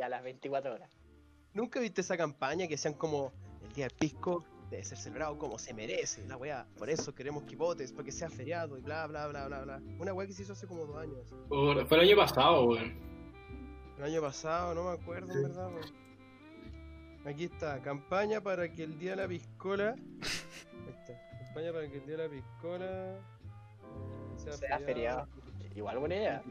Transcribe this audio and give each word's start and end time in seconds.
a 0.00 0.08
las 0.08 0.22
24 0.22 0.72
horas. 0.74 0.90
¿Nunca 1.52 1.80
viste 1.80 2.00
esa 2.00 2.16
campaña 2.16 2.66
que 2.66 2.78
sean 2.78 2.94
como 2.94 3.32
el 3.62 3.72
día 3.74 3.88
del 3.88 3.96
pisco 3.96 4.42
debe 4.70 4.84
ser 4.84 4.96
celebrado 4.96 5.36
como 5.36 5.58
se 5.58 5.74
merece, 5.74 6.26
la 6.26 6.36
weá? 6.38 6.66
Por 6.78 6.88
eso 6.88 7.14
queremos 7.14 7.42
quipotes, 7.44 7.92
para 7.92 8.04
que 8.04 8.12
sea 8.12 8.30
feriado 8.30 8.78
y 8.78 8.80
bla 8.80 9.06
bla 9.06 9.26
bla 9.26 9.46
bla 9.48 9.60
bla. 9.62 9.82
Una 9.98 10.14
weá 10.14 10.26
que 10.26 10.32
se 10.32 10.42
hizo 10.44 10.54
hace 10.54 10.66
como 10.66 10.86
dos 10.86 10.96
años. 10.96 11.18
Por- 11.48 11.86
Fue 11.86 11.98
el 11.98 12.08
año 12.08 12.16
pasado, 12.16 12.64
weón. 12.68 12.94
El 13.98 14.04
año 14.04 14.22
pasado, 14.22 14.74
no 14.74 14.84
me 14.84 14.90
acuerdo, 14.92 15.30
en 15.34 15.42
verdad. 15.42 15.68
weón. 15.68 16.02
Aquí 17.26 17.44
está, 17.44 17.80
campaña 17.82 18.40
para 18.40 18.72
que 18.72 18.82
el 18.84 18.98
día 18.98 19.10
de 19.10 19.16
la 19.22 19.28
piscola. 19.28 19.94
Está, 20.88 21.14
campaña 21.44 21.72
para 21.72 21.88
que 21.88 21.98
el 21.98 22.06
día 22.06 22.16
de 22.16 22.24
la 22.24 22.30
piscola. 22.30 22.86
eh, 23.14 23.18
sea, 24.36 24.52
Sea 24.54 24.78
feriado. 24.80 25.28
Igual 25.76 25.98
buena 25.98 26.14
idea. 26.16 26.42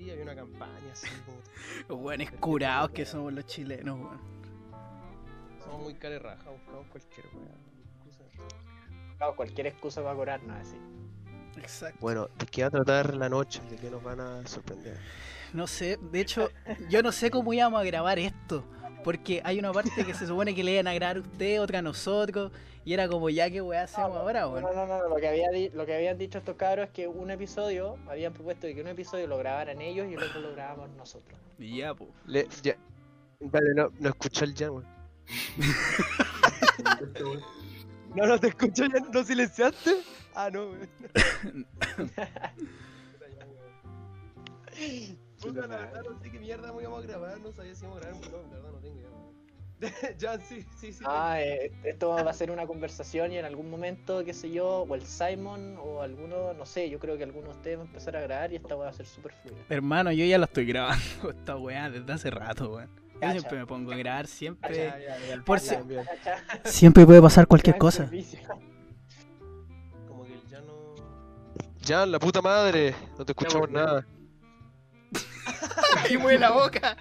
Sí, 0.00 0.10
había 0.10 0.22
una 0.22 0.34
campaña 0.34 0.92
así. 0.92 1.06
Los 1.88 1.98
weones 1.98 2.30
curados 2.40 2.90
que 2.90 3.04
somos 3.04 3.34
los 3.34 3.44
chilenos, 3.44 3.98
weón. 4.00 4.18
Somos 5.62 5.82
muy 5.82 5.94
carerraja, 5.94 6.48
buscamos 6.48 6.86
cualquier 6.86 7.26
excusa. 7.26 8.24
Claro, 9.18 9.36
cualquier 9.36 9.66
excusa 9.66 10.02
para 10.02 10.14
curarnos 10.14 10.56
así. 10.56 10.76
Exacto. 11.58 11.98
Bueno, 12.00 12.28
¿de 12.38 12.46
qué 12.46 12.62
va 12.62 12.68
a 12.68 12.70
tratar 12.70 13.14
la 13.14 13.28
noche? 13.28 13.60
¿De 13.68 13.76
qué 13.76 13.90
nos 13.90 14.02
van 14.02 14.20
a 14.20 14.46
sorprender? 14.46 14.96
No 15.52 15.66
sé, 15.66 15.98
de 16.00 16.20
hecho, 16.20 16.48
yo 16.88 17.02
no 17.02 17.12
sé 17.12 17.30
cómo 17.30 17.52
íbamos 17.52 17.78
a 17.78 17.84
grabar 17.84 18.18
esto. 18.18 18.64
Porque 19.04 19.40
hay 19.44 19.58
una 19.58 19.72
parte 19.72 20.04
que 20.04 20.14
se 20.14 20.26
supone 20.26 20.54
que 20.54 20.62
le 20.62 20.72
iban 20.72 20.86
a 20.88 20.94
grabar 20.94 21.16
a 21.16 21.20
usted, 21.20 21.60
otra 21.60 21.78
a 21.78 21.82
nosotros. 21.82 22.52
Y 22.84 22.94
era 22.94 23.08
como, 23.08 23.28
ya 23.30 23.50
que 23.50 23.60
weá 23.60 23.82
hacemos 23.84 24.16
ahora, 24.16 24.42
No, 24.42 24.50
weón. 24.50 24.62
no, 24.62 24.72
no, 24.72 24.86
no, 24.86 25.08
Lo, 25.08 25.16
que 25.16 25.28
había 25.28 25.50
di- 25.50 25.68
lo 25.70 25.84
que 25.86 25.94
habían 25.94 26.16
dicho 26.18 26.38
estos 26.38 26.56
cabros 26.56 26.86
es 26.86 26.92
que 26.92 27.08
un 27.08 27.30
episodio, 27.30 27.96
habían 28.08 28.32
propuesto 28.32 28.66
que 28.66 28.80
un 28.80 28.88
episodio 28.88 29.26
lo 29.26 29.36
grabaran 29.38 29.80
ellos 29.82 30.06
y 30.10 30.14
el 30.14 30.22
otro 30.22 30.40
lo 30.40 30.52
grabamos 30.52 30.88
nosotros. 30.96 31.38
Y 31.58 31.78
ya, 31.78 31.94
po. 31.94 32.08
Le, 32.26 32.46
ya. 32.62 32.76
Vale, 33.40 33.74
no, 33.74 33.90
no 33.98 34.08
escuchó 34.08 34.44
el 34.44 34.54
Jan, 34.54 34.70
weón. 34.70 34.86
No, 38.14 38.26
no 38.26 38.38
te 38.40 38.48
escucho 38.48 38.84
ya, 38.86 38.98
¿no 39.12 39.22
silenciaste? 39.22 39.98
Ah, 40.34 40.50
no, 40.50 40.70
weón. 40.70 40.88
Puta, 45.40 45.66
la 45.66 45.76
verdad 45.76 46.02
no 46.10 46.18
sé 46.18 46.30
qué 46.30 46.38
mierda 46.38 46.68
íbamos 46.80 47.04
a 47.04 47.06
grabar, 47.06 47.40
no 47.40 47.52
sabía 47.52 47.74
si 47.74 47.84
íbamos 47.84 48.02
a 48.02 48.06
grabar, 48.06 48.30
no, 48.30 48.38
la 48.42 48.48
verdad 48.56 48.70
no 48.72 48.78
tengo 48.78 48.96
idea. 48.98 49.10
Jan, 50.20 50.40
sí, 50.42 50.66
sí, 50.78 50.92
sí. 50.92 51.02
Ah, 51.06 51.40
eh, 51.40 51.72
esto 51.84 52.10
va 52.10 52.20
a 52.20 52.32
ser 52.34 52.50
una 52.50 52.66
conversación 52.66 53.32
y 53.32 53.38
en 53.38 53.46
algún 53.46 53.70
momento, 53.70 54.22
qué 54.24 54.34
sé 54.34 54.50
yo, 54.50 54.84
o 54.86 54.94
el 54.94 55.06
Simon 55.06 55.78
o 55.82 56.02
alguno, 56.02 56.52
no 56.52 56.66
sé, 56.66 56.90
yo 56.90 56.98
creo 56.98 57.16
que 57.16 57.24
alguno 57.24 57.46
de 57.48 57.54
ustedes 57.54 57.78
va 57.78 57.82
a 57.82 57.86
empezar 57.86 58.14
a 58.16 58.20
grabar 58.20 58.52
y 58.52 58.56
esta 58.56 58.74
va 58.74 58.88
a 58.88 58.92
ser 58.92 59.06
súper 59.06 59.32
fluida. 59.32 59.56
Hermano, 59.70 60.12
yo 60.12 60.26
ya 60.26 60.36
lo 60.36 60.44
estoy 60.44 60.66
grabando 60.66 61.30
esta 61.30 61.56
weá 61.56 61.88
desde 61.88 62.12
hace 62.12 62.30
rato, 62.30 62.74
weón. 62.74 62.90
Yo 63.14 63.20
Cacha. 63.20 63.32
siempre 63.32 63.58
me 63.58 63.66
pongo 63.66 63.92
a 63.92 63.96
grabar, 63.96 64.24
Cacha, 64.26 64.34
siempre. 64.36 64.76
ya, 64.76 64.98
ya, 64.98 65.42
Por 65.44 65.60
si-. 65.60 65.74
Siempre 66.64 67.06
puede 67.06 67.22
pasar 67.22 67.46
cualquier 67.46 67.78
cosa. 67.78 68.10
Como 70.08 70.24
que 70.24 70.34
el 70.34 70.40
Jan 70.50 70.66
no. 70.66 70.94
Jan, 71.86 72.12
la 72.12 72.18
puta 72.18 72.42
madre, 72.42 72.94
no 73.18 73.24
te 73.24 73.32
escuchamos 73.32 73.68
Ya, 73.70 73.74
nada. 73.74 74.06
y 76.10 76.16
mueve 76.16 76.38
la 76.38 76.50
boca. 76.50 76.96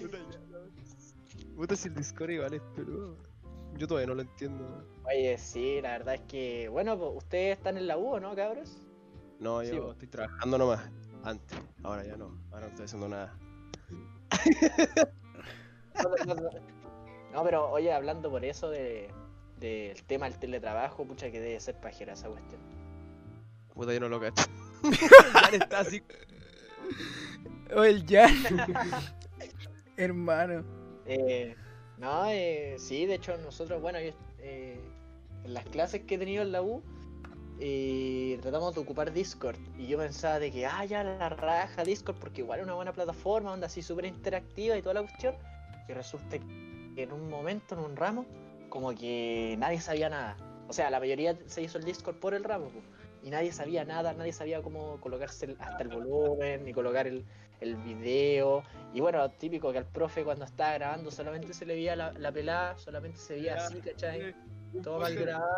Puta, 0.00 0.18
ya, 0.18 0.38
no. 0.48 1.56
Puta, 1.56 1.76
si 1.76 1.88
el 1.88 1.94
Discord 1.94 2.30
igual 2.30 2.54
es 2.54 2.62
pero 2.74 3.16
Yo 3.76 3.86
todavía 3.86 4.08
no 4.08 4.14
lo 4.14 4.22
entiendo. 4.22 4.86
Oye, 5.04 5.36
sí, 5.38 5.80
la 5.80 5.90
verdad 5.92 6.14
es 6.14 6.22
que, 6.22 6.68
bueno, 6.68 6.98
pues 6.98 7.12
ustedes 7.16 7.58
están 7.58 7.76
en 7.76 7.86
la 7.86 7.98
U, 7.98 8.14
¿o 8.14 8.20
¿no, 8.20 8.34
cabros? 8.34 8.78
No, 9.40 9.62
yo 9.62 9.92
estoy 9.92 10.08
trabajando 10.08 10.58
nomás. 10.58 10.80
Antes, 11.22 11.58
ahora 11.82 12.04
ya 12.04 12.16
no. 12.16 12.38
Ahora 12.50 12.66
no 12.66 12.68
estoy 12.68 12.84
haciendo 12.84 13.08
nada. 13.08 13.36
No, 16.02 16.34
no, 16.34 16.34
no. 16.34 16.50
No, 17.32 17.44
pero 17.44 17.70
oye, 17.70 17.92
hablando 17.92 18.30
por 18.30 18.44
eso 18.44 18.68
de 18.68 19.10
del 19.58 20.02
tema 20.04 20.28
del 20.28 20.38
teletrabajo, 20.38 21.04
pucha 21.06 21.30
que 21.30 21.40
debe 21.40 21.58
ser 21.60 21.80
pajera 21.80 22.12
esa 22.12 22.28
cuestión. 22.28 22.60
Puta, 23.74 23.92
yo 23.92 24.00
no 24.00 24.08
lo 24.08 24.20
cacho. 24.20 24.44
Jan 25.32 25.54
está 25.54 25.80
así. 25.80 26.02
O 27.74 27.84
el 27.84 28.04
Jan. 28.06 28.34
Hermano. 29.96 30.64
Eh, 31.06 31.54
no, 31.98 32.26
eh, 32.28 32.76
sí, 32.78 33.06
de 33.06 33.14
hecho 33.14 33.36
nosotros, 33.38 33.80
bueno, 33.80 34.00
yo, 34.00 34.10
eh, 34.38 34.80
en 35.44 35.54
las 35.54 35.64
clases 35.66 36.02
que 36.02 36.16
he 36.16 36.18
tenido 36.18 36.42
en 36.42 36.52
la 36.52 36.62
U, 36.62 36.82
eh, 37.60 38.38
tratamos 38.42 38.74
de 38.74 38.80
ocupar 38.80 39.12
Discord. 39.12 39.56
Y 39.78 39.86
yo 39.86 39.98
pensaba 39.98 40.38
de 40.38 40.50
que, 40.50 40.66
ah, 40.66 40.84
ya 40.84 41.04
la 41.04 41.28
raja 41.28 41.84
Discord, 41.84 42.16
porque 42.16 42.40
igual 42.40 42.60
es 42.60 42.64
una 42.64 42.74
buena 42.74 42.92
plataforma, 42.92 43.52
onda 43.52 43.66
así 43.66 43.82
súper 43.82 44.06
interactiva 44.06 44.76
y 44.76 44.82
toda 44.82 44.94
la 44.94 45.02
cuestión. 45.02 45.34
Y 45.88 45.92
resulta 45.92 46.38
que 46.38 47.02
en 47.02 47.12
un 47.12 47.28
momento, 47.28 47.74
en 47.74 47.80
un 47.82 47.96
ramo, 47.96 48.26
como 48.68 48.94
que 48.94 49.56
nadie 49.58 49.80
sabía 49.80 50.08
nada. 50.08 50.36
O 50.68 50.72
sea, 50.72 50.90
la 50.90 50.98
mayoría 50.98 51.38
se 51.46 51.62
hizo 51.62 51.78
el 51.78 51.84
Discord 51.84 52.16
por 52.16 52.34
el 52.34 52.42
ramo, 52.42 52.68
po, 52.68 52.80
y 53.24 53.30
nadie 53.30 53.52
sabía 53.52 53.84
nada, 53.84 54.12
nadie 54.12 54.32
sabía 54.32 54.60
cómo 54.62 55.00
colocarse 55.00 55.46
el- 55.46 55.56
hasta 55.58 55.82
el 55.82 55.88
volumen, 55.88 56.64
ni 56.64 56.72
colocar 56.74 57.06
el, 57.06 57.24
el 57.60 57.74
video. 57.76 58.62
Y 58.92 59.00
bueno, 59.00 59.28
típico 59.30 59.72
que 59.72 59.78
al 59.78 59.86
profe 59.86 60.22
cuando 60.24 60.44
estaba 60.44 60.74
grabando 60.74 61.10
solamente 61.10 61.54
se 61.54 61.64
le 61.64 61.74
veía 61.74 61.96
la, 61.96 62.12
la 62.12 62.30
pelada, 62.30 62.76
solamente 62.76 63.18
se 63.18 63.34
veía 63.34 63.54
así, 63.56 63.80
¿cachai? 63.80 64.34
Todo 64.82 65.00
mal 65.00 65.14
grabado. 65.14 65.48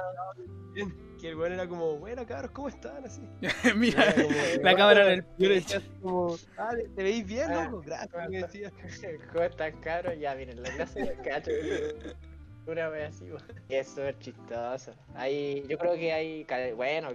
Que 1.20 1.30
el 1.30 1.36
weón 1.36 1.54
era 1.54 1.66
como, 1.66 1.96
bueno 1.96 2.26
cabros, 2.26 2.50
¿cómo 2.52 2.68
están? 2.68 3.04
Así. 3.04 3.22
Mira, 3.76 4.14
como, 4.14 4.28
la 4.62 4.76
cámara 4.76 5.12
en 5.14 5.26
el 5.38 5.64
como, 6.02 6.36
ah, 6.58 6.70
¿te 6.94 7.02
veis 7.02 7.26
bien, 7.26 7.50
Ah, 7.50 7.64
loco? 7.64 7.82
Gracias, 7.84 8.28
me 8.30 8.36
decía. 8.42 8.70
¿Cómo 9.32 9.42
están 9.44 9.80
cabros? 9.80 10.18
Ya, 10.20 10.34
miren, 10.34 10.62
la 10.62 10.70
clase 10.70 11.16
cacho. 11.24 11.50
Una 12.66 12.86
así, 13.06 13.28
es 13.68 13.88
súper 13.88 14.18
chistoso. 14.18 14.92
Ahí, 15.14 15.64
yo 15.68 15.78
creo 15.78 15.94
que 15.94 16.12
hay, 16.12 16.44
bueno, 16.74 17.10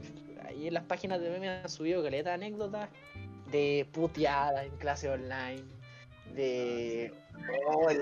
ahí 0.45 0.67
en 0.67 0.73
las 0.73 0.83
páginas 0.85 1.19
de 1.21 1.29
memes 1.29 1.63
han 1.63 1.69
subido 1.69 2.01
caleta 2.03 2.29
de 2.29 2.35
anécdotas 2.35 2.89
de 3.51 3.85
puteadas 3.91 4.65
en 4.65 4.77
clase 4.77 5.09
online, 5.09 5.63
de 6.33 7.13
oh, 7.67 7.89
el, 7.89 8.01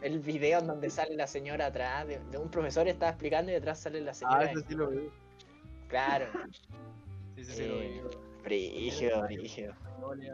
el- 0.00 0.20
video 0.20 0.60
en 0.60 0.66
donde 0.66 0.88
sale 0.88 1.14
la 1.14 1.26
señora 1.26 1.66
atrás, 1.66 2.06
de, 2.06 2.18
de 2.30 2.38
un 2.38 2.50
profesor 2.50 2.88
estaba 2.88 3.10
explicando 3.10 3.50
y 3.50 3.54
detrás 3.54 3.80
sale 3.80 4.00
la 4.00 4.12
Ah, 4.12 4.14
señora. 4.14 4.50
eso 4.52 4.60
sí 4.66 4.74
lo 4.74 4.88
vi. 4.90 5.10
Claro, 5.88 6.26
Sí, 7.34 7.44
sí, 7.44 7.52
sí 7.52 7.66
lo 7.68 7.78
vi. 7.80 7.86
eh, 7.86 8.02
brígido, 8.42 9.22
brígido. 9.24 9.74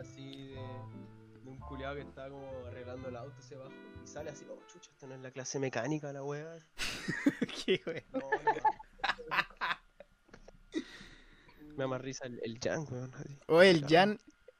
Así 0.00 0.48
de, 0.48 0.54
de 0.54 1.50
un 1.50 1.58
culiado 1.68 1.96
que 1.96 2.02
está 2.02 2.28
como 2.28 2.46
arreglando 2.68 3.08
el 3.08 3.16
auto 3.16 3.34
hacia 3.38 3.56
abajo 3.56 3.72
sale 4.12 4.30
así, 4.30 4.44
oh 4.50 4.58
chucha, 4.66 4.90
esto 4.90 5.06
no 5.06 5.14
es 5.14 5.20
la 5.22 5.30
clase 5.30 5.58
mecánica, 5.58 6.12
la 6.12 6.22
wea. 6.22 6.58
Qué 7.64 7.80
wea. 7.86 8.02
No, 8.12 8.20
no. 8.20 8.28
Me 11.76 11.84
da 11.84 11.86
más 11.88 12.00
risa 12.02 12.26
el, 12.26 12.38
el 12.44 12.58
Jan, 12.62 12.86
weón. 12.90 13.10
así. 13.14 13.38
O 13.48 13.62
el 13.62 13.86
Jan, 13.86 14.18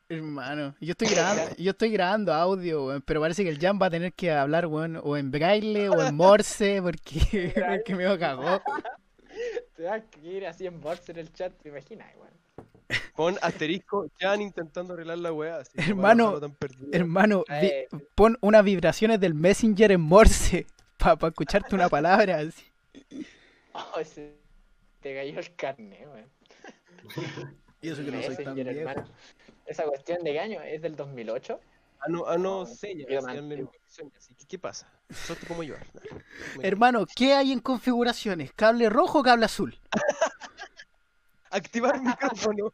hermano. 0.09 0.75
Yo 0.81 0.93
estoy 0.93 1.09
grabando, 1.15 1.57
yo 1.57 1.71
estoy 1.71 1.93
grabando 1.93 2.33
audio, 2.33 2.87
weón, 2.87 3.03
pero 3.03 3.21
parece 3.21 3.45
que 3.45 3.51
el 3.51 3.59
Jan 3.59 3.79
va 3.81 3.87
a 3.87 3.91
tener 3.91 4.15
que 4.15 4.31
hablar, 4.31 4.67
weón, 4.67 4.99
o 5.03 5.19
en 5.19 5.31
braille 5.31 5.91
o 5.91 6.03
en 6.03 6.15
morse, 6.17 6.81
porque, 6.81 7.53
porque 7.69 7.95
me 7.95 8.19
cagó. 8.19 8.63
Te 9.77 9.83
vas 9.83 10.03
a 10.03 10.19
ir 10.27 10.47
así 10.47 10.67
en 10.67 10.81
bots 10.81 11.11
en 11.11 11.19
el 11.19 11.31
chat, 11.33 11.53
te 11.61 11.69
imaginas, 11.69 12.09
weón. 12.17 12.42
Pon 13.15 13.37
asterisco 13.43 14.07
Jan 14.21 14.41
intentando 14.43 14.95
arreglar 14.95 15.19
la 15.19 15.31
para 15.31 15.63
Hermano. 15.75 16.41
Hermano, 16.93 17.45
vi- 17.49 17.67
Eh. 17.67 17.89
pon 18.15 18.37
unas 18.41 18.65
vibraciones 18.65 19.21
del 19.21 19.35
Messenger 19.35 19.93
en 19.93 20.01
morse 20.01 20.67
para 20.99 21.29
escucharte 21.29 21.75
una 21.75 21.89
palabra 21.89 22.39
así. 22.39 22.65
Oh, 23.73 23.99
ese- 24.01 24.37
te 25.01 25.15
cayó 25.15 25.39
el 25.41 25.55
carne, 25.57 26.07
weón. 26.07 26.31
Y 27.81 27.89
eso 27.89 28.05
que 28.05 28.11
no 28.13 28.23
soy 28.23 28.37
tan 28.37 28.55
Messenger, 28.55 28.75
viejo. 28.75 28.91
hermano. 28.91 29.09
Esa 29.67 29.85
cuestión 29.85 30.23
de 30.23 30.39
año 30.39 30.61
es 30.63 30.83
del 30.83 30.95
2008. 30.97 31.59
Ah, 32.01 32.07
no, 32.09 32.25
ah, 32.27 32.37
no, 32.37 32.61
No, 32.61 32.67
señas. 32.67 33.07
¿Qué, 33.09 34.47
¿Qué 34.49 34.59
pasa? 34.59 34.89
Sos 35.11 35.39
tú 35.39 35.47
como 35.47 35.63
yo. 35.63 35.75
Hermano, 36.63 37.07
¿qué 37.15 37.35
hay 37.35 37.53
en 37.53 37.61
configuraciones? 37.61 38.53
¿Cable 38.53 38.89
rojo 38.91 39.21
o 39.21 39.23
cable 39.23 39.45
azul? 39.45 39.79
Activar 41.51 42.01
micrófono. 42.01 42.73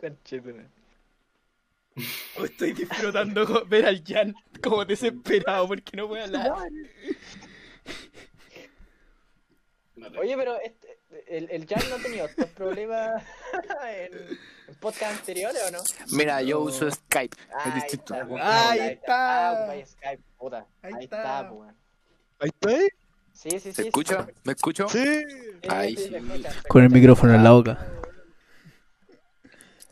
Conchetumare. 0.00 0.68
Estoy 2.44 2.72
disfrutando 2.72 3.64
ver 3.66 3.86
al 3.86 4.02
Jan 4.06 4.34
como 4.62 4.84
desesperado 4.84 5.68
porque 5.68 5.96
no 5.96 6.08
puede 6.08 6.24
hablar. 6.24 6.52
Oye, 10.18 10.36
pero 10.36 10.58
este, 10.60 10.98
el, 11.28 11.48
el 11.50 11.66
Jan 11.66 11.88
no 11.90 11.96
ha 11.96 11.98
tenido 11.98 12.26
estos 12.26 12.46
problemas 12.50 13.22
en, 13.88 14.14
en 14.68 14.74
podcast 14.80 15.18
anteriores 15.18 15.62
o 15.68 15.70
no? 15.72 15.78
Mira, 16.12 16.40
yo 16.42 16.60
uso 16.60 16.90
Skype, 16.90 17.36
es 17.36 17.54
Ahí 17.66 17.72
distinto. 17.72 18.14
está, 18.14 18.26
weón. 18.26 18.40
Ahí 18.42 18.78
Ah, 18.80 18.86
está. 18.86 19.52
ocupáis 19.52 19.88
Skype, 19.90 20.22
puta. 20.38 20.66
Ahí 20.82 20.92
Ahí, 20.94 21.04
está. 21.04 21.16
está, 21.40 21.52
weón. 21.52 21.76
Ahí 22.38 22.48
está, 22.48 22.70
¿eh? 22.72 22.88
Sí, 23.32 23.50
sí, 23.50 23.60
sí. 23.60 23.72
¿Se 23.72 23.82
escucha? 23.88 24.26
sí. 24.26 24.32
¿Me 24.44 24.52
escucho? 24.52 24.88
Sí. 24.88 25.22
Ahí 25.68 25.96
sí, 25.96 26.10
Con 26.68 26.82
el 26.84 26.90
micrófono 26.90 27.34
en 27.34 27.44
la 27.44 27.50
boca. 27.52 27.86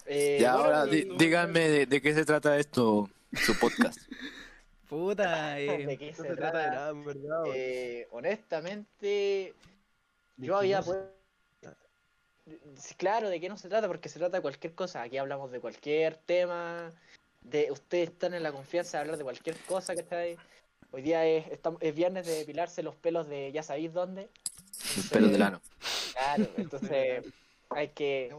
Eh, 0.09 0.39
Ya, 0.41 0.55
bueno, 0.57 0.69
ahora 0.75 0.87
díganme 0.87 1.69
de, 1.69 1.87
de 1.87 2.01
qué 2.03 2.15
se 2.15 2.25
trata 2.25 2.59
esto, 2.59 3.09
su 3.33 3.59
podcast. 3.59 3.99
Puta, 4.89 5.59
eh, 5.61 5.87
¿De 5.87 5.99
qué 5.99 6.15
se 6.15 6.23
se 6.23 6.29
trata 6.35 6.59
de 6.59 6.65
trata? 6.65 6.71
nada, 6.71 6.91
en 6.91 7.05
verdad. 7.05 7.43
weón. 7.43 7.55
Eh, 7.55 8.09
honestamente, 8.11 9.55
¿De 10.37 10.47
yo 10.47 10.57
había 10.57 10.79
no 10.79 10.85
se 10.85 10.91
pu- 10.93 11.09
Sí, 12.79 12.95
Claro, 12.95 13.29
¿de 13.29 13.39
qué 13.41 13.49
no 13.51 13.59
se 13.59 13.69
trata? 13.69 13.87
Porque 13.89 14.09
se 14.09 14.19
trata 14.19 14.39
de 14.39 14.43
cualquier 14.43 14.75
cosa. 14.75 15.03
Aquí 15.03 15.19
hablamos 15.19 15.51
de 15.53 15.61
cualquier 15.61 16.17
tema. 16.17 16.93
De 17.43 17.71
ustedes 17.71 18.09
están 18.11 18.33
en 18.33 18.43
la 18.43 18.53
confianza 18.53 18.97
de 18.97 19.03
hablar 19.03 19.19
de 19.19 19.25
cualquier 19.25 19.57
cosa 19.67 19.95
que 19.95 20.01
está 20.01 20.19
ahí. 20.19 20.37
Hoy 20.91 21.03
día 21.03 21.27
es, 21.27 21.47
estamos, 21.49 21.83
es 21.83 21.95
viernes 21.95 22.27
de 22.27 22.33
depilarse 22.39 22.83
los 22.83 22.95
pelos 22.97 23.29
de 23.29 23.53
ya 23.53 23.63
sabéis 23.63 23.93
dónde. 23.93 24.31
El 24.97 25.03
pelo 25.11 25.29
del 25.29 25.43
ano. 25.43 25.61
Claro, 26.15 26.47
entonces 26.57 27.25
hay 27.69 27.89
que, 27.89 28.35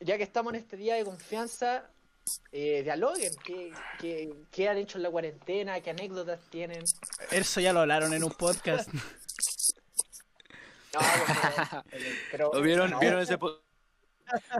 ya 0.00 0.16
que 0.16 0.22
estamos 0.22 0.52
en 0.54 0.60
este 0.60 0.76
día 0.76 0.94
de 0.96 1.04
confianza, 1.04 1.84
eh, 2.52 2.82
dialoguen. 2.82 3.32
¿Qué, 3.44 3.72
qué, 3.98 4.32
qué 4.50 4.68
han 4.68 4.76
hecho 4.78 4.98
en 4.98 5.02
la 5.04 5.10
cuarentena? 5.10 5.80
¿Qué 5.80 5.90
anécdotas 5.90 6.40
tienen? 6.50 6.84
eso 7.30 7.60
ya 7.60 7.72
lo 7.72 7.80
hablaron 7.80 8.12
en 8.14 8.24
un 8.24 8.30
podcast. 8.32 8.88
No, 10.94 11.00
pero- 11.00 11.82
pero- 12.30 12.50
¿Lo 12.54 12.62
¿Vieron, 12.62 12.90
no, 12.90 12.98
¿vieron, 12.98 13.20
ese, 13.20 13.36
po- 13.38 13.60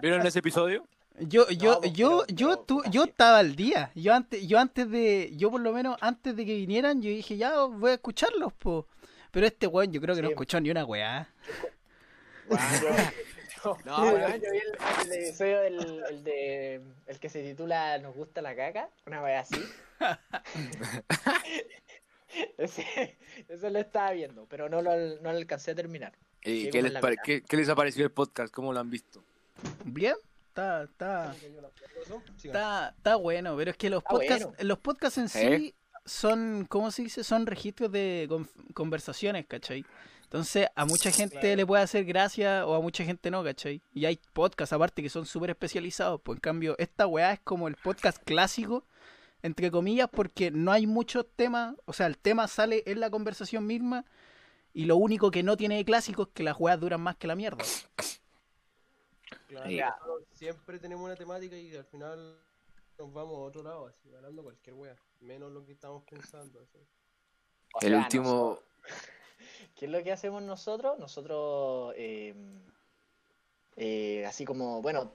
¿Vieron 0.03 0.27
ese 0.27 0.41
episodio? 0.41 0.87
Yo, 1.21 1.49
yo, 1.51 1.81
pues, 1.81 1.93
yo, 1.95 2.25
pero- 2.27 2.37
yo, 2.37 2.49
pero- 2.49 2.61
tu- 2.83 2.91
yo 2.91 3.05
estaba 3.05 3.39
al 3.39 3.57
día. 3.57 3.91
Yo 3.95 4.15
antes, 4.15 4.47
yo 4.47 4.59
antes 4.59 4.89
de, 4.91 5.33
yo 5.37 5.51
por 5.51 5.61
lo 5.61 5.73
menos 5.73 5.97
antes 6.01 6.37
de 6.37 6.45
que 6.47 6.55
vinieran, 6.55 7.01
yo 7.03 7.11
dije, 7.11 7.37
ya 7.37 7.63
voy 7.65 7.91
a 7.91 7.95
escucharlos, 7.95 8.53
po. 8.53 8.87
Pero 9.31 9.47
este 9.47 9.67
weón 9.67 9.93
yo 9.93 10.01
creo 10.01 10.15
que 10.15 10.23
no 10.23 10.29
Sí. 10.29 10.33
escuchó 10.33 10.61
ni 10.61 10.71
una 10.71 10.85
weá. 10.85 11.29
Yo- 12.51 12.57
No, 13.85 14.03
weón. 14.13 14.41
yo 14.41 14.51
vi 14.51 14.59
el, 14.59 14.79
el 15.07 15.13
episodio 15.25 15.61
del 15.61 16.05
el 16.11 16.25
de 16.25 16.81
el 17.07 17.19
que 17.19 17.29
se 17.29 17.43
titula 17.43 17.99
Nos 17.99 18.15
gusta 18.15 18.43
la 18.43 18.55
caca, 18.57 18.89
una 19.07 19.21
vez 19.23 19.41
así. 19.41 19.63
ese, 22.59 23.17
ese 23.49 23.71
lo 23.71 23.79
estaba 23.79 24.13
viendo, 24.13 24.47
pero 24.47 24.69
no 24.69 24.83
lo, 24.83 24.95
no 24.97 25.33
lo 25.33 25.39
alcancé 25.39 25.73
a 25.73 25.75
terminar. 25.75 26.13
¿Y 26.43 26.65
Sí, 26.65 26.71
qué 26.71 26.83
les, 26.83 26.93
qué- 27.25 27.43
qué 27.43 27.57
les 27.57 27.69
ha 27.69 27.75
parecido 27.75 28.05
el 28.07 28.13
podcast? 28.13 28.53
¿Cómo 28.53 28.73
lo 28.73 28.81
han 28.81 28.91
visto? 28.91 29.25
Bien, 29.85 30.15
está, 30.49 30.85
está, 30.85 31.35
está, 32.45 32.95
está 32.97 33.17
bueno, 33.17 33.57
pero 33.57 33.71
es 33.73 33.77
que 33.77 33.91
los 33.91 34.03
podcasts, 34.05 34.45
bueno. 34.45 34.59
los 34.63 34.79
podcasts 34.79 35.19
en 35.19 35.29
sí 35.29 35.39
¿Eh? 35.47 35.75
son, 36.05 36.67
¿cómo 36.69 36.91
se 36.93 37.03
dice? 37.03 37.25
Son 37.25 37.47
registros 37.47 37.91
de 37.91 38.27
con- 38.29 38.49
conversaciones, 38.75 39.47
¿cachai? 39.47 39.85
Entonces 40.29 40.69
a 40.77 40.85
mucha 40.85 41.11
gente 41.11 41.39
Claro. 41.41 41.57
le 41.57 41.67
puede 41.67 41.83
hacer 41.83 42.05
gracia 42.05 42.67
o 42.67 42.75
a 42.75 42.83
mucha 42.83 43.03
gente 43.03 43.31
no, 43.31 43.43
¿cachai? 43.43 43.81
Y 43.95 44.05
hay 44.05 44.21
podcasts 44.35 44.75
aparte 44.75 45.03
que 45.03 45.09
son 45.09 45.25
súper 45.25 45.51
especializados, 45.51 46.21
pues 46.21 46.37
en 46.37 46.41
cambio 46.41 46.75
esta 46.79 47.07
weá 47.07 47.33
es 47.33 47.41
como 47.41 47.67
el 47.67 47.77
podcast 47.77 48.23
clásico, 48.25 48.85
entre 49.43 49.71
comillas, 49.71 50.09
porque 50.13 50.51
no 50.51 50.71
hay 50.71 50.87
muchos 50.87 51.25
temas, 51.35 51.77
o 51.87 51.95
sea, 51.95 52.07
el 52.07 52.19
tema 52.19 52.47
sale 52.47 52.83
en 52.87 53.01
la 53.01 53.09
conversación 53.09 53.67
misma 53.67 54.05
y 54.75 54.85
lo 54.85 54.97
único 54.97 55.31
que 55.31 55.43
no 55.43 55.57
tiene 55.57 55.77
de 55.79 55.85
clásico 55.87 56.25
es 56.25 56.29
que 56.35 56.43
las 56.43 56.57
weas 56.59 56.79
duran 56.79 57.01
más 57.01 57.17
que 57.17 57.27
la 57.27 57.35
mierda. 57.35 57.65
Claro, 59.47 60.27
siempre 60.35 60.79
tenemos 60.79 61.05
una 61.05 61.17
temática 61.17 61.57
y 61.57 61.75
al 61.75 61.85
final 61.87 62.39
nos 62.99 63.13
vamos 63.15 63.35
a 63.37 63.41
otro 63.41 63.63
lado, 63.63 63.87
así, 63.87 64.13
hablando 64.15 64.43
cualquier 64.43 64.75
wea. 64.77 64.97
Menos 65.21 65.51
lo 65.53 65.65
que 65.65 65.73
estamos 65.73 66.03
pensando. 66.05 66.61
así. 66.61 66.79
O 67.73 67.81
El 67.81 67.89
sea, 67.89 67.99
último... 67.99 68.59
¿Qué 69.77 69.87
es 69.87 69.91
lo 69.91 70.03
que 70.03 70.13
hacemos 70.13 70.43
nosotros? 70.43 70.99
Nosotros, 70.99 71.95
eh, 71.97 72.35
eh, 73.77 74.25
así 74.27 74.45
como, 74.45 74.83
bueno, 74.83 75.13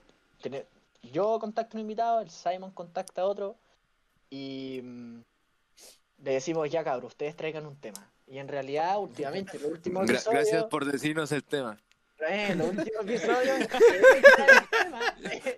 yo 1.11 1.39
contacto 1.39 1.75
a 1.75 1.79
un 1.79 1.81
invitado, 1.81 2.21
el 2.21 2.29
Simon 2.29 2.71
contacta 2.71 3.21
a 3.23 3.25
otro 3.25 3.55
y 4.29 4.79
mm, 4.83 5.21
le 6.23 6.31
decimos, 6.31 6.69
ya 6.69 6.83
cabrón, 6.83 7.05
ustedes 7.07 7.35
traigan 7.35 7.65
un 7.65 7.75
tema. 7.75 8.09
Y 8.25 8.37
en 8.37 8.47
realidad, 8.47 8.99
últimamente, 8.99 9.59
los 9.59 9.69
últimos 9.71 10.05
Gra- 10.05 10.13
episodios, 10.15 10.41
gracias 10.41 10.63
por 10.65 10.85
decirnos 10.85 11.31
el 11.33 11.43
tema. 11.43 11.77
eh, 12.29 12.47
el. 12.51 12.57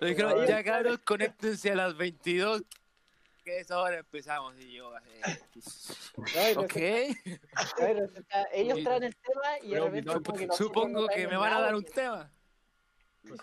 Lo 0.00 0.06
dijeron, 0.08 0.32
Oye, 0.32 0.46
ya 0.48 0.64
cabros, 0.64 0.98
conéctense 0.98 1.70
a 1.70 1.76
las 1.76 1.96
22. 1.96 2.62
Que 3.46 3.60
es 3.60 3.70
ahora 3.70 3.98
empezamos 3.98 4.56
y 4.58 4.72
yo... 4.72 4.90
eh, 4.98 5.38
no, 6.16 6.24
y 6.26 6.64
ok. 6.64 6.74
resulta- 6.74 8.40
no, 8.42 8.46
ellos 8.52 8.82
traen 8.82 9.04
el 9.04 9.16
tema 9.16 9.58
y 9.62 9.68
de 9.68 10.02
Pero 10.02 10.20
como 10.20 10.36
que 10.36 10.46
nosotros 10.48 10.56
supongo 10.56 11.02
no 11.02 11.06
que 11.06 11.28
me 11.28 11.36
van 11.36 11.52
a 11.52 11.60
dar 11.60 11.76
un 11.76 11.84
tema. 11.84 12.32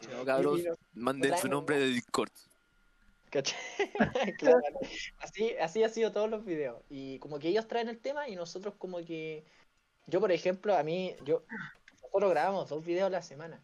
Si 0.02 0.08
no, 0.08 0.26
cabros, 0.26 0.60
manden 0.92 1.38
su 1.38 1.48
nombre 1.48 1.80
de 1.80 1.88
Discord. 1.88 2.32
Claro. 4.38 4.60
Así, 5.20 5.56
así 5.58 5.84
ha 5.86 5.90
sido 5.90 6.12
todos 6.12 6.30
los 6.30 6.44
videos. 6.44 6.84
Y 6.90 7.18
como 7.20 7.40
que 7.40 7.48
ellos 7.48 7.70
traen 7.70 7.88
el 7.88 8.00
tema 8.00 8.28
y 8.28 8.36
nosotros 8.36 8.76
como 8.78 8.98
que... 9.06 9.46
Yo, 10.08 10.20
por 10.20 10.34
ejemplo, 10.34 10.76
a 10.76 10.84
mí, 10.84 11.16
yo... 11.24 11.46
Nosotros 12.02 12.30
grabamos 12.32 12.68
dos 12.68 12.84
videos 12.86 13.08
a 13.08 13.10
la 13.10 13.22
semana. 13.22 13.64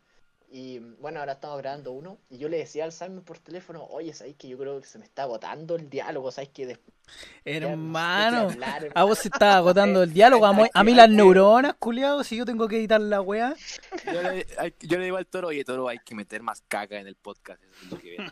Y 0.52 0.80
bueno, 1.00 1.20
ahora 1.20 1.34
estamos 1.34 1.60
grabando 1.60 1.92
uno. 1.92 2.18
Y 2.30 2.40
yo 2.40 2.50
le 2.50 2.58
decía 2.58 2.84
al 2.84 2.92
Simon 2.92 3.22
por 3.24 3.38
teléfono, 3.38 3.84
oye, 3.86 4.14
¿sabes 4.14 4.36
que 4.36 4.48
yo 4.48 4.58
creo 4.58 4.80
que 4.82 4.88
se 4.88 4.98
me 4.98 5.06
está 5.06 5.24
agotando 5.24 5.76
el 5.76 5.90
diálogo? 5.90 6.32
¿Sabes 6.32 6.50
que 6.50 6.66
después 6.66 6.96
Hermano, 7.44 8.50
a 8.94 9.04
vos 9.04 9.18
se 9.20 9.30
está 9.30 9.58
agotando 9.58 10.04
el 10.04 10.14
diálogo, 10.14 10.46
a, 10.46 10.56
a 10.74 10.84
mí 10.84 10.94
las 10.94 11.10
neuronas, 11.10 11.74
culiado, 11.80 12.24
si 12.24 12.38
yo 12.38 12.46
tengo 12.46 12.68
que 12.68 12.78
editar 12.78 13.02
la 13.02 13.20
weá. 13.22 13.56
Yo 14.06 14.22
le, 14.22 14.46
hay- 14.60 14.76
yo 14.80 14.98
le 15.00 15.06
digo 15.06 15.18
al 15.18 15.26
toro, 15.26 15.48
oye, 15.48 15.64
toro, 15.64 15.88
hay 15.88 15.98
que 16.00 16.14
meter 16.16 16.44
más 16.44 16.62
caca 16.68 17.00
en 17.00 17.08
el 17.08 17.16
podcast. 17.16 17.62
Eso 17.64 17.86
es 17.86 17.92
lo 17.92 17.98
que 18.00 18.10
viene. 18.12 18.32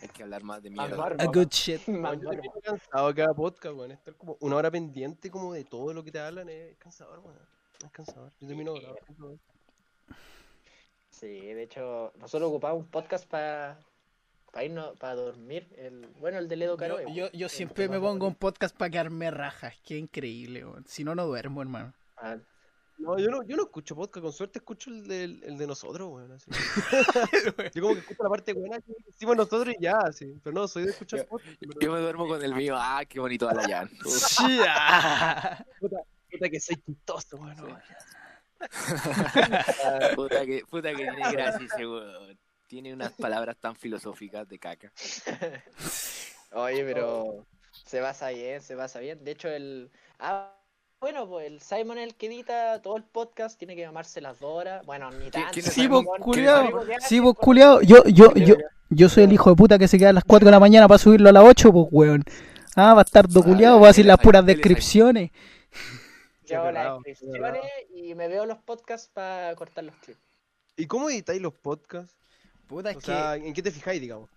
Hay 0.00 0.08
que 0.08 0.22
hablar 0.22 0.42
más 0.42 0.62
de 0.62 0.70
Más 0.70 0.88
mierda. 0.88 1.02
barba, 1.02 1.22
A 1.22 1.26
good 1.26 1.48
shit. 1.50 1.80
Yo 1.86 2.32
estoy 2.32 2.62
cansado 2.62 3.14
cada 3.14 3.32
podcast, 3.34 3.74
weón. 3.76 3.92
Estar 3.92 4.14
como 4.14 4.36
una 4.40 4.56
hora 4.56 4.70
pendiente 4.70 5.30
como 5.30 5.52
de 5.54 5.64
todo 5.64 5.92
lo 5.94 6.02
que 6.04 6.12
te 6.12 6.18
hablan 6.18 6.48
es 6.50 6.76
cansador, 6.76 7.18
weón. 7.20 7.38
Es 7.84 7.90
cansador. 7.92 8.30
Yo 8.40 8.46
termino 8.48 8.74
bravo. 8.74 8.96
Sí, 11.22 11.28
de 11.28 11.62
hecho, 11.62 12.12
nosotros 12.18 12.48
ocupamos 12.48 12.80
un 12.80 12.88
podcast 12.88 13.28
para 13.28 13.78
para 14.50 14.64
irnos, 14.64 14.96
para 14.98 15.14
dormir. 15.14 15.68
El, 15.78 16.08
bueno, 16.18 16.38
el 16.38 16.48
de 16.48 16.56
Ledo 16.56 16.76
Caro. 16.76 17.00
Yo, 17.00 17.08
yo, 17.14 17.30
yo 17.30 17.48
siempre 17.48 17.88
me 17.88 18.00
pongo 18.00 18.26
un 18.26 18.34
podcast 18.34 18.76
para 18.76 18.90
quedarme 18.90 19.30
rajas, 19.30 19.72
qué 19.84 19.96
increíble, 19.96 20.64
weón. 20.64 20.84
Si 20.88 21.04
no, 21.04 21.14
no 21.14 21.24
duermo, 21.24 21.62
hermano. 21.62 21.94
Ah, 22.16 22.38
No, 22.98 23.16
yo 23.20 23.30
no, 23.30 23.44
yo 23.44 23.56
no 23.56 23.62
escucho 23.62 23.94
podcast, 23.94 24.20
con 24.20 24.32
suerte 24.32 24.58
escucho 24.58 24.90
el 24.90 25.06
de, 25.06 25.22
el 25.22 25.56
de 25.56 25.66
nosotros, 25.68 26.08
weón. 26.10 26.32
así. 26.32 26.50
yo 27.72 27.82
como 27.82 27.94
que 27.94 28.00
escucho 28.00 28.22
la 28.24 28.28
parte 28.28 28.52
buena 28.52 28.80
que 28.80 28.92
hicimos 29.08 29.36
nosotros 29.36 29.76
y 29.78 29.80
ya, 29.80 29.98
así. 29.98 30.34
Pero 30.42 30.54
no, 30.54 30.66
soy 30.66 30.86
de 30.86 30.90
escuchar 30.90 31.24
podcast. 31.28 31.62
Yo 31.80 31.92
me 31.92 32.00
duermo 32.00 32.26
con 32.26 32.42
el 32.42 32.52
mío. 32.52 32.74
Ah, 32.76 33.04
qué 33.08 33.20
bonito 33.20 33.48
Alayan. 33.48 33.88
Sí, 34.06 34.58
ah. 34.68 35.64
Puta 35.78 36.50
que 36.50 36.58
soy 36.58 36.82
chistoso, 36.84 37.36
weón. 37.36 37.78
Puta 40.16 40.46
que, 40.46 40.62
puta 40.68 40.90
que 40.90 40.96
tiene 40.96 41.32
gracia 41.32 41.66
ese 41.66 41.86
weón. 41.86 42.38
Tiene 42.66 42.92
unas 42.94 43.12
palabras 43.12 43.56
tan 43.58 43.76
filosóficas 43.76 44.48
de 44.48 44.58
caca. 44.58 44.90
Oye, 46.52 46.84
pero 46.84 47.46
se 47.84 48.00
basa 48.00 48.30
bien, 48.30 48.62
se 48.62 48.74
basa 48.74 49.00
bien. 49.00 49.22
De 49.24 49.32
hecho, 49.32 49.48
el. 49.48 49.90
Ah, 50.18 50.54
bueno, 51.00 51.28
pues 51.28 51.48
el 51.48 51.60
Simon 51.60 51.98
es 51.98 52.04
el 52.08 52.14
que 52.14 52.26
edita 52.26 52.80
todo 52.80 52.96
el 52.96 53.02
podcast, 53.02 53.58
tiene 53.58 53.74
que 53.74 53.82
llamarse 53.82 54.20
las 54.20 54.38
dos 54.38 54.52
horas. 54.52 54.86
Bueno, 54.86 55.10
ni 55.10 55.30
tanto. 55.30 55.60
Sí, 55.60 55.86
vos, 55.88 56.02
Simon, 56.02 56.20
culiao. 56.20 56.66
Simon, 56.66 56.86
¿qué 56.86 56.94
hace? 56.94 57.08
Sí, 57.08 57.20
vos, 57.20 57.34
culiao. 57.34 57.82
Yo, 57.82 58.04
yo, 58.04 58.32
yo, 58.34 58.54
yo 58.88 59.08
soy 59.08 59.24
el 59.24 59.32
hijo 59.32 59.50
de 59.50 59.56
puta 59.56 59.78
que 59.78 59.88
se 59.88 59.98
queda 59.98 60.10
a 60.10 60.14
las 60.14 60.24
4 60.24 60.46
de 60.46 60.52
la 60.52 60.60
mañana 60.60 60.88
para 60.88 60.98
subirlo 60.98 61.28
a 61.28 61.32
las 61.32 61.44
8, 61.44 61.72
pues, 61.72 61.86
weón. 61.90 62.24
Ah, 62.76 62.94
bastardo 62.94 63.42
culiao, 63.42 63.78
voy 63.78 63.86
a 63.86 63.88
decir 63.88 64.06
las 64.06 64.18
puras 64.18 64.46
descripciones. 64.46 65.30
Yo 66.52 66.58
hago 66.60 66.70
las 66.72 66.84
verdad, 66.84 66.98
es 67.04 67.20
descripciones 67.20 67.62
y 67.94 68.14
me 68.14 68.28
veo 68.28 68.46
los 68.46 68.58
podcasts 68.58 69.10
para 69.12 69.54
cortar 69.56 69.84
los 69.84 69.94
clips. 69.96 70.20
¿Y 70.76 70.86
cómo 70.86 71.10
editáis 71.10 71.40
los 71.40 71.52
podcasts? 71.54 72.14
Puta, 72.66 72.90
es 72.92 72.96
que... 72.98 73.46
¿en 73.46 73.52
qué 73.52 73.62
te 73.62 73.70
fijáis, 73.70 74.00
digamos? 74.00 74.30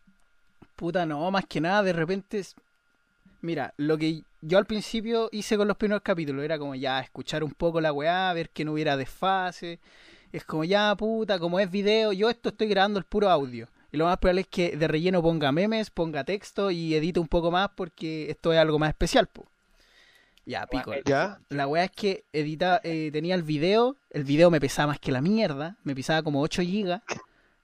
Puta, 0.75 1.05
no, 1.05 1.29
más 1.31 1.45
que 1.45 1.61
nada, 1.61 1.83
de 1.83 1.93
repente. 1.93 2.39
es- 2.39 2.55
Mira, 3.41 3.73
lo 3.77 3.97
que 3.97 4.23
yo 4.41 4.57
al 4.57 4.65
principio 4.65 5.29
hice 5.31 5.55
con 5.55 5.67
los 5.67 5.77
primeros 5.77 6.01
capítulos 6.01 6.43
era 6.43 6.57
como 6.57 6.75
ya 6.75 6.99
escuchar 6.99 7.43
un 7.43 7.51
poco 7.51 7.79
la 7.79 7.93
weá, 7.93 8.33
ver 8.33 8.49
que 8.49 8.65
no 8.65 8.73
hubiera 8.73 8.97
desfase. 8.97 9.79
Es 10.31 10.43
como 10.43 10.63
ya, 10.63 10.95
puta, 10.95 11.39
como 11.39 11.59
es 11.59 11.69
video, 11.71 12.11
yo 12.11 12.29
esto 12.29 12.49
estoy 12.49 12.67
grabando 12.67 12.99
el 12.99 13.05
puro 13.05 13.29
audio. 13.29 13.67
Y 13.91 13.97
lo 13.97 14.05
más 14.05 14.17
probable 14.17 14.41
es 14.41 14.47
que 14.47 14.75
de 14.75 14.87
relleno 14.87 15.21
ponga 15.21 15.51
memes, 15.51 15.89
ponga 15.89 16.23
texto 16.25 16.71
y 16.71 16.95
edite 16.95 17.19
un 17.19 17.27
poco 17.27 17.51
más 17.51 17.69
porque 17.75 18.29
esto 18.29 18.51
es 18.51 18.59
algo 18.59 18.77
más 18.79 18.89
especial, 18.89 19.27
po. 19.27 19.45
Ya, 20.45 20.67
pico. 20.67 20.91
¿Ya? 21.05 21.39
La 21.49 21.67
weá 21.67 21.85
es 21.85 21.91
que 21.91 22.25
edita, 22.33 22.79
eh, 22.83 23.09
tenía 23.11 23.35
el 23.35 23.43
video, 23.43 23.97
el 24.11 24.23
video 24.23 24.51
me 24.51 24.59
pesaba 24.59 24.87
más 24.87 24.99
que 24.99 25.11
la 25.11 25.21
mierda, 25.21 25.75
me 25.83 25.95
pesaba 25.95 26.21
como 26.23 26.41
8 26.41 26.61
gigas. 26.61 27.01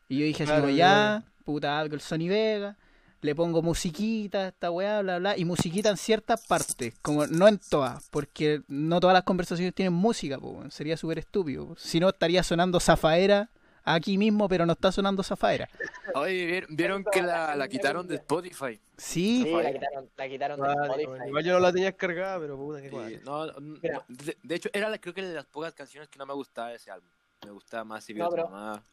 Y 0.10 0.18
yo 0.20 0.26
dije 0.26 0.44
así 0.44 0.50
Claro, 0.50 0.64
como, 0.64 0.76
ya. 0.76 1.24
puta, 1.46 1.80
abro 1.80 1.94
el 1.96 2.02
Sony 2.02 2.28
Vega, 2.28 2.76
le 3.22 3.36
pongo 3.36 3.62
musiquita, 3.62 4.48
esta 4.48 4.72
weá, 4.72 5.02
bla, 5.02 5.20
bla, 5.20 5.38
y 5.38 5.46
musiquita 5.46 5.90
en 5.90 5.98
ciertas 5.98 6.46
partes, 6.48 6.96
como 7.04 7.28
no 7.28 7.48
en 7.48 7.60
todas, 7.60 8.08
porque 8.10 8.64
no 8.68 9.00
todas 9.00 9.14
las 9.14 9.24
conversaciones 9.24 9.76
tienen 9.76 9.94
música, 9.94 10.40
po, 10.40 10.64
sería 10.72 10.98
súper 10.98 11.20
estúpido. 11.20 11.76
Si 11.78 12.00
no, 12.00 12.10
estaría 12.10 12.42
sonando 12.42 12.80
Zafaera 12.80 13.50
Aquí 13.84 14.18
mismo, 14.18 14.48
pero 14.48 14.66
no 14.66 14.74
está 14.74 14.92
sonando 14.92 15.24
Zafaera. 15.24 15.68
Oye, 16.16 16.46
¿vieron- 16.46 16.76
¿vieron 16.76 17.04
que 17.06 17.22
la, 17.22 17.56
la 17.56 17.68
quitaron 17.68 18.08
de 18.08 18.16
Spotify? 18.16 18.80
Sí, 18.98 19.44
Sí, 19.44 19.52
la 19.52 19.72
quitaron, 19.74 20.10
la 20.18 20.30
quitaron 20.30 20.62
de 20.62 20.68
Spotify. 20.72 21.28
igual 21.28 21.44
yo 21.44 21.54
no 21.54 21.60
la 21.60 21.72
tenía 21.72 21.88
descargada, 21.88 22.40
pero 22.40 22.58
puta 22.58 22.82
que 22.82 22.90
Sí, 22.90 23.20
no, 23.26 23.48
de, 23.48 24.38
de 24.44 24.56
hecho, 24.56 24.70
era 24.74 24.90
la- 24.90 25.00
creo 25.00 25.14
que 25.14 25.24
de 25.24 25.34
las 25.34 25.46
pocas 25.46 25.74
canciones 25.74 26.10
que 26.10 26.20
no 26.20 26.26
me 26.26 26.34
gustaba 26.34 26.70
de 26.70 26.76
ese 26.76 26.92
álbum. 26.92 27.10
Me 27.44 27.52
gustaba 27.52 27.84
más 27.84 28.04
si 28.04 28.14
No, 28.14 28.30
pero- 28.30 28.48
mamá. 28.50 28.84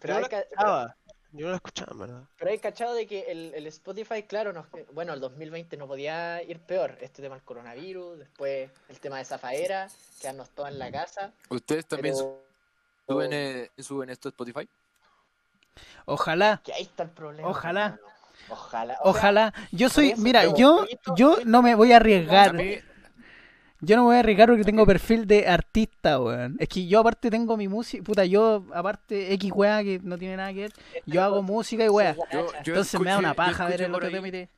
Pero 0.00 0.14
yo 0.14 0.16
hay, 0.18 0.22
no 0.22 0.22
la 0.22 0.28
ca- 0.28 0.40
escuchaba. 0.40 0.96
Yo 1.32 1.46
no 1.46 1.50
la 1.50 1.56
escuchaba, 1.56 1.96
¿verdad? 1.96 2.22
pero 2.38 2.50
hay 2.52 2.58
cachado 2.58 2.94
de 2.94 3.08
que 3.08 3.22
el, 3.32 3.52
el 3.56 3.66
Spotify, 3.66 4.22
claro, 4.22 4.52
nos, 4.52 4.66
bueno, 4.92 5.12
el 5.14 5.18
2020 5.20 5.76
no 5.76 5.88
podía 5.88 6.40
ir 6.44 6.60
peor. 6.60 6.96
Este 7.00 7.22
tema 7.22 7.34
del 7.34 7.42
coronavirus, 7.44 8.20
después 8.20 8.70
el 8.88 9.00
tema 9.00 9.18
de 9.18 9.24
Zafaera, 9.24 9.88
quedarnos 10.20 10.50
todos 10.50 10.68
en 10.68 10.78
la 10.78 10.92
casa. 10.92 11.32
¿Ustedes 11.48 11.86
también 11.86 12.14
Pero... 12.16 12.40
suben, 13.06 13.30
eh, 13.32 13.70
suben 13.78 14.10
esto 14.10 14.28
a 14.28 14.30
Spotify? 14.30 14.68
ojalá, 16.06 16.60
Que 16.64 16.72
ahí 16.72 16.82
está 16.82 17.04
el 17.04 17.10
problema. 17.10 17.48
Ojalá. 17.48 17.98
Ojalá. 18.48 18.98
ojalá. 19.02 19.54
Yo 19.72 19.88
soy, 19.88 20.14
mira, 20.18 20.44
yo, 20.56 20.84
yo 21.16 21.38
no 21.44 21.62
me 21.62 21.74
voy 21.74 21.92
a 21.92 21.96
arriesgar. 21.96 22.54
Yo 23.80 23.96
no 23.96 24.02
me 24.02 24.06
voy 24.08 24.16
a 24.16 24.20
arriesgar 24.20 24.48
porque 24.48 24.64
tengo 24.64 24.86
perfil 24.86 25.26
de 25.26 25.46
artista, 25.46 26.18
weón. 26.20 26.56
Es 26.58 26.68
que 26.68 26.86
yo 26.86 27.00
aparte 27.00 27.30
tengo 27.30 27.56
mi 27.56 27.68
música, 27.68 28.02
puta, 28.02 28.24
yo 28.24 28.64
aparte 28.72 29.32
X 29.34 29.52
weá 29.54 29.82
que 29.82 30.00
no 30.02 30.16
tiene 30.18 30.36
nada 30.36 30.52
que 30.52 30.60
ver, 30.62 30.72
yo 31.06 31.22
hago 31.22 31.42
música 31.42 31.84
y 31.84 31.88
weá. 31.88 32.14
yo, 32.14 32.24
yo 32.32 32.72
Entonces 32.74 33.00
me 33.00 33.10
da 33.10 33.18
una 33.18 33.34
paja 33.34 33.66
ver 33.66 33.82
el 33.82 33.94
otro 33.94 34.06
ahí- 34.08 34.48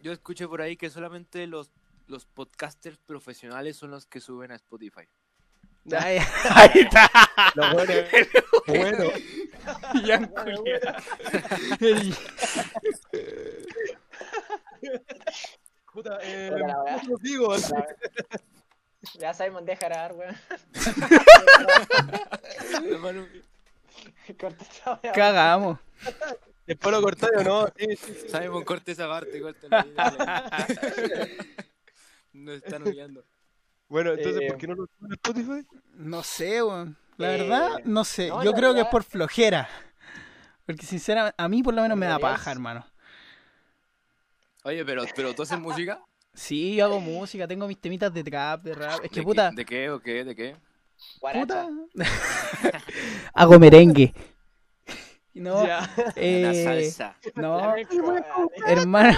Yo 0.00 0.12
escuché 0.12 0.48
por 0.48 0.62
ahí 0.62 0.76
que 0.76 0.88
solamente 0.88 1.46
los, 1.46 1.70
los 2.06 2.24
podcasters 2.24 2.96
profesionales 2.98 3.76
son 3.76 3.90
los 3.90 4.06
que 4.06 4.20
suben 4.20 4.52
a 4.52 4.54
Spotify. 4.56 5.06
Ahí, 5.98 6.18
ahí 6.50 6.70
está. 6.80 7.10
Lo 7.54 7.72
bueno, 7.74 7.92
bueno. 8.66 9.10
Ian 10.04 10.26
culiao. 10.26 10.64
El- 11.80 12.16
Puta, 15.92 16.18
eh, 16.22 16.50
Puta 16.52 16.66
la 16.66 16.82
weá. 16.82 17.00
¿cómo 17.00 17.14
os 17.14 17.22
digo? 17.22 17.56
Ya 19.18 19.34
Simon, 19.34 19.64
deja 19.64 19.88
grabar, 19.88 20.12
weón. 20.14 20.36
Cagamos. 25.14 25.78
Después 26.66 26.94
lo 26.94 27.02
cortáis 27.02 27.32
o 27.38 27.42
no. 27.42 27.66
Sí, 27.76 27.96
sí, 27.96 28.14
sí. 28.22 28.28
Simon, 28.28 28.64
corte 28.64 28.92
esa 28.92 29.08
parte, 29.08 29.40
dale. 29.68 31.36
Nos 32.32 32.56
están 32.62 32.82
humillando. 32.82 33.24
Bueno, 33.90 34.12
entonces, 34.12 34.40
Eh, 34.42 34.48
¿por 34.48 34.56
qué 34.58 34.66
no 34.68 34.74
lo 34.74 34.86
suben 34.86 35.12
a 35.12 35.14
Spotify? 35.16 35.66
No 35.98 36.22
sé, 36.22 36.62
weón. 36.62 36.96
La 37.18 37.28
Eh, 37.28 37.38
verdad, 37.38 37.68
no 37.84 38.04
sé. 38.04 38.28
no, 38.28 38.42
Yo 38.44 38.54
creo 38.54 38.72
que 38.72 38.80
es 38.80 38.86
por 38.86 39.02
flojera. 39.02 39.68
Porque 40.64 40.86
sinceramente, 40.86 41.34
a 41.36 41.48
mí 41.48 41.62
por 41.62 41.74
lo 41.74 41.82
menos 41.82 41.98
me 41.98 42.06
da 42.06 42.18
paja, 42.18 42.52
hermano. 42.52 42.86
Oye, 44.64 44.84
pero, 44.84 45.04
pero 45.16 45.34
tú 45.34 45.42
haces 45.42 45.58
música. 45.58 46.00
Sí, 46.32 46.76
yo 46.76 46.84
hago 46.84 47.00
música, 47.00 47.46
tengo 47.48 47.66
mis 47.66 47.80
temitas 47.80 48.12
de 48.14 48.22
trap, 48.24 48.62
de 48.62 48.74
rap. 48.74 49.04
Es 49.04 49.10
que 49.10 49.20
¿De 49.20 49.26
puta, 49.26 49.50
qué- 49.50 49.56
¿De 49.56 49.64
qué 49.64 49.90
o 49.90 50.00
qué? 50.00 50.24
¿De 50.24 50.34
qué? 50.36 50.56
Puta. 51.20 51.68
hago 53.34 53.58
merengue. 53.58 54.12
No, 55.40 55.64
eh, 56.16 56.62
salsa. 56.64 57.16
no, 57.34 57.74
hermano, 58.66 59.16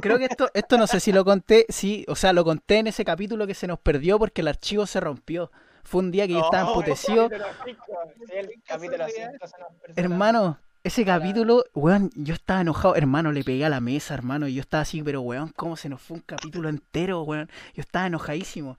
creo 0.00 0.18
que 0.18 0.26
esto, 0.26 0.48
esto 0.52 0.76
no 0.76 0.86
sé 0.86 1.00
si 1.00 1.12
lo 1.12 1.24
conté, 1.24 1.64
sí, 1.68 2.04
o 2.08 2.14
sea, 2.14 2.32
lo 2.32 2.44
conté 2.44 2.78
en 2.78 2.88
ese 2.88 3.04
capítulo 3.04 3.46
que 3.46 3.54
se 3.54 3.66
nos 3.66 3.78
perdió 3.78 4.18
porque 4.18 4.42
el 4.42 4.48
archivo 4.48 4.86
se 4.86 5.00
rompió. 5.00 5.50
Fue 5.84 6.00
un 6.00 6.10
día 6.10 6.26
que 6.26 6.34
yo 6.34 6.40
estaba 6.44 6.64
Oh, 6.70 6.74
emputecido. 6.74 7.28
Sí, 7.28 8.32
el 8.36 8.50
capítulo 8.66 9.04
5 9.08 9.46
se 9.46 9.58
nos 9.58 9.72
perdió. 9.80 10.04
Hermano, 10.04 10.58
ese 10.84 11.04
capítulo, 11.04 11.64
weón, 11.74 12.10
yo 12.14 12.34
estaba 12.34 12.60
enojado, 12.60 12.94
hermano, 12.94 13.32
le 13.32 13.42
pegué 13.42 13.64
a 13.64 13.68
la 13.68 13.80
mesa, 13.80 14.14
hermano, 14.14 14.46
y 14.48 14.54
yo 14.54 14.60
estaba 14.60 14.82
así, 14.82 15.02
pero 15.02 15.22
weón, 15.22 15.52
¿cómo 15.56 15.76
se 15.76 15.88
nos 15.88 16.00
fue 16.02 16.16
un 16.18 16.22
capítulo 16.24 16.68
entero, 16.68 17.22
weón? 17.22 17.48
Yo 17.74 17.80
estaba 17.80 18.06
enojadísimo. 18.06 18.78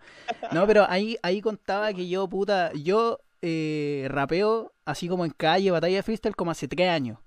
No, 0.52 0.66
pero 0.68 0.86
ahí, 0.90 1.18
ahí 1.24 1.42
contaba 1.42 1.92
que 1.94 2.08
yo, 2.08 2.28
puta, 2.28 2.72
yo 2.74 3.20
eh, 3.46 4.08
rapeo 4.10 4.72
así 4.86 5.10
como 5.10 5.26
en 5.26 5.32
calle, 5.32 5.70
batalla 5.70 5.98
de 5.98 6.04
freestyle, 6.04 6.36
como 6.36 6.52
hace 6.52 6.70
tres 6.70 6.90
años. 6.90 7.20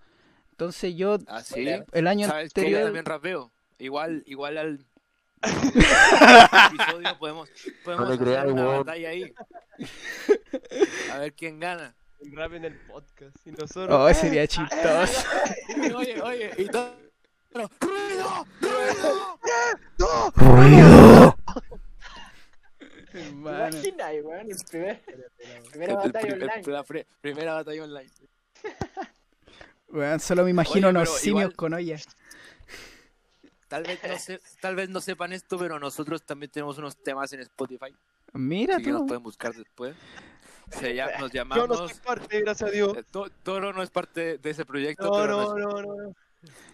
Entonces 0.51 0.97
yo, 0.97 1.19
¿Ah, 1.27 1.43
sí? 1.43 1.69
el 1.93 2.07
año 2.07 2.27
¿Sabes 2.27 2.55
que 2.55 2.63
yo 2.63 2.67
anterior... 2.67 2.85
también 2.85 3.05
rapeo? 3.05 3.53
Igual, 3.79 4.23
igual 4.27 4.57
al 4.57 4.87
episodio 5.43 7.19
podemos, 7.19 7.51
podemos 7.85 8.09
No 8.09 8.19
creas, 8.19 8.39
hacer 8.39 8.53
una 8.53 8.65
batalla 8.65 9.09
ahí. 9.11 9.35
A 11.13 11.19
ver 11.19 11.35
quién 11.35 11.61
gana. 11.61 11.95
El 12.21 12.35
rap 12.35 12.55
en 12.55 12.65
el 12.65 12.81
podcast. 12.87 13.37
Y 13.47 13.51
nosotros. 13.51 13.91
Oh, 13.91 14.15
sería 14.15 14.47
chistoso. 14.47 15.29
Oye, 15.97 16.23
oye, 16.23 16.51
y 16.57 16.67
todo. 16.69 16.97
¡Ruido! 17.53 18.47
¡Ruido! 18.61 20.33
¡Ruido! 20.35 21.36
¿Te 23.17 23.27
Hermano. 23.29 23.69
imaginas, 23.77 24.13
weón? 24.25 24.51
El 24.51 24.57
primer, 24.69 25.03
primera 25.71 25.93
El 25.93 25.99
batalla 25.99 26.27
primer- 26.29 26.51
online. 26.51 26.73
la 26.73 26.83
pre- 26.85 27.07
primera 27.21 27.55
batalla 27.55 27.85
online. 27.85 28.11
Weón, 29.89 30.21
solo 30.21 30.45
me 30.45 30.51
imagino 30.51 30.89
Oye, 30.89 30.97
unos 30.99 31.09
simios 31.19 31.43
igual- 31.45 31.57
con 31.57 31.73
ollas. 31.75 32.07
Tal 33.69 33.83
vez, 33.85 33.99
no 34.07 34.19
se, 34.19 34.41
tal 34.61 34.77
vez 34.77 34.89
no 34.91 35.01
sepan 35.01 35.33
esto, 35.33 35.59
pero 35.59 35.79
nosotros 35.81 36.23
también 36.25 36.51
tenemos 36.53 36.77
unos 36.79 36.97
temas 37.03 37.33
en 37.33 37.41
Spotify. 37.41 37.95
Mira 38.35 38.77
Así 38.77 38.85
que 38.85 38.91
nos 38.93 39.01
tú. 39.03 39.07
pueden 39.09 39.23
buscar 39.23 39.55
después. 39.55 39.97
Se 40.69 40.69
llama- 40.95 41.13
nos 41.19 41.31
Yo 41.33 41.37
llamamos. 41.37 41.69
no 41.69 41.89
soy 41.89 41.99
parte, 42.05 42.41
gracias 42.41 42.69
a 42.69 42.73
Dios. 42.73 42.97
eh, 42.99 43.05
To- 43.11 43.31
Toro 43.43 43.73
no 43.73 43.83
es 43.83 43.91
parte 43.91 44.37
de 44.39 44.51
ese 44.51 44.65
proyecto, 44.67 45.07
No, 45.07 45.13
pero 45.15 45.37
no, 45.37 45.57
nos, 45.57 45.59
no, 45.59 45.83
no. 45.83 45.95
no. 46.05 46.15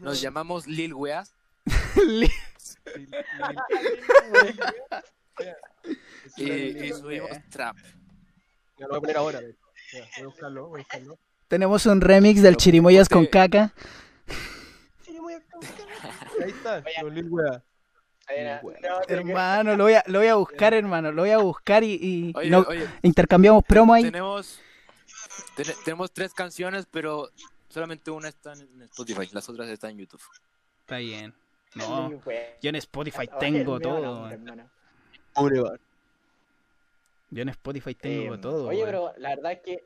nos 0.01 0.21
llamamos 0.21 0.67
Lil 0.67 0.93
Weas. 0.95 1.35
Y, 6.37 6.51
y 6.51 6.93
subimos 6.93 7.31
trap. 7.51 7.77
Ya 8.79 8.87
lo 8.87 8.89
voy 8.89 8.97
a 8.99 9.01
poner 9.01 9.17
ahora. 9.17 9.41
Ya, 9.41 10.01
voy 10.17 10.23
a 10.23 10.27
buscarlo, 10.27 10.69
voy 10.69 10.81
a 10.81 10.83
buscarlo. 10.85 11.19
Tenemos 11.49 11.85
un 11.87 12.01
remix 12.01 12.41
del 12.43 12.57
Chirimoyas 12.57 13.09
con 13.09 13.25
ponte- 13.27 13.31
caca. 13.31 13.75
Ahí 16.43 16.51
está, 16.51 16.83
Lil 17.11 17.29
Wea. 17.31 17.63
Hermano, 19.09 19.77
lo 19.77 19.85
voy 19.85 19.95
a, 19.95 20.05
lo 20.07 20.19
voy 20.21 20.29
a 20.29 20.35
buscar, 20.37 20.75
hermano. 20.75 21.13
Lo 21.13 21.23
voy 21.23 21.31
a 21.31 21.39
buscar 21.39 21.85
y, 21.85 21.99
y 22.01 22.33
Oye, 22.35 22.51
no- 22.51 22.65
oye, 22.69 22.89
intercambiamos 23.03 23.65
promo 23.65 23.93
ahí. 23.95 24.05
tenemos, 24.05 24.61
ten- 25.57 25.75
tenemos 25.85 26.13
tres 26.13 26.33
canciones, 26.33 26.87
pero 26.91 27.29
solamente 27.69 28.11
una 28.11 28.29
está 28.29 28.53
en 28.55 28.83
Spotify, 28.83 29.29
las 29.33 29.49
otras 29.49 29.69
están 29.69 29.91
en 29.91 29.99
YouTube. 29.99 30.23
Está 30.81 30.97
bien. 30.99 31.35
No, 31.75 32.09
weón. 32.09 32.21
yo 32.61 32.69
en 32.71 32.77
Spotify 32.77 33.29
Oye, 33.31 33.31
tengo 33.41 33.81
todo. 33.81 34.29
Yo 37.31 37.43
en 37.43 37.49
Spotify 37.49 37.95
tengo 37.95 38.35
Eh, 38.35 38.39
todo. 38.39 38.69
Oye, 38.69 38.83
pero 38.85 39.13
la 39.17 39.31
verdad 39.31 39.53
es 39.53 39.61
que 39.61 39.85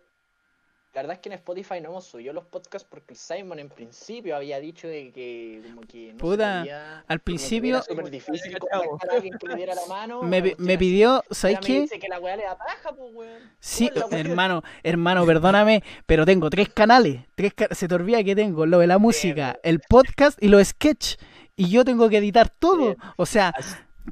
la 0.94 1.02
verdad 1.02 1.16
es 1.16 1.20
que 1.20 1.28
en 1.28 1.34
Spotify 1.34 1.78
no 1.82 1.90
hemos 1.90 2.06
subido 2.06 2.32
los 2.32 2.46
podcasts 2.46 2.88
porque 2.90 3.12
el 3.12 3.18
Simon 3.18 3.58
en 3.58 3.68
principio 3.68 4.34
había 4.34 4.58
dicho 4.60 4.88
de 4.88 5.12
que 5.12 5.60
como 5.68 5.82
que 5.82 6.12
no 6.14 6.18
Puta, 6.18 6.62
Al 6.62 6.66
como 6.66 7.06
que 7.18 7.18
principio 7.18 7.74
era 7.74 7.82
súper 7.82 8.08
difícil 8.10 8.58
contactar 8.58 9.10
a 9.10 9.12
alguien 9.12 9.34
que 9.38 9.46
le 9.46 9.56
diera 9.56 9.74
la 9.74 9.84
mano. 9.86 10.22
me, 10.22 10.40
cuestión 10.40 10.66
me 10.66 10.78
pidió, 10.78 11.22
¿sabes 11.30 11.58
me 11.60 11.66
qué? 11.66 11.80
dice 11.82 11.98
que 11.98 12.08
la 12.08 12.18
weá 12.18 12.36
le 12.36 12.44
da 12.44 12.56
paja, 12.56 12.94
pues 12.96 13.14
weón. 13.14 13.42
Sí, 13.60 13.90
hermano, 14.10 14.62
hermano, 14.82 15.26
perdóname, 15.26 15.82
pero 16.06 16.24
tengo 16.24 16.48
tres 16.48 16.70
canales. 16.70 17.26
Tres 17.34 17.52
ca- 17.52 17.74
se 17.74 17.86
te 17.88 17.94
olvida 17.94 18.24
que 18.24 18.34
tengo 18.34 18.64
lo 18.64 18.78
de 18.78 18.86
la 18.86 18.96
música, 18.96 19.60
el 19.62 19.80
podcast 19.80 20.42
y 20.42 20.48
los 20.48 20.66
sketch. 20.66 21.16
Y 21.56 21.68
yo 21.68 21.84
tengo 21.84 22.08
que 22.08 22.16
editar 22.16 22.48
todo. 22.48 22.78
Bien. 22.78 22.96
O 23.18 23.26
sea, 23.26 23.52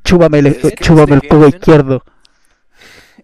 chúpame 0.02 0.38
el, 0.38 0.44
¿De 0.44 0.54
sketch 0.54 0.80
chúpame 0.82 1.14
el 1.14 1.28
codo 1.28 1.48
izquierdo. 1.48 2.02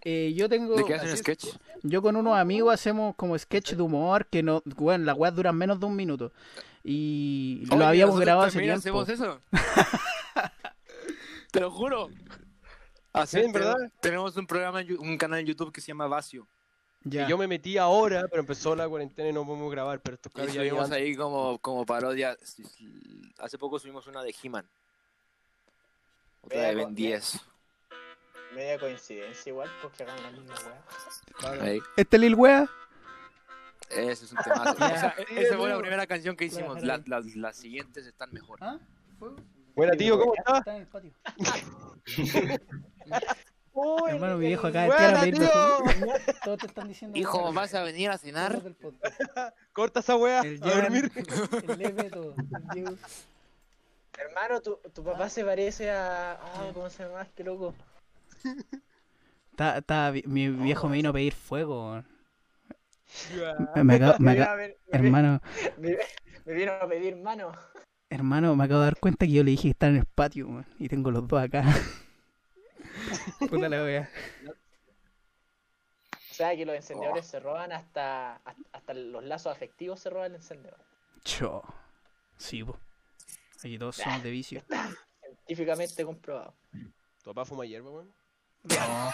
Eh, 0.03 0.33
yo 0.35 0.49
tengo. 0.49 0.77
¿De 0.77 0.85
qué 0.85 0.95
hacen 0.95 1.09
así 1.09 1.19
sketch? 1.19 1.47
Yo 1.83 2.00
con 2.03 2.17
unos 2.17 2.39
amigos 2.39 2.73
hacemos 2.75 3.15
como 3.17 3.39
sketch 3.39 3.73
de 3.75 3.83
humor 3.83 4.27
que 4.27 4.43
no, 4.43 4.62
bueno, 4.77 5.05
las 5.05 5.17
weas 5.17 5.35
duran 5.35 5.57
menos 5.57 5.79
de 5.81 5.87
un 5.87 5.97
minuto. 5.97 6.33
Y 6.83 7.65
lo 7.77 7.85
habíamos 7.85 8.19
grabado 8.19 8.47
hace 8.49 8.59
tiempo. 8.61 8.79
hacemos 8.79 9.09
eso. 9.09 9.41
Te 11.53 11.61
lo 11.61 11.71
juro. 11.71 12.09
Así 13.12 13.39
Sí, 13.39 13.45
es, 13.47 13.53
¿verdad? 13.53 13.77
tenemos- 14.00 14.37
un 14.37 14.47
programa, 14.47 14.81
en 14.83 14.99
un 14.99 15.19
canal 15.19 15.41
en 15.41 15.47
YouTube 15.47 15.73
que 15.73 15.81
se 15.81 15.89
llama 15.89 16.07
Vacio. 16.07 16.47
Ya. 17.03 17.27
Y 17.27 17.31
yo 17.31 17.39
me 17.39 17.47
metí 17.49 17.77
ahora, 17.79 18.27
pero 18.29 18.41
empezó 18.41 18.77
la 18.77 18.89
cuarentena 18.89 19.29
y 19.31 19.33
no 19.33 19.45
podemos 19.45 19.71
grabar. 19.73 20.00
Pero 20.00 20.15
estos 20.17 20.33
Y 20.49 20.53
subimos 20.53 20.91
ahí 20.91 21.17
como, 21.17 21.59
como 21.59 21.85
parodia. 21.87 22.37
Hace 23.39 23.59
poco 23.59 23.79
subimos 23.79 24.07
una 24.07 24.23
de 24.23 24.35
He-Man. 24.43 24.67
Otra 26.42 26.61
de 26.62 26.75
Ben 26.75 26.85
con- 26.85 26.94
10. 26.94 27.40
Media 28.54 28.78
coincidencia 28.80 29.50
igual, 29.50 29.70
porque 29.80 30.02
hagan 30.02 30.23
la 30.23 30.30
misma. 30.32 30.54
Ahí. 31.62 31.80
¿Este 31.97 32.18
Lil 32.18 32.35
Wea? 32.35 32.68
Ese 33.90 34.25
es 34.25 34.32
un 34.32 34.38
temazo. 34.38 34.73
O 34.73 34.76
sea, 34.76 35.14
Sí, 35.16 35.25
esa 35.37 35.56
fue 35.56 35.68
la 35.68 35.78
primera 35.78 36.06
canción 36.06 36.37
que 36.37 36.44
hicimos. 36.47 36.82
La- 36.82 37.00
las, 37.06 37.26
las 37.37 37.56
siguientes 37.56 38.06
están 38.06 38.32
mejor. 38.32 38.59
¿Ah? 38.62 38.78
Buena, 39.75 39.92
tío, 39.97 40.18
¿cómo 40.18 40.35
estás? 40.35 40.59
Está 40.59 40.75
en 40.76 40.82
el 40.82 40.87
patio. 40.88 41.12
Uy, 43.73 44.11
Hermano, 44.11 44.37
mi 44.37 44.49
viejo 44.49 44.66
acá 44.66 44.82
de 44.82 44.87
¡Buena, 44.88 45.20
pedir 45.20 45.38
tío! 45.38 45.49
Todos 46.44 46.59
te 46.59 46.66
están 46.66 46.88
diciendo. 46.88 47.16
Hijo. 47.16 47.52
¿vas 47.52 47.73
a 47.75 47.82
venir 47.85 48.11
a 48.11 48.18
cenar? 48.18 48.61
Corta 49.73 50.00
esa 50.00 50.16
wea. 50.16 50.40
El 50.40 50.61
A 50.62 50.66
dormir. 50.82 51.11
el 51.14 51.78
Lepe, 51.78 52.11
todo. 52.11 52.35
El. 52.75 52.99
Hermano, 54.21 54.61
tu, 54.61 54.77
tu 54.95 55.03
papá 55.05 55.29
se 55.29 55.45
parece 55.45 55.91
a. 55.91 56.33
Ah, 56.33 56.71
¿cómo 56.75 56.91
se 56.91 57.05
llama? 57.05 57.27
Qué 57.35 57.45
loco. 57.45 57.75
Está- 59.53 59.79
está- 59.79 60.12
mi 60.27 60.49
viejo 60.49 60.89
me 60.89 60.97
vino 60.97 61.11
a 61.11 61.12
pedir 61.12 61.33
fuego. 61.35 61.91
weón. 61.91 62.07
Ya. 63.37 63.83
Me 63.83 63.95
acabo- 63.97 64.19
me 64.19 64.27
Me 64.27 64.33
acabo- 64.33 64.33
vino 64.33 64.50
a 64.50 64.55
ver- 64.55 64.79
me 64.93 64.99
hermano, 64.99 65.41
Me, 65.79 65.97
me 66.45 66.53
vino 66.55 66.73
a 66.73 66.89
pedir 66.89 67.17
mano. 67.17 67.53
hermano, 68.09 68.55
me 68.57 68.65
acabo 68.65 68.81
de 68.81 68.87
dar 68.87 68.97
cuenta 68.99 69.27
que 69.27 69.33
yo 69.33 69.43
le 69.45 69.50
dije 69.53 69.62
que 69.65 69.71
estaba 69.71 69.91
en 69.91 69.99
el 69.99 70.07
patio, 70.07 70.47
weón, 70.49 70.67
y 70.79 70.89
tengo 70.89 71.11
los 71.11 71.27
dos 71.27 71.43
acá. 71.43 71.62
Puta 73.50 73.69
la 73.69 73.83
wea. 73.83 74.11
O 76.31 76.35
sea 76.35 76.57
que 76.57 76.65
los 76.65 76.75
encendedores 76.77 77.27
se 77.27 77.39
roban 77.41 77.73
hasta, 77.73 78.37
hasta, 78.37 78.62
hasta 78.73 78.95
los 78.95 79.23
lazos 79.25 79.53
afectivos 79.53 80.00
se 80.00 80.09
roban 80.11 80.31
el 80.33 80.37
encendedor. 80.37 80.79
Cho. 81.25 81.62
Sí, 82.39 82.65
po. 82.65 82.79
Aquí 83.62 83.79
todos 83.79 83.97
somos 83.97 84.23
de 84.23 84.31
vicio. 84.31 84.62
Científicamente 85.47 86.05
comprobado. 86.05 86.55
¿Tu 87.23 87.31
papá 87.31 87.45
fuma 87.45 87.64
hierba, 87.67 87.90
weón? 87.90 88.11
No. 88.64 89.12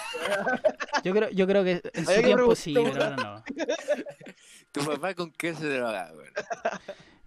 Yo 1.05 1.13
creo, 1.15 1.31
yo 1.31 1.47
creo 1.47 1.65
que 1.65 1.81
en 1.95 2.05
su 2.07 2.23
tiempo 2.23 2.55
sí, 2.55 2.75
pero 2.75 3.05
ahora 3.05 3.17
no. 3.17 3.45
¿Tu 4.73 4.85
papá 4.85 5.15
con 5.15 5.31
qué 5.33 5.55
se 5.55 5.69
droga, 5.69 6.11
weón? 6.15 6.31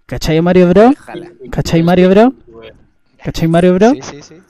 ¿Cachai 0.05 0.41
Mario 0.41 0.69
Bro? 0.69 0.93
¿Cachai 1.51 1.83
Mario 1.83 2.09
Bro? 2.09 2.33
¿Cachai 3.23 3.47
Mario 3.47 3.73
Bro? 3.75 3.91
Sí, 3.91 4.01
sí, 4.01 4.21
sí. 4.21 4.41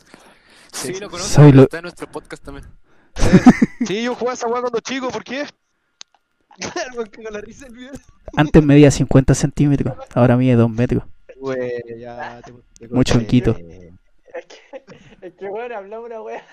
Sí, 0.72 0.94
lo 1.00 1.10
conozco. 1.10 1.30
Soy 1.34 1.52
lo- 1.52 1.64
Está 1.64 1.78
en 1.78 1.84
nuestro 1.84 2.10
podcast 2.12 2.44
también. 2.44 2.66
Sí, 3.88 4.04
yo 4.04 4.14
jugaba 4.14 4.34
esa 4.34 4.48
weá 4.48 4.62
cuando 4.62 4.80
chico, 4.82 5.10
¿por 5.10 5.24
qué? 5.24 5.46
Claro, 6.60 7.04
que 7.06 7.24
con 7.24 7.34
la 7.34 7.40
risa 7.42 7.68
el 7.68 7.74
video. 7.74 7.92
Antes 8.36 8.62
medía 8.64 8.92
50 8.92 9.34
centímetros, 9.34 9.96
ahora 10.14 10.36
mide 10.36 10.56
2 10.56 10.70
metros. 10.70 11.04
Güey, 11.40 11.82
ya 12.00 12.42
te, 12.44 12.54
te 12.78 12.88
Mucho 12.90 13.14
conté. 13.14 13.18
honguito. 13.18 13.62
Es 14.34 14.46
que, 14.46 14.86
es 15.22 15.34
que 15.36 15.50
bueno, 15.50 15.76
hablamos 15.78 16.06
una 16.08 16.22
wea 16.22 16.46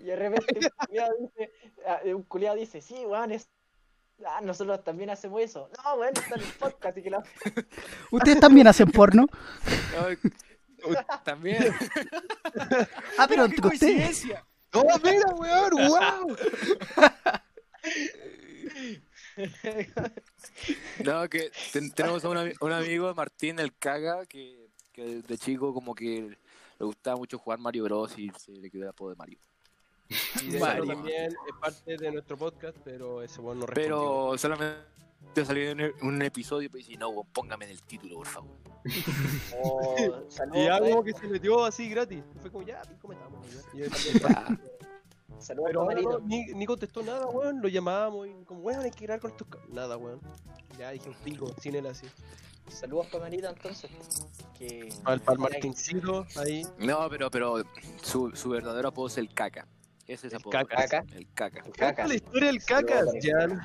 y 0.00 0.06
de 0.06 0.16
repente 0.16 0.54
un 0.60 0.70
culiado 0.86 1.14
dice, 1.20 1.52
ah, 1.86 2.00
un 2.06 2.22
culiado 2.24 2.56
dice, 2.56 2.80
sí, 2.82 3.04
weón, 3.06 3.30
es... 3.32 3.48
ah, 4.26 4.40
nosotros 4.42 4.82
también 4.84 5.10
hacemos 5.10 5.40
eso. 5.42 5.70
No, 5.84 5.94
weón, 5.94 6.14
está 6.16 6.34
en 6.36 6.42
el 6.42 6.52
podcast 6.54 6.98
y 6.98 7.02
que 7.02 7.10
la... 7.10 7.22
¿Ustedes 8.10 8.40
también 8.40 8.66
hacen 8.66 8.90
porno? 8.90 9.26
También. 11.24 11.72
Ah, 13.18 13.26
pero 13.28 13.44
entre 13.44 13.66
ustedes. 13.68 14.24
¡No, 14.74 14.82
mira, 15.04 15.26
weón! 15.34 15.70
¡Wow! 15.88 16.36
No, 21.04 21.28
que 21.28 21.50
ten- 21.72 21.90
tenemos 21.92 22.24
a 22.24 22.28
un, 22.28 22.52
un 22.60 22.72
amigo, 22.72 23.14
Martín 23.14 23.58
el 23.58 23.74
Caga, 23.76 24.26
que, 24.26 24.68
que 24.92 25.22
de 25.22 25.38
chico 25.38 25.72
como 25.74 25.94
que 25.94 26.36
le 26.78 26.84
gustaba 26.86 27.16
mucho 27.16 27.38
jugar 27.38 27.58
Mario 27.58 27.84
Bros. 27.84 28.18
y 28.18 28.30
se 28.38 28.52
le 28.52 28.70
quedó 28.70 28.82
el 28.84 28.88
apodo 28.90 29.10
de 29.10 29.16
Mario. 29.16 29.38
Y 30.42 30.48
de 30.50 30.60
Mario. 30.60 30.86
también 30.86 31.26
es 31.26 31.54
parte 31.60 31.96
de 31.96 32.12
nuestro 32.12 32.36
podcast, 32.36 32.76
pero 32.84 33.22
ese 33.22 33.40
weón 33.40 33.60
no 33.60 33.66
respondió. 33.66 33.84
Pero 33.84 34.38
solamente 34.38 34.82
salió 35.46 35.70
en 35.70 35.80
un, 35.80 35.92
un 36.02 36.22
episodio 36.22 36.68
y 36.72 36.76
dice, 36.76 36.96
no, 36.96 37.24
póngame 37.32 37.64
en 37.66 37.70
el 37.70 37.82
título, 37.82 38.16
por 38.16 38.26
favor. 38.26 38.56
Oh, 39.62 39.94
Y 39.98 40.30
saludos, 40.32 40.68
algo 40.70 40.98
pa- 40.98 41.04
que 41.04 41.12
se 41.14 41.26
metió 41.28 41.64
así 41.64 41.88
gratis. 41.88 42.22
Fue 42.40 42.50
como, 42.50 42.66
ya, 42.66 42.82
¿cómo 43.00 43.14
estamos? 43.14 43.46
Y 43.72 43.78
yo 43.78 43.86
Ya. 43.86 44.46
saludos, 45.42 45.68
Pero 45.68 45.80
ahora 45.82 45.94
Marito. 45.94 46.18
no, 46.18 46.26
ni, 46.26 46.46
ni 46.46 46.66
contestó 46.66 47.02
nada, 47.02 47.26
weón. 47.26 47.60
Lo 47.60 47.68
llamábamos 47.68 48.28
y 48.28 48.44
como, 48.44 48.60
weón, 48.60 48.80
hay 48.80 48.90
que 48.90 49.04
grabar 49.04 49.20
con 49.20 49.30
estos. 49.32 49.48
ca-". 49.48 49.58
Nada, 49.68 49.96
weón. 49.96 50.20
Ya 50.78 50.90
dije 50.90 51.08
un 51.08 51.14
pico, 51.16 51.52
sin 51.60 51.74
él 51.74 51.86
así. 51.86 52.06
Saludos 52.68 53.08
para 53.08 53.24
Marito 53.24 53.48
entonces. 53.48 53.90
Que... 54.56 54.88
Para 55.04 55.20
el 55.32 55.38
Martincito, 55.38 56.26
ahí. 56.36 56.62
No, 56.78 57.08
pero, 57.10 57.30
pero 57.30 57.62
su, 58.02 58.30
su 58.34 58.50
verdadero 58.50 58.88
apodo 58.88 59.08
es 59.08 59.18
el 59.18 59.32
Caca. 59.34 59.66
Ese 60.06 60.28
es 60.28 60.32
El 60.32 60.38
apodo. 60.40 60.52
Caca. 60.52 60.76
¿Caca? 60.76 61.04
El 61.14 61.28
Caca. 61.34 61.62
Caca 61.76 62.06
la 62.06 62.14
historia 62.14 62.46
del 62.48 62.64
cacas, 62.64 63.06
Jan. 63.20 63.60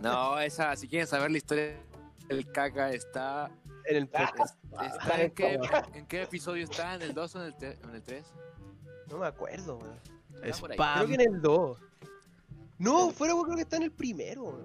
No, 0.00 0.38
esa, 0.38 0.76
si 0.76 0.86
quieren 0.88 1.06
saber 1.06 1.30
la 1.30 1.38
historia 1.38 1.76
del 2.28 2.50
Caca, 2.52 2.90
está... 2.92 3.50
En 3.84 3.96
el 3.96 4.08
podcast. 4.08 4.56
está 4.82 5.22
¿en, 5.22 5.30
qué, 5.30 5.60
¿En 5.94 6.06
qué 6.06 6.22
episodio 6.22 6.64
está? 6.64 6.94
¿En 6.96 7.02
el 7.02 7.14
2 7.14 7.36
o 7.36 7.44
el, 7.44 7.54
en 7.60 7.94
el 7.94 8.02
3? 8.02 8.26
No 9.08 9.18
me 9.18 9.26
acuerdo, 9.26 9.78
weón. 9.78 10.15
Ahí. 10.42 10.52
Creo 10.52 10.72
Spam. 10.72 11.06
que 11.08 11.14
en 11.14 11.20
el 11.20 11.40
2. 11.42 11.78
No, 12.78 13.10
fuera, 13.10 13.34
creo 13.42 13.56
que 13.56 13.62
está 13.62 13.76
en 13.76 13.84
el 13.84 13.92
primero. 13.92 14.58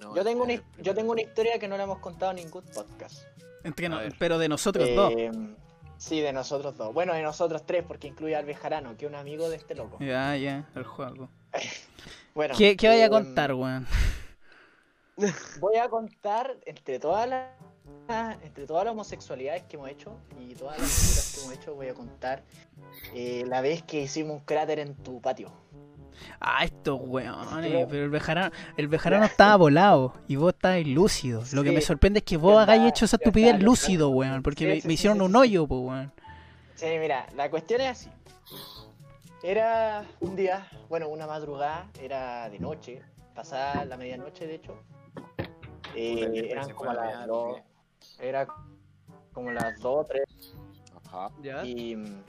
No, 0.00 0.16
Yo 0.16 0.24
tengo, 0.24 0.42
una, 0.44 0.60
yo 0.78 0.94
tengo 0.94 1.12
una 1.12 1.22
historia 1.22 1.58
que 1.58 1.68
no 1.68 1.76
le 1.76 1.84
hemos 1.84 1.98
contado 2.00 2.32
en 2.32 2.38
ningún 2.38 2.64
podcast. 2.74 3.24
Entre 3.62 3.88
no- 3.88 3.96
A 3.96 4.00
ver. 4.00 4.14
pero 4.18 4.38
de 4.38 4.48
nosotros 4.48 4.88
dos. 4.94 5.12
Eh, 5.16 5.30
Sí, 5.98 6.20
de 6.20 6.32
nosotros 6.32 6.76
dos. 6.76 6.92
Bueno, 6.92 7.14
de 7.14 7.22
nosotros 7.22 7.64
tres, 7.64 7.84
porque 7.86 8.08
incluye 8.08 8.34
al 8.34 8.44
Bejarano, 8.44 8.96
que 8.96 9.04
es 9.04 9.08
un 9.08 9.14
amigo 9.14 9.48
de 9.48 9.54
este 9.54 9.76
loco. 9.76 9.98
Ya, 10.00 10.36
ya, 10.36 10.68
el 10.74 10.84
juego. 10.84 11.28
Bueno, 12.34 12.54
¿Qué, 12.56 12.76
qué 12.78 12.88
vaya 12.88 13.02
a 13.02 13.06
em, 13.06 13.12
contar, 13.12 13.52
weón? 13.52 13.86
Voy 15.60 15.76
a 15.76 15.88
contar 15.90 16.56
entre 16.64 16.98
todas 16.98 17.28
las 17.28 17.50
entre 18.42 18.66
todas 18.66 18.84
las 18.84 18.92
homosexualidades 18.92 19.62
que 19.64 19.76
hemos 19.76 19.88
hecho 19.88 20.16
y 20.38 20.54
todas 20.54 20.78
las 20.78 20.88
locuras 20.88 21.32
que 21.34 21.40
hemos 21.40 21.54
hecho, 21.54 21.74
voy 21.74 21.88
a 21.88 21.94
contar 21.94 22.42
eh, 23.14 23.44
la 23.46 23.60
vez 23.60 23.82
que 23.82 24.02
hicimos 24.02 24.38
un 24.38 24.44
cráter 24.44 24.78
en 24.80 24.94
tu 24.94 25.20
patio. 25.20 25.50
Ah, 26.40 26.64
estos 26.64 27.00
weones, 27.02 27.86
pero 27.88 28.04
el 28.04 28.10
bejarano, 28.10 28.54
el 28.76 28.86
bejarano 28.88 29.24
estaba 29.24 29.56
volado 29.56 30.14
y 30.28 30.36
vos 30.36 30.52
estabas 30.52 30.86
lúcido. 30.86 31.42
Lo 31.52 31.62
que 31.62 31.70
Sí. 31.70 31.74
me 31.76 31.80
sorprende 31.80 32.18
es 32.18 32.24
que 32.24 32.36
vos 32.36 32.58
hagáis 32.58 32.82
hecho 32.88 33.06
esa 33.06 33.16
estupidez 33.16 33.60
lúcido, 33.62 34.10
weón, 34.10 34.42
porque 34.42 34.64
Sí, 34.64 34.66
me, 34.66 34.80
sí, 34.80 34.86
me 34.88 34.90
sí, 34.90 34.94
hicieron 34.94 35.18
sí, 35.18 35.24
un 35.24 35.32
sí. 35.32 35.36
hoyo, 35.38 35.66
pues, 35.66 35.80
weón. 35.80 36.12
Sí, 36.74 36.86
mira, 37.00 37.26
la 37.34 37.50
cuestión 37.50 37.80
es 37.80 37.88
así. 37.88 38.10
Era 39.42 40.04
un 40.20 40.36
día, 40.36 40.68
bueno, 40.88 41.08
una 41.08 41.26
madrugada, 41.26 41.88
era 42.00 42.48
de 42.50 42.58
noche, 42.60 43.02
pasada 43.34 43.84
la 43.84 43.96
medianoche 43.96 44.46
de 44.46 44.54
hecho. 44.56 44.76
Eh, 45.94 46.48
eran 46.50 46.70
como 46.70 46.92
las 46.92 47.26
dos, 47.26 47.60
era 48.22 48.46
como 49.32 49.50
las 49.50 49.78
dos, 49.80 50.06
tres 50.06 50.24
Ajá. 51.06 51.30
Ya. 51.42 51.64
Y 51.64 51.96
mm, 51.96 52.22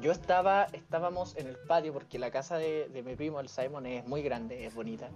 yo 0.00 0.10
estaba, 0.10 0.64
estábamos 0.72 1.36
en 1.36 1.46
el 1.46 1.56
patio 1.56 1.92
porque 1.92 2.18
la 2.18 2.30
casa 2.30 2.56
de, 2.56 2.88
de 2.88 3.02
mi 3.02 3.14
primo, 3.14 3.40
el 3.40 3.48
Simon, 3.48 3.86
es 3.86 4.06
muy 4.06 4.22
grande, 4.22 4.66
es 4.66 4.74
bonita. 4.74 5.10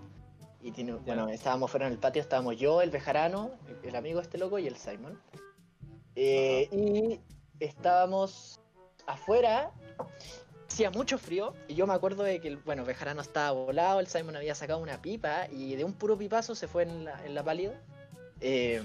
Y 0.61 0.71
tiene, 0.71 0.93
bueno, 0.93 1.29
estábamos 1.29 1.71
fuera 1.71 1.87
en 1.87 1.93
el 1.93 1.99
patio, 1.99 2.23
estábamos 2.23 2.57
yo, 2.57 2.83
el 2.83 2.91
Bejarano, 2.91 3.51
el, 3.69 3.89
el 3.89 3.97
amigo 3.97 4.21
este 4.21 4.39
loco 4.39 4.59
y 4.59 4.69
el 4.69 4.77
Simon. 4.77 5.21
Eh, 6.15 6.69
y 6.71 7.21
estábamos 7.59 8.61
afuera, 9.07 9.73
hacía 10.69 10.91
mucho 10.91 11.19
frío, 11.19 11.55
y 11.67 11.75
yo 11.75 11.87
me 11.87 11.95
acuerdo 11.95 12.23
de 12.23 12.41
que, 12.41 12.49
el, 12.49 12.59
bueno, 12.59 12.85
Bejarano 12.85 13.23
estaba 13.23 13.51
volado, 13.51 13.99
el 13.99 14.07
Simon 14.07 14.37
había 14.37 14.55
sacado 14.55 14.81
una 14.81 15.03
pipa, 15.03 15.49
y 15.51 15.75
de 15.75 15.85
un 15.85 15.95
puro 15.95 16.17
pipazo 16.17 16.55
se 16.55 16.69
fue 16.69 16.85
en 16.85 17.07
la, 17.07 17.25
en 17.25 17.35
la 17.35 17.43
pálida. 17.43 17.81
Eh, 18.41 18.83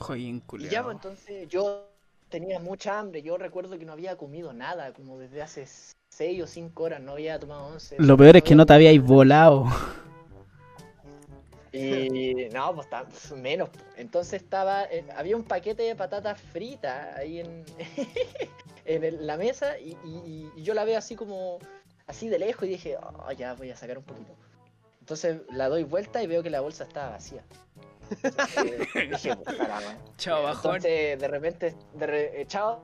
Joder, 0.00 0.20
y 0.20 0.68
ya, 0.68 0.82
pues 0.82 0.96
entonces 0.96 1.48
yo 1.48 1.86
tenía 2.28 2.58
mucha 2.58 2.98
hambre. 2.98 3.22
Yo 3.22 3.38
recuerdo 3.38 3.78
que 3.78 3.84
no 3.84 3.92
había 3.92 4.16
comido 4.16 4.52
nada, 4.52 4.92
como 4.92 5.18
desde 5.18 5.42
hace 5.42 5.66
6 6.08 6.42
o 6.42 6.46
5 6.46 6.84
horas, 6.84 7.00
no 7.00 7.12
había 7.12 7.38
tomado 7.38 7.66
11. 7.66 7.96
Lo 7.98 8.16
peor 8.16 8.36
es 8.36 8.42
que 8.42 8.54
no 8.54 8.66
te 8.66 8.72
había 8.72 8.90
habíais 8.90 9.06
volado. 9.06 9.66
Y 11.72 12.48
no, 12.52 12.74
pues 12.74 13.32
menos. 13.32 13.70
Entonces 13.96 14.42
estaba, 14.42 14.84
eh, 14.84 15.04
había 15.16 15.36
un 15.36 15.44
paquete 15.44 15.84
de 15.84 15.94
patatas 15.94 16.40
fritas 16.40 17.16
ahí 17.16 17.38
en, 17.38 17.64
en 18.84 19.04
el- 19.04 19.24
la 19.24 19.36
mesa 19.36 19.78
y, 19.78 19.96
y- 20.04 20.50
y 20.56 20.62
yo 20.64 20.74
la 20.74 20.82
veo 20.84 20.98
así 20.98 21.14
como, 21.14 21.58
así 22.08 22.28
de 22.28 22.40
lejos 22.40 22.64
y 22.64 22.70
dije, 22.70 22.96
oh, 22.96 23.30
ya 23.32 23.54
voy 23.54 23.70
a 23.70 23.76
sacar 23.76 23.98
un 23.98 24.04
poquito. 24.04 24.32
Entonces 24.98 25.42
la 25.52 25.68
doy 25.68 25.84
vuelta 25.84 26.22
y 26.22 26.26
veo 26.26 26.42
que 26.42 26.50
la 26.50 26.60
bolsa 26.60 26.84
estaba 26.84 27.10
vacía. 27.10 27.44
Dije, 29.10 29.32
wea. 29.34 29.98
Chao, 30.16 30.42
bajón. 30.42 30.76
Entonces, 30.76 31.18
de 31.18 31.28
repente, 31.28 31.74
de 31.94 32.06
re- 32.06 32.40
eh, 32.42 32.46
chao, 32.46 32.82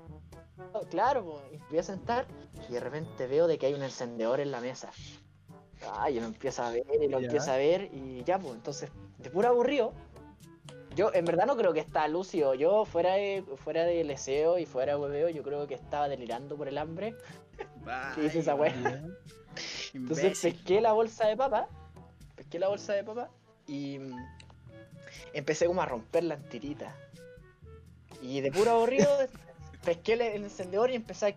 claro, 0.90 1.24
pues, 1.24 1.60
y 1.60 1.70
voy 1.70 1.78
a 1.78 1.82
sentar 1.82 2.26
y 2.68 2.72
de 2.72 2.80
repente 2.80 3.26
veo 3.26 3.46
de 3.46 3.58
que 3.58 3.66
hay 3.66 3.74
un 3.74 3.82
encendedor 3.82 4.40
en 4.40 4.50
la 4.50 4.60
mesa. 4.60 4.90
Ay, 5.98 6.14
yo 6.14 6.20
lo 6.22 6.26
empiezo 6.28 6.62
a 6.62 6.70
ver 6.70 6.84
y 7.00 7.08
lo 7.08 7.20
Ya. 7.20 7.26
empiezo 7.26 7.50
a 7.52 7.56
ver 7.56 7.90
y 7.92 8.24
ya, 8.24 8.38
pues, 8.38 8.54
entonces, 8.54 8.90
de 9.18 9.30
puro 9.30 9.48
aburrido, 9.48 9.92
yo 10.94 11.10
en 11.12 11.24
verdad 11.26 11.46
no 11.46 11.56
creo 11.56 11.72
que 11.74 11.80
está 11.80 12.08
lúcido. 12.08 12.54
Yo, 12.54 12.84
fuera 12.86 13.14
de, 13.14 13.44
fuera 13.56 13.84
de 13.84 14.02
leseo 14.04 14.58
y 14.58 14.64
fuera 14.64 14.94
de 14.94 14.98
hueveo, 15.00 15.28
yo 15.28 15.42
creo 15.42 15.66
que 15.66 15.74
estaba 15.74 16.08
delirando 16.08 16.56
por 16.56 16.68
el 16.68 16.78
hambre. 16.78 17.14
¿Qué 18.14 18.22
dice 18.22 18.38
esa 18.40 18.54
wea? 18.54 18.74
Entonces 19.94 20.38
pesqué 20.40 20.80
la 20.80 20.92
bolsa 20.92 21.26
de 21.26 21.36
papa, 21.36 21.68
pesqué 22.34 22.58
la 22.58 22.68
bolsa 22.68 22.92
de 22.94 23.04
papa 23.04 23.30
y 23.66 23.98
mm, 23.98 24.16
empecé 25.38 25.66
como 25.66 25.82
a 25.82 25.86
romperla 25.86 26.34
en 26.34 26.48
tiritas. 26.48 26.94
Y 28.22 28.40
de 28.40 28.50
puro 28.50 28.70
aburrido 28.72 29.08
pesqué 29.84 30.14
el 30.14 30.22
el 30.22 30.44
encendedor 30.44 30.90
y 30.90 30.94
empecé 30.94 31.26
a 31.26 31.36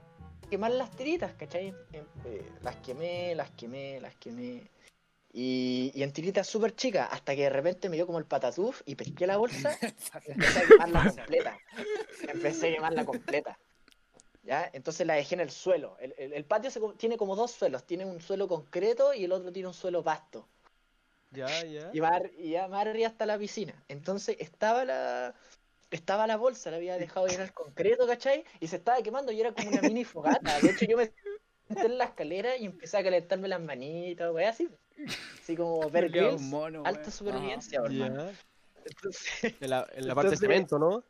quemar 0.50 0.72
las 0.72 0.90
tiritas, 0.92 1.34
¿cachai? 1.34 1.68
Em- 1.94 2.06
eh, 2.26 2.50
las 2.62 2.76
quemé, 2.78 3.36
las 3.36 3.52
quemé, 3.52 4.00
las 4.02 4.16
quemé. 4.16 4.70
Y, 5.32 5.92
y 5.94 6.02
en 6.02 6.12
tiritas 6.12 6.48
súper 6.48 6.76
chicas, 6.76 7.08
hasta 7.12 7.36
que 7.36 7.44
de 7.44 7.50
repente 7.52 7.88
me 7.88 7.96
dio 7.98 8.08
como 8.08 8.18
el 8.18 8.26
patatuf 8.26 8.82
y 8.86 8.96
pesqué 8.96 9.28
la 9.28 9.38
bolsa 9.38 9.78
y 10.26 10.32
empecé 10.32 10.60
a 10.60 10.68
quemarla 10.68 11.04
completa. 11.06 11.58
Empecé 12.28 12.70
a 12.70 12.74
quemarla 12.76 13.06
completa. 13.06 13.60
¿Ya? 14.42 14.68
Entonces 14.74 15.06
la 15.06 15.14
dejé 15.14 15.36
en 15.36 15.42
el 15.42 15.52
suelo. 15.52 15.98
El, 16.00 16.16
el- 16.18 16.34
el 16.34 16.46
patio 16.46 16.72
se 16.72 16.80
tiene 16.98 17.18
como 17.18 17.36
dos 17.36 17.52
suelos. 17.52 17.86
Tiene 17.86 18.06
un 18.06 18.20
suelo 18.22 18.48
concreto 18.48 19.14
y 19.14 19.26
el 19.26 19.32
otro 19.32 19.52
tiene 19.52 19.68
un 19.68 19.74
suelo 19.76 20.04
pasto. 20.04 20.48
Ya, 21.32 21.64
ya. 21.64 21.90
Y, 21.94 22.02
más, 22.02 22.12
ar- 22.12 22.32
y 22.38 22.52
ya 22.52 22.68
más 22.68 22.86
arriba 22.88 23.08
está 23.08 23.26
la 23.26 23.38
piscina. 23.38 23.84
Entonces 23.88 24.36
estaba 24.40 24.86
la 24.86 25.36
estaba 25.92 26.28
la 26.28 26.38
bolsa, 26.38 26.70
la 26.72 26.78
había 26.78 26.98
dejado 26.98 27.28
llenar 27.28 27.48
el 27.48 27.54
concreto, 27.54 28.06
¿cachai? 28.08 28.44
Y 28.60 28.68
se 28.68 28.76
estaba 28.78 29.02
quemando 29.02 29.32
y 29.32 29.42
era 29.42 29.52
como 29.54 29.70
una 29.70 29.82
mini 29.82 30.04
fogata. 30.04 30.60
De 30.60 30.70
hecho, 30.70 30.86
yo 30.86 30.98
me 30.98 31.12
senté 31.68 31.86
en 31.88 31.98
la 31.98 32.06
escalera 32.06 32.58
y 32.58 32.66
empecé 32.66 32.98
a 32.98 33.04
calentarme 33.04 33.48
las 33.48 33.62
manitas, 33.62 34.32
wey, 34.32 34.46
así. 34.46 34.70
Así 35.42 35.56
como 35.56 35.80
ver 35.90 36.12
mono, 36.40 36.84
alta 36.86 37.10
supervivencia. 37.12 37.82
Entonces, 38.86 39.56
En 39.60 39.70
la, 39.70 39.88
en 39.94 40.08
la 40.08 40.16
parte 40.16 40.32
de 40.32 40.38
cemento, 40.38 40.80
¿no? 40.80 41.04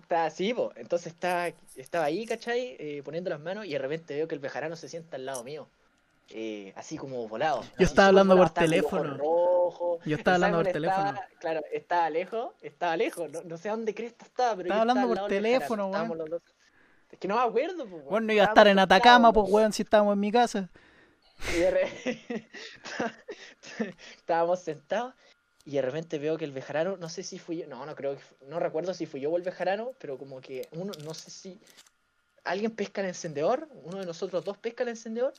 está 0.00 0.26
así, 0.26 0.54
po. 0.54 0.72
Entonces 0.76 1.12
estaba, 1.12 1.48
estaba 1.76 2.04
ahí, 2.06 2.26
¿cachai? 2.26 2.76
Eh, 2.78 3.02
poniendo 3.04 3.30
las 3.30 3.40
manos 3.40 3.66
y 3.66 3.70
de 3.72 3.78
repente 3.78 4.14
veo 4.14 4.28
que 4.28 4.34
el 4.34 4.40
bejarano 4.40 4.76
se 4.76 4.88
sienta 4.88 5.16
al 5.16 5.26
lado 5.26 5.44
mío. 5.44 5.68
Eh, 6.28 6.72
así 6.76 6.96
como 6.96 7.28
volado. 7.28 7.62
Yo 7.78 7.84
estaba 7.84 8.08
hablando 8.08 8.36
por 8.36 8.50
teléfono. 8.50 9.16
rojos. 9.16 10.00
Yo 10.04 10.16
estaba 10.16 10.36
hablando 10.36 10.58
por 10.58 10.66
estaba- 10.68 10.96
teléfono. 11.12 11.20
claro, 11.40 11.60
estaba 11.72 12.10
lejos, 12.10 12.50
estaba 12.62 12.96
lejos. 12.96 13.30
No, 13.30 13.42
no 13.42 13.56
sé 13.58 13.68
a 13.68 13.72
dónde 13.72 13.94
cresta 13.94 14.24
estaba, 14.24 14.56
pero 14.56 14.68
Estaba 14.68 14.84
yo 14.84 14.90
hablando 14.90 15.14
por 15.14 15.28
teléfono, 15.28 15.86
weón. 15.88 16.40
Es 17.10 17.18
que 17.18 17.28
no 17.28 17.36
me 17.36 17.42
acuerdo, 17.42 17.86
pues. 17.86 18.04
Bueno, 18.04 18.26
no 18.28 18.32
iba 18.32 18.44
a 18.44 18.48
estar 18.48 18.66
en 18.66 18.78
Atacama, 18.78 19.32
pues 19.32 19.50
weón, 19.50 19.72
si 19.72 19.82
estábamos 19.82 20.14
en 20.14 20.20
mi 20.20 20.32
casa. 20.32 20.70
y 21.54 21.58
de 21.60 21.70
re- 21.70 22.48
Estábamos 24.16 24.60
sentados 24.60 25.14
y 25.64 25.72
de 25.72 25.82
repente 25.82 26.18
veo 26.18 26.36
que 26.38 26.44
el 26.44 26.52
bejarano, 26.52 26.96
no 26.96 27.08
sé 27.08 27.22
si 27.22 27.38
fui 27.38 27.58
yo, 27.58 27.66
no, 27.68 27.84
no 27.86 27.94
creo 27.94 28.16
que, 28.16 28.22
no 28.46 28.58
recuerdo 28.58 28.94
si 28.94 29.06
fui 29.06 29.20
yo 29.20 29.30
o 29.30 29.36
el 29.36 29.42
bejarano, 29.42 29.92
pero 29.98 30.18
como 30.18 30.40
que 30.40 30.68
uno, 30.72 30.92
no 31.04 31.14
sé 31.14 31.30
si 31.30 31.60
alguien 32.44 32.72
pesca 32.72 33.00
el 33.00 33.08
encendedor, 33.08 33.68
uno 33.84 33.98
de 33.98 34.06
nosotros 34.06 34.44
dos 34.44 34.58
pesca 34.58 34.82
el 34.82 34.88
encendedor 34.90 35.32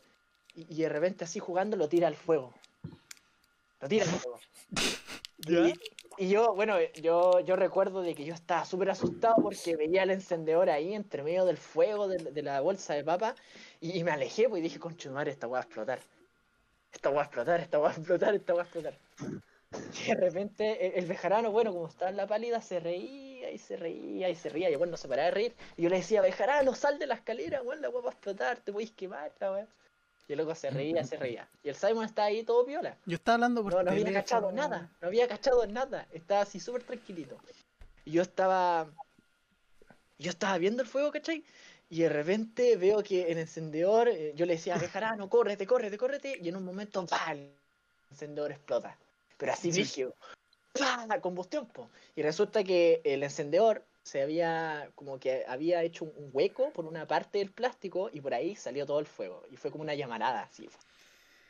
y, 0.56 0.82
de 0.82 0.90
repente 0.90 1.24
así 1.24 1.40
jugando 1.40 1.78
lo 1.78 1.90
tira 1.90 2.08
al 2.08 2.16
fuego. 2.16 2.54
Lo 3.82 3.88
tira 3.88 4.06
al 4.06 4.10
fuego. 4.10 4.40
Y, 5.46 5.74
y 6.18 6.30
yo, 6.30 6.54
bueno, 6.56 6.78
yo, 7.02 7.40
yo 7.42 7.56
recuerdo 7.56 8.02
de 8.02 8.16
que 8.16 8.24
yo 8.24 8.34
estaba 8.34 8.64
súper 8.64 8.90
asustado 8.92 9.36
porque 9.42 9.76
veía 9.76 10.04
el 10.04 10.12
encendedor 10.12 10.70
ahí 10.70 10.94
entre 10.94 11.24
medio 11.24 11.44
del 11.44 11.58
fuego 11.58 12.08
de, 12.08 12.18
de 12.18 12.42
la 12.42 12.62
bolsa 12.62 12.94
de 12.94 13.04
papa 13.04 13.36
y, 13.82 14.00
y 14.00 14.04
me 14.04 14.12
alejé 14.12 14.48
pues, 14.48 14.60
y 14.60 14.64
dije, 14.64 14.80
madre, 15.10 15.32
esta 15.32 15.48
weá 15.48 15.60
va 15.60 15.64
a 15.64 15.66
explotar. 15.66 16.00
Esta 16.94 17.10
weá 17.10 17.18
va 17.18 17.22
a 17.24 17.26
explotar, 17.26 17.60
esta 17.60 17.80
weá 17.80 17.90
va 17.90 17.94
a 17.94 17.98
explotar, 17.98 18.36
esta 18.36 18.54
weá 18.54 18.64
va 18.64 18.64
a 18.64 18.66
explotar. 18.66 19.00
Y 20.06 20.08
de 20.08 20.16
repente 20.16 20.88
el, 20.88 21.04
el 21.04 21.06
bejarano, 21.08 21.52
bueno, 21.52 21.74
como 21.74 21.88
estaba 21.88 22.12
en 22.12 22.18
la 22.18 22.28
pálida, 22.28 22.62
se 22.62 22.80
reía 22.80 23.52
y 23.52 23.58
se 23.58 23.76
reía 23.76 24.30
y 24.30 24.36
se 24.36 24.50
reía 24.50 24.70
y 24.70 24.76
bueno, 24.76 24.92
no 24.92 24.98
se 24.98 25.08
paraba 25.08 25.26
de 25.26 25.32
reír. 25.32 25.56
Y 25.78 25.82
yo 25.82 25.90
le 25.90 25.98
decía, 25.98 26.22
bejarano, 26.22 26.76
sal 26.76 27.00
de 27.00 27.08
la 27.08 27.16
escalera, 27.16 27.62
weón, 27.64 27.82
la 27.82 27.90
weá 27.90 28.04
va 28.04 28.10
a 28.12 28.14
explotar, 28.14 28.60
te 28.60 28.72
podéis 28.72 28.92
quemar, 28.92 29.32
la 29.40 29.52
weá. 29.52 29.68
Y 30.28 30.34
el 30.34 30.38
loco 30.40 30.56
se 30.56 30.70
reía, 30.70 31.04
se 31.04 31.18
reía. 31.18 31.50
Y 31.64 31.70
el 31.70 31.76
Simon 31.76 32.06
estaba 32.06 32.28
ahí 32.28 32.44
todo 32.44 32.66
piola. 32.66 32.98
Yo 33.06 33.16
estaba 33.16 33.36
hablando 33.36 33.62
por 33.64 33.74
No, 33.74 33.84
no 33.84 33.92
había 33.92 34.14
cachado 34.14 34.52
nada, 34.52 34.90
no 35.02 35.08
había 35.08 35.28
cachado 35.28 35.68
nada, 35.68 36.08
estaba 36.12 36.42
así 36.42 36.60
súper 36.60 36.84
tranquilito. 36.84 37.38
Y 38.06 38.12
yo 38.12 38.22
estaba. 38.22 38.88
Yo 40.20 40.30
estaba 40.30 40.58
viendo 40.58 40.84
el 40.84 40.88
fuego, 40.88 41.12
¿cachai? 41.12 41.44
Y 41.90 42.02
de 42.02 42.10
repente 42.10 42.78
veo 42.78 43.04
que 43.04 43.32
el 43.32 43.38
encendedor, 43.38 44.08
eh, 44.08 44.34
yo 44.36 44.46
le 44.46 44.54
decía, 44.54 44.78
Bejarano, 44.78 45.30
córrete, 45.30 45.68
córrete, 45.68 45.98
córrete, 45.98 46.40
y 46.42 46.50
en 46.50 46.56
un 46.56 46.64
momento, 46.64 47.06
¡pah! 47.06 47.34
El 47.34 47.52
encendedor 48.10 48.52
explota. 48.52 48.98
Pero 49.38 49.52
así 49.52 49.72
rígido. 49.72 50.16
¡Pah! 50.74 51.20
Combustión, 51.20 51.68
po. 51.68 51.90
Y 52.16 52.24
resulta 52.24 52.64
que 52.64 53.02
el 53.04 53.22
encendedor 53.24 53.84
se 54.04 54.22
había, 54.22 54.90
como 54.96 55.18
que 55.20 55.44
había 55.48 55.82
hecho 55.84 56.06
un 56.06 56.12
un 56.18 56.30
hueco 56.34 56.72
por 56.72 56.86
una 56.86 57.08
parte 57.08 57.40
del 57.40 57.52
plástico 57.52 58.10
y 58.12 58.22
por 58.22 58.34
ahí 58.34 58.56
salió 58.56 58.86
todo 58.86 59.00
el 59.00 59.06
fuego. 59.06 59.44
Y 59.52 59.56
fue 59.58 59.72
como 59.72 59.84
una 59.84 59.96
llamarada, 59.96 60.44
así. 60.44 60.70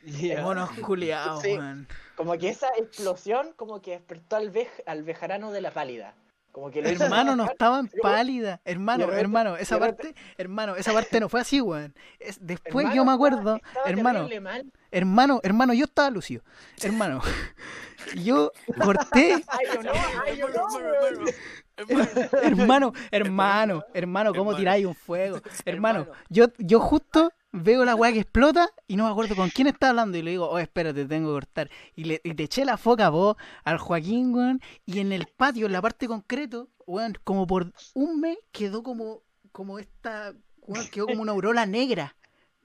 Ya. 0.04 0.42
Monos 0.42 0.70
culiados, 0.80 1.42
Sí. 1.42 1.52
weón. 1.52 1.88
Como 2.14 2.36
que 2.38 2.50
esa 2.50 2.68
explosión 2.78 3.52
como 3.56 3.80
que 3.80 3.92
despertó 3.92 4.36
al, 4.36 4.50
vej 4.50 4.68
al 4.86 5.02
bejarano 5.02 5.50
de 5.50 5.60
la 5.62 5.70
pálida. 5.70 6.14
Como 6.52 6.70
que 6.70 6.80
Hermano, 6.80 7.34
no 7.34 7.42
despertar. 7.44 7.52
estaba 7.52 7.78
en 7.80 7.86
Yo- 7.88 8.02
pálida. 8.02 8.60
Hermano, 8.64 9.06
repente- 9.06 9.20
hermano, 9.22 9.56
esa 9.56 9.78
parte, 9.78 10.14
hermano, 10.38 10.76
esa 10.76 10.92
parte 10.92 11.18
no 11.18 11.28
fue 11.28 11.40
así, 11.40 11.60
weón. 11.60 11.94
Es- 12.20 12.38
después 12.40 12.84
Hermano, 12.84 12.94
yo 12.94 13.04
me 13.04 13.12
acuerdo, 13.12 13.56
estaba 13.56 13.86
hermano, 13.90 14.28
mal. 14.40 14.72
Hermano, 14.94 15.40
hermano, 15.42 15.74
yo 15.74 15.84
estaba 15.84 16.08
lucido. 16.10 16.42
Hermano, 16.80 17.20
yo 18.24 18.52
corté, 18.82 19.34
Ay, 19.48 19.66
yo 19.74 19.82
no, 19.82 19.92
ay, 20.24 20.36
yo 20.38 20.48
no, 20.48 20.66
weón. 20.66 22.08
hermano, 22.42 22.92
hermano, 23.10 23.84
hermano, 23.92 24.32
¿cómo 24.32 24.54
tiráis 24.54 24.86
un 24.86 24.94
fuego? 24.94 25.40
Hermano, 25.64 26.06
yo, 26.28 26.46
yo 26.58 26.78
justo 26.78 27.32
veo 27.50 27.84
la 27.84 27.96
weá 27.96 28.12
que 28.12 28.20
explota 28.20 28.70
y 28.86 28.94
no 28.96 29.04
me 29.04 29.10
acuerdo 29.10 29.34
con 29.34 29.50
quién 29.50 29.66
estaba 29.66 29.90
hablando 29.90 30.16
y 30.16 30.22
le 30.22 30.30
digo, 30.32 30.48
oh, 30.48 30.58
espérate, 30.58 31.04
tengo 31.06 31.30
que 31.30 31.34
cortar. 31.34 31.70
Y 31.96 32.04
le 32.04 32.20
y 32.22 32.34
te 32.34 32.44
eché 32.44 32.64
la 32.64 32.76
foca 32.76 33.06
a 33.06 33.10
vos, 33.10 33.36
al 33.64 33.78
Joaquín, 33.78 34.32
weón, 34.32 34.60
y 34.86 35.00
en 35.00 35.12
el 35.12 35.26
patio, 35.26 35.66
en 35.66 35.72
la 35.72 35.82
parte 35.82 36.06
concreto, 36.06 36.68
weón, 36.86 37.18
como 37.24 37.48
por 37.48 37.72
un 37.94 38.20
mes 38.20 38.38
quedó 38.52 38.84
como, 38.84 39.22
como 39.50 39.80
esta, 39.80 40.34
weón, 40.62 40.86
quedó 40.88 41.06
como 41.06 41.22
una 41.22 41.32
aurola 41.32 41.66
negra. 41.66 42.14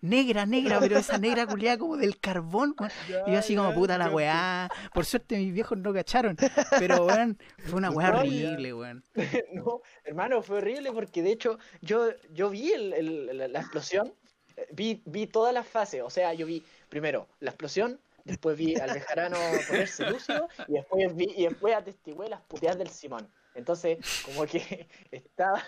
Negra, 0.02 0.46
negra, 0.46 0.80
pero 0.80 0.98
esa 0.98 1.18
negra 1.20 1.46
culiada 1.48 1.78
como 1.78 1.98
del 1.98 2.20
carbón, 2.20 2.76
weón. 2.80 2.92
Y 3.28 3.32
yo 3.34 3.40
así 3.40 3.56
como 3.56 3.74
puta 3.74 3.98
la 3.98 4.10
weá. 4.10 4.70
Por 4.94 5.06
suerte 5.06 5.38
mis 5.38 5.54
viejos 5.54 5.78
no 5.78 5.94
cacharon. 5.94 6.38
Pero 6.80 7.06
weón, 7.06 7.38
fue 7.66 7.78
una 7.80 7.92
weá 7.92 8.12
No, 8.12 8.20
horrible, 8.20 8.74
weón. 8.74 9.04
No, 9.54 9.82
hermano, 10.04 10.42
fue 10.42 10.58
horrible 10.58 10.92
porque 10.92 11.22
de 11.22 11.32
hecho 11.32 11.60
yo, 11.82 12.10
yo 12.32 12.50
vi 12.50 12.72
el- 12.74 12.94
el- 12.94 13.38
la, 13.38 13.48
la 13.48 13.60
explosión, 13.60 14.14
eh, 14.58 14.68
vi, 14.72 15.02
vi 15.06 15.28
todas 15.28 15.54
las 15.54 15.68
fases, 15.68 16.02
o 16.04 16.10
sea, 16.10 16.34
yo 16.34 16.46
vi 16.46 16.64
primero 16.90 17.28
la 17.40 17.52
explosión, 17.52 18.00
después 18.26 18.58
vi 18.58 18.76
al 18.76 18.94
bejarano 18.94 19.38
ponerse 19.68 20.10
lúcido 20.10 20.48
y 20.68 20.74
después 20.74 21.16
vi 21.16 21.34
y 21.36 21.44
después 21.44 21.76
atestigué 21.76 22.30
las 22.30 22.42
puteadas 22.42 22.78
del 22.78 22.90
Simón. 22.90 23.28
Entonces, 23.56 23.98
como 24.26 24.46
que 24.46 24.88
estaba 25.12 25.62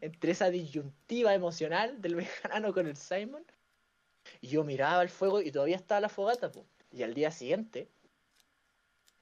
entre 0.00 0.32
esa 0.32 0.50
disyuntiva 0.50 1.32
emocional 1.32 2.00
del 2.02 2.16
bejarano 2.16 2.74
con 2.74 2.86
el 2.86 2.96
Simon, 2.96 3.44
y 4.40 4.48
yo 4.48 4.64
miraba 4.64 5.02
el 5.02 5.08
fuego 5.10 5.40
y 5.40 5.50
todavía 5.52 5.76
estaba 5.76 6.00
la 6.00 6.08
fogata, 6.08 6.50
po. 6.50 6.64
y 6.92 7.02
al 7.02 7.14
día 7.14 7.30
siguiente, 7.30 7.88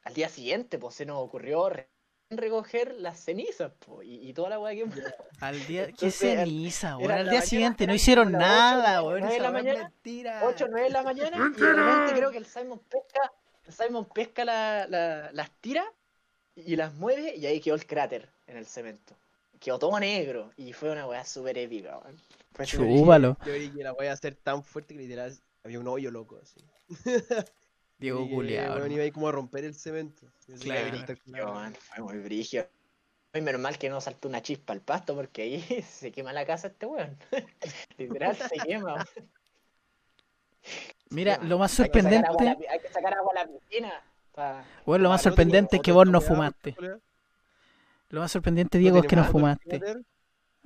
al 0.04 0.14
día 0.14 0.28
siguiente, 0.28 0.78
pues 0.78 0.94
se 0.94 1.04
nos 1.06 1.18
ocurrió 1.18 1.68
re- 1.68 1.88
recoger 2.30 2.94
las 2.94 3.18
cenizas, 3.24 3.72
po, 3.84 4.02
y, 4.02 4.28
y 4.28 4.32
toda 4.32 4.50
la 4.50 4.58
weá 4.58 4.74
que 4.74 4.84
Al 5.40 5.66
día, 5.66 5.84
qué 5.86 5.90
Entonces, 5.90 6.22
era- 6.24 6.44
ceniza, 6.44 6.96
weón. 6.96 7.10
era 7.10 7.14
Al 7.20 7.24
día 7.24 7.30
mañana, 7.32 7.46
siguiente 7.46 7.86
no 7.86 7.94
hicieron 7.94 8.32
nada, 8.32 9.02
weón. 9.02 9.20
nueve 9.20 9.28
de 9.28 9.34
Esa 9.36 9.42
la 9.44 9.50
mañana, 9.52 9.82
mentira. 9.84 10.40
8 10.44 10.64
o 10.64 10.68
9 10.68 10.86
de 10.86 10.92
la 10.92 11.02
mañana 11.02 11.36
y 11.56 11.60
de 11.60 11.72
repente 11.72 12.12
creo 12.14 12.30
que 12.30 12.38
el 12.38 12.46
Simon 12.46 12.78
pesca, 12.80 13.32
el 13.66 13.72
Simon 13.72 14.04
pesca 14.06 14.44
la- 14.44 14.86
la- 14.88 15.32
las 15.32 15.50
tira 15.60 15.84
y 16.54 16.76
las 16.76 16.92
mueve 16.94 17.34
y 17.36 17.46
ahí 17.46 17.60
quedó 17.60 17.74
el 17.74 17.86
cráter 17.86 18.28
en 18.46 18.56
el 18.56 18.66
cemento. 18.66 19.16
Quedó 19.60 19.78
todo 19.78 19.98
negro 19.98 20.52
y 20.56 20.72
fue 20.72 20.90
una 20.90 21.06
weá 21.06 21.24
súper 21.24 21.58
épica, 21.58 21.98
weón. 21.98 22.16
Chúpalo. 22.64 23.36
Yo 23.40 23.52
creí 23.52 23.70
que 23.70 23.82
la 23.82 23.92
voy 23.92 24.06
a 24.06 24.12
hacer 24.12 24.34
tan 24.34 24.62
fuerte 24.64 24.94
que 24.94 25.00
literal 25.00 25.36
había 25.64 25.80
un 25.80 25.88
hoyo 25.88 26.10
loco 26.10 26.38
así. 26.42 26.60
Diego 27.98 28.24
weón, 28.24 28.48
hermano. 28.48 28.86
iba 28.86 29.02
ahí 29.02 29.10
como 29.10 29.28
a 29.28 29.32
romper 29.32 29.64
el 29.64 29.74
cemento. 29.74 30.26
Claro. 30.60 30.96
Fue 31.94 32.04
muy 32.04 32.18
brígido. 32.18 32.68
Ay, 33.32 33.42
menos 33.42 33.60
mal 33.60 33.76
que 33.76 33.90
no 33.90 34.00
saltó 34.00 34.28
una 34.28 34.40
chispa 34.40 34.72
al 34.72 34.80
pasto 34.80 35.14
porque 35.14 35.42
ahí 35.42 35.82
se 35.88 36.12
quema 36.12 36.32
la 36.32 36.46
casa 36.46 36.68
este 36.68 36.86
weón. 36.86 37.18
Literal 37.98 38.36
se 38.36 38.56
quema. 38.56 39.04
Se 39.04 39.24
Mira, 41.10 41.36
quema. 41.36 41.48
lo 41.48 41.58
más 41.58 41.78
Hay 41.80 41.90
que 41.90 42.00
sacar 42.02 42.24
agua 42.24 42.40
a 42.40 42.44
la 42.44 42.52
sorprendente, 42.54 42.68
Hay 42.68 42.80
que 42.80 42.88
sacar 42.88 43.14
agua 43.14 43.32
a 43.32 43.34
la 43.34 43.48
piscina. 43.48 44.02
weón, 44.86 45.02
lo 45.02 45.08
más 45.08 45.20
Ah, 45.20 45.24
¿no 45.24 45.30
sorprendente 45.30 45.76
es 45.76 45.82
que 45.82 45.92
vos 45.92 46.06
no 46.08 46.20
fumaste. 46.20 46.76
Lo 48.10 48.20
más 48.20 48.32
sorprendente, 48.32 48.78
Diego, 48.78 48.98
es 48.98 49.06
que 49.06 49.16
no 49.16 49.24
fumaste. 49.24 49.80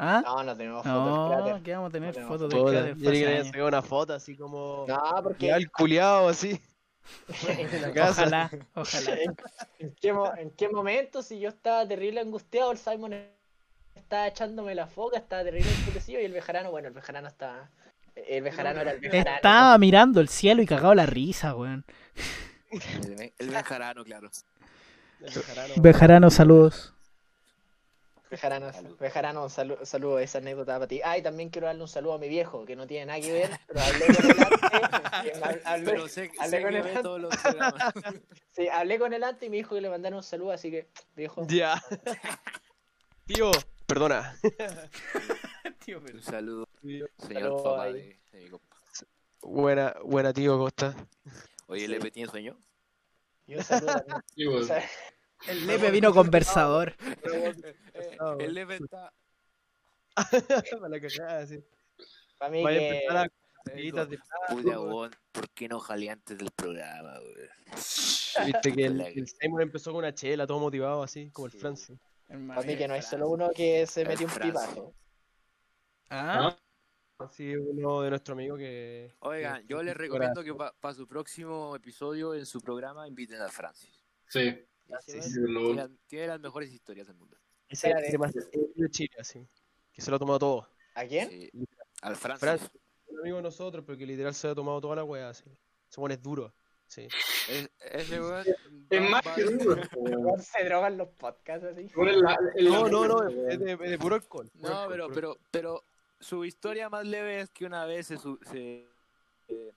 ¿Ah? 0.04 0.24
No, 0.24 0.42
no 0.42 0.56
tenemos 0.56 0.88
fotos 0.88 1.12
del 1.12 1.14
No, 1.14 1.26
cráter. 1.26 1.62
que 1.62 1.72
vamos 1.74 1.88
a 1.88 1.92
tener 1.92 2.14
tenemos 2.14 2.28
fotos 2.28 2.50
del 2.50 2.64
Yo 2.64 2.66
cráter. 2.66 2.96
creí 3.04 3.20
que 3.20 3.26
fue 3.26 3.28
había 3.28 3.42
hace 3.42 3.52
sacado 3.52 3.68
una 3.68 3.82
foto 3.82 4.14
así 4.14 4.36
como. 4.36 4.88
No, 4.88 5.00
porque 5.22 5.46
Ya 5.46 5.56
el 5.56 5.70
culiao 5.70 6.28
así. 6.28 6.60
en 7.48 7.82
la 7.82 7.88
años. 7.88 7.92
casa. 7.92 8.24
Ojalá, 8.24 8.50
ojalá. 8.74 9.14
¿En, 9.14 9.36
en 9.78 9.94
qué, 9.96 10.08
en 10.38 10.50
qué 10.52 10.68
momento, 10.68 11.22
si 11.22 11.40
yo 11.40 11.48
estaba 11.48 11.86
terrible 11.86 12.20
angustiado, 12.20 12.72
el 12.72 12.78
Simon 12.78 13.14
estaba 13.94 14.26
echándome 14.28 14.74
la 14.74 14.86
foca, 14.86 15.18
estaba 15.18 15.44
terrible 15.44 15.70
enfurecido 15.70 16.20
y 16.20 16.24
el 16.24 16.32
bejarano, 16.32 16.70
bueno, 16.70 16.88
el 16.88 16.94
bejarano 16.94 17.28
estaba. 17.28 17.70
El 18.14 18.42
bejarano 18.42 18.80
era 18.82 18.92
el 18.92 19.00
bejarano. 19.00 19.36
Estaba 19.36 19.78
mirando 19.78 20.20
el 20.20 20.28
cielo 20.28 20.62
y 20.62 20.66
cagado 20.66 20.94
la 20.94 21.06
risa, 21.06 21.54
weón. 21.56 21.84
El, 22.70 23.32
el 23.38 23.50
Benjarano, 23.50 24.04
claro. 24.04 24.30
El 25.20 25.32
bejarano. 25.34 25.74
Bejarano, 25.76 26.30
saludos. 26.30 26.94
Bejarano, 28.32 28.72
Salud. 28.72 28.96
Bejarano, 28.98 29.42
un 29.44 29.50
saludo, 29.50 29.84
saludo, 29.84 30.18
esa 30.18 30.38
anécdota 30.38 30.72
para 30.76 30.86
ti. 30.88 31.02
Ah, 31.04 31.18
y 31.18 31.22
también 31.22 31.50
quiero 31.50 31.66
darle 31.66 31.82
un 31.82 31.88
saludo 31.88 32.14
a 32.14 32.18
mi 32.18 32.28
viejo, 32.30 32.64
que 32.64 32.74
no 32.76 32.86
tiene 32.86 33.04
nada 33.04 33.20
que 33.20 33.30
ver, 33.30 33.50
pero 33.66 33.80
hablé 33.80 34.06
con 34.06 34.24
él 34.30 34.36
antes. 34.40 35.42
hablé- 35.66 35.84
Pero 35.84 36.08
sé, 36.08 36.30
hablé 36.40 36.56
sé 36.56 36.62
con 36.62 36.70
que 36.70 36.76
el 36.78 36.82
ve 36.82 36.94
Ant- 36.94 37.02
todos 37.02 37.20
los 37.20 37.36
programas. 37.36 37.92
sí, 38.52 38.68
hablé 38.68 38.98
con 38.98 39.12
él 39.12 39.22
antes 39.22 39.46
y 39.46 39.50
me 39.50 39.56
dijo 39.58 39.74
que 39.74 39.82
le 39.82 39.90
mandaron 39.90 40.16
un 40.16 40.22
saludo, 40.22 40.52
así 40.52 40.70
que, 40.70 40.88
viejo. 41.14 41.46
Ya. 41.46 41.78
Tío, 43.26 43.50
perdona. 43.86 44.34
Tío, 45.84 46.00
pero- 46.02 46.16
Un 46.16 46.22
saludo, 46.22 46.68
señor 47.18 47.62
papá 47.62 47.82
ahí. 47.84 47.92
de, 47.92 48.20
de 48.32 48.44
mi 48.44 48.48
compa. 48.48 48.76
Buena, 49.42 49.94
buena 50.04 50.32
tío, 50.32 50.52
¿cómo 50.52 50.68
estás? 50.68 50.94
Oye, 51.66 51.86
¿Lepe 51.86 52.10
tiene 52.10 52.30
sueño? 52.30 52.56
Y 53.46 53.56
un 53.56 53.62
saludo. 53.64 54.02
Sí, 54.34 54.46
O 54.46 54.62
sea, 54.62 54.88
El 55.48 55.66
Lepe 55.66 55.90
vino 55.90 56.12
conversador. 56.12 56.94
Eh, 57.32 57.52
Ah, 58.20 58.36
el 58.38 58.54
Lepe 58.54 58.76
está... 58.76 59.12
Para 60.80 60.88
la 60.88 61.00
cagada, 61.00 61.46
sí. 61.46 61.64
para 62.38 62.50
mí 62.50 62.62
Vaya 62.62 62.76
a 62.76 62.80
que... 62.80 62.88
empezar 62.98 63.16
a 63.16 63.28
cositas 63.70 64.08
de 64.10 64.18
Puta, 64.48 64.80
weón, 64.80 65.10
¿por 65.32 65.48
qué 65.50 65.68
no 65.68 65.80
jalé 65.80 66.10
antes 66.10 66.36
del 66.38 66.50
programa, 66.50 67.14
weón? 67.20 68.46
Viste 68.46 68.72
que 68.74 68.84
el, 68.86 69.00
el 69.00 69.26
Simon 69.28 69.62
empezó 69.62 69.90
con 69.92 70.00
una 70.00 70.14
chela, 70.14 70.46
todo 70.46 70.58
motivado 70.58 71.02
así, 71.02 71.30
como 71.30 71.46
el 71.46 71.52
Sí. 71.52 71.58
Francis. 71.58 71.98
Para 72.28 72.62
mí 72.62 72.76
que 72.76 72.88
no 72.88 72.94
hay 72.94 73.02
solo 73.02 73.28
uno 73.28 73.50
que 73.54 73.86
se 73.86 74.02
El 74.02 74.08
metió 74.08 74.26
un 74.26 74.32
pipazo. 74.32 74.94
Ah, 76.10 76.56
Así 77.18 77.54
uno 77.54 78.02
de 78.02 78.10
nuestro 78.10 78.34
amigo 78.34 78.56
que. 78.56 79.14
Oigan, 79.20 79.62
que- 79.62 79.68
yo 79.68 79.82
les 79.82 79.96
recomiendo 79.96 80.42
que 80.42 80.54
para 80.54 80.94
su 80.94 81.06
próximo 81.06 81.76
episodio 81.76 82.34
en 82.34 82.44
su 82.46 82.60
programa 82.60 83.06
inviten 83.06 83.40
a 83.40 83.48
Francis. 83.48 84.02
Sí. 84.28 84.60
Sí, 85.00 85.22
sí, 85.22 85.40
lo- 85.40 85.60
tiene, 85.60 85.74
las- 85.74 85.90
tiene 86.06 86.26
las 86.26 86.40
mejores 86.40 86.70
historias 86.72 87.06
del 87.06 87.16
mundo. 87.16 87.36
Ese 87.68 87.92
demasiado 88.10 88.48
de 88.74 88.90
Chile, 88.90 89.14
así. 89.18 89.46
Que 89.92 90.02
se 90.02 90.10
lo 90.10 90.16
ha 90.16 90.18
tomado 90.18 90.38
todo. 90.38 90.68
¿A 90.94 91.04
quién? 91.06 91.28
Sí. 91.30 91.50
Al 92.02 92.16
Francis. 92.16 92.40
Francis. 92.40 92.70
Un 93.06 93.20
amigo 93.20 93.36
de 93.38 93.42
nosotros, 93.42 93.84
pero 93.86 93.96
que 93.98 94.06
literal 94.06 94.34
se 94.34 94.48
ha 94.48 94.54
tomado 94.54 94.80
toda 94.80 94.96
la 94.96 95.04
wea, 95.04 95.28
así. 95.30 95.44
Se 95.88 95.96
pone 96.00 96.16
duro. 96.16 96.54
Sí. 96.86 97.08
Es- 97.48 97.70
ese 97.90 98.20
weón. 98.20 98.44
Es 98.90 99.10
más 99.10 99.22
que 99.34 99.42
duro. 99.44 99.82
Se 100.44 100.64
drogan 100.64 100.96
los 100.98 101.08
podcasts 101.10 101.64
así. 101.66 101.88
No, 102.62 102.88
no, 102.88 103.06
no, 103.08 103.28
es 103.48 103.58
de, 103.58 103.76
de 103.76 103.98
puro 103.98 104.14
alcohol. 104.16 104.50
No, 104.54 104.86
pero, 104.88 105.08
pero, 105.10 105.38
pero 105.50 105.84
su 106.20 106.44
historia 106.44 106.88
más 106.90 107.06
leve 107.06 107.40
es 107.40 107.50
que 107.50 107.64
una 107.64 107.84
vez 107.86 108.06
se, 108.08 108.18
su- 108.18 108.38
se 108.50 108.86
eh, 109.48 109.72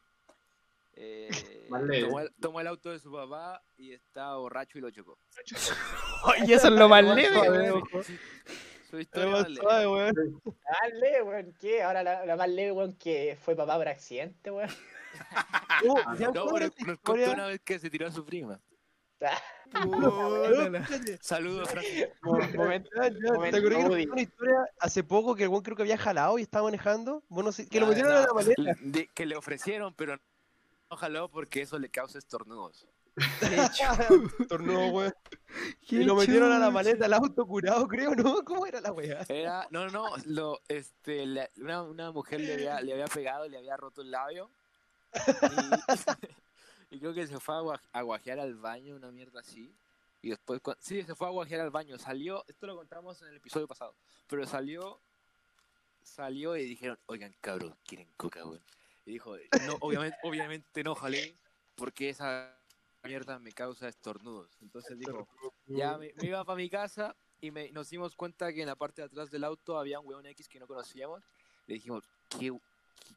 eh, 0.95 1.29
leve. 1.83 2.01
tomó, 2.05 2.19
el, 2.19 2.33
tomó 2.39 2.61
el 2.61 2.67
auto 2.67 2.91
de 2.91 2.99
su 2.99 3.11
papá 3.11 3.63
y 3.77 3.93
estaba 3.93 4.37
borracho 4.37 4.77
y 4.77 4.81
lo 4.81 4.91
chocó. 4.91 5.17
y 6.47 6.53
eso 6.53 6.67
es 6.67 6.73
lo 6.73 6.87
más 6.89 7.03
leve. 7.03 7.29
Su 8.89 8.99
historia 8.99 9.29
más 9.29 9.41
más 9.41 9.49
leve. 9.49 9.87
weón. 9.87 10.41
Dale, 10.81 11.21
weón, 11.23 11.53
¿qué? 11.59 11.83
Ahora 11.83 12.03
la, 12.03 12.25
la 12.25 12.35
más 12.35 12.49
leve, 12.49 12.71
weón, 12.71 12.93
que 12.97 13.37
fue 13.41 13.55
papá 13.55 13.75
por 13.77 13.87
accidente, 13.87 14.51
weón. 14.51 14.69
¿ya 16.19 16.31
No, 16.31 16.47
pero 16.53 16.69
nos 16.85 16.99
contó 16.99 17.31
una 17.31 17.47
vez 17.47 17.61
que 17.61 17.79
se 17.79 17.89
tiró 17.89 18.07
a 18.07 18.11
su 18.11 18.25
prima. 18.25 18.59
Saludos. 21.21 21.69
Momento, 22.21 22.89
¿Te 22.91 23.07
acuerdas 23.07 23.61
que 23.61 23.67
Woody. 23.67 23.71
nos 23.71 23.87
contó 23.87 24.11
una 24.13 24.21
historia 24.21 24.55
hace 24.79 25.03
poco 25.03 25.35
que 25.35 25.43
el 25.43 25.49
weón 25.49 25.63
creo 25.63 25.75
que 25.75 25.83
había 25.83 25.97
jalado 25.97 26.37
y 26.37 26.43
estaba 26.43 26.65
manejando? 26.65 27.23
Bueno, 27.29 27.51
sí, 27.51 27.67
que 27.67 27.79
lo 27.79 27.85
Ah, 27.87 27.89
metieron 27.89 28.11
a 28.13 28.21
la 28.21 28.33
maleta. 28.33 28.75
que 29.13 29.25
le 29.25 29.35
ofrecieron, 29.35 29.93
pero 29.95 30.17
no 30.89 30.97
jaló 30.97 31.29
porque 31.29 31.61
eso 31.61 31.79
le 31.79 31.89
causa 31.89 32.17
estornudos. 32.17 32.87
Weón. 33.41 35.13
Qué 35.87 35.95
Y 35.97 36.03
lo 36.03 36.15
metieron 36.15 36.51
a 36.51 36.59
la 36.59 36.69
maleta, 36.69 37.05
el 37.05 37.13
auto 37.13 37.45
curado, 37.45 37.87
creo, 37.87 38.13
¿no? 38.15 38.43
¿Cómo 38.43 38.65
era 38.65 38.81
la 38.81 38.91
weá? 38.91 39.25
Era, 39.29 39.67
no, 39.71 39.85
no, 39.87 40.09
no, 40.09 40.15
lo, 40.25 40.61
este, 40.67 41.25
la- 41.25 41.49
una, 41.57 41.83
una 41.83 42.11
mujer 42.11 42.41
le 42.41 42.53
había, 42.55 42.81
le 42.81 42.91
había 42.93 43.05
pegado, 43.07 43.47
le 43.47 43.57
había 43.57 43.77
roto 43.77 44.01
el 44.01 44.11
labio. 44.11 44.49
Y, 45.13 45.15
y 46.95 46.99
creo 46.99 47.13
que 47.13 47.25
se 47.27 47.39
fue 47.39 47.55
a, 47.55 47.61
gua- 47.61 47.81
a 47.93 48.01
guajear 48.01 48.39
al 48.39 48.55
baño, 48.55 48.95
una 48.95 49.11
mierda 49.11 49.39
así. 49.39 49.73
Y 50.21 50.29
después, 50.31 50.61
cua- 50.61 50.75
sí, 50.79 51.03
se 51.03 51.15
fue 51.15 51.27
a 51.27 51.31
guajear 51.31 51.61
al 51.61 51.69
baño. 51.71 51.97
Salió, 51.97 52.43
esto 52.47 52.67
lo 52.67 52.75
contamos 52.75 53.21
en 53.21 53.29
el 53.29 53.37
episodio 53.37 53.67
pasado, 53.67 53.95
pero 54.27 54.45
salió, 54.45 54.99
salió 56.03 56.57
y 56.57 56.65
dijeron, 56.65 56.99
oigan, 57.05 57.33
cabros, 57.41 57.73
¿quieren 57.85 58.09
coca, 58.17 58.43
weón? 58.45 58.61
Y 59.05 59.13
dijo, 59.13 59.35
no, 59.67 59.77
obviamente, 59.81 60.17
obviamente 60.23 60.83
no 60.83 60.95
jalé, 60.95 61.35
porque 61.75 62.09
esa 62.09 62.57
mierda 63.03 63.37
me 63.39 63.51
causa 63.51 63.87
estornudos. 63.87 64.57
Entonces 64.61 64.97
dijo, 64.97 65.27
ya 65.67 65.97
me, 65.97 66.11
me 66.15 66.27
iba 66.27 66.43
para 66.43 66.57
mi 66.57 66.69
casa 66.69 67.15
y 67.39 67.51
me, 67.51 67.71
nos 67.71 67.89
dimos 67.89 68.15
cuenta 68.15 68.51
que 68.51 68.61
en 68.61 68.67
la 68.67 68.75
parte 68.75 69.01
de 69.01 69.07
atrás 69.07 69.29
del 69.29 69.43
auto 69.43 69.77
había 69.77 69.99
un 69.99 70.07
weón 70.07 70.25
X 70.25 70.49
que 70.49 70.59
no 70.59 70.65
conocíamos. 70.67 71.21
Le 71.67 71.75
dijimos, 71.75 72.03
¿qué, 72.29 72.51
qué- 73.05 73.13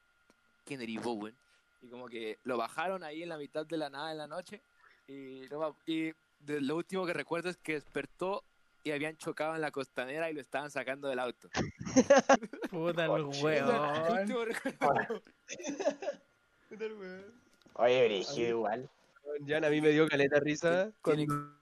quién 0.67 0.83
eres 0.83 1.03
vos, 1.03 1.17
weón? 1.17 1.37
Y 1.81 1.89
como 1.89 2.09
que 2.09 2.39
lo 2.45 2.57
bajaron 2.59 3.03
ahí 3.05 3.23
en 3.23 3.29
la 3.31 3.39
mitad 3.39 3.65
de 3.65 3.77
la 3.79 3.89
nada 3.89 4.11
en 4.13 4.19
la 4.19 4.27
noche. 4.27 4.61
Y, 5.07 5.45
y 5.87 6.13
de- 6.41 6.61
lo 6.61 6.77
último 6.77 7.07
que 7.07 7.15
recuerdo 7.15 7.49
es 7.49 7.57
que 7.57 7.75
despertó 7.75 8.45
y 8.85 8.91
habían 8.91 9.17
chocado 9.17 9.55
en 9.55 9.61
la 9.63 9.71
costanera 9.71 10.31
y 10.31 10.35
lo 10.35 10.41
estaban 10.43 10.71
sacando 10.71 11.09
del 11.09 11.19
auto. 11.21 11.49
Puta 12.71 13.05
el 13.07 13.11
recuerdo. 13.33 13.73
Oye, 17.75 18.05
brígido 18.05 18.49
igual. 18.49 18.91
Jan, 19.47 19.65
a 19.65 19.71
mí 19.71 19.81
me 19.81 19.91
dio 19.91 20.09
caleta 20.09 20.41
risa 20.41 20.93
cuando... 21.03 21.55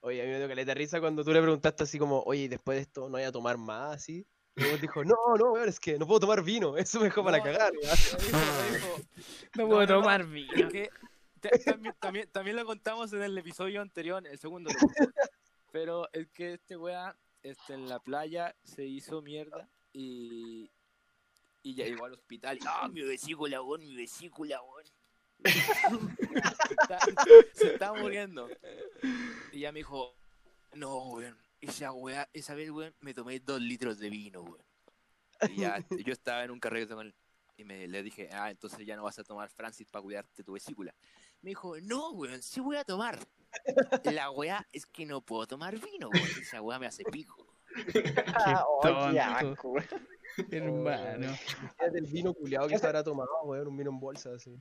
Oye, 0.00 0.22
a 0.22 0.24
mí 0.24 0.30
me 0.30 0.38
dio 0.38 0.48
caleta 0.48 0.74
risa 0.74 1.00
cuando 1.00 1.24
tú 1.24 1.32
le 1.32 1.40
preguntaste 1.40 1.82
así 1.82 1.98
como, 1.98 2.22
oye, 2.22 2.42
¿y 2.42 2.48
después 2.48 2.76
de 2.76 2.82
esto 2.82 3.02
no 3.02 3.12
voy 3.12 3.22
a 3.22 3.32
tomar 3.32 3.56
más, 3.58 3.96
así. 3.96 4.26
Y 4.56 4.60
luego 4.60 4.76
dijo, 4.78 5.04
no, 5.04 5.16
no, 5.38 5.52
weón, 5.52 5.68
es 5.68 5.78
que 5.78 5.98
no 5.98 6.06
puedo 6.06 6.20
tomar 6.20 6.42
vino, 6.42 6.76
eso 6.76 6.98
me 6.98 7.06
dejó 7.06 7.24
para 7.24 7.42
cagar, 7.42 7.72
no, 9.56 9.68
puedo 9.68 9.80
no, 9.80 9.86
tomar 9.86 10.22
Es 10.22 10.30
vino. 10.30 10.68
que 10.68 10.90
también, 11.64 11.94
también, 12.00 12.28
también 12.30 12.56
lo 12.56 12.64
contamos 12.64 13.12
en 13.12 13.22
el 13.22 13.38
episodio 13.38 13.80
anterior, 13.80 14.26
el 14.26 14.38
segundo. 14.38 14.70
Pero 15.70 16.08
es 16.12 16.28
que 16.28 16.54
este 16.54 16.76
weá 16.76 17.16
este, 17.42 17.74
en 17.74 17.88
la 17.88 18.00
playa 18.00 18.54
se 18.64 18.84
hizo 18.84 19.22
mierda 19.22 19.68
y, 19.92 20.70
y 21.68 21.74
ya 21.74 21.84
llegó 21.84 22.06
al 22.06 22.14
hospital. 22.14 22.56
y, 22.56 22.64
¡Ah, 22.66 22.88
mi 22.88 23.02
vesícula, 23.02 23.60
weón! 23.60 23.82
¡Mi 23.82 23.94
vesícula, 23.94 24.60
weón! 24.62 24.84
se, 25.44 26.74
está, 26.74 26.98
se 27.52 27.72
está 27.74 27.92
muriendo. 27.92 28.48
Y 29.52 29.60
ya 29.60 29.72
me 29.72 29.80
dijo, 29.80 30.16
no, 30.72 31.10
weón. 31.10 31.36
Esa 31.60 31.92
weá, 31.92 32.28
esa 32.32 32.54
vez, 32.54 32.70
weón, 32.70 32.94
me 33.00 33.12
tomé 33.12 33.38
dos 33.40 33.60
litros 33.60 33.98
de 33.98 34.08
vino, 34.08 34.42
weón. 34.42 34.64
Y 35.50 35.60
ya, 35.60 35.84
yo 35.90 36.12
estaba 36.12 36.42
en 36.44 36.52
un 36.52 36.58
carrete 36.60 36.94
con 36.94 37.06
él. 37.06 37.14
Y 37.58 37.64
me, 37.64 37.86
le 37.86 38.02
dije, 38.02 38.30
ah, 38.32 38.50
entonces 38.50 38.86
ya 38.86 38.96
no 38.96 39.02
vas 39.02 39.18
a 39.18 39.24
tomar 39.24 39.50
Francis 39.50 39.90
para 39.90 40.02
cuidarte 40.02 40.42
tu 40.42 40.52
vesícula. 40.52 40.94
Me 41.42 41.50
dijo, 41.50 41.78
no, 41.82 42.12
weón, 42.12 42.40
sí 42.40 42.60
voy 42.60 42.76
a 42.76 42.84
tomar. 42.84 43.18
La 44.04 44.30
weá 44.30 44.66
es 44.72 44.86
que 44.86 45.04
no 45.04 45.20
puedo 45.20 45.46
tomar 45.46 45.78
vino, 45.78 46.08
weón. 46.08 46.30
Esa 46.40 46.62
weá 46.62 46.78
me 46.78 46.86
hace 46.86 47.04
pico. 47.04 47.44
Ah, 48.34 48.64
oh, 48.66 48.80
qué 48.80 49.54
tonto. 49.54 49.74
Hermano. 50.50 51.26
Imagínate 51.26 51.98
el 51.98 52.06
vino 52.06 52.34
culiado 52.34 52.68
que 52.68 52.78
se 52.78 52.86
habrá 52.86 53.02
tomado, 53.02 53.28
weón, 53.44 53.68
un 53.68 53.76
vino 53.76 53.90
en 53.90 54.00
bolsa, 54.00 54.30
así. 54.34 54.56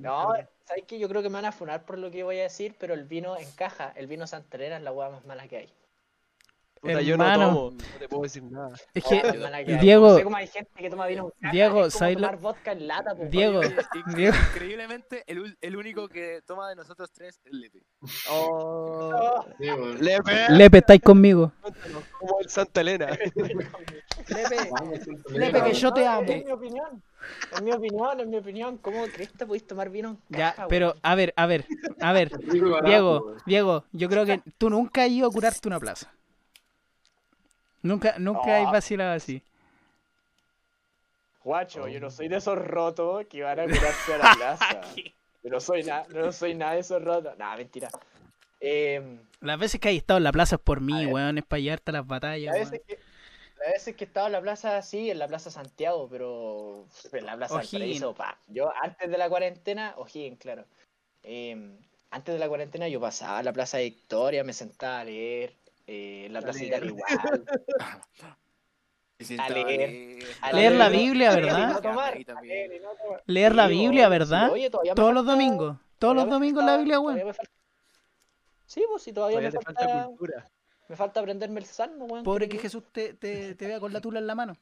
No. 0.00 0.32
¿sabes 0.64 0.84
qué? 0.86 0.98
Yo 0.98 1.08
creo 1.08 1.22
que 1.22 1.28
me 1.28 1.34
van 1.36 1.44
a 1.46 1.52
funar 1.52 1.84
por 1.84 1.98
lo 1.98 2.10
que 2.10 2.22
voy 2.24 2.38
a 2.38 2.42
decir, 2.44 2.74
pero 2.78 2.94
el 2.94 3.04
vino 3.04 3.36
encaja. 3.36 3.92
El 3.96 4.06
vino 4.06 4.26
santelena 4.26 4.76
es 4.76 4.82
la 4.82 4.92
hueá 4.92 5.10
más 5.10 5.24
mala 5.24 5.46
que 5.48 5.56
hay. 5.58 5.72
Puta, 6.80 7.00
yo 7.00 7.16
no 7.16 7.32
tomo, 7.34 7.70
no 7.70 7.98
te 8.00 8.08
puedo 8.08 8.22
decir 8.24 8.42
nada. 8.42 8.74
Es 8.92 9.04
que, 9.04 9.22
que 9.22 9.28
hay. 9.46 9.64
Diego- 9.78 10.08
No 10.08 10.16
sé 10.16 10.24
cómo 10.24 10.36
hay 10.36 10.48
gente 10.48 10.70
que 10.74 10.90
toma 10.90 11.06
vino 11.06 11.32
en. 11.40 11.50
Diego, 11.52 11.86
es 11.86 11.92
como 11.94 11.98
¿sabes 12.00 12.16
lo- 12.16 12.22
tomar 12.22 12.40
vodka 12.40 12.72
en 12.72 12.88
lata, 12.88 13.14
pues, 13.14 13.30
Diego, 13.30 13.60
Diego. 14.16 14.36
Increíblemente, 14.50 15.22
el, 15.28 15.56
el 15.60 15.76
único 15.76 16.08
que 16.08 16.42
toma 16.44 16.68
de 16.68 16.74
nosotros 16.74 17.12
tres 17.12 17.40
es 17.44 17.52
Lepe. 17.52 17.84
Oh. 18.28 19.44
Lepe, 19.60 20.32
Lepe, 20.50 20.78
estáis 20.78 21.00
conmigo. 21.02 21.52
cuéntanos, 21.60 22.02
como 22.18 22.40
el 22.40 22.48
Santa 22.50 22.80
Elena. 22.80 23.16
Lepe, 24.28 24.70
Lepe, 25.38 25.62
que 25.64 25.74
yo 25.74 25.92
te 25.92 26.06
amo. 26.06 26.22
Es 26.30 26.44
mi 26.44 26.50
opinión. 26.52 27.02
Es 27.52 27.62
mi 27.62 27.72
opinión, 27.72 28.20
es 28.20 28.26
mi 28.26 28.36
opinión. 28.36 28.78
¿Cómo 28.78 29.04
crees 29.06 29.30
que 29.32 29.46
podéis 29.46 29.66
tomar 29.66 29.90
vino 29.90 30.10
en 30.10 30.18
Ya, 30.36 30.54
pero 30.68 30.94
a 31.02 31.14
ver, 31.14 31.32
a 31.36 31.46
ver, 31.46 31.66
a 32.00 32.12
ver. 32.12 32.30
Diego. 32.84 33.36
Diego, 33.46 33.84
yo 33.92 34.08
creo 34.08 34.24
que 34.26 34.42
tú 34.58 34.70
nunca 34.70 35.04
has 35.04 35.10
ido 35.10 35.28
a 35.28 35.30
curarte 35.30 35.68
una 35.68 35.78
plaza. 35.80 36.12
Nunca, 37.82 38.14
nunca 38.18 38.60
No. 38.60 38.66
has 38.66 38.72
vacilado 38.72 39.12
así. 39.12 39.42
Guacho, 41.44 41.88
yo 41.88 41.98
no 42.00 42.10
soy 42.10 42.28
de 42.28 42.36
esos 42.36 42.56
rotos 42.56 43.26
que 43.26 43.42
van 43.42 43.58
a 43.58 43.64
curarse 43.64 44.14
a 44.14 44.18
la 44.18 44.34
plaza. 44.36 44.80
Yo 45.42 45.50
no 45.50 45.58
soy, 45.58 45.82
nada 45.82 46.06
no 46.14 46.30
soy 46.32 46.54
nada 46.54 46.74
de 46.74 46.80
esos 46.80 47.02
rotos. 47.02 47.36
Nada, 47.36 47.56
mentira. 47.56 47.88
Eh, 48.60 49.18
Las 49.40 49.58
veces 49.58 49.80
que 49.80 49.88
hay 49.88 49.96
estado 49.96 50.18
en 50.18 50.24
la 50.24 50.30
plaza 50.30 50.54
es 50.56 50.62
por 50.62 50.78
A 50.78 50.80
mí, 50.80 51.04
weón, 51.06 51.38
es 51.38 51.44
para 51.44 51.58
llevarte 51.58 51.90
a 51.90 51.94
las 51.94 52.02
las 52.02 52.06
batallas, 52.08 52.54
veces 52.54 52.80
weón. 52.88 53.00
Que, 53.62 53.66
las 53.66 53.72
veces 53.74 53.96
que 53.96 54.04
he 54.04 54.06
estado 54.06 54.26
en 54.26 54.32
la 54.32 54.40
plaza, 54.40 54.82
sí, 54.82 55.10
en 55.10 55.18
la 55.18 55.28
plaza 55.28 55.50
Santiago, 55.50 56.08
pero 56.10 56.86
en 57.12 57.26
la 57.26 57.36
plaza. 57.36 57.54
Valparaíso, 57.54 58.14
pa. 58.14 58.38
Yo 58.48 58.72
antes 58.82 59.10
de 59.10 59.18
la 59.18 59.28
cuarentena, 59.28 59.94
O'Higgins, 59.96 60.38
claro. 60.38 60.64
Eh, 61.22 61.78
antes 62.10 62.34
de 62.34 62.38
la 62.38 62.48
cuarentena 62.48 62.88
yo 62.88 63.00
pasaba 63.00 63.38
a 63.38 63.42
la 63.42 63.52
plaza 63.52 63.78
Victoria, 63.78 64.44
me 64.44 64.52
sentaba 64.52 65.00
a 65.00 65.04
leer. 65.04 65.54
eh, 65.86 66.24
en 66.26 66.32
la 66.32 66.40
Plaza. 66.40 66.64
Italia 66.64 66.88
igual. 66.90 67.44
Si 69.18 69.34
A 69.38 69.46
estaba 69.46 69.60
leer, 69.60 70.24
a 70.40 70.52
Leer 70.52 70.72
la 70.72 70.88
Biblia, 70.88 71.34
¿verdad? 71.34 71.80
leer 73.26 73.54
la 73.54 73.68
Biblia, 73.68 74.08
¿verdad? 74.08 74.50
Todos 74.96 75.14
los 75.14 75.24
domingos. 75.24 75.76
Todos 75.98 76.16
los 76.16 76.28
domingos 76.28 76.64
la 76.64 76.76
Biblia, 76.78 76.98
weón. 76.98 77.32
Sí, 78.66 78.82
pues 78.88 79.02
sí, 79.02 79.12
todavía, 79.12 79.38
Todavía 79.38 79.58
me 79.58 79.64
falta, 79.64 79.88
falta 79.88 80.06
cultura. 80.06 80.50
Me 80.92 80.96
falta 80.96 81.20
aprenderme 81.20 81.58
el 81.58 81.64
salmo, 81.64 82.04
weón. 82.04 82.22
Pobre 82.22 82.50
¿qué 82.50 82.56
que 82.56 82.64
Jesús 82.64 82.82
te, 82.92 83.14
te, 83.14 83.54
te 83.54 83.66
vea 83.66 83.80
con 83.80 83.94
la 83.94 84.00
tula 84.02 84.18
en 84.18 84.26
la 84.26 84.34
mano. 84.34 84.58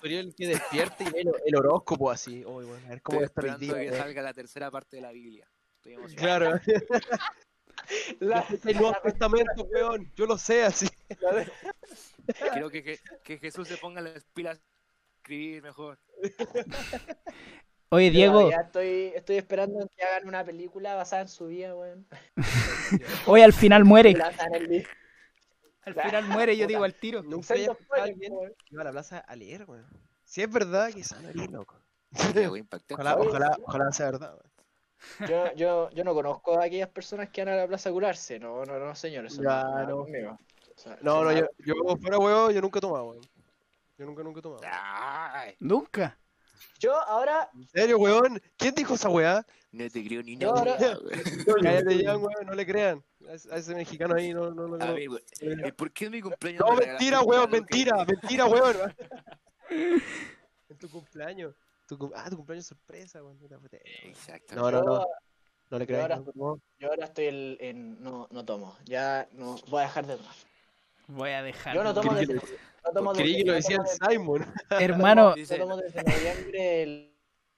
Sería 0.00 0.20
el 0.20 0.34
que 0.34 0.46
despierte 0.46 1.04
y 1.04 1.10
ve 1.10 1.20
el, 1.20 1.32
el 1.44 1.56
horóscopo 1.56 2.10
así. 2.10 2.42
Uy, 2.46 2.64
bueno, 2.64 2.86
a 2.86 2.88
ver 2.88 3.02
cómo 3.02 3.20
Estoy 3.20 3.26
esperando 3.26 3.58
día. 3.58 3.74
que 3.74 3.94
eh. 3.94 3.98
salga 3.98 4.22
la 4.22 4.32
tercera 4.32 4.70
parte 4.70 4.96
de 4.96 5.02
la 5.02 5.12
Biblia. 5.12 5.46
Estoy 5.76 5.92
emocionado. 5.92 6.38
Claro, 6.38 6.60
La- 8.20 8.46
el 8.48 8.76
Nuevo 8.78 8.96
Testamento, 9.02 9.64
weón. 9.64 10.10
Yo 10.16 10.24
lo 10.24 10.38
sé 10.38 10.64
así. 10.64 10.88
Quiero 12.54 12.70
que, 12.70 12.82
que, 12.82 12.98
que 13.22 13.36
Jesús 13.38 13.68
se 13.68 13.76
ponga 13.76 14.00
las 14.00 14.24
pilas 14.32 14.56
a 14.56 14.62
escribir 15.18 15.62
mejor. 15.62 15.98
Oye, 17.90 18.10
Diego, 18.10 18.50
estoy, 18.50 19.12
estoy 19.14 19.36
esperando 19.36 19.86
que 19.94 20.02
hagan 20.02 20.28
una 20.28 20.42
película 20.42 20.94
basada 20.94 21.20
en 21.20 21.28
su 21.28 21.48
vida, 21.48 21.76
weón. 21.76 22.06
hoy 23.26 23.42
al 23.42 23.52
final 23.52 23.84
muere. 23.84 24.16
Al 25.86 25.94
final 25.94 26.24
muere, 26.28 26.56
yo 26.56 26.66
digo 26.66 26.84
al 26.84 26.94
tiro. 26.94 27.22
Nunca 27.22 27.54
había 27.54 27.72
escuchado 27.72 27.92
a 27.92 27.96
spoilers, 27.96 28.10
alguien 28.14 28.32
weón. 28.32 28.52
que 28.58 28.64
iba 28.70 28.82
a 28.82 28.84
la 28.84 28.92
plaza 28.92 29.18
a 29.18 29.36
leer, 29.36 29.64
weón. 29.68 29.86
Si 30.24 30.42
es 30.42 30.50
verdad, 30.50 30.90
quizás 30.92 31.20
no 31.22 31.28
eres 31.28 31.50
loco. 31.50 31.76
Ojalá, 32.90 33.16
ojalá, 33.16 33.58
ojalá 33.64 33.92
sea 33.92 34.06
verdad, 34.06 34.34
weón. 34.34 35.28
Yo, 35.28 35.54
yo, 35.54 35.90
yo 35.90 36.04
no 36.04 36.14
conozco 36.14 36.58
a 36.58 36.64
aquellas 36.64 36.88
personas 36.88 37.28
que 37.28 37.44
van 37.44 37.52
a 37.54 37.56
la 37.56 37.66
plaza 37.66 37.90
a 37.90 37.92
curarse. 37.92 38.38
No, 38.38 38.64
no, 38.64 38.78
no, 38.78 38.94
señor. 38.94 39.26
Eso 39.26 39.42
Ya, 39.42 39.62
no, 39.62 39.86
no. 39.86 39.96
conmigo. 40.04 40.38
O 40.76 40.78
sea, 40.78 40.98
No, 41.02 41.30
yo, 41.32 41.46
yo 41.58 41.74
fuera 42.00 42.18
huevo, 42.18 42.50
yo 42.50 42.60
nunca 42.62 42.78
he 42.78 42.80
tomado, 42.82 43.10
weón. 43.10 43.22
Yo 43.98 44.06
nunca, 44.06 44.22
nunca 44.22 44.40
he 44.40 44.42
tomado. 44.42 44.62
Ay, 44.64 45.54
Nunca. 45.60 46.18
Yo 46.84 46.96
ahora, 47.08 47.48
¿En 47.54 47.68
serio, 47.68 47.98
weón? 47.98 48.40
¿Quién 48.56 48.74
dijo 48.74 48.94
esa 48.94 49.08
weá? 49.08 49.44
no 49.72 49.90
te 49.90 50.04
creo 50.06 50.22
ni 50.22 50.42
ahora- 50.44 50.76
güey. 50.76 51.12
Cállate 51.62 52.02
ya, 52.02 52.16
weón, 52.16 52.46
no 52.46 52.54
le 52.54 52.66
crean. 52.66 53.02
A 53.28 53.34
ese, 53.34 53.72
a 53.72 53.76
mexicano 53.76 54.14
ahí 54.14 54.32
no, 54.34 54.50
no, 54.50 54.68
no. 54.68 54.76
A 54.76 54.86
no. 54.88 54.94
ver, 54.94 55.08
güey, 55.08 55.22
¿y 55.40 55.72
¿por 55.72 55.90
qué 55.92 56.04
en 56.06 56.12
mi 56.12 56.20
cumpleaños 56.20 56.60
No, 56.64 56.76
me 56.76 56.86
mentira, 56.86 57.22
weón, 57.22 57.46
que- 57.46 57.52
mentira, 57.52 58.04
mentira, 58.04 58.46
weón. 58.46 58.76
En 60.68 60.78
tu 60.78 60.88
cumpleaños. 60.90 61.54
Tu 61.88 61.98
cum- 61.98 62.12
ah, 62.14 62.28
tu 62.30 62.36
cumpleaños 62.36 62.66
sorpresa, 62.66 63.22
weón. 63.22 63.38
Exacto. 64.04 64.54
No, 64.54 64.70
no, 64.70 64.82
no. 64.82 65.06
No 65.70 65.78
le 65.78 65.86
yo 65.86 66.08
no, 66.08 66.24
no. 66.34 66.60
yo 66.78 66.88
ahora 66.90 67.06
estoy 67.06 67.24
el- 67.26 67.56
en. 67.60 68.02
No, 68.02 68.28
no 68.30 68.44
tomo. 68.44 68.76
Ya 68.84 69.26
no. 69.32 69.56
Voy 69.68 69.80
a 69.82 69.86
dejar 69.86 70.06
de 70.06 70.16
tomar. 70.16 70.34
Voy 71.08 71.30
a 71.30 71.42
dejar. 71.42 71.74
Yo 71.74 71.82
no 71.82 71.94
tomo 71.94 72.14
desde. 72.14 72.40
No 72.92 73.12
Creí 73.12 73.38
que 73.38 73.44
lo 73.44 73.52
no 73.52 73.56
decía 73.56 73.76
tomo 73.76 73.88
el 73.90 73.98
desde- 73.98 74.10
Simon. 74.12 74.54
Hermano, 74.70 75.36
Yo 75.36 75.58
tomo 75.58 75.76
desde 75.76 76.02
noviembre 76.02 76.60
del 76.62 77.12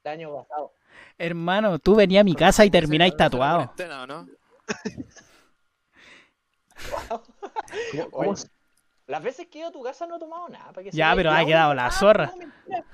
año 0.05 0.35
pasado. 0.35 0.73
hermano, 1.19 1.79
tú 1.79 1.95
venías 1.97 2.21
a 2.21 2.25
mi 2.25 2.35
casa 2.35 2.65
y 2.65 2.71
termináis 2.71 3.17
tatuado. 3.17 3.59
cuarentena, 3.75 4.07
¿no? 4.07 4.29
¿Cómo- 7.09 7.23
cómo 8.11 8.31
Oye, 8.31 8.43
Las 9.07 9.23
veces 9.23 9.47
que 9.47 9.59
he 9.59 9.61
ido 9.61 9.69
a 9.69 9.73
tu 9.73 9.83
casa 9.83 10.07
no 10.07 10.17
he 10.17 10.19
tomado 10.19 10.49
nada. 10.49 10.73
para 10.73 10.83
que 10.85 10.91
Ya, 10.91 11.15
pero 11.15 11.31
ha 11.31 11.45
quedado 11.45 11.75
la 11.75 11.87
ah, 11.87 11.91
zorra. 11.93 12.33
mentira. 12.37 12.85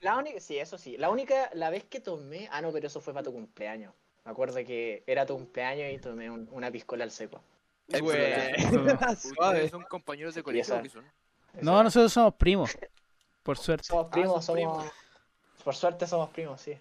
La 0.00 0.18
única, 0.18 0.38
sí, 0.40 0.58
eso 0.58 0.76
sí. 0.76 0.96
La 0.98 1.08
única, 1.08 1.48
la 1.54 1.70
vez 1.70 1.84
que 1.84 1.98
tomé, 2.00 2.48
ah 2.52 2.60
no, 2.60 2.70
pero 2.72 2.86
eso 2.86 3.00
fue 3.00 3.14
para 3.14 3.24
tu 3.24 3.32
cumpleaños. 3.32 3.94
Me 4.24 4.30
acuerdo 4.32 4.56
que 4.56 5.02
era 5.06 5.24
tu 5.24 5.34
cumpleaños 5.34 5.92
y 5.92 5.98
tomé 5.98 6.28
un- 6.30 6.46
una 6.52 6.70
piscola 6.70 7.04
al 7.04 7.10
seco. 7.10 7.42
Güey. 7.88 8.34
pero- 8.70 8.98
Suave. 9.16 9.54
¿Ustedes 9.54 9.70
son 9.70 9.82
compañeros 9.84 10.34
de 10.34 10.42
colegio 10.42 10.74
son? 10.90 11.04
No, 11.62 11.82
nosotros 11.82 12.12
somos 12.12 12.34
primos. 12.34 12.76
Por 13.42 13.58
suerte. 13.58 13.84
Somos 13.84 14.06
primos, 14.08 14.36
Ah, 14.38 14.42
son 14.42 14.58
somos. 14.58 14.86
Por 15.64 15.74
suerte 15.74 16.06
somos 16.06 16.30
primos, 16.30 16.60
sí. 16.60 16.72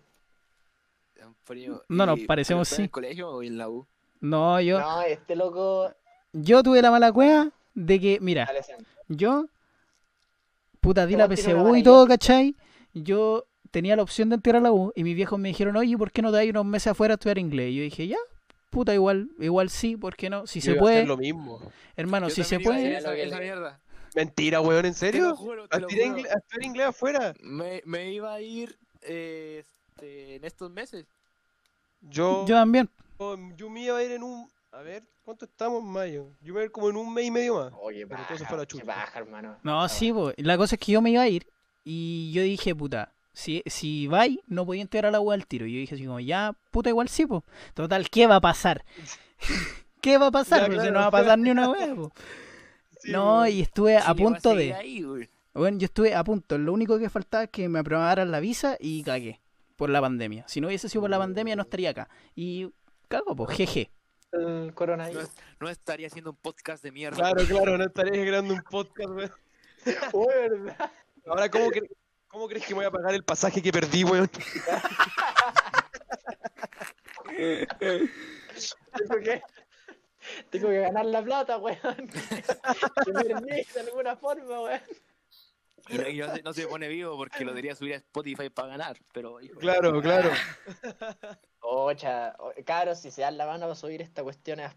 Son 1.19 1.35
primos. 1.45 1.81
No 1.89 2.05
nos 2.05 2.19
¿Y- 2.19 2.25
parecemos, 2.25 2.67
están 2.69 2.81
¿En 2.81 2.83
sí. 2.85 2.87
el 2.87 2.91
colegio 2.91 3.29
o 3.29 3.43
en 3.43 3.57
la 3.57 3.69
U? 3.69 3.85
No, 4.21 4.59
yo, 4.61 4.79
No, 4.79 5.01
este 5.03 5.35
loco. 5.35 5.93
yo 6.33 6.63
tuve 6.63 6.81
la 6.81 6.91
mala 6.91 7.11
cueva 7.11 7.49
de 7.73 7.99
que, 7.99 8.19
mira, 8.21 8.49
yo, 9.07 9.45
puta, 10.81 11.05
di 11.05 11.15
la 11.15 11.27
PSU 11.27 11.75
y 11.75 11.83
todo, 11.83 12.07
¿cachai? 12.07 12.55
Yo 12.93 13.45
tenía 13.71 13.95
la 13.95 14.03
opción 14.03 14.29
de 14.29 14.35
entrar 14.35 14.55
a 14.57 14.61
la 14.61 14.71
U 14.71 14.91
y 14.95 15.03
mis 15.03 15.15
viejos 15.15 15.37
me 15.39 15.49
dijeron, 15.49 15.75
oye, 15.75 15.97
¿por 15.97 16.11
qué 16.11 16.21
no 16.21 16.31
te 16.31 16.37
vas 16.37 16.45
unos 16.47 16.65
meses 16.65 16.87
afuera 16.87 17.13
a 17.13 17.15
estudiar 17.15 17.37
inglés? 17.37 17.71
Y 17.71 17.75
yo 17.77 17.83
dije, 17.83 18.07
ya, 18.07 18.17
puta, 18.69 18.93
igual, 18.93 19.29
igual 19.39 19.69
sí, 19.69 19.97
¿por 19.97 20.15
qué 20.15 20.29
no? 20.29 20.47
Si 20.47 20.59
Yo 20.61 20.65
se 20.65 20.71
iba 20.71 20.81
a 20.81 20.83
hacer 20.85 20.95
puede, 21.03 21.07
lo 21.07 21.17
mismo. 21.17 21.59
hermano, 21.95 22.29
Yo 22.29 22.35
si 22.35 22.43
se 22.43 22.59
puede, 22.59 22.97
Esa, 22.97 23.15
esa 23.15 23.39
mierda. 23.39 23.79
Mentira, 24.15 24.61
weón, 24.61 24.85
¿en 24.85 24.93
Te 24.93 24.99
serio? 24.99 25.29
lo 25.29 25.35
juro, 25.35 25.67
te 25.67 25.75
¿A 25.75 25.79
lo 25.79 25.89
juro. 25.89 26.01
inglés, 26.05 26.33
a 26.33 26.37
estudiar 26.37 26.63
inglés 26.63 26.87
afuera? 26.87 27.33
Me, 27.41 27.81
me 27.85 28.11
iba 28.13 28.33
a 28.33 28.41
ir 28.41 28.77
eh, 29.01 29.63
este, 29.89 30.35
en 30.37 30.45
estos 30.45 30.71
meses. 30.71 31.05
Yo, 32.01 32.45
yo 32.47 32.55
también. 32.55 32.89
yo 33.57 33.69
me 33.69 33.81
iba 33.83 33.97
a 33.97 34.03
ir 34.03 34.11
en 34.11 34.23
un. 34.23 34.49
A 34.71 34.79
ver, 34.81 35.03
¿cuánto 35.23 35.45
estamos 35.45 35.81
en 35.81 35.89
mayo? 35.89 36.27
Yo 36.41 36.53
me 36.53 36.59
iba 36.59 36.61
a 36.61 36.63
ir 36.65 36.71
como 36.71 36.89
en 36.89 36.97
un 36.97 37.13
mes 37.13 37.25
y 37.25 37.31
medio 37.31 37.55
más. 37.55 37.73
Oye, 37.81 38.05
Pero 38.05 38.17
baja, 38.19 38.27
todo 38.27 38.37
se 38.37 38.45
fue 38.45 38.55
a 38.55 38.59
la 38.59 38.65
chucha. 38.65 38.83
baja, 38.85 39.19
hermano. 39.19 39.57
No, 39.63 39.81
Ah, 39.81 39.89
sí, 39.89 40.11
po. 40.11 40.31
la 40.37 40.57
cosa 40.57 40.75
es 40.75 40.79
que 40.81 40.91
yo 40.91 41.01
me 41.01 41.11
iba 41.11 41.21
a 41.21 41.27
ir 41.29 41.47
y 41.83 42.31
yo 42.33 42.41
dije, 42.41 42.75
puta, 42.75 43.13
si, 43.33 43.63
si 43.65 44.07
vais, 44.07 44.37
no 44.47 44.65
podía 44.65 44.81
entrar 44.81 45.05
a 45.05 45.11
la 45.11 45.19
U 45.21 45.31
al 45.31 45.45
tiro. 45.47 45.65
Y 45.65 45.73
yo 45.73 45.79
dije 45.79 45.95
así 45.95 46.05
como, 46.05 46.19
ya, 46.19 46.53
puta, 46.71 46.89
igual 46.89 47.09
sí, 47.09 47.25
po. 47.25 47.43
Total, 47.73 48.09
¿qué 48.09 48.27
va 48.27 48.35
a 48.37 48.41
pasar? 48.41 48.83
¿Qué 50.01 50.17
va 50.17 50.27
a 50.27 50.31
pasar? 50.31 50.69
Ya, 50.69 50.75
claro. 50.75 50.91
no 50.91 50.99
va 50.99 51.05
a 51.07 51.11
pasar 51.11 51.39
ni 51.39 51.49
una 51.51 51.69
wea, 51.69 51.95
po. 51.95 52.11
Sí, 53.05 53.11
No, 53.11 53.47
y 53.47 53.61
estuve 53.61 53.97
a 53.97 54.13
punto 54.15 54.55
de... 54.55 54.73
ahí. 54.73 55.05
Bueno, 55.53 55.77
yo 55.77 55.85
estuve 55.85 56.13
a 56.15 56.23
punto. 56.23 56.57
Lo 56.57 56.73
único 56.73 56.97
que 56.99 57.09
faltaba 57.09 57.43
es 57.45 57.49
que 57.49 57.69
me 57.69 57.79
aprobaran 57.79 58.31
la 58.31 58.39
visa 58.39 58.75
y 58.79 59.03
cagué 59.03 59.41
por 59.75 59.89
la 59.89 60.01
pandemia. 60.01 60.43
Si 60.47 60.59
no 60.59 60.67
hubiese 60.67 60.89
sido 60.89 61.01
por 61.01 61.09
la 61.09 61.17
pandemia, 61.19 61.55
no 61.55 61.61
estaría 61.61 61.91
acá. 61.91 62.09
Y 62.35 62.71
cago, 63.07 63.35
pues, 63.35 63.55
jeje. 63.55 63.91
El 64.31 64.73
coronavirus. 64.73 65.29
no 65.61 65.69
estaría 65.69 66.07
haciendo 66.07 66.31
un 66.31 66.37
podcast 66.37 66.83
de 66.83 66.91
mierda. 66.91 67.15
Claro, 67.17 67.45
claro, 67.45 67.77
no 67.77 67.85
estarías 67.85 68.25
grabando 68.25 68.53
un 68.55 68.61
podcast, 68.63 69.09
weón. 69.11 69.31
Verdad. 70.65 70.91
Ahora, 71.27 71.49
¿cómo, 71.49 71.67
cre- 71.67 71.89
¿cómo 72.27 72.47
crees 72.47 72.65
que 72.65 72.73
voy 72.73 72.85
a 72.85 72.91
pagar 72.91 73.13
el 73.13 73.23
pasaje 73.23 73.61
que 73.61 73.71
perdí, 73.71 74.03
weón? 74.03 74.29
Que, 77.35 77.67
tengo 80.49 80.69
que 80.69 80.79
ganar 80.79 81.05
la 81.05 81.21
plata, 81.23 81.57
weón. 81.57 81.77
Que 83.05 83.11
de 83.11 83.79
alguna 83.81 84.15
forma, 84.15 84.61
weón. 84.61 84.81
Y, 85.87 85.97
no, 85.97 86.07
y 86.09 86.17
no 86.17 86.35
se, 86.35 86.41
no 86.41 86.53
se 86.53 86.67
pone 86.67 86.87
vivo 86.87 87.15
porque 87.15 87.43
lo 87.45 87.51
debería 87.51 87.75
subir 87.75 87.93
a 87.93 87.97
Spotify 87.97 88.49
para 88.49 88.69
ganar. 88.69 88.97
Pero, 89.13 89.39
hijo, 89.39 89.59
Claro, 89.59 90.01
claro. 90.01 90.31
Ocha, 91.59 92.35
o- 92.39 92.53
cabros, 92.65 92.99
si 92.99 93.11
se 93.11 93.21
dan 93.21 93.37
la 93.37 93.45
mano 93.45 93.65
para 93.65 93.75
subir 93.75 94.01
esta 94.01 94.23
cuestión 94.23 94.59
a 94.61 94.75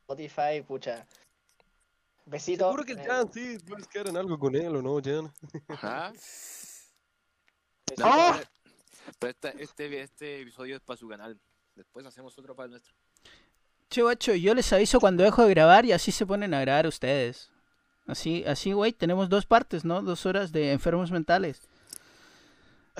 Spotify, 0.00 0.62
pucha. 0.66 1.06
Besito. 2.26 2.64
Seguro 2.66 2.84
que 2.84 2.92
el 2.92 3.02
Jan, 3.06 3.32
sí, 3.32 3.58
puedes 3.66 3.86
quedar 3.88 4.08
en 4.08 4.16
algo 4.18 4.38
con 4.38 4.54
él 4.54 4.74
o 4.76 4.82
no, 4.82 5.00
Jan. 5.02 5.32
¿Ah? 5.82 6.12
No, 7.98 8.06
¡Ah! 8.06 8.36
pero- 8.38 8.50
Pero 9.18 9.30
esta- 9.30 9.50
este, 9.62 10.00
este 10.00 10.40
episodio 10.40 10.76
es 10.76 10.82
para 10.82 10.96
su 10.96 11.06
canal. 11.08 11.38
Después 11.74 12.04
hacemos 12.06 12.36
otro 12.38 12.54
para 12.56 12.64
el 12.66 12.70
nuestro. 12.72 12.94
Che, 13.94 14.02
guacho, 14.02 14.34
yo 14.34 14.54
les 14.56 14.72
aviso 14.72 14.98
cuando 14.98 15.22
dejo 15.22 15.44
de 15.44 15.50
grabar 15.50 15.84
y 15.84 15.92
así 15.92 16.10
se 16.10 16.26
ponen 16.26 16.52
a 16.52 16.60
grabar 16.62 16.88
ustedes. 16.88 17.52
Así, 18.08 18.42
así, 18.44 18.72
güey, 18.72 18.92
tenemos 18.92 19.28
dos 19.28 19.46
partes, 19.46 19.84
¿no? 19.84 20.02
Dos 20.02 20.26
horas 20.26 20.50
de 20.50 20.72
enfermos 20.72 21.12
mentales. 21.12 21.60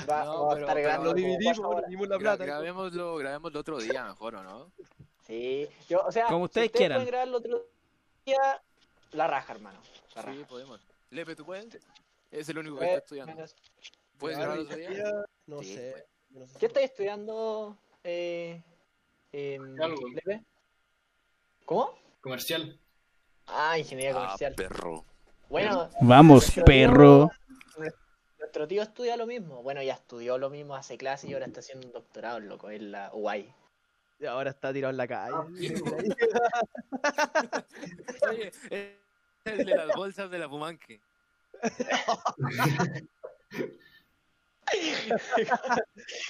Va- 0.09 0.24
No, 0.24 0.52
a 0.52 0.59
estar 0.61 1.02
Lo 1.02 1.12
dividimos, 1.14 1.57
dividimos 1.83 2.09
la 2.09 2.16
Gra- 2.16 2.20
plata. 2.20 2.44
grabémoslo, 2.44 3.16
grabémoslo 3.16 3.59
otro 3.59 3.78
día 3.78 4.04
mejor, 4.04 4.37
¿o 4.37 4.44
no? 4.44 4.70
Sí, 5.26 5.66
yo, 5.88 6.00
o 6.07 6.12
sea, 6.12 6.26
Como 6.26 6.44
si 6.46 6.50
ustedes 6.50 6.70
quieran. 6.70 6.98
pueden 6.98 7.09
grabarlo 7.09 7.38
otro 7.38 7.66
día, 8.24 8.62
la 9.14 9.26
raja, 9.26 9.52
hermano. 9.52 9.80
La 10.14 10.22
raja. 10.22 10.38
Sí, 10.38 10.44
podemos. 10.48 10.80
Lepe, 11.11 11.35
¿tú 11.35 11.44
puedes? 11.44 11.76
Es 12.30 12.48
el 12.48 12.59
único 12.59 12.78
que 12.78 12.85
Eh, 12.85 12.88
está 12.90 12.98
estudiando. 12.98 13.35
menos- 13.35 13.57
¿Puedes 14.16 14.38
grabar 14.38 14.59
otro 14.61 14.76
día? 14.76 14.92
ya- 14.92 15.24
No 15.48 15.59
Sí, 15.61 15.74
sé. 15.74 15.90
pues. 15.90 16.04
no 16.40 16.46
sé. 16.46 16.59
¿Qué 16.61 16.66
estáis 16.66 16.90
estudiando, 16.90 17.76
eh, 18.04 18.62
Algo. 19.81 20.08
Lepe? 20.14 20.44
¿Cómo? 21.65 21.90
Comercial. 22.21 22.79
Ah, 23.46 23.79
ingeniería 23.79 24.12
Ah, 24.12 24.25
comercial. 24.25 24.54
perro. 24.54 25.04
Bueno, 25.48 25.88
Vamos, 26.00 26.44
nuestro 26.44 26.65
perro. 26.65 27.31
tío- 27.77 27.85
Nuestro 28.38 28.69
tío 28.69 28.83
estudia 28.83 29.17
lo 29.17 29.27
mismo. 29.27 29.62
Bueno, 29.62 29.83
ya 29.83 29.94
estudió 29.94 30.38
lo 30.38 30.50
mismo, 30.50 30.77
hace 30.77 30.96
clase 30.96 31.27
y 31.29 31.33
ahora 31.33 31.46
está 31.46 31.60
haciendo 31.60 31.87
un 31.87 31.92
doctorado, 31.92 32.40
loco, 32.40 32.71
en 32.71 32.92
la 32.92 33.10
UAI. 33.12 33.52
Y 34.21 34.27
ahora 34.27 34.50
está 34.50 34.73
tirado 34.73 34.90
en 34.92 34.96
la 34.96 35.08
calle. 35.08 35.35
Oye, 38.31 38.52
es 38.71 38.94
el 39.44 39.65
de 39.67 39.75
las 39.75 39.96
bolsas 39.96 40.31
de 40.31 40.38
la 40.38 40.48
Fumanque. 40.48 41.00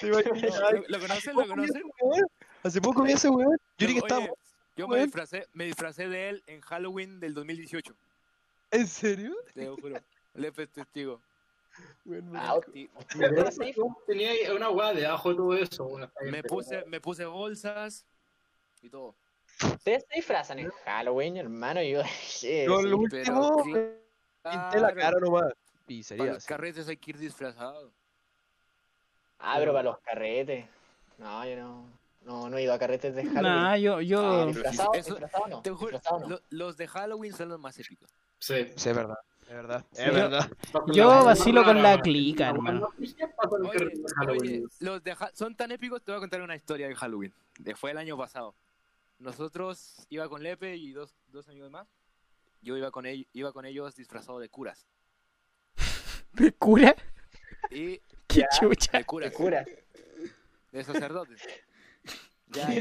¿Te 0.01 0.07
imaginas? 0.09 0.61
¿Lo, 0.89 1.01
conocen? 1.01 1.37
¿Lo 1.37 1.47
conocen? 1.47 1.83
Hace 2.63 2.81
poco 2.81 3.03
vi 3.03 3.13
a 3.13 3.15
ese 3.15 3.29
weón. 3.29 3.59
Creí 3.77 3.93
que 3.95 3.99
estaba. 3.99 4.27
Yo 4.77 4.89
me 4.89 5.01
disfracé, 5.03 5.47
me 5.53 5.65
disfracé 5.65 6.09
de 6.09 6.29
él 6.31 6.43
en 6.47 6.61
Halloween 6.61 7.21
del 7.21 7.35
2018. 7.35 7.95
¿En 8.71 8.87
serio? 8.89 9.35
Te 9.55 9.65
lo 9.67 9.77
juro. 9.77 10.01
Lepe 10.35 10.65
es 10.65 10.71
testigo. 10.71 11.21
Weón, 12.05 12.33
Ah, 12.37 12.59
Y 12.73 12.89
Pero 13.19 13.45
Tenía 14.07 14.31
una 14.55 14.71
weá 14.71 14.93
debajo 14.93 15.31
de 15.31 15.37
todo 15.37 15.55
eso. 15.55 15.91
me 16.31 16.43
puse, 16.43 16.85
me 16.87 17.01
puse 17.01 17.25
bolsas 17.25 18.05
y 18.83 18.89
todo. 18.91 19.15
Ustedes 19.63 20.05
se 20.09 20.17
disfrazan 20.17 20.59
en 20.59 20.71
Halloween, 20.85 21.37
hermano. 21.37 21.81
y 21.83 21.93
Yo, 21.93 22.03
sí. 22.27 22.65
lo 22.67 22.77
pero 22.83 22.97
último, 22.99 23.63
sí. 23.65 23.71
me 23.73 23.91
pinté 24.43 24.81
la 24.81 24.95
cara 24.95 25.19
nomás. 25.21 25.43
Para 25.43 25.87
Pizzería. 25.87 26.33
los 26.33 26.47
carretes 26.47 26.89
hay 26.89 26.97
que 26.97 27.11
ir 27.11 27.19
disfrazado. 27.19 27.93
Ah, 29.39 29.57
pero 29.59 29.73
para 29.73 29.85
los 29.85 29.99
carretes. 30.01 30.65
No, 31.19 31.47
yo 31.47 31.57
no. 31.57 31.87
No, 32.25 32.49
no 32.49 32.57
he 32.57 32.63
ido 32.63 32.73
a 32.73 32.79
carretes 32.79 33.15
de 33.15 33.23
Halloween. 33.25 33.43
Nah, 33.43 33.77
yo, 33.77 33.97
Ah, 33.97 34.03
yo, 34.03 34.47
disfrazado, 34.47 34.95
Eso- 34.95 35.11
disfrazado 35.11 35.47
no. 35.49 35.63
Te 35.63 35.71
juro, 35.71 35.93
disfrazado 35.93 36.21
no. 36.21 36.29
lo- 36.29 36.41
los 36.51 36.77
de 36.77 36.89
Halloween 36.89 37.33
son 37.35 37.49
los 37.51 37.59
más 37.61 37.79
épicos. 37.79 38.11
Sí. 38.39 38.67
Sí, 38.77 38.89
es 38.91 38.97
verdad. 38.97 39.19
Es 39.43 39.49
verdad. 39.51 39.85
Sí, 39.93 40.03
Es 40.03 40.07
yo- 40.09 40.13
verdad. 40.15 40.51
yo 40.95 41.25
vacilo 41.25 41.65
con 41.65 41.83
la 41.83 42.01
clica, 42.01 42.49
hermano. 42.49 42.89
Oye, 42.99 44.05
oye, 44.31 44.63
los 44.81 45.03
de 45.05 45.13
Ha- 45.13 45.31
son 45.35 45.55
tan 45.55 45.71
épicos, 45.71 46.03
te 46.03 46.13
voy 46.13 46.17
a 46.17 46.21
contar 46.21 46.41
una 46.41 46.57
historia 46.57 46.89
de 46.89 46.95
Halloween. 46.95 47.35
De- 47.59 47.75
Fue 47.75 47.91
el 47.91 47.99
año 47.99 48.17
pasado. 48.17 48.55
Nosotros 49.19 50.07
iba 50.09 50.29
con 50.29 50.43
Lepe 50.43 50.77
y 50.77 50.93
dos, 50.93 51.15
dos 51.29 51.47
amigos 51.49 51.71
más. 51.71 51.87
Yo 52.63 52.77
iba 52.79 52.91
con, 52.91 53.05
ellos, 53.05 53.27
iba 53.35 53.53
con 53.53 53.67
ellos 53.67 53.95
disfrazado 53.97 54.39
de 54.39 54.49
curas. 54.49 54.87
¿De 56.33 56.53
cura? 56.53 56.95
Y 57.71 57.99
Qué 58.27 58.41
Ya. 58.41 58.49
chucha. 58.59 58.99
de 58.99 59.05
curas, 59.05 59.31
De 59.31 59.37
cura. 59.37 59.65
de 60.73 60.85
sacerdotes. 60.85 61.43
Ya, 62.55 62.69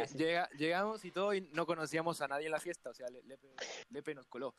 los 0.00 0.14
llega- 0.14 0.48
llegamos 0.50 1.04
y 1.04 1.10
todo 1.10 1.34
y 1.34 1.40
no 1.52 1.66
conocíamos 1.66 2.20
a 2.20 2.28
nadie 2.28 2.46
en 2.46 2.52
la 2.52 2.60
fiesta, 2.60 2.90
o 2.90 2.94
sea, 2.94 3.08
Le- 3.08 3.22
Lepe, 3.24 3.48
Lepe 3.90 4.14
nos 4.14 4.26
coló. 4.26 4.54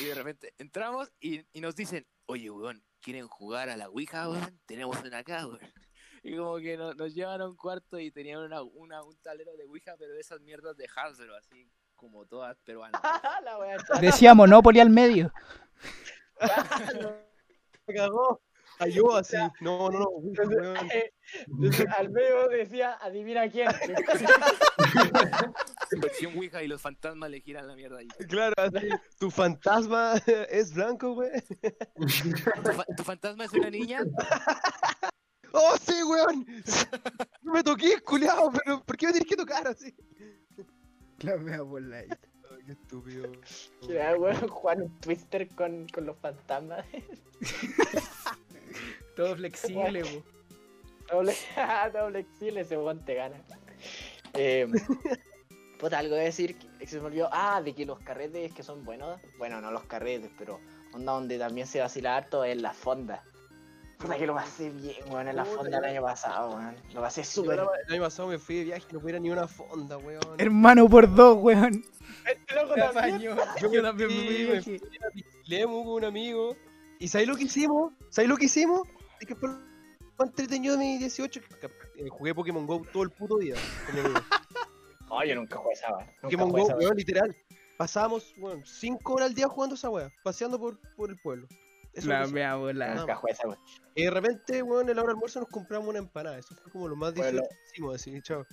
Y 0.00 0.04
de 0.04 0.14
repente 0.14 0.54
entramos 0.58 1.10
y, 1.20 1.42
y 1.52 1.60
nos 1.60 1.74
dicen, 1.74 2.06
oye, 2.26 2.50
weón, 2.50 2.84
¿quieren 3.00 3.26
jugar 3.26 3.68
a 3.70 3.76
la 3.76 3.88
Ouija, 3.88 4.28
weón? 4.28 4.60
Tenemos 4.66 5.00
una 5.02 5.18
acá, 5.18 5.46
weón. 5.46 5.60
Y 6.24 6.36
como 6.36 6.56
que 6.58 6.76
no- 6.76 6.94
nos 6.94 7.14
llevan 7.14 7.40
a 7.40 7.48
un 7.48 7.56
cuarto 7.56 7.98
y 7.98 8.10
tenían 8.10 8.40
una, 8.40 8.60
una- 8.62 9.02
un 9.04 9.16
tablero 9.18 9.56
de 9.56 9.64
Ouija, 9.64 9.94
pero 9.98 10.12
de 10.12 10.20
esas 10.20 10.40
mierdas 10.40 10.76
de 10.76 10.86
Hasbro, 10.94 11.34
así 11.36 11.70
como 11.94 12.26
todas 12.26 12.58
peruanas. 12.64 13.00
La 13.44 14.00
Decía 14.00 14.34
Monopoly 14.34 14.80
al 14.80 14.90
medio. 14.90 15.32
Me 17.86 17.94
cagó. 17.94 18.40
Cayó 18.78 19.16
así. 19.16 19.36
No, 19.60 19.90
no, 19.90 19.98
no. 20.00 20.08
weón. 20.10 20.76
Al 21.96 22.10
medio 22.10 22.48
decía, 22.48 22.94
adivina 23.00 23.48
quién. 23.50 23.68
Versión 26.00 26.36
Ouija 26.36 26.62
y 26.62 26.68
los 26.68 26.80
fantasmas 26.80 27.30
le 27.30 27.40
giran 27.40 27.66
la 27.66 27.74
mierda 27.74 27.98
ahí. 27.98 28.08
Claro, 28.28 28.54
así. 28.56 28.88
Tu 29.18 29.30
fantasma 29.30 30.14
es 30.50 30.74
blanco, 30.74 31.14
güey. 31.14 31.30
¿Tu, 31.96 32.72
fa- 32.72 32.84
tu 32.96 33.04
fantasma 33.04 33.44
es 33.44 33.52
una 33.52 33.70
niña? 33.70 34.00
¡Oh, 35.52 35.76
sí, 35.80 36.02
weón! 36.02 36.46
No 37.42 37.52
me 37.52 37.62
toqué, 37.62 38.00
culiao, 38.02 38.50
pero 38.52 38.82
¿por 38.84 38.96
qué 38.96 39.06
me 39.06 39.12
tienes 39.12 39.28
que 39.28 39.36
tocar 39.36 39.66
así? 39.66 39.94
La 41.20 41.36
mea 41.38 41.64
por 41.64 41.82
la 41.82 41.98
Ay, 41.98 42.08
qué 42.66 42.72
estúpido. 42.72 43.32
El 43.88 44.18
weón 44.18 44.48
jugar 44.48 44.82
un 44.82 45.00
twister 45.00 45.48
con, 45.54 45.86
con 45.88 46.06
los 46.06 46.16
fantasmas. 46.18 46.84
Todo 49.18 49.34
flexible, 49.36 50.02
po. 50.04 50.22
Doble, 51.12 51.34
doble 51.92 52.18
exil, 52.20 52.58
ese 52.58 52.76
weón 52.76 53.02
te 53.04 53.14
gana. 53.14 53.42
Eh, 54.34 54.70
puta, 55.80 55.98
algo 55.98 56.14
de 56.14 56.24
decir 56.24 56.54
que 56.78 56.86
se 56.86 57.00
me 57.00 57.06
olvidó. 57.06 57.30
Ah, 57.32 57.62
de 57.62 57.74
que 57.74 57.86
los 57.86 57.98
carretes 58.00 58.52
que 58.52 58.62
son 58.62 58.84
buenos. 58.84 59.18
Bueno, 59.38 59.60
no 59.62 59.70
los 59.70 59.84
carretes, 59.84 60.30
pero 60.38 60.60
onda 60.92 61.14
donde 61.14 61.38
también 61.38 61.66
se 61.66 61.80
vacila 61.80 62.14
harto 62.14 62.44
es 62.44 62.60
la 62.60 62.74
fonda. 62.74 63.24
Puta 63.96 64.18
que 64.18 64.26
lo 64.26 64.34
pasé 64.34 64.68
bien, 64.68 64.96
weón, 65.10 65.28
en 65.28 65.36
la 65.36 65.46
fonda 65.46 65.78
el 65.78 65.84
año 65.84 66.02
pasado, 66.02 66.50
weón. 66.50 66.76
Lo 66.92 67.00
pasé 67.00 67.22
Yo 67.22 67.28
súper. 67.28 67.60
El 67.86 67.94
año 67.94 68.02
pasado 68.02 68.28
me 68.28 68.38
fui 68.38 68.56
de 68.56 68.64
viaje 68.64 68.84
y 68.90 68.92
no 68.92 69.00
pudiera 69.00 69.18
ni 69.18 69.30
una 69.30 69.48
fonda, 69.48 69.96
weón. 69.96 70.20
Hermano 70.36 70.88
por 70.90 71.12
dos, 71.12 71.38
weón. 71.40 71.82
Este 72.26 72.54
loco 72.54 72.74
también. 72.74 73.34
Yo 73.62 73.82
también 73.82 74.08
me 74.10 74.60
fui 74.60 74.76
me 74.76 74.78
fui 74.78 74.98
a 74.98 75.10
Pichilemu 75.10 75.84
con 75.84 75.94
un 75.94 76.04
amigo. 76.04 76.54
¿Y 76.98 77.08
sabéis 77.08 77.30
lo 77.30 77.36
que 77.36 77.44
hicimos? 77.44 77.94
¿Sabéis 78.10 78.28
lo 78.28 78.36
que 78.36 78.44
hicimos? 78.44 78.86
Es 79.20 79.26
que 79.26 79.34
fue 79.34 79.48
lo 79.48 80.24
entretenido 80.24 80.76
de 80.76 80.84
mi 80.84 80.98
18. 80.98 81.40
que, 81.60 81.66
eh, 81.66 82.08
jugué 82.08 82.34
Pokémon 82.34 82.66
GO 82.66 82.82
todo 82.92 83.02
el 83.02 83.10
puto 83.10 83.38
día. 83.38 83.54
Oh, 85.08 85.22
yo 85.24 85.34
nunca 85.34 85.56
jugué 85.56 85.72
esa. 85.74 85.90
Nunca 85.90 86.06
Pokémon 86.22 86.50
GO, 86.50 86.66
weón. 86.76 86.96
literal. 86.96 87.36
Pasábamos, 87.76 88.34
weón, 88.38 88.64
5 88.64 89.12
horas 89.12 89.28
al 89.28 89.34
día 89.34 89.48
jugando 89.48 89.76
esa 89.76 89.88
weá, 89.88 90.10
paseando 90.24 90.58
por, 90.58 90.78
por 90.96 91.10
el 91.10 91.16
pueblo. 91.18 91.46
Eso 91.92 92.08
La 92.08 92.24
que 92.24 92.32
mea 92.32 92.56
bola. 92.56 92.94
Nunca 92.96 93.14
jugué 93.16 93.32
esa, 93.32 93.46
weón. 93.46 93.58
Y 93.94 94.04
de 94.04 94.10
repente, 94.10 94.62
weón, 94.62 94.88
en 94.88 94.96
la 94.96 95.02
hora 95.02 95.10
de 95.12 95.14
almuerzo 95.14 95.40
nos 95.40 95.48
compramos 95.48 95.88
una 95.88 95.98
empanada. 96.00 96.38
Eso 96.38 96.54
fue 96.56 96.72
como 96.72 96.88
lo 96.88 96.96
más 96.96 97.14
Bueno. 97.14 97.40
difícil 97.40 97.48
que 97.48 97.70
hicimos, 97.72 97.94
así, 97.94 98.22
chao. 98.22 98.46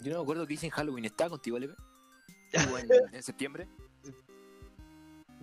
Yo 0.00 0.12
no 0.12 0.18
me 0.18 0.22
acuerdo 0.22 0.46
qué 0.46 0.54
hice 0.54 0.66
en 0.66 0.72
Halloween. 0.72 1.04
¿Estaba 1.04 1.30
contigo, 1.30 1.58
Lepe? 1.58 1.74
¿Estuvo 2.52 2.78
en, 2.78 2.88
en 3.12 3.22
septiembre? 3.22 3.68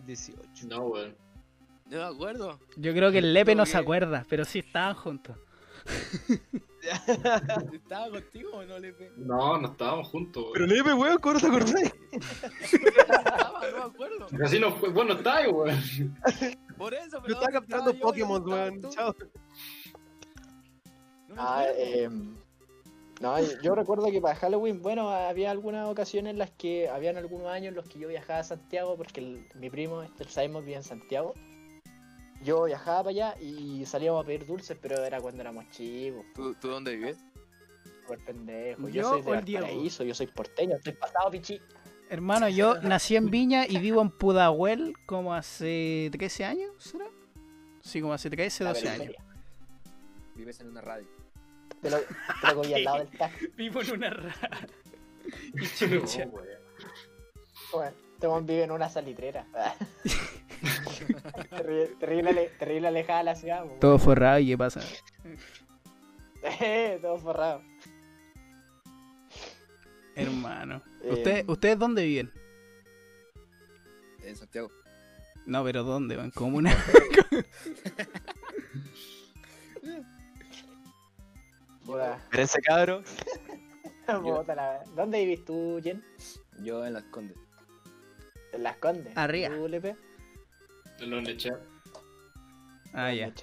18. 0.06 0.68
No, 0.68 0.88
weón. 0.88 1.16
No 1.93 1.99
me 1.99 2.15
acuerdo. 2.15 2.59
Yo 2.77 2.91
creo 2.93 3.11
que 3.11 3.19
el 3.19 3.33
Lepe 3.33 3.55
no 3.55 3.65
se 3.65 3.77
acuerda, 3.77 4.25
pero 4.29 4.43
sí 4.45 4.59
estaban 4.59 4.95
juntos. 4.95 5.37
¿Estaba 7.73 8.09
contigo 8.09 8.49
o 8.53 8.63
no, 8.63 8.79
Lepe? 8.79 9.11
No, 9.17 9.57
no 9.57 9.67
estábamos 9.71 10.07
juntos, 10.09 10.45
Pero. 10.53 10.65
Lepe, 10.65 10.93
weón, 10.93 11.17
¿cómo 11.19 11.33
no 11.35 11.39
te 11.39 11.47
acordás? 11.47 11.73
Estaba, 12.11 13.61
no 13.71 13.77
me 13.77 13.83
acuerdo. 13.83 14.27
Así 14.43 14.59
no 14.59 14.71
fue. 14.75 14.89
Bueno, 14.89 15.13
está 15.13 15.37
ahí, 15.37 15.51
weón. 15.51 15.77
Por 16.77 16.93
eso, 16.93 17.17
Yo 17.17 17.21
pero 17.21 17.33
estaba 17.35 17.41
¿dónde 17.41 17.51
capturando 17.53 17.91
yo? 17.93 17.99
Pokémon, 17.99 18.43
¿Dónde 18.43 18.79
weón. 18.79 18.91
Chao. 18.93 19.15
No 21.29 21.35
Ah, 21.37 21.65
eh, 21.77 22.09
no, 23.21 23.35
yo 23.61 23.75
recuerdo 23.75 24.11
que 24.11 24.19
para 24.21 24.35
Halloween, 24.35 24.81
bueno, 24.81 25.09
había 25.09 25.51
algunas 25.51 25.87
ocasiones 25.87 26.31
en 26.31 26.39
las 26.39 26.51
que 26.51 26.89
habían 26.89 27.17
algunos 27.17 27.47
años 27.47 27.69
en 27.69 27.75
los 27.75 27.87
que 27.87 27.99
yo 27.99 28.07
viajaba 28.07 28.39
a 28.39 28.43
Santiago 28.43 28.97
porque 28.97 29.21
el- 29.21 29.47
mi 29.55 29.69
primo, 29.69 30.03
este 30.03 30.23
el 30.23 30.29
Simon, 30.29 30.63
vive 30.65 30.77
en 30.77 30.83
Santiago. 30.83 31.33
Yo 32.43 32.63
viajaba 32.65 33.03
para 33.03 33.09
allá 33.09 33.35
y 33.39 33.85
salíamos 33.85 34.23
a 34.23 34.27
pedir 34.27 34.45
dulces, 34.45 34.77
pero 34.81 35.03
era 35.03 35.19
cuando 35.21 35.41
éramos 35.41 35.69
chicos, 35.69 36.25
¿Tú, 36.35 36.53
¿Tú 36.55 36.67
dónde 36.69 36.95
vives? 36.95 37.17
súper 38.03 38.19
pendejos. 38.19 38.91
¿Yo 38.91 39.01
Yo 39.01 39.09
soy 39.09 39.21
de? 39.21 39.31
Valparaíso, 39.31 40.03
yo 40.03 40.13
soy 40.13 40.27
porteño, 40.27 40.75
estoy 40.75 40.93
pasado 40.93 41.31
pichi. 41.31 41.59
Hermano, 42.09 42.49
yo 42.49 42.75
nací 42.81 43.15
en 43.15 43.29
Viña 43.29 43.65
y 43.67 43.77
vivo 43.79 44.01
en 44.01 44.11
Pudahuel 44.11 44.93
como 45.05 45.33
hace 45.33 46.09
13 46.11 46.45
años, 46.45 46.71
¿será? 46.77 47.05
Sí, 47.81 48.01
como 48.01 48.13
hace 48.13 48.29
13, 48.29 48.63
La 48.63 48.73
12 48.73 48.89
años. 48.89 49.15
Vives 50.35 50.59
en 50.59 50.67
una 50.69 50.81
radio. 50.81 51.07
Te 51.81 51.89
lo, 51.89 51.97
te 51.99 52.47
lo 52.47 52.55
cogí 52.55 52.73
al 52.73 52.83
lado 52.83 52.97
del 52.99 53.09
tajo. 53.17 53.35
Vivo 53.55 53.81
en 53.81 53.91
una 53.91 54.09
rara. 54.09 54.67
No, 55.53 55.63
weón. 56.31 56.47
Bueno, 57.71 57.95
este 58.13 58.27
vive 58.53 58.63
en 58.63 58.71
una 58.71 58.89
salitrera. 58.89 59.45
terrible, 61.49 61.88
terrible, 61.99 62.51
terrible 62.59 62.88
alejada 62.88 63.19
de 63.19 63.25
la 63.25 63.36
ciudad, 63.36 63.63
po, 63.63 63.77
Todo 63.79 63.99
forrado 63.99 64.39
y 64.39 64.47
qué 64.47 64.57
pasa. 64.57 64.81
todo 67.01 67.17
forrado. 67.17 67.61
Hermano. 70.15 70.81
Eh, 71.01 71.11
¿Usted, 71.11 71.49
¿Ustedes 71.49 71.79
dónde 71.79 72.03
viven? 72.03 72.31
En 74.23 74.36
Santiago. 74.36 74.71
No, 75.45 75.63
pero 75.63 75.84
¿dónde? 75.84 76.15
¿En 76.15 76.31
comuna? 76.31 76.73
ese 82.31 82.61
cabro. 82.61 83.03
¿Dónde 84.95 85.19
vivís 85.19 85.45
tú, 85.45 85.79
Jen? 85.84 86.03
Yo 86.59 86.86
en 86.86 86.93
Las 86.93 87.03
Condes. 87.03 87.38
En 88.51 88.63
Las 88.63 88.77
Condes. 88.77 89.15
Arriba. 89.17 89.49
¿Tú, 89.49 89.67
Lepe? 89.67 89.95
En 90.99 91.09
los 91.09 91.23
lechea. 91.23 91.59
Ah, 92.93 93.11
ya. 93.13 93.33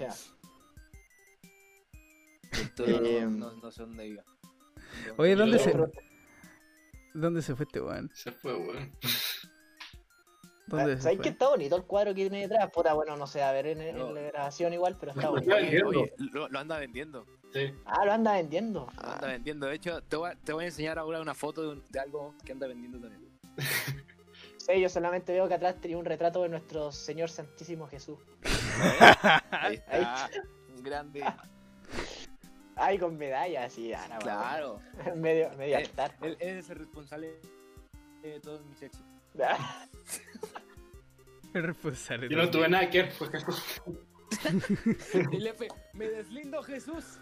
Yo 2.75 2.85
Eh, 2.85 3.25
no, 3.29 3.51
no, 3.53 3.71
sé 3.71 3.81
dónde 3.83 4.09
viva. 4.09 4.23
Oye, 5.17 5.35
¿dónde 5.35 5.59
se, 5.59 5.73
¿dónde 7.13 7.41
se 7.41 7.55
fue 7.55 7.65
este 7.65 7.81
weón? 7.81 8.09
Se 8.13 8.31
fue, 8.31 8.53
weón. 8.55 8.91
¿Dónde 10.67 10.95
se 10.97 11.01
¿Sabes 11.03 11.19
que 11.19 11.29
está 11.29 11.49
bonito 11.49 11.75
el 11.75 11.83
cuadro 11.83 12.11
que 12.13 12.29
tiene 12.29 12.47
detrás? 12.47 12.69
Puta, 12.71 12.93
bueno, 12.93 13.15
no 13.17 13.27
sé, 13.27 13.43
a 13.43 13.51
ver 13.51 13.67
en, 13.67 13.97
la 14.13 14.21
grabación 14.21 14.73
igual, 14.73 14.97
pero 14.99 15.11
está 15.11 15.29
bonito. 15.29 15.53
Oye, 15.55 16.13
lo, 16.33 16.47
lo 16.47 16.59
anda 16.59 16.77
vendiendo. 16.79 17.25
Sí. 17.53 17.73
Ah, 17.85 18.05
lo 18.05 18.13
anda 18.13 18.33
vendiendo. 18.33 18.87
Lo 18.95 19.01
Ah, 19.09 19.15
anda 19.15 19.27
vendiendo. 19.27 19.67
De 19.67 19.75
hecho, 19.75 20.01
te 20.03 20.15
voy, 20.15 20.31
a, 20.31 20.35
te 20.35 20.53
voy 20.53 20.63
a 20.63 20.67
enseñar 20.67 20.97
ahora 20.97 21.19
una 21.21 21.33
foto 21.33 21.61
de, 21.61 21.67
un- 21.69 21.83
de 21.89 21.99
algo 21.99 22.33
que 22.45 22.53
anda 22.53 22.67
vendiendo 22.67 22.99
también. 22.99 23.29
sí, 24.65 24.79
yo 24.79 24.89
solamente 24.89 25.33
veo 25.33 25.47
que 25.47 25.53
atrás 25.55 25.75
tenía 25.79 25.97
un 25.97 26.05
retrato 26.05 26.43
de 26.43 26.49
nuestro 26.49 26.91
Señor 26.91 27.29
Santísimo 27.29 27.87
Jesús. 27.87 28.19
Ahí 29.51 29.75
está. 29.75 30.29
Un 30.75 30.83
grande. 30.83 31.23
Ay, 32.75 32.97
con 32.97 33.17
medalla, 33.17 33.65
así, 33.65 33.93
ah, 33.93 34.07
no, 34.09 34.19
Claro. 34.19 34.79
medio, 35.15 35.49
medio 35.57 35.77
Eh, 35.77 35.83
altar. 35.83 36.15
Él, 36.21 36.37
él 36.39 36.57
es 36.57 36.69
el 36.69 36.77
responsable 36.77 37.39
de 38.21 38.39
todos 38.39 38.65
mis 38.65 38.81
éxitos. 38.81 39.07
El 41.53 41.63
responsable. 41.63 42.29
Yo 42.29 42.37
no 42.37 42.49
tuve 42.49 42.69
nada 42.69 42.89
que 42.89 43.03
ver, 43.03 43.13
pues. 43.17 43.29
El 45.13 45.47
F, 45.47 45.67
me 45.93 46.07
deslindo 46.09 46.63
Jesús. 46.63 47.19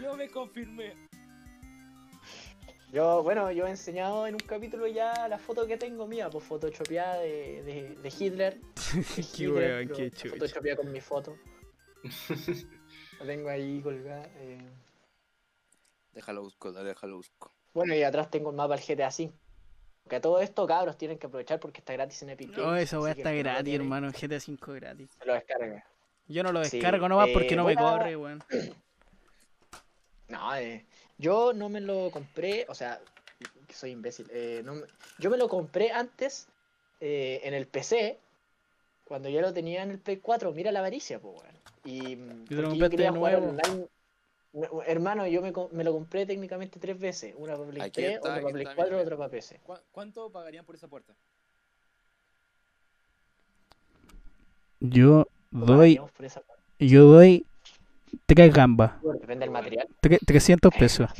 Yo 0.00 0.16
me 0.16 0.28
confirmé. 0.28 0.94
Yo, 2.92 3.22
bueno, 3.22 3.52
yo 3.52 3.66
he 3.66 3.70
enseñado 3.70 4.26
en 4.26 4.34
un 4.34 4.40
capítulo 4.40 4.86
ya 4.88 5.28
la 5.28 5.38
foto 5.38 5.66
que 5.66 5.76
tengo 5.76 6.06
mía, 6.08 6.28
pues 6.28 6.44
photoshopeada 6.44 7.20
de, 7.20 7.62
de, 7.62 7.94
de 7.96 8.08
Hitler. 8.18 8.60
de 8.60 9.04
Qué 9.14 9.20
Hitler, 9.44 9.86
weón, 9.86 9.88
qué 9.96 10.10
chucha. 10.10 10.30
photoshopeada 10.30 10.76
con 10.78 10.90
mi 10.92 11.00
foto. 11.00 11.36
La 13.20 13.26
tengo 13.26 13.48
ahí 13.50 13.80
colgada. 13.82 14.24
eh. 14.36 14.58
Déjalo 16.12 16.42
busco, 16.42 16.72
dale, 16.72 16.88
déjalo 16.88 17.16
busco. 17.16 17.52
Bueno, 17.74 17.94
y 17.94 18.02
atrás 18.02 18.30
tengo 18.30 18.50
el 18.50 18.56
mapa 18.56 18.76
del 18.76 18.84
GTA 18.84 19.08
V. 19.08 19.32
Que 20.08 20.16
a 20.16 20.20
todo 20.20 20.40
esto, 20.40 20.66
cabros, 20.66 20.96
tienen 20.98 21.18
que 21.18 21.26
aprovechar 21.28 21.60
porque 21.60 21.78
está 21.80 21.92
gratis 21.92 22.22
en 22.22 22.30
Epic 22.30 22.56
Games, 22.56 22.82
esa 22.84 22.98
weá 22.98 23.12
está 23.12 23.30
no 23.30 23.38
gratis, 23.38 23.64
tiene, 23.64 23.84
hermano. 23.84 24.10
GTA 24.10 24.38
V 24.38 24.80
gratis. 24.80 25.10
Se 25.16 25.24
lo 25.26 25.34
descarga. 25.34 25.84
Yo 26.26 26.42
no 26.42 26.50
lo 26.52 26.64
Sí, 26.64 26.78
descargo 26.78 27.08
nomás 27.08 27.28
porque 27.32 27.54
eh, 27.54 27.56
no 27.56 27.64
me 27.64 27.76
corre, 27.76 28.16
weón. 28.16 28.42
No, 30.28 30.54
eh, 30.56 30.86
yo 31.20 31.52
no 31.52 31.68
me 31.68 31.80
lo 31.80 32.10
compré, 32.10 32.66
o 32.68 32.74
sea, 32.74 32.98
que 33.66 33.74
soy 33.74 33.90
imbécil. 33.92 34.26
eh, 34.32 34.62
no 34.64 34.74
me- 34.74 34.86
yo 35.18 35.30
me 35.30 35.36
lo 35.36 35.48
compré 35.48 35.92
antes 35.92 36.48
eh, 37.00 37.40
en 37.44 37.54
el 37.54 37.66
PC, 37.66 38.18
cuando 39.04 39.28
ya 39.28 39.40
lo 39.40 39.52
tenía 39.52 39.82
en 39.82 39.90
el 39.90 39.98
Play 39.98 40.18
4. 40.18 40.52
Mira 40.52 40.72
la 40.72 40.80
avaricia, 40.80 41.18
pues, 41.18 41.34
weón. 41.34 41.54
Y 41.84 42.16
mm, 42.16 42.46
te 42.46 42.54
lo 42.56 42.62
porque 42.62 42.70
compraste 42.70 42.96
de 43.02 43.08
jugar 43.10 43.34
nuevo. 43.38 43.48
online. 43.50 43.88
Hermano, 44.86 45.26
yo 45.28 45.42
me, 45.42 45.52
co- 45.52 45.70
me 45.72 45.84
lo 45.84 45.92
compré 45.92 46.26
técnicamente 46.26 46.80
tres 46.80 46.98
veces. 46.98 47.34
Una 47.38 47.56
para 47.56 47.70
Play 47.70 47.82
Aquí 47.82 48.02
3, 48.02 48.16
está, 48.16 48.28
otra 48.28 48.42
para 48.42 48.52
Play 48.52 48.64
está, 48.66 48.74
4, 48.74 48.92
mira. 48.96 49.02
otra 49.04 49.16
para 49.16 49.30
PC. 49.30 49.60
¿Cu- 49.64 49.74
¿Cuánto 49.92 50.30
pagarían 50.30 50.64
por 50.64 50.74
esa 50.74 50.88
puerta? 50.88 51.14
Yo 54.80 55.26
Pagaríamos 55.52 56.10
por 56.12 56.24
esa 56.24 56.40
parte. 56.40 56.62
yo 56.78 57.04
doy 57.04 57.46
tres 58.26 58.52
gambas. 58.52 58.92
Depende 59.02 59.44
del 59.44 59.50
material. 59.50 59.88
300 60.00 60.72
pesos. 60.74 61.10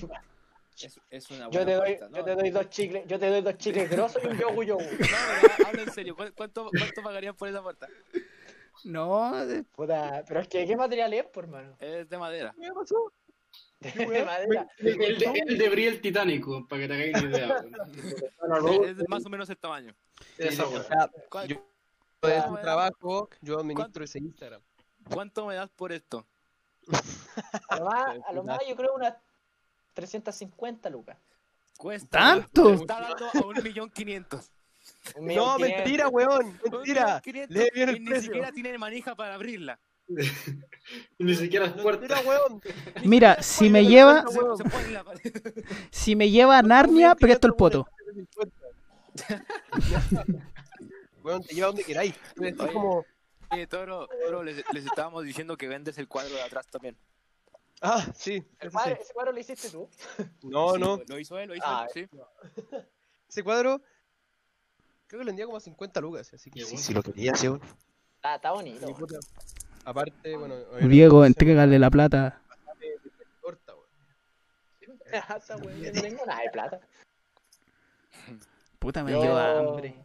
Es, 0.81 0.99
es 1.11 1.31
una 1.31 1.51
Yo 1.51 1.65
te 1.67 1.73
doy, 1.75 1.97
puerta, 1.97 2.09
¿no? 2.09 2.17
yo 2.17 2.25
te 2.25 2.35
doy 2.37 2.51
dos 2.51 2.71
chicles, 2.71 3.05
yo 3.07 3.19
te 3.19 3.27
doy 3.29 3.43
dos 3.43 3.59
chicles 3.59 3.91
grosos 3.91 4.23
y 4.25 4.29
un 4.29 4.39
yogu 4.39 4.63
yogu. 4.63 4.81
No, 5.61 5.67
habla 5.67 5.83
en 5.83 5.93
serio. 5.93 6.17
¿cu- 6.17 6.33
¿Cuánto, 6.35 6.71
cuánto 6.71 7.03
pagarían 7.03 7.37
por 7.37 7.49
esa 7.49 7.63
puerta? 7.63 7.87
No, 8.85 9.45
de- 9.47 9.63
Puta, 9.65 10.25
pero 10.27 10.41
es 10.41 10.49
que 10.49 10.67
¿qué 10.67 10.77
material 10.77 11.13
es, 11.13 11.25
por 11.25 11.45
hermano? 11.45 11.77
Es 11.81 12.09
de 12.09 12.17
madera. 12.19 12.55
¿Qué 12.59 12.69
pasó? 12.73 13.13
De 13.81 14.25
madera. 14.25 14.67
El 14.79 15.19
de, 15.19 15.43
el 15.47 15.59
de 15.59 15.99
Titánico, 16.03 16.67
para 16.69 16.83
que 16.83 16.89
te 16.89 16.95
hagáis 16.95 17.23
una 17.23 17.31
idea. 17.31 17.65
Es, 18.91 18.99
es 18.99 19.09
más 19.09 19.25
o 19.25 19.29
menos 19.31 19.49
el 19.51 19.57
tamaño. 19.59 19.95
Esa 20.39 20.67
o 20.67 20.83
sea, 20.83 21.11
¿Cu- 21.29 21.47
yo 21.47 21.57
de 22.23 22.37
Ah, 22.37 22.43
su 22.43 22.49
bueno. 22.51 22.63
trabajo, 22.63 23.29
yo 23.41 23.59
administro 23.61 24.05
ese 24.05 24.19
Instagram. 24.19 24.61
¿Cuánto 25.13 25.47
me 25.47 25.55
das 25.55 25.71
por 25.71 25.93
esto? 25.93 26.27
A 27.69 27.77
lo 27.77 27.85
más, 27.85 28.19
a 28.27 28.33
lo 28.33 28.45
más 28.45 28.59
yo 28.69 28.77
creo 28.77 28.95
unas 28.95 29.15
350 29.95 30.91
lucas. 30.91 31.19
Cuesta. 31.77 32.19
¿Tanto? 32.19 32.71
Me 32.71 32.75
Está 32.75 33.01
dando 33.01 33.27
a 33.27 33.47
un 33.47 33.63
millón 33.63 33.91
quinientos. 33.91 34.51
No, 35.21 35.59
mentira, 35.59 36.09
weón. 36.09 36.59
Mentira. 36.71 37.21
quinientos 37.23 37.57
Lee 37.57 37.69
bien 37.73 37.89
y 37.91 37.93
el 37.93 38.05
ni 38.05 38.21
siquiera 38.21 38.51
tiene 38.51 38.77
manija 38.77 39.15
para 39.15 39.35
abrirla. 39.35 39.79
Ni 41.19 41.35
siquiera 41.37 41.67
es 41.67 41.73
puerta. 41.73 42.01
Mentira, 42.01 42.21
weón. 42.29 42.61
Mira, 43.05 43.43
si 43.43 43.71
me 43.71 43.85
lleva, 43.87 44.25
si 45.91 46.17
me 46.17 46.31
lleva 46.31 46.59
a 46.59 46.63
Narnia, 46.63 47.15
presto 47.15 47.47
el 47.47 47.55
poto. 47.55 47.87
Weón, 51.23 51.43
te 51.43 51.55
lleva 51.55 51.69
donde 51.69 51.85
queráis. 51.85 52.15
Es 52.41 52.55
como. 52.55 53.05
Oye, 53.53 53.67
Toro, 53.67 54.07
Toro, 54.25 54.43
les, 54.45 54.63
les 54.73 54.85
estábamos 54.85 55.25
diciendo 55.25 55.57
que 55.57 55.67
vendes 55.69 55.99
el 55.99 56.07
cuadro 56.09 56.35
de 56.35 56.43
atrás 56.43 56.67
también. 56.69 56.97
Ah, 57.83 58.07
sí. 58.15 58.35
¿El 58.61 58.69
ese 58.69 58.77
cuadro- 58.77 58.97
sí. 58.97 59.03
¿Ese 59.03 59.13
cuadro 59.15 59.33
lo 59.33 59.41
hiciste 59.41 59.71
tú? 59.71 59.89
No, 60.43 60.75
Sí, 60.75 60.81
no. 60.81 61.01
Lo 61.09 61.19
hizo 61.19 61.39
él, 61.39 61.49
lo 61.49 61.55
hizo 61.57 61.65
Ah, 61.67 61.87
él, 61.95 62.09
sí. 62.11 62.19
Ese 63.29 63.43
cuadro. 63.43 63.81
Creo 65.07 65.19
que 65.21 65.25
lo 65.25 65.25
vendía 65.25 65.47
como 65.47 65.57
a 65.57 65.61
50 65.61 66.01
lucas. 66.01 66.33
Así 66.35 66.51
que 66.51 66.61
sí, 66.61 66.67
bueno. 66.67 66.79
sí 66.79 66.95
lo 66.95 67.03
quería, 67.03 67.35
sí, 67.35 67.49
weón. 67.49 67.61
Ah, 68.23 68.37
está 68.37 68.53
bonito. 68.53 68.95
Puta. 68.95 69.19
Aparte, 69.85 70.37
bueno. 70.37 70.57
Diego, 70.89 71.25
entrégale 71.25 71.79
la 71.79 71.91
plata. 71.91 72.41
Corta, 73.41 73.75
weón. 73.75 73.89
Bueno, 75.63 75.93
no 75.93 76.01
tengo 76.03 76.27
nada 76.27 76.43
de 76.43 76.51
plata. 76.51 76.81
Puta, 78.79 79.03
me 79.03 79.13
Yo- 79.13 79.23
dio 79.23 79.37
hambre. 79.37 80.05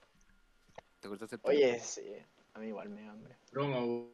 ¿Te 0.99 1.07
cortaste 1.07 1.35
el 1.35 1.41
pelo? 1.41 1.53
Oye, 1.55 1.79
sí. 1.79 2.01
A 2.55 2.59
mí 2.59 2.67
igual 2.67 2.89
me 2.89 3.03
da 3.03 3.11
hambre. 3.11 3.37
Broma, 3.51 3.79
weón. 3.85 4.11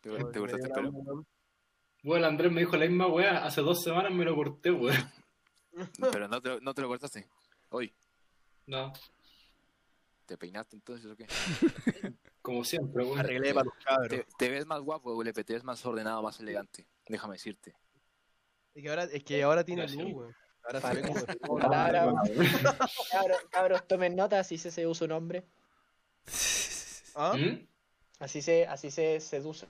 ¿Te, 0.00 0.10
te 0.10 0.38
cortaste 0.40 0.66
el 0.66 0.72
pelo? 0.72 0.90
Bueno, 2.02 2.16
el 2.16 2.24
Andrés 2.24 2.50
me 2.50 2.60
dijo 2.60 2.76
la 2.76 2.86
misma 2.86 3.06
weá. 3.06 3.44
Hace 3.44 3.60
dos 3.60 3.82
semanas 3.82 4.12
me 4.12 4.24
lo 4.24 4.34
corté, 4.34 4.70
weón. 4.72 4.96
Pero 6.12 6.26
no 6.28 6.40
te, 6.42 6.48
lo- 6.48 6.60
no 6.60 6.74
te 6.74 6.82
lo 6.82 6.88
cortaste. 6.88 7.28
Hoy, 7.70 7.94
No, 8.66 8.92
¿te 10.26 10.36
peinaste 10.36 10.76
entonces 10.76 11.10
o 11.10 11.16
qué? 11.16 11.26
como 12.42 12.64
siempre, 12.64 13.04
weón. 13.04 13.18
Arreglé 13.20 13.54
para 13.54 13.64
los 13.66 13.74
cabros. 13.84 14.08
Te, 14.08 14.26
te 14.38 14.48
ves 14.50 14.66
más 14.66 14.80
guapo, 14.80 15.14
Gulepe, 15.14 15.44
te 15.44 15.52
ves 15.54 15.64
más 15.64 15.84
ordenado, 15.86 16.22
más 16.22 16.40
elegante. 16.40 16.86
Déjame 17.06 17.34
decirte. 17.34 17.74
Es 18.74 18.82
que 18.82 18.88
ahora, 18.88 19.04
es 19.04 19.22
que 19.24 19.42
ahora 19.42 19.64
tiene 19.64 19.86
luz, 19.86 20.12
weón. 20.14 20.34
Ahora 20.64 20.80
se 20.80 20.94
ve 20.94 21.02
como. 21.02 21.58
Cabros, 23.10 23.38
cabros, 23.50 23.86
tomen 23.86 24.16
nota, 24.16 24.38
así 24.40 24.56
se 24.58 24.70
seduce 24.70 25.04
un 25.04 25.12
hombre. 25.12 25.44
¿Ah? 27.14 27.34
¿Mm? 27.36 27.66
Así 28.18 28.40
se, 28.42 28.66
así 28.66 28.90
se 28.90 29.20
seduce 29.20 29.66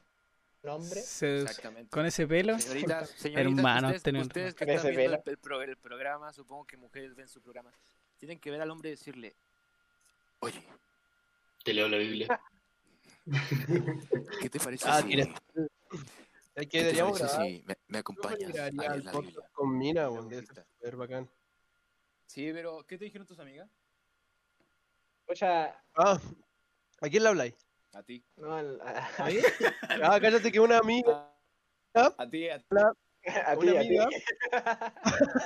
un 0.63 0.71
hombre. 0.71 1.01
Se- 1.01 1.43
Exactamente. 1.43 1.91
Con 1.91 2.07
ese 2.07 2.27
pelo. 2.27 2.59
Señoritas, 2.59 3.11
señoritas, 3.11 3.57
Hermano, 3.59 3.87
ustedes, 3.89 4.03
tenés 4.03 4.23
ustedes 4.27 4.55
que 4.55 4.65
están 4.65 4.77
Ese 4.77 4.91
viendo 4.97 5.23
el, 5.25 5.39
el 5.63 5.71
el 5.71 5.77
programa, 5.77 6.33
supongo 6.33 6.67
que 6.67 6.77
mujeres 6.77 7.15
ven 7.15 7.29
su 7.29 7.41
programa, 7.41 7.73
tienen 8.19 8.39
que 8.39 8.51
ver 8.51 8.61
al 8.61 8.71
hombre 8.71 8.91
y 8.91 8.93
decirle, 8.93 9.35
oye, 10.41 10.63
Te 11.65 11.73
leo 11.73 11.89
la 11.89 11.97
Biblia. 11.99 12.41
¿qué 14.41 14.51
te 14.51 14.59
parece 14.59 14.85
Ah, 14.89 15.01
si, 15.01 15.09
¿qué 15.09 15.27
te 16.67 16.79
deberíamos 16.79 17.19
parece 17.21 17.37
grabar. 17.37 17.47
si 17.47 17.63
me, 17.67 17.77
me 17.89 17.99
acompañas 17.99 18.51
a 18.59 18.71
leer 18.71 18.93
el 18.93 19.05
la 19.05 19.13
Biblia? 19.13 19.49
con 19.53 19.79
Mina, 19.79 20.09
súper 20.09 20.97
bacán. 20.97 21.31
Sí, 22.27 22.51
pero 22.53 22.85
¿qué 22.87 22.99
te 22.99 23.05
dijeron 23.05 23.27
tus 23.27 23.39
amigas? 23.39 23.69
Escucha, 25.21 25.81
Ah, 25.95 26.21
¿a 27.03 27.09
quién 27.11 27.23
le 27.23 27.29
habláis? 27.29 27.55
A 27.93 28.03
ti. 28.03 28.25
no, 28.37 28.55
al- 28.55 28.81
a, 28.81 29.07
¿A 29.19 29.27
mí? 29.27 29.37
Ah, 30.03 30.19
cállate 30.21 30.51
que 30.51 30.61
una 30.61 30.79
amiga. 30.79 31.31
A 31.95 32.29
ti, 32.31 32.49
a 32.49 32.59
ti. 32.59 32.65
a 32.77 33.57
ti, 33.57 33.69
Una 33.69 33.81
a 33.81 33.83
ti. 33.83 33.87
amiga. 33.99 34.09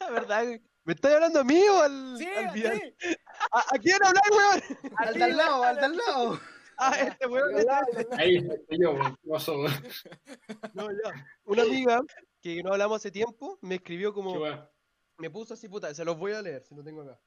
La 0.00 0.10
verdad. 0.10 0.44
¿Me 0.84 0.94
estás 0.94 1.12
hablando 1.12 1.40
a 1.40 1.44
mí 1.44 1.60
o 1.68 1.82
al, 1.82 2.16
Sí, 2.16 2.26
al 2.26 2.46
a. 2.66 2.72
¿A, 3.52 3.60
¿A 3.74 3.78
quién 3.78 3.98
habláis, 4.02 4.30
weón? 4.30 4.92
Al 4.96 5.14
de 5.14 5.24
al 5.24 5.36
lado, 5.36 5.62
al 5.62 5.76
de 5.76 5.84
al 5.84 5.96
lado. 5.96 6.40
Ah, 6.82 6.98
este 6.98 7.26
weón. 7.26 7.54
Ahí 8.16 8.36
estoy 8.38 8.78
yo, 8.80 8.92
weón. 8.92 9.14
No, 10.72 10.90
ya. 10.90 11.26
Una 11.44 11.62
amiga 11.64 12.00
que 12.40 12.62
no 12.62 12.72
hablamos 12.72 12.96
hace 12.96 13.10
tiempo 13.10 13.58
me 13.60 13.74
escribió 13.74 14.12
¿Qué 14.12 14.14
como. 14.14 14.42
Me 15.18 15.28
puso 15.28 15.52
así, 15.52 15.68
puta. 15.68 15.94
Se 15.94 16.06
los 16.06 16.16
voy 16.16 16.32
a 16.32 16.40
leer 16.40 16.64
si 16.64 16.74
lo 16.74 16.82
tengo 16.82 17.02
acá. 17.02 17.20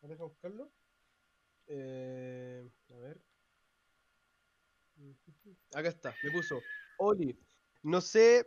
Deja 0.00 0.24
buscarlo. 0.24 0.72
Eh, 1.68 2.68
a 3.00 3.08
ver. 3.08 3.20
Acá 5.74 5.88
está. 5.88 6.14
Me 6.22 6.30
puso. 6.30 6.60
Oli, 6.98 7.38
no 7.82 8.00
sé 8.00 8.46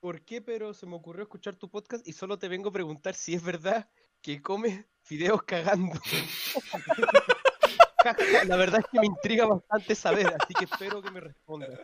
por 0.00 0.24
qué, 0.24 0.40
pero 0.40 0.72
se 0.72 0.86
me 0.86 0.96
ocurrió 0.96 1.22
escuchar 1.22 1.56
tu 1.56 1.70
podcast 1.70 2.06
y 2.06 2.12
solo 2.12 2.38
te 2.38 2.48
vengo 2.48 2.70
a 2.70 2.72
preguntar 2.72 3.14
si 3.14 3.34
es 3.34 3.42
verdad 3.42 3.90
que 4.22 4.40
comes 4.40 4.86
fideos 5.02 5.42
cagando. 5.42 5.98
La 8.46 8.56
verdad 8.56 8.80
es 8.80 8.86
que 8.90 9.00
me 9.00 9.06
intriga 9.06 9.44
bastante 9.44 9.94
saber, 9.94 10.28
así 10.28 10.54
que 10.54 10.64
espero 10.64 11.02
que 11.02 11.10
me 11.10 11.20
respondas. 11.20 11.78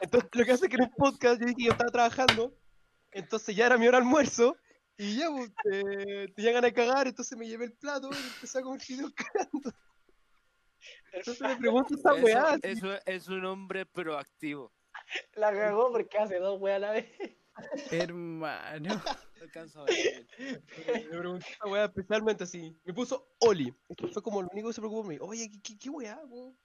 Entonces, 0.00 0.30
lo 0.32 0.44
que 0.44 0.52
hace 0.52 0.68
que 0.68 0.76
en 0.76 0.82
un 0.82 0.90
podcast 0.90 1.40
yo 1.40 1.46
dije 1.46 1.56
que 1.56 1.64
yo 1.66 1.72
estaba 1.72 1.90
trabajando, 1.90 2.56
entonces 3.12 3.54
ya 3.54 3.66
era 3.66 3.78
mi 3.78 3.86
hora 3.86 3.98
de 3.98 4.04
almuerzo, 4.04 4.56
y 4.96 5.18
ya 5.18 5.30
pues, 5.30 5.52
eh, 5.70 6.32
tenía 6.34 6.52
ganas 6.52 6.70
de 6.70 6.74
cagar, 6.74 7.06
entonces 7.06 7.38
me 7.38 7.46
llevé 7.46 7.66
el 7.66 7.74
plato 7.74 8.10
y 8.10 8.16
empecé 8.16 8.58
a 8.58 8.62
comer 8.62 8.80
fideos 8.80 9.12
cagando. 9.12 9.72
Entonces 11.12 11.40
me 11.48 11.56
pregunto 11.56 11.94
esa 11.94 12.14
Eso, 12.62 12.86
weá. 12.86 13.02
es 13.06 13.28
un 13.28 13.44
hombre 13.44 13.86
proactivo. 13.86 14.72
La 15.34 15.52
cagó 15.52 15.90
porque 15.90 16.18
hace 16.18 16.38
dos 16.38 16.60
weas 16.60 16.76
a 16.76 16.78
la 16.80 16.90
vez. 16.92 17.06
Hermano. 17.90 18.94
No 18.94 19.02
alcanzo 19.42 19.82
a 19.82 19.84
ver. 19.84 20.26
Me 20.38 21.00
preguntó 21.18 21.46
esa 21.46 21.66
weá 21.66 21.84
especialmente 21.84 22.44
así. 22.44 22.76
Me 22.84 22.94
puso 22.94 23.34
Oli. 23.40 23.74
Esto 23.88 24.08
fue 24.08 24.22
como 24.22 24.42
lo 24.42 24.48
único 24.52 24.68
que 24.68 24.74
se 24.74 24.80
preocupó 24.80 25.02
por 25.02 25.10
mí. 25.10 25.18
Oye, 25.20 25.50
¿qué, 25.50 25.60
qué, 25.62 25.78
qué 25.78 25.90
weá, 25.90 26.18
weón? 26.26 26.56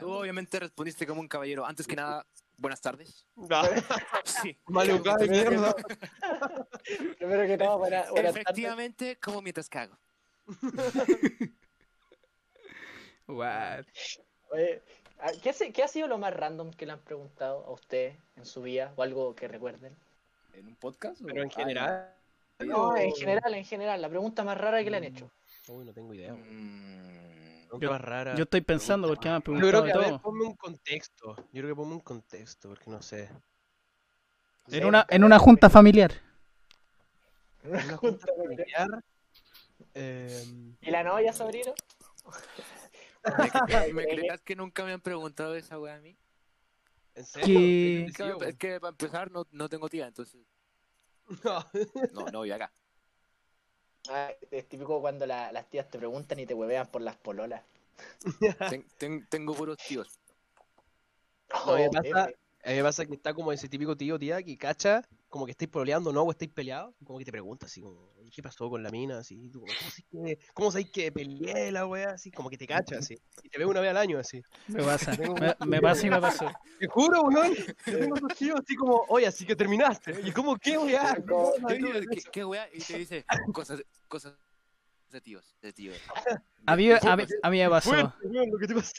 Tú 0.00 0.10
obviamente 0.10 0.58
respondiste 0.58 1.06
como 1.06 1.20
un 1.20 1.28
caballero. 1.28 1.66
Antes 1.66 1.86
que 1.86 1.96
nada, 1.96 2.26
buenas 2.56 2.80
tardes. 2.80 3.26
No, 3.36 3.60
Sí. 4.24 4.58
maleducada 4.68 5.18
de 5.18 5.28
mierda. 5.28 5.74
Primero 7.18 7.46
que 7.46 7.58
todo, 7.58 7.78
buena, 7.78 8.04
buenas 8.10 8.14
tardes. 8.14 8.30
Efectivamente, 8.36 9.18
como 9.20 9.42
mientras 9.42 9.68
cago. 9.68 9.98
What? 13.26 13.84
Oye, 14.50 14.82
ah, 15.20 15.30
¿qué, 15.42 15.52
se- 15.52 15.72
qué 15.72 15.82
ha 15.82 15.88
sido 15.88 16.06
lo 16.08 16.18
más 16.18 16.34
random 16.34 16.70
que 16.72 16.86
le 16.86 16.92
han 16.92 17.00
preguntado 17.00 17.64
a 17.66 17.70
usted 17.72 18.12
en 18.36 18.44
su 18.46 18.62
vida? 18.62 18.92
O 18.96 19.02
algo 19.02 19.34
que 19.34 19.48
recuerden. 19.48 19.96
¿En 20.52 20.66
un 20.66 20.76
podcast? 20.76 21.20
o- 21.22 21.26
Pero 21.26 21.42
en 21.42 21.48
Ah, 21.50 21.54
general. 21.54 22.14
No, 22.60 22.96
en 22.96 23.12
general, 23.14 23.54
en 23.54 23.64
general. 23.64 24.00
La 24.02 24.08
pregunta 24.08 24.44
más 24.44 24.56
rara 24.56 24.82
que 24.84 24.90
le 24.90 24.96
han 24.98 25.04
hecho. 25.04 25.30
Uy, 25.68 25.84
no 25.84 25.92
tengo 25.92 26.14
idea. 26.14 26.32
Mm, 26.34 27.66
Pregunta 27.68 27.90
más 27.90 28.00
rara. 28.00 28.34
Yo 28.36 28.44
estoy 28.44 28.60
pensando 28.60 29.08
porque 29.08 29.28
me 29.28 29.34
han 29.34 29.40
Yo 29.42 29.44
creo 29.44 29.60
preguntado 29.60 29.84
que, 30.00 30.06
a 30.06 30.10
ver, 30.12 30.20
ponme 30.20 30.44
un 30.44 30.54
contexto. 30.54 31.34
Yo 31.52 31.62
creo 31.62 31.68
que 31.68 31.74
ponme 31.74 31.94
un 31.94 32.00
contexto, 32.00 32.68
porque 32.68 32.90
no 32.90 33.02
sé. 33.02 33.28
En 34.68 34.84
una, 34.84 35.04
en 35.10 35.24
una 35.24 35.38
junta 35.38 35.68
familiar. 35.68 36.12
Una 37.64 37.96
junta 37.96 38.26
familiar. 38.36 38.88
em, 39.94 40.76
¿Y 40.80 40.90
la 40.90 41.02
novia, 41.02 41.32
sobrino? 41.32 41.74
¿Me, 43.24 43.50
cre- 43.50 43.92
me 43.94 44.04
creas 44.06 44.40
que 44.42 44.56
nunca 44.56 44.84
me 44.84 44.92
han 44.92 45.00
preguntado 45.00 45.54
esa 45.54 45.78
wea 45.78 45.94
a 45.96 46.00
mí? 46.00 46.16
¿En 47.14 47.24
serio? 47.24 47.46
Que- 47.46 47.98
¿En 48.02 48.08
Es 48.08 48.16
que, 48.16 48.22
serio? 48.22 48.42
es 48.42 48.56
que 48.56 48.80
para 48.80 48.90
empezar 48.90 49.30
no, 49.30 49.46
no 49.52 49.68
tengo 49.68 49.88
tía, 49.88 50.06
entonces 50.06 50.40
No. 51.44 51.64
no, 52.12 52.26
no 52.30 52.38
voy 52.40 52.50
acá. 52.52 52.72
Ah, 54.10 54.30
es 54.50 54.68
típico 54.68 55.00
cuando 55.00 55.24
la- 55.26 55.50
las 55.52 55.70
tías 55.70 55.88
te 55.88 55.98
preguntan 55.98 56.38
y 56.38 56.46
te 56.46 56.52
huevean 56.54 56.86
por 56.88 57.00
las 57.00 57.16
pololas. 57.16 57.62
Ten- 58.68 58.86
ten- 58.98 59.26
tengo 59.28 59.54
puros 59.54 59.78
tíos. 59.78 60.18
No, 61.66 61.76
me 61.76 61.90
pasa-. 61.90 62.32
A 62.64 62.70
mí 62.70 62.76
me 62.76 62.82
pasa 62.82 63.04
que 63.04 63.12
está 63.14 63.34
como 63.34 63.52
ese 63.52 63.68
típico 63.68 63.94
tío, 63.94 64.18
tía, 64.18 64.42
que 64.42 64.56
cacha, 64.56 65.02
como 65.28 65.44
que 65.44 65.50
estáis 65.52 65.70
pololeando, 65.70 66.12
¿no? 66.14 66.22
O 66.22 66.30
estáis 66.30 66.50
peleados, 66.50 66.94
como 67.04 67.18
que 67.18 67.24
te 67.26 67.30
pregunta 67.30 67.66
así 67.66 67.82
como, 67.82 68.10
"Oye, 68.18 68.30
¿qué 68.30 68.42
pasó 68.42 68.70
con 68.70 68.82
la 68.82 68.88
mina? 68.90 69.18
Así, 69.18 69.50
tú 69.50 69.60
¿cómo 69.60 69.70
sabes 69.90 70.04
que, 70.10 70.38
cómo 70.54 70.70
sabes 70.72 70.90
que 70.90 71.12
peleé 71.12 71.70
la 71.72 71.86
wea? 71.86 72.12
Así, 72.12 72.30
como 72.30 72.48
que 72.48 72.56
te 72.56 72.66
cacha, 72.66 72.96
así. 72.98 73.18
Y 73.42 73.50
te 73.50 73.58
ve 73.58 73.66
una 73.66 73.80
vez 73.80 73.90
al 73.90 73.98
año, 73.98 74.18
así. 74.18 74.40
Me 74.68 74.82
pasa. 74.82 75.12
Me, 75.60 75.66
me 75.66 75.80
pasa 75.82 76.06
y 76.06 76.10
me 76.10 76.20
pasó. 76.20 76.50
Te 76.78 76.86
juro, 76.86 77.22
weón. 77.24 77.54
Yo 77.86 77.98
tengo 77.98 78.16
esos 78.16 78.34
tíos 78.38 78.60
así 78.64 78.76
como, 78.76 79.04
oye, 79.08 79.26
así 79.26 79.44
que 79.44 79.54
terminaste. 79.56 80.18
Y 80.24 80.32
como, 80.32 80.56
¿qué 80.56 80.78
weá? 80.78 81.16
Como- 81.16 81.52
¿Cómo 81.52 81.68
¿Qué, 81.68 82.22
qué, 82.32 82.44
wea? 82.46 82.66
Y 82.72 82.78
te 82.78 82.98
dice 82.98 83.26
cosas, 83.52 83.82
cosas 84.08 84.32
de 85.10 85.20
tíos, 85.20 85.54
de 85.60 85.70
tíos. 85.72 85.98
A 86.64 86.76
mí, 86.76 86.90
a 86.90 87.16
mí, 87.16 87.24
a 87.42 87.50
mí 87.50 87.58
me 87.58 87.68
pasó. 87.68 87.90
Fuerte, 87.90 88.26
weón, 88.26 88.50
lo 88.50 88.58
que 88.58 88.66
te 88.68 88.74
pasa. 88.74 88.92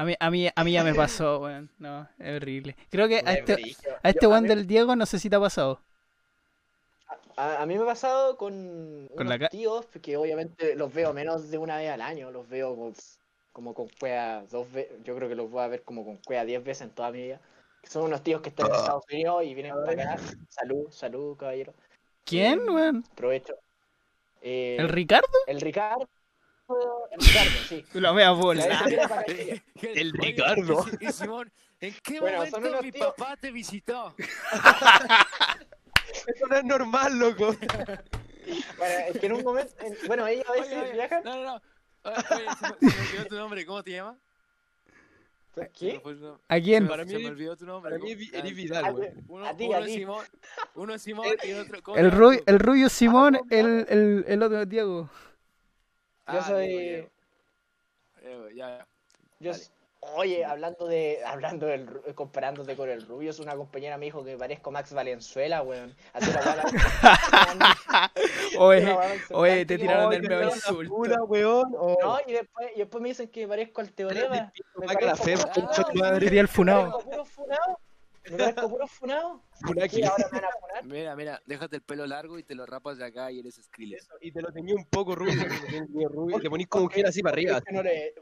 A 0.00 0.04
mí, 0.04 0.14
a 0.18 0.30
mí, 0.30 0.48
a 0.56 0.64
mí 0.64 0.72
ya 0.72 0.82
me 0.82 0.94
pasó, 0.94 1.40
weón. 1.42 1.68
No, 1.78 2.08
es 2.18 2.36
horrible. 2.36 2.74
Creo 2.88 3.06
que 3.06 3.22
a 3.22 3.34
este, 3.34 3.76
a 4.02 4.08
este 4.08 4.26
weón 4.26 4.46
del 4.46 4.66
Diego 4.66 4.96
no 4.96 5.04
sé 5.04 5.18
si 5.18 5.28
te 5.28 5.36
ha 5.36 5.40
pasado. 5.40 5.78
A, 7.36 7.60
a 7.60 7.66
mí 7.66 7.76
me 7.76 7.82
ha 7.82 7.86
pasado 7.86 8.38
con, 8.38 9.10
Con 9.14 9.26
unos 9.26 9.38
la 9.38 9.48
tíos 9.50 9.84
que 10.00 10.16
obviamente 10.16 10.74
los 10.74 10.94
veo 10.94 11.12
menos 11.12 11.50
de 11.50 11.58
una 11.58 11.76
vez 11.76 11.90
al 11.90 12.00
año, 12.00 12.30
los 12.30 12.48
veo 12.48 12.74
como, 12.74 12.92
como 13.52 13.74
con 13.74 13.88
cuea 14.00 14.42
dos 14.50 14.72
veces, 14.72 14.96
yo 15.04 15.14
creo 15.16 15.28
que 15.28 15.34
los 15.34 15.50
voy 15.50 15.64
a 15.64 15.68
ver 15.68 15.82
como 15.82 16.02
con 16.02 16.16
cuea 16.16 16.46
diez 16.46 16.64
veces 16.64 16.88
en 16.88 16.94
toda 16.94 17.10
mi 17.10 17.20
vida. 17.24 17.40
Son 17.82 18.04
unos 18.04 18.22
tíos 18.22 18.40
que 18.40 18.48
están 18.48 18.68
en 18.68 18.76
Estados 18.76 19.04
Unidos 19.12 19.44
y 19.44 19.52
vienen 19.52 19.74
para 19.74 19.92
acá. 20.14 20.22
Salud, 20.48 20.90
salud, 20.90 21.36
caballero. 21.36 21.74
¿Quién, 22.24 22.66
weón? 22.70 23.04
Provecho. 23.14 23.54
Eh, 24.40 24.78
¿El 24.78 24.88
Ricardo? 24.88 25.28
el 25.46 25.60
Ricardo. 25.60 26.08
El 27.10 27.20
Ricardo, 27.20 27.50
sí. 27.68 27.84
La 27.94 28.12
mea 28.12 28.26
La 28.26 28.30
bola. 28.32 28.84
El 29.82 30.12
Ricardo. 30.12 30.84
Y, 31.00 31.06
y 31.08 31.12
Simón, 31.12 31.52
¿en 31.80 31.94
qué 32.02 32.20
Bueno, 32.20 32.38
momento 32.38 32.82
mi 32.82 32.92
tíos- 32.92 33.14
papá 33.14 33.36
te 33.36 33.50
visitó? 33.50 34.14
Eso 36.26 36.46
no 36.48 36.56
es 36.56 36.64
normal, 36.64 37.18
loco. 37.18 37.54
Bueno, 38.78 38.94
es 39.08 39.18
que 39.18 39.26
en 39.26 39.32
un 39.34 39.44
momento. 39.44 39.72
en- 39.80 39.96
bueno, 40.06 40.26
ellos 40.26 40.44
a 40.48 40.52
veces 40.52 40.72
Oye, 40.72 40.82
oye, 40.82 40.92
viajan. 40.92 41.22
No, 41.24 41.36
no, 41.36 41.42
no. 41.44 41.62
Oye, 42.02 42.16
oye, 42.30 42.44
se 42.58 42.86
me, 42.86 42.90
se 42.90 42.98
me 42.98 43.06
olvidó 43.08 43.26
tu 43.26 43.34
nombre, 43.36 43.66
¿cómo 43.66 43.82
te 43.82 43.90
llamas? 43.92 44.16
Se 45.54 45.68
¿Qué? 45.76 46.00
¿A 46.48 46.54
Se 46.56 46.62
quién? 46.62 46.88
Para 46.88 47.04
se 47.04 47.16
mí- 47.16 47.22
me 47.24 47.28
olvidó 47.30 47.56
tu 47.56 47.66
nombre. 47.66 47.90
Para 47.92 48.02
mí 48.02 48.12
es 48.12 48.32
eres 48.32 48.52
Ah, 48.52 48.54
Vidal, 48.54 48.94
weón. 48.94 49.24
Uno, 49.28 49.46
A 49.46 49.56
ti, 49.56 49.66
uno 49.66 49.76
a 49.76 49.80
es 49.80 49.86
ti. 49.86 49.94
Simón, 49.94 50.24
uno 50.74 50.94
es 50.94 51.02
Simón 51.02 51.26
y 51.44 51.52
otro. 51.52 51.82
¿cómo 51.82 51.96
El, 51.96 52.10
Rubio, 52.12 52.42
el 52.46 52.58
Rubio 52.58 52.88
Simón, 52.88 53.38
el, 53.50 53.86
el, 53.88 54.24
el 54.28 54.42
otro 54.42 54.64
Diego. 54.66 55.10
Ah, 56.30 56.34
Yo 56.34 56.42
soy. 56.42 57.08
Ya, 58.54 58.78
ya. 58.78 58.86
Yo, 59.40 59.52
oye, 60.00 60.44
hablando 60.44 60.86
de, 60.86 61.20
hablando 61.24 61.66
del, 61.66 61.88
comparándote 62.14 62.76
con 62.76 62.88
el 62.90 63.06
Rubio, 63.06 63.30
es 63.30 63.38
una 63.40 63.56
compañera 63.56 63.96
me 63.96 64.06
dijo 64.06 64.22
que 64.24 64.36
parezco 64.36 64.70
Max 64.70 64.92
Valenzuela, 64.92 65.62
weón. 65.62 65.94
Así 66.12 66.30
la 66.30 68.10
Oye, 68.58 68.96
oye, 69.30 69.64
te 69.66 69.78
tiraron 69.78 70.12
Ay, 70.12 70.16
el 70.16 70.22
que 70.22 70.28
medio 70.28 70.40
me 70.40 70.46
da 70.46 70.54
insulto. 70.56 71.24
Weón. 71.24 71.74
Oh. 71.78 71.96
No, 72.00 72.18
y 72.26 72.32
después, 72.32 72.70
y 72.74 72.78
después 72.78 73.02
me 73.02 73.08
dicen 73.08 73.28
que 73.28 73.48
parezco 73.48 73.80
al 73.80 73.92
Teorema. 73.92 74.52
Me 74.76 74.88
Saca 74.88 75.06
la 75.06 75.16
fe, 75.16 75.36
parezco 75.36 75.52
concha 75.52 75.84
tu 75.84 75.92
funado, 75.92 76.12
madre. 76.12 76.26
Sería 76.26 76.40
el 76.42 76.46
Me 76.46 76.52
funado. 76.52 76.90
parezco 76.90 77.10
puro 77.10 77.24
funado. 77.24 77.78
Me 78.30 78.36
parezco 78.36 78.68
puro 78.70 78.86
funado. 78.86 79.42
Una 79.68 79.88
¿Qué, 79.88 80.04
ahora 80.04 80.26
me 80.32 80.40
van 80.40 80.44
a 80.50 80.60
funar? 80.60 80.84
Mira, 80.86 81.16
mira, 81.16 81.42
déjate 81.46 81.76
el 81.76 81.82
pelo 81.82 82.06
largo 82.06 82.38
y 82.38 82.44
te 82.44 82.54
lo 82.54 82.66
rapas 82.66 82.98
de 82.98 83.04
acá 83.04 83.30
y 83.32 83.40
eres 83.40 83.56
Skrillex. 83.62 84.08
Y 84.20 84.32
te 84.32 84.42
lo 84.42 84.52
tenía 84.52 84.74
un 84.74 84.84
poco 84.86 85.14
rubio. 85.14 85.34
te 85.42 85.48
lo 85.48 85.60
tenía 85.62 85.86
medio 85.88 86.08
rubio, 86.08 86.38
y 86.38 86.40
te 86.40 86.50
ponís 86.50 86.68
como 86.68 86.84
un 86.84 86.90
gel 86.90 87.06
así 87.06 87.22
para 87.22 87.34
arriba. 87.34 87.58
Es 87.58 87.64
que 87.64 87.72
no 87.72 87.82
le, 87.82 88.14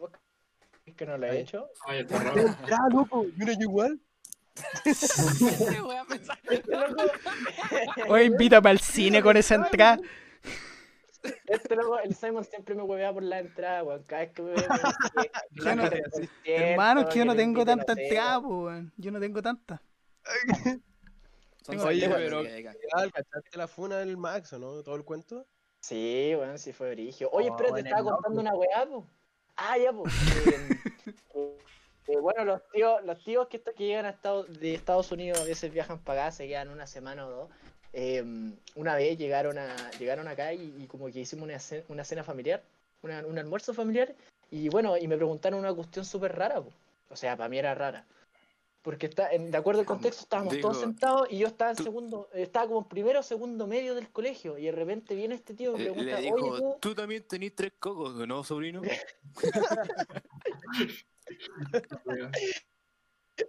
es 0.86 0.94
que 0.96 1.06
no 1.06 1.18
lo 1.18 1.26
he 1.26 1.40
hecho. 1.40 1.68
Ay, 1.86 2.00
está 2.00 2.18
raro. 2.22 2.42
Ah, 2.70 2.88
loco. 2.92 3.26
Mira, 3.36 3.52
yo 3.52 3.60
igual. 3.62 4.00
Este 4.84 5.80
Oye, 8.08 8.24
invítame 8.24 8.70
al 8.70 8.78
cine 8.80 9.22
con 9.22 9.36
esa 9.36 9.54
entrada. 9.56 9.98
este 11.46 11.76
loco, 11.76 11.98
el 12.00 12.14
Simon 12.14 12.44
siempre 12.44 12.74
me 12.74 12.82
huevea 12.82 13.12
por 13.12 13.22
la 13.22 13.38
entrada, 13.40 13.84
weón. 13.84 14.02
Cada 14.04 14.22
vez 14.22 14.32
que 14.32 14.42
me 14.42 14.50
ve, 14.50 14.56
me 14.56 14.62
dice 14.62 14.78
que- 15.14 15.30
que 15.30 15.64
Yo 15.64 15.74
no- 15.76 15.90
Hermano, 16.44 17.00
es 17.02 17.06
que 17.08 17.18
yo 17.18 17.24
no 17.24 17.32
le 17.34 17.38
tengo 17.38 17.64
tanta 17.64 17.92
entrada, 17.92 18.38
weón. 18.38 18.92
Yo 18.96 19.10
no 19.10 19.20
tengo 19.20 19.42
tanta. 19.42 19.82
Son 21.64 21.78
Oye, 21.80 22.08
pero- 22.08 22.42
¿Cachaste 23.12 23.56
la 23.58 23.68
funa 23.68 23.98
del 23.98 24.16
Max 24.16 24.52
o 24.54 24.58
no? 24.58 24.82
Todo 24.82 24.96
el 24.96 25.04
cuento. 25.04 25.46
Sí, 25.80 26.32
bueno, 26.36 26.56
sí 26.58 26.72
fue 26.72 26.90
brigio. 26.92 27.28
Oye, 27.30 27.48
Oh, 27.50 27.52
espera, 27.52 27.66
te 27.68 27.72
bueno, 27.72 27.88
estaba 27.88 28.10
contando 28.12 28.40
una 28.40 28.54
weá, 28.54 28.86
po. 28.86 29.06
Ah, 29.56 29.76
ya, 29.78 29.92
po. 29.92 30.04
Eh, 30.06 30.80
eh, 31.34 31.58
eh, 32.08 32.18
bueno, 32.20 32.44
los 32.44 32.62
tíos, 32.70 33.04
los 33.04 33.22
tíos 33.22 33.48
que, 33.48 33.60
que 33.60 33.86
llegan 33.86 34.06
a 34.06 34.10
Estados, 34.10 34.58
de 34.60 34.74
Estados 34.74 35.12
Unidos 35.12 35.40
a 35.40 35.44
veces 35.44 35.72
viajan 35.72 35.98
para 35.98 36.22
acá, 36.26 36.32
se 36.32 36.48
quedan 36.48 36.68
una 36.70 36.86
semana 36.86 37.26
o 37.26 37.30
dos. 37.30 37.50
Eh, 37.92 38.24
una 38.74 38.94
vez 38.96 39.16
llegaron 39.18 39.56
a 39.58 39.74
llegaron 39.98 40.26
acá 40.28 40.52
y, 40.52 40.74
y 40.78 40.86
como 40.86 41.06
que 41.10 41.20
hicimos 41.20 41.44
una, 41.44 41.58
ce- 41.58 41.84
una 41.88 42.04
cena 42.04 42.22
familiar, 42.24 42.62
una- 43.02 43.24
un 43.26 43.38
almuerzo 43.38 43.72
familiar, 43.74 44.14
y 44.50 44.68
bueno, 44.68 44.96
y 44.96 45.06
me 45.08 45.16
preguntaron 45.16 45.58
una 45.60 45.72
cuestión 45.74 46.04
súper 46.04 46.34
rara, 46.36 46.60
po. 46.60 46.72
O 47.10 47.16
sea, 47.16 47.36
para 47.36 47.48
mí 47.48 47.58
era 47.58 47.74
rara. 47.74 48.04
Porque 48.88 49.04
está, 49.04 49.30
en- 49.30 49.50
de 49.50 49.58
acuerdo 49.58 49.80
al 49.80 49.86
contexto 49.86 50.22
estábamos 50.22 50.58
todos 50.60 50.80
sentados 50.80 51.28
y 51.30 51.36
yo 51.36 51.48
estaba 51.48 51.72
en 51.72 51.76
tú- 51.76 51.82
segundo, 51.82 52.30
estaba 52.32 52.68
como 52.68 52.78
en 52.80 52.88
primero 52.88 53.20
o 53.20 53.22
segundo 53.22 53.66
medio 53.66 53.94
del 53.94 54.08
colegio 54.08 54.56
y 54.56 54.64
de 54.64 54.72
repente 54.72 55.14
viene 55.14 55.34
este 55.34 55.52
tío 55.52 55.74
y 55.74 55.76
me 55.76 55.84
pregunta, 55.84 56.18
le 56.18 56.32
oye 56.32 56.58
tú, 56.58 56.76
tú 56.80 56.94
también 56.94 57.22
tenés 57.28 57.54
tres 57.54 57.74
cocos, 57.78 58.14
¿no, 58.26 58.42
sobrino? 58.42 58.80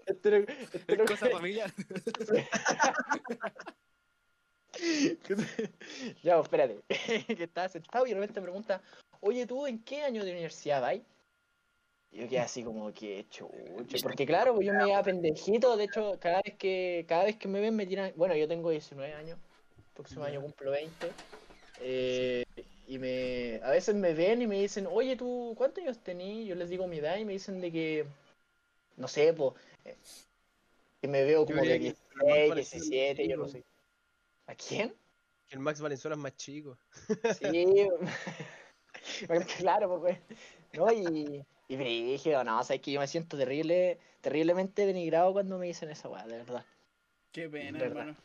este, 0.08 0.46
este 0.74 0.94
Es 0.94 1.00
cosa 1.10 1.30
familiar. 1.30 1.72
ya, 6.22 6.36
pues, 6.36 6.44
espérate, 6.44 6.84
que 7.38 7.44
estaba 7.46 7.70
sentado 7.70 8.06
y 8.06 8.10
de 8.10 8.16
repente 8.16 8.42
me 8.42 8.48
pregunta, 8.48 8.82
oye 9.22 9.48
tú, 9.48 9.66
¿en 9.68 9.82
qué 9.84 10.02
año 10.04 10.26
de 10.26 10.34
universidad 10.34 10.82
vais? 10.82 11.02
Yo 12.12 12.28
quedé 12.28 12.40
así 12.40 12.64
como 12.64 12.92
que 12.92 13.28
chucho, 13.30 13.52
porque 14.02 14.26
claro, 14.26 14.56
pues 14.56 14.66
yo 14.66 14.74
me 14.74 14.88
iba 14.88 15.02
pendejito, 15.04 15.78
de 15.78 15.84
hecho, 15.84 16.18
cada 16.20 16.42
vez 16.42 16.56
que 16.58 17.06
cada 17.08 17.26
vez 17.26 17.38
que 17.38 17.48
me 17.48 17.62
ven 17.62 17.76
me 17.76 17.86
tiran, 17.86 18.12
bueno, 18.16 18.36
yo 18.36 18.48
tengo 18.48 18.72
19 18.72 19.14
años, 19.14 19.38
próximo 19.94 20.24
año 20.24 20.42
cumplo 20.42 20.72
20, 20.72 21.12
eh, 21.82 22.44
y 22.88 22.98
me 22.98 23.62
a 23.64 23.70
veces 23.70 23.94
me 23.94 24.14
ven 24.14 24.42
y 24.42 24.48
me 24.48 24.60
dicen, 24.60 24.88
oye 24.88 25.16
tú, 25.16 25.54
¿cuántos 25.56 25.84
años 25.84 26.00
tenés? 26.00 26.48
Yo 26.48 26.56
les 26.56 26.70
digo 26.70 26.88
mi 26.88 26.98
edad 26.98 27.18
y 27.18 27.26
me 27.26 27.34
dicen 27.34 27.62
de 27.62 27.72
que, 27.72 28.06
no 28.98 29.08
sé, 29.08 29.32
pues, 29.34 29.54
eh, 29.86 29.96
que 31.02 31.08
me 31.08 31.24
veo 31.24 31.46
como 31.46 31.62
de 31.62 31.74
diría 31.74 31.94
que 31.94 31.98
el 32.26 32.26
Max 32.26 32.26
16, 32.26 32.50
Valenzuela 32.50 32.56
17, 32.56 33.28
yo 33.28 33.38
no 33.38 33.48
sé. 33.48 33.64
¿A 34.48 34.56
quién? 34.56 34.96
Que 35.48 35.56
el 35.56 35.60
Max 35.60 35.80
Valenzuela 35.80 36.16
es 36.16 36.22
más 36.22 36.36
chico. 36.36 36.76
Sí, 37.40 37.88
claro, 39.60 40.00
pues. 40.02 40.18
No, 40.74 40.92
y, 40.92 41.46
y 41.70 41.78
brígido, 41.78 42.44
no, 42.44 42.60
o 42.60 42.64
sea, 42.64 42.76
es 42.76 42.82
que 42.82 42.92
yo 42.92 43.00
me 43.00 43.08
siento 43.08 43.38
terrible, 43.38 44.00
terriblemente 44.22 44.86
denigrado 44.86 45.34
cuando 45.34 45.58
me 45.58 45.68
dicen 45.68 45.90
esa 45.90 46.10
weá, 46.10 46.26
de 46.28 46.38
verdad. 46.38 46.66
Qué 47.32 47.48
pena, 47.50 47.80
Verdad. 47.80 48.00
hermano. 48.02 48.18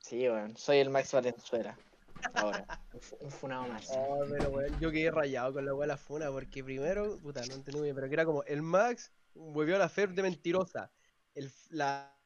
Sí, 0.00 0.28
weón, 0.28 0.56
soy 0.56 0.78
el 0.78 0.90
Max 0.90 1.12
Valenzuela. 1.12 1.78
Ahora, 2.34 2.66
un, 2.92 3.00
fu- 3.00 3.16
un 3.20 3.30
funado 3.30 3.68
más. 3.68 3.90
Ah, 3.90 4.06
pero 4.30 4.50
weón, 4.50 4.80
yo 4.80 4.90
quedé 4.90 5.10
rayado 5.10 5.52
con 5.52 5.64
la 5.66 5.74
weá 5.74 5.82
de 5.86 5.88
la 5.88 5.96
funa 5.98 6.30
porque 6.30 6.64
primero, 6.64 7.20
puta, 7.20 7.44
no 7.46 7.54
entendí 7.54 7.80
bien, 7.82 7.94
pero 7.94 8.08
que 8.08 8.14
era 8.14 8.24
como 8.24 8.42
el 8.44 8.62
Max 8.62 9.12
volvió 9.34 9.76
a 9.76 9.78
la 9.78 9.88
Fer 9.88 10.10
de 10.10 10.22
mentirosa. 10.22 10.90
El, 11.34 11.50
la, 11.70 12.18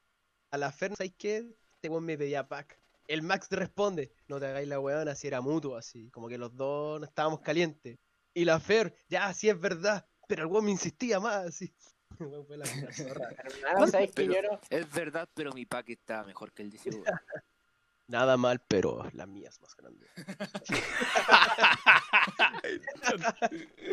a 0.51 0.59
la 0.59 0.71
Fer, 0.73 0.95
¿sabes 0.97 1.15
qué? 1.19 1.39
Este 1.75 1.89
weón 1.89 2.05
me 2.05 2.17
pedía 2.19 2.47
pack. 2.49 2.81
El 3.09 3.23
Max 3.23 3.49
te 3.49 3.57
responde, 3.57 4.13
no 4.29 4.39
te 4.39 4.47
hagáis 4.47 4.69
la 4.69 4.79
weón, 4.79 5.09
así 5.09 5.27
era 5.27 5.41
mutuo, 5.41 5.77
así, 5.77 6.11
como 6.11 6.29
que 6.29 6.39
los 6.39 6.57
dos 6.57 7.01
no 7.01 7.07
estábamos 7.07 7.41
calientes. 7.41 7.99
Y 8.35 8.45
la 8.45 8.61
Fer, 8.61 8.95
ya, 9.09 9.33
sí 9.35 9.49
es 9.49 9.59
verdad, 9.61 10.07
pero 10.29 10.43
el 10.43 10.49
weón 10.49 10.67
me 10.67 10.71
insistía 10.71 11.19
más, 11.21 11.47
así. 11.47 11.73
El 12.21 12.27
weón 12.27 12.47
fue 12.47 12.57
la, 12.59 12.67
la 12.67 12.93
zorra. 12.93 13.29
Hermano, 13.65 13.87
¿sabes 13.87 14.09
que 14.13 14.27
Pero- 14.27 14.35
yo 14.35 14.43
no? 14.43 14.61
Es 14.69 14.93
verdad, 14.93 15.29
pero 15.35 15.53
mi 15.53 15.65
pack 15.65 15.89
está 15.91 16.23
mejor 16.25 16.53
que 16.53 16.63
el 16.63 16.71
de 16.71 16.77
ese. 16.77 16.91
Nada 18.09 18.37
mal, 18.37 18.61
pero 18.67 19.09
la 19.13 19.25
mía 19.27 19.49
es 19.49 19.61
más 19.61 19.75
grande. 19.77 20.07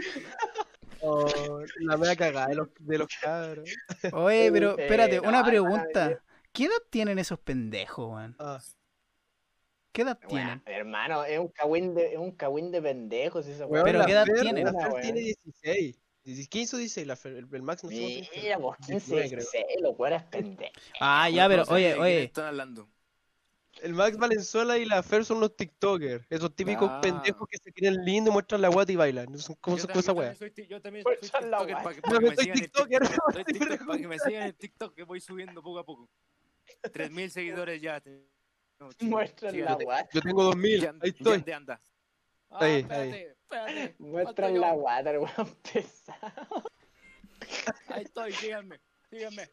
Oh, 1.01 1.61
la 1.81 1.97
mea 1.97 2.15
cagada 2.15 2.47
de 2.47 2.55
los, 2.55 2.69
de 2.79 2.97
los 2.97 3.07
cabros. 3.21 3.69
Oye, 4.13 4.51
pero 4.51 4.77
espérate, 4.77 5.19
una 5.19 5.43
pregunta. 5.45 6.19
¿Qué 6.51 6.65
edad 6.65 6.81
tienen 6.89 7.19
esos 7.19 7.39
pendejos, 7.39 8.09
weón? 8.15 8.35
Ah, 8.39 8.59
¿Qué 9.97 10.03
edad 10.03 10.19
tienen? 10.27 10.61
hermano, 10.67 11.23
es 11.25 11.39
un 11.39 11.47
cagüín 11.47 11.95
de, 11.95 12.13
es 12.13 12.19
un 12.19 12.29
cagüín 12.31 12.69
de 12.71 12.79
pendejos 12.83 13.47
esa 13.47 13.65
weón, 13.65 13.83
Pero 13.83 14.05
¿qué 14.05 14.11
edad 14.11 14.27
Fer- 14.27 14.41
tienen? 14.41 14.65
La 14.65 14.71
Fer 14.73 14.91
Weón. 14.91 15.01
tiene 15.01 15.19
16. 15.21 15.99
15 16.49 16.75
o 16.75 16.79
16, 16.79 17.07
la 17.07 17.15
Fer, 17.15 17.31
el, 17.33 17.47
el 17.51 17.61
Max 17.63 17.83
no 17.83 17.89
sé 17.89 17.95
cuánto 17.95 18.29
tiene. 18.29 18.43
Mira, 18.43 18.57
vos 18.57 18.77
15, 18.77 18.93
19, 18.93 19.27
creo. 19.27 19.39
16, 19.39 19.65
los 19.81 19.97
weones 19.99 20.23
pendejos. 20.23 20.83
Ah, 20.99 21.29
ya, 21.31 21.47
pero 21.47 21.63
oye, 21.69 21.95
oye. 21.95 22.23
están 22.25 22.45
hablando? 22.45 22.87
El 23.81 23.93
Max 23.95 24.17
Valenzuela 24.17 24.77
y 24.77 24.85
la 24.85 25.01
Fer 25.01 25.25
son 25.25 25.39
los 25.39 25.55
TikTokers. 25.55 26.25
Esos 26.29 26.55
típicos 26.55 26.89
Ah. 26.91 27.01
pendejos 27.01 27.47
que 27.49 27.57
se 27.57 27.73
creen 27.73 28.05
lindos, 28.05 28.31
muestran 28.33 28.61
la 28.61 28.67
guata 28.69 28.91
y 28.91 28.95
bailan. 28.97 29.31
Yo 29.33 29.39
son 29.39 29.55
también- 29.55 29.87
cosas 29.87 30.05
yo 30.05 30.13
también 30.13 30.35
soy 30.35 30.51
TikToker 30.51 31.73
wea. 31.75 31.83
para 31.83 31.95
que, 31.95 32.01
para 32.01 32.19
que 32.19 32.25
me 32.29 32.35
soy 32.35 32.43
sigan 32.45 32.57
en 32.57 32.63
TikToker, 32.63 33.01
TikTok. 33.01 33.87
Para 33.87 33.97
que 33.99 34.07
me 34.07 34.19
sigan 34.19 34.43
en 34.43 34.53
TikTok 34.53 34.93
que 34.95 35.03
voy 35.03 35.19
subiendo 35.21 35.63
poco 35.63 35.79
a 35.79 35.83
poco. 35.85 36.09
3000 36.93 37.31
seguidores 37.31 37.81
ya. 37.81 38.03
No, 38.79 38.91
sigan. 38.91 39.65
la 39.65 39.75
guata. 39.75 40.09
Yo 40.13 40.21
tengo 40.21 40.43
2000, 40.43 40.81
Ya- 40.81 40.93
ahí 41.01 41.09
estoy. 41.09 41.33
ande, 41.35 41.53
anda. 41.53 41.81
Ah, 42.49 42.57
Ahí, 42.61 42.79
espérate, 42.81 43.31
espérate. 43.31 43.95
Muestran 43.99 44.35
falto 44.53 44.59
la 44.59 44.73
guata, 44.73 45.11
el 45.11 45.17
weón 45.19 45.55
pesado. 45.71 46.63
Ahí 47.89 48.03
estoy, 48.03 48.31
síganme, 48.33 48.79
síganme. 49.09 49.41
Ahí. 49.43 49.51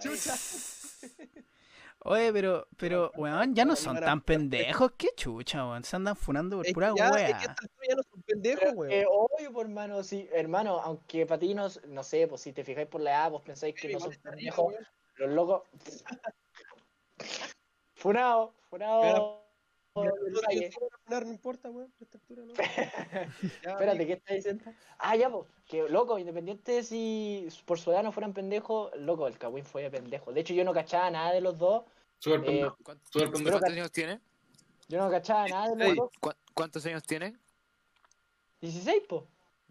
Oye, 2.06 2.32
pero, 2.34 2.66
pero, 2.76 3.10
weón, 3.16 3.54
ya 3.54 3.64
no 3.64 3.76
son 3.76 3.98
tan 3.98 4.20
pendejos. 4.20 4.92
Qué 4.98 5.08
chucha, 5.16 5.66
weón. 5.66 5.84
Se 5.84 5.96
andan 5.96 6.16
funando 6.16 6.58
por 6.58 6.72
pura 6.72 6.92
ya, 6.96 7.08
es 7.08 7.34
que 7.34 7.88
ya 7.88 7.94
no 7.96 8.02
son 8.02 8.22
pendejos, 8.22 8.72
weón. 8.74 9.04
obvio, 9.08 9.52
pues, 9.52 9.64
hermano, 9.66 10.02
sí, 10.02 10.28
hermano, 10.32 10.80
aunque 10.80 11.24
para 11.26 11.38
ti 11.38 11.54
no, 11.54 11.68
no 11.88 12.02
sé, 12.02 12.26
pues 12.28 12.42
si 12.42 12.52
te 12.52 12.62
fijáis 12.64 12.88
por 12.88 13.00
la 13.00 13.10
edad, 13.10 13.30
vos 13.30 13.42
pensáis 13.42 13.74
que 13.74 13.88
no 13.92 14.00
son 14.00 14.12
pendejos, 14.22 14.74
los 15.16 15.30
locos. 15.30 15.62
Funado, 18.04 18.52
funado. 18.68 19.40
No, 19.96 21.20
no 21.20 21.30
importa, 21.30 21.70
weón. 21.70 21.90
¿no? 22.28 22.52
Espérate, 23.62 24.06
¿qué 24.06 24.12
estás 24.12 24.36
diciendo? 24.36 24.64
Ah, 24.98 25.16
ya, 25.16 25.30
pues, 25.30 25.46
que 25.66 25.88
loco, 25.88 26.18
independiente 26.18 26.72
de 26.72 26.82
si 26.82 27.48
por 27.64 27.78
su 27.78 27.92
edad 27.92 28.02
no 28.02 28.12
fueran 28.12 28.34
pendejos, 28.34 28.94
loco, 28.98 29.26
el 29.26 29.38
Kawin 29.38 29.64
fue 29.64 29.88
pendejo. 29.88 30.34
De 30.34 30.42
hecho, 30.42 30.52
yo 30.52 30.64
no 30.64 30.74
cachaba 30.74 31.10
nada 31.10 31.32
de 31.32 31.40
los 31.40 31.58
dos, 31.58 31.84
Súper 32.18 32.40
Eh, 32.40 32.44
pendejo. 32.44 32.76
¿Cuántos, 32.84 33.72
años 33.72 33.90
tiene? 33.90 34.20
yo 34.88 34.98
no 34.98 35.10
cachaba 35.10 35.48
nada 35.48 35.74
de 35.74 35.76
los 35.76 35.96
dos. 35.96 36.10
¿Cuá- 36.20 36.36
¿Cuántos 36.52 36.84
años 36.84 37.02
tiene? 37.04 37.38
16, 38.60 39.02
pues. 39.08 39.22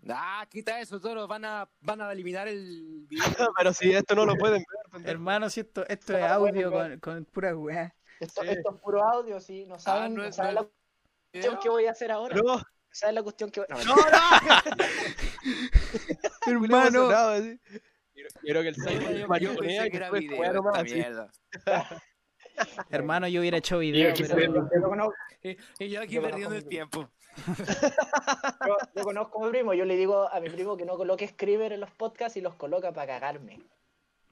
Ah, 0.10 0.48
quita 0.50 0.80
eso, 0.80 1.00
todos 1.00 1.28
van 1.28 1.46
a, 1.46 1.70
van 1.82 2.02
a 2.02 2.12
eliminar 2.12 2.48
el 2.48 3.06
video. 3.48 3.54
Pero 3.56 3.74
si 3.74 3.94
esto 3.94 4.16
no 4.16 4.26
lo 4.26 4.36
pueden 4.38 4.58
ver, 4.68 4.92
pendejo. 4.92 5.12
Hermano, 5.12 5.52
si 5.52 5.60
esto, 5.60 5.88
esto 5.88 6.14
No, 6.14 6.18
es 6.20 6.26
audio 6.32 6.72
con, 6.72 7.00
con 7.00 7.26
pura 7.26 7.56
wea. 7.56 7.94
Esto, 8.24 8.42
Sí. 8.42 8.50
esto 8.50 8.74
es 8.76 8.82
puro 8.82 9.04
audio, 9.04 9.40
sí. 9.40 9.66
No 9.66 9.80
saben, 9.80 10.14
no 10.16 10.24
no 10.24 10.28
es- 10.30 10.36
saben 10.36 10.56
no 10.56 10.62
la 10.62 10.68
es 10.68 10.74
cuestión 11.32 11.60
que 11.62 11.70
voy 11.70 11.86
a 11.86 11.92
hacer 11.92 12.12
ahora. 12.12 12.36
No, 12.36 12.62
¿Sabes 12.92 13.16
la 13.16 13.24
cuestión 13.24 13.50
que 13.50 13.62
voy 13.62 13.70
no, 13.70 13.78
no. 13.84 13.96
Hermano. 16.48 17.08
Quiero, 18.14 18.30
quiero 18.42 18.62
que 18.62 18.68
el 18.70 18.76
Yo, 18.76 18.84
Simon 18.84 19.56
pensé 19.58 19.88
y 19.88 19.92
que 19.92 19.98
era 19.98 20.12
video 20.12 20.44
esta 20.44 20.84
mierda. 20.84 21.32
hermano, 22.92 23.28
yo 23.28 23.42
hubiera 23.42 23.58
hecho 23.58 23.80
video, 23.80 24.14
pero... 24.16 24.70
Yo 24.72 24.80
lo 24.80 24.90
conozco, 24.90 25.16
Y, 25.42 25.58
y 25.80 25.90
yo 25.90 26.02
aquí 26.02 26.14
Yo 26.16 26.22
perdiendo 26.22 26.56
el 26.56 26.66
tiempo. 26.68 27.10
yo, 28.68 28.78
yo 28.96 29.04
conozco 29.04 29.42
a 29.42 29.46
mi 29.46 29.52
primo. 29.52 29.74
Yo 29.74 29.86
le 29.86 29.96
digo 29.96 30.32
a 30.32 30.40
mi 30.40 30.52
primo 30.52 30.78
que 30.78 30.86
no 30.86 30.96
coloque 30.96 31.28
Scriber 31.28 31.74
en 31.74 31.80
los 31.80 31.90
podcasts 31.90 32.38
y 32.38 32.42
los 32.42 32.54
coloca 32.54 32.92
para 32.92 33.08
cagarme. 33.08 33.60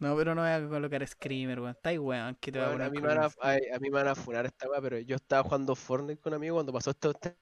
No, 0.01 0.15
pero 0.17 0.33
no 0.33 0.41
voy 0.41 0.49
a 0.49 0.67
colocar 0.67 1.07
Screamer, 1.07 1.59
weón. 1.59 1.75
Está 1.75 1.89
ahí, 1.89 1.99
weón, 1.99 2.35
que 2.41 2.51
te 2.51 2.57
voy 2.57 2.65
a 2.67 2.71
Bueno, 2.71 2.85
a, 2.85 2.87
poner 2.87 3.01
mí 3.01 3.07
me 3.07 3.13
van 3.15 3.23
a, 3.23 3.29
con- 3.29 3.47
a, 3.47 3.51
a 3.53 3.79
mí 3.79 3.89
me 3.91 3.91
van 3.91 4.07
a 4.07 4.15
funar 4.15 4.47
esta 4.47 4.67
weá, 4.67 4.81
pero 4.81 4.97
yo 4.97 5.15
estaba 5.15 5.43
jugando 5.43 5.75
Fortnite 5.75 6.19
con 6.19 6.33
amigos 6.33 6.55
cuando 6.55 6.73
pasó 6.73 6.89
esto 6.89 7.11
este 7.11 7.37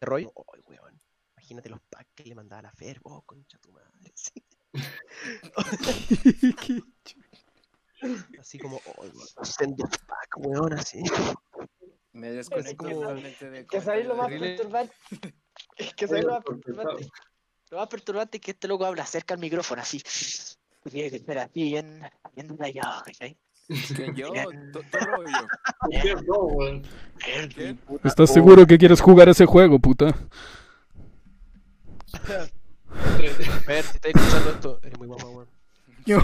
rollo. 0.00 0.32
Ay, 0.54 0.62
weón. 0.68 1.00
Imagínate 1.32 1.68
los 1.70 1.80
packs 1.90 2.12
que 2.14 2.24
le 2.26 2.36
mandaba 2.36 2.62
la 2.62 2.70
Fer, 2.70 3.00
oh, 3.02 3.22
concha 3.22 3.58
tu 3.58 3.72
madre. 3.72 3.90
sí. 4.14 4.32
Así 8.38 8.58
como, 8.58 8.76
oh, 8.76 9.00
weón. 9.00 9.12
Send 9.42 9.76
the 9.76 9.82
pack, 10.06 10.36
weón, 10.36 10.74
así. 10.74 11.02
Me 12.12 12.30
desconecto 12.30 12.88
totalmente 12.88 13.50
de 13.50 13.66
Que 13.66 13.80
sabéis 13.80 14.06
lo 14.06 14.14
más 14.14 14.28
perturbante. 14.28 14.94
Es 15.76 15.92
que 15.94 16.06
sabéis 16.06 16.24
lo 16.24 16.34
más 16.34 16.44
perturbante. 16.44 17.08
Lo 17.70 17.78
más 17.78 17.88
perturbante 17.88 18.36
es 18.36 18.42
que 18.44 18.52
este 18.52 18.68
loco 18.68 18.84
habla 18.84 19.04
cerca 19.06 19.34
al 19.34 19.40
micrófono, 19.40 19.82
así. 19.82 20.00
Que 20.90 21.06
estar 21.06 21.38
así, 21.38 21.62
bien, 21.64 22.02
bien. 27.56 27.78
¿Estás 28.04 28.32
seguro 28.32 28.66
que 28.66 28.76
quieres 28.76 29.00
jugar 29.00 29.28
ese 29.30 29.46
juego, 29.46 29.78
puta? 29.78 30.14
Fer, 33.64 33.82
si 33.82 33.96
estás 33.96 34.12
escuchando 34.14 34.50
esto, 34.50 34.80
eres 34.82 34.98
muy 34.98 35.06
guapa, 35.08 35.24
weón. 35.26 35.48
Yo- 36.06 36.18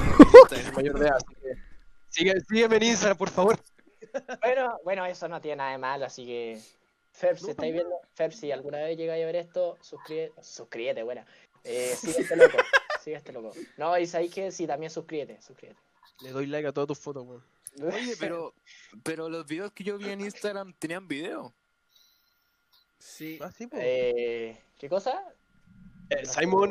mayor 0.76 0.98
de 0.98 1.06
edad, 1.06 1.16
así 1.16 1.34
que. 1.42 1.54
Sigue, 2.10 2.40
sígueme 2.48 2.76
en 2.76 2.82
Instagram, 2.82 3.16
por 3.16 3.30
favor. 3.30 3.58
Bueno, 4.42 4.78
bueno, 4.84 5.06
eso 5.06 5.26
no 5.28 5.40
tiene 5.40 5.56
nada 5.56 5.72
de 5.72 5.78
malo, 5.78 6.04
así 6.04 6.26
que. 6.26 6.60
Feb, 7.12 7.38
si 7.38 7.50
estáis 7.50 7.72
viendo, 7.72 7.94
Feb, 8.14 8.32
si 8.32 8.52
alguna 8.52 8.78
vez 8.78 8.96
llegáis 8.96 9.22
a 9.22 9.26
ver 9.26 9.36
esto, 9.36 9.76
suscríbete, 9.80 10.34
suscríbete, 10.42 11.02
buena. 11.02 11.24
Eh, 11.64 11.94
sigue 11.98 12.20
este 12.22 12.36
loco, 12.36 12.58
sigue 13.02 13.16
este 13.16 13.32
loco. 13.32 13.52
No, 13.76 13.98
y 13.98 14.06
sabéis 14.06 14.32
que 14.34 14.50
sí, 14.52 14.66
también 14.66 14.90
suscríbete, 14.90 15.40
suscríbete. 15.42 15.80
Le 16.22 16.30
doy 16.30 16.46
like 16.46 16.68
a 16.68 16.72
todas 16.72 16.88
tus 16.88 16.98
fotos, 16.98 17.26
weón. 17.26 17.44
Oye, 17.82 18.16
pero, 18.18 18.54
pero 19.04 19.28
los 19.28 19.46
videos 19.46 19.72
que 19.72 19.84
yo 19.84 19.96
vi 19.98 20.10
en 20.10 20.20
Instagram 20.20 20.74
tenían 20.78 21.06
video. 21.08 21.54
Sí. 22.98 23.38
Ah, 23.40 23.50
sí. 23.56 23.68
Eh, 23.72 24.60
¿Qué 24.78 24.88
cosa? 24.88 25.22
El 26.10 26.26
Simon. 26.26 26.70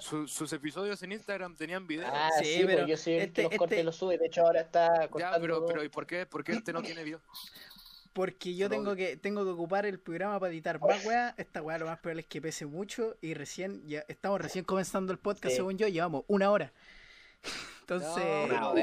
Sus 0.00 0.52
episodios 0.52 1.02
en 1.02 1.12
Instagram 1.12 1.56
tenían 1.56 1.86
video. 1.86 2.06
Ah, 2.10 2.30
Sí, 2.38 2.58
sí, 2.58 2.62
pero 2.64 2.86
yo 2.86 2.96
soy 2.96 3.14
el 3.14 3.22
este- 3.22 3.32
que 3.42 3.48
los 3.48 3.58
corta 3.58 3.74
este- 3.74 3.80
y 3.80 3.84
los 3.84 3.96
sube. 3.96 4.16
De 4.18 4.26
hecho, 4.26 4.42
ahora 4.42 4.60
está 4.60 5.00
ya, 5.02 5.08
cortando. 5.08 5.40
pero, 5.40 5.66
pero 5.66 5.82
¿y 5.84 5.88
por 5.88 6.06
qué, 6.06 6.24
por 6.26 6.44
qué 6.44 6.52
este 6.52 6.72
no 6.72 6.80
tiene 6.82 7.02
video? 7.02 7.20
Porque 8.12 8.54
yo 8.56 8.68
tengo 8.68 8.96
que, 8.96 9.16
tengo 9.16 9.44
que 9.44 9.50
ocupar 9.50 9.86
el 9.86 9.98
programa 10.00 10.40
para 10.40 10.52
editar 10.52 10.80
más 10.80 11.04
weá. 11.04 11.34
Esta 11.36 11.62
weá 11.62 11.78
lo 11.78 11.86
más 11.86 11.98
probable 12.00 12.22
es 12.22 12.26
que 12.26 12.40
pese 12.40 12.66
mucho. 12.66 13.16
Y 13.20 13.34
recién, 13.34 13.86
ya 13.86 14.04
estamos 14.08 14.40
recién 14.40 14.64
comenzando 14.64 15.12
el 15.12 15.18
podcast, 15.18 15.50
Sí. 15.52 15.56
según 15.56 15.78
yo, 15.78 15.86
llevamos 15.88 16.24
una 16.26 16.50
hora. 16.50 16.72
Entonces, 17.82 18.50
No, 18.50 18.74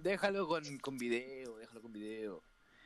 déjalo 0.00 0.46
con, 0.48 0.78
con 0.78 0.98
video, 0.98 1.56
déjalo 1.58 1.82
con 1.82 1.92
video. 1.92 2.42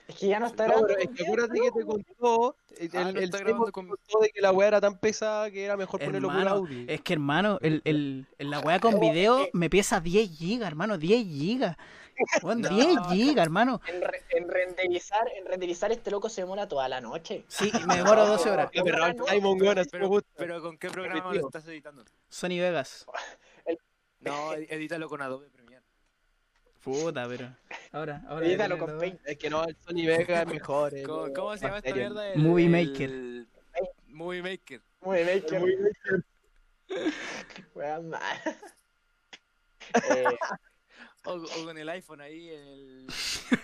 Es 0.08 0.16
que 0.16 0.26
ya 0.26 0.40
no 0.40 0.46
está 0.48 0.64
grabando 0.64 0.88
es 0.96 1.08
que 1.10 1.22
acuérdate 1.22 1.60
que 1.60 1.70
te 1.70 1.84
contó. 1.84 2.56
El, 2.76 2.90
Ah, 2.94 3.02
el, 3.08 3.14
no 3.14 3.18
el 3.20 3.24
está 3.26 3.38
Simon 3.38 3.44
grabando 3.46 3.66
te 3.66 3.72
con- 3.72 3.88
contó 3.88 4.18
de 4.20 4.30
que 4.30 4.40
la 4.40 4.50
weá 4.50 4.66
era 4.68 4.80
tan 4.80 4.98
pesada 4.98 5.50
que 5.52 5.64
era 5.64 5.76
mejor 5.76 6.00
ponerlo 6.00 6.28
por 6.28 6.36
hermano, 6.36 6.56
audio. 6.56 6.84
es 6.88 7.00
que 7.02 7.12
hermano, 7.12 7.58
el, 7.62 7.80
el, 7.84 8.26
el- 8.38 8.50
la 8.50 8.58
weá 8.58 8.80
con 8.80 8.98
video 8.98 9.48
me 9.52 9.70
pesa 9.70 10.00
10 10.00 10.28
gigas, 10.36 10.66
hermano, 10.66 10.98
10 10.98 11.24
gigas. 11.24 11.76
Weón, 12.42 12.60
No, 12.60 12.68
10 12.68 12.94
no. 12.94 13.04
gigas, 13.10 13.44
hermano. 13.44 13.80
En, 13.86 14.00
re- 14.02 14.22
en 14.30 14.48
renderizar, 14.48 15.28
en 15.36 15.46
renderizar 15.46 15.90
este 15.92 16.10
loco 16.10 16.28
se 16.28 16.42
demora 16.42 16.68
toda 16.68 16.88
la 16.88 17.00
noche. 17.00 17.44
Sí, 17.48 17.70
me 17.86 17.96
demoro 17.96 18.26
12 18.26 18.50
horas. 18.50 18.70
Pero 18.72 18.96
Pero, 19.90 20.22
pero 20.36 20.62
¿con 20.62 20.78
qué 20.78 20.90
programa 20.90 21.32
lo 21.34 21.46
estás 21.46 21.66
editando? 21.68 22.04
Sony 22.28 22.58
Vegas. 22.60 23.06
No, 24.22 24.52
ed- 24.52 24.66
edítalo 24.68 25.08
con 25.08 25.22
Adobe 25.22 25.48
Premiere. 25.48 25.82
Puta, 26.84 27.26
pero. 27.26 27.56
Ahora, 27.90 28.22
ahora. 28.28 28.44
Edítalo 28.46 28.76
con 28.76 28.98
Paint. 28.98 29.18
Es 29.24 29.38
que 29.38 29.48
no, 29.48 29.64
el 29.64 29.74
Sony 29.78 30.04
Vega 30.06 30.42
es 30.42 30.46
mejor. 30.46 30.92
¿Cómo, 31.34 31.56
se 31.56 31.64
llama 31.64 31.78
esta 31.78 31.94
mierda? 31.94 32.28
El- 32.34 32.38
Movie 32.38 32.68
Maker. 32.68 33.46
Movie 34.08 34.42
Maker. 34.42 34.82
Muy 35.00 35.24
bien, 35.24 35.42
que 35.48 37.02
Weón, 37.74 38.10
mal. 38.10 38.20
Eh, 40.10 40.24
O, 41.26 41.32
o 41.34 41.64
con 41.64 41.76
el 41.76 41.88
iPhone 41.88 42.20
ahí, 42.20 42.48
el... 42.50 43.06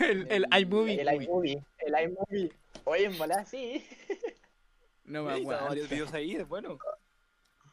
El, 0.00 0.26
el 0.30 0.46
iMovie. 0.60 1.00
el 1.00 1.22
iMovie, 1.22 1.62
el 1.78 1.94
iMovie. 2.10 2.52
Oye, 2.84 3.04
en 3.04 3.18
bola, 3.18 3.44
sí. 3.46 3.84
No 5.04 5.22
me 5.22 5.34
aguanto. 5.34 5.64
varios 5.66 5.88
videos 5.88 6.12
ahí, 6.14 6.34
es 6.34 6.48
bueno. 6.48 6.78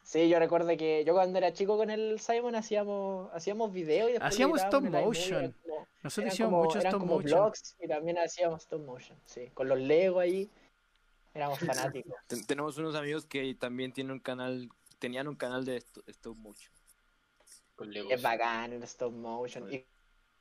Sí, 0.04 0.30
yo 0.30 0.38
recuerdo 0.38 0.68
que 0.78 1.04
yo 1.04 1.14
cuando 1.14 1.40
era 1.40 1.52
chico 1.52 1.78
con 1.78 1.90
el 1.90 2.20
Simon 2.20 2.54
hacíamos 2.56 3.32
hacíamos 3.34 3.74
videos 3.74 4.10
y 4.10 4.14
después 4.14 4.34
Hacíamos 4.34 4.62
stop 4.62 4.84
motion. 4.84 5.52
como- 5.66 5.88
Nosotros 6.04 6.34
hicimos 6.34 6.52
como- 6.52 6.64
mucho 6.66 6.78
eran 6.80 6.90
stop 6.92 7.00
como 7.02 7.16
motion. 7.16 7.40
vlogs 7.40 7.76
y 7.80 7.88
también 7.88 8.20
hacíamos 8.20 8.62
stop 8.62 8.86
motion, 8.86 9.18
sí, 9.26 9.50
con 9.56 9.68
los 9.68 9.80
Lego 9.80 10.20
ahí. 10.20 10.48
Éramos 11.34 11.58
fanáticos. 11.98 12.14
Ten- 12.28 12.46
tenemos 12.46 12.78
unos 12.78 12.94
amigos 12.94 13.26
que 13.26 13.56
también 13.56 13.92
tienen 13.94 14.12
un 14.12 14.20
canal, 14.20 14.70
tenían 15.00 15.28
un 15.28 15.36
canal 15.36 15.66
de 15.66 15.78
stop 16.06 16.38
motion. 16.38 16.72
Con 17.76 17.92
Legos. 17.92 18.12
Es 18.12 18.22
bacán 18.22 18.74
el 18.74 18.84
stop 18.84 19.14
motion. 19.14 19.72
Y 19.74 19.86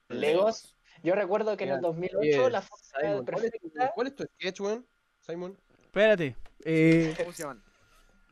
Con 0.08 0.20
Legos, 0.20 0.76
yo 1.02 1.14
recuerdo 1.14 1.56
que 1.56 1.64
en 1.64 1.70
el 1.70 1.76
Mira, 1.76 1.88
2008 1.88 2.18
oye, 2.42 2.50
la 2.50 2.62
Simon, 2.62 3.24
¿cuál 3.24 3.44
es, 3.44 3.50
tu, 3.52 3.58
perfecta. 3.58 3.92
cuál 3.94 4.06
es 4.08 4.14
tu 4.16 4.24
sketch, 4.24 4.60
weón? 4.60 4.86
Simon. 5.20 5.58
Espérate. 5.82 6.36
Eh, 6.64 7.14
¿Cómo 7.18 7.32
se 7.32 7.42
llaman? 7.42 7.62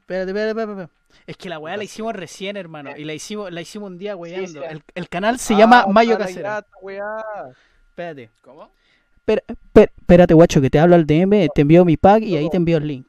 espérate, 0.01 0.31
espérate, 0.31 0.51
espérate, 0.51 0.73
espérate. 0.73 0.93
Es 1.27 1.37
que 1.37 1.49
la 1.49 1.59
weá 1.59 1.77
la 1.77 1.85
hicimos 1.85 2.15
recién, 2.15 2.57
hermano. 2.57 2.97
Y 2.97 3.05
la 3.05 3.15
hicimos, 3.15 3.51
la 3.53 3.61
hicimos 3.61 3.91
un 3.91 3.99
día 3.99 4.15
weyando. 4.17 4.61
sí. 4.61 4.67
El, 4.69 4.83
el 4.95 5.09
canal 5.09 5.39
se 5.39 5.55
llama 5.57 5.83
Ah, 5.87 5.91
Mayo 5.91 6.13
para 6.13 6.25
la 6.25 6.27
Casera. 6.27 6.67
Espérate. 7.91 8.31
¿Cómo? 8.43 8.71
Espera- 9.17 9.43
espera- 9.49 9.93
espérate, 9.99 10.35
guacho, 10.35 10.61
que 10.61 10.71
te 10.71 10.79
hablo 10.79 10.95
al 10.97 11.07
DM, 11.07 11.49
te 11.55 11.63
envío 11.63 11.85
mi 11.85 11.97
pack 11.97 12.23
y 12.23 12.37
ahí 12.37 12.49
te 12.51 12.57
envío 12.57 12.77
el 12.79 12.87
link. 12.87 13.07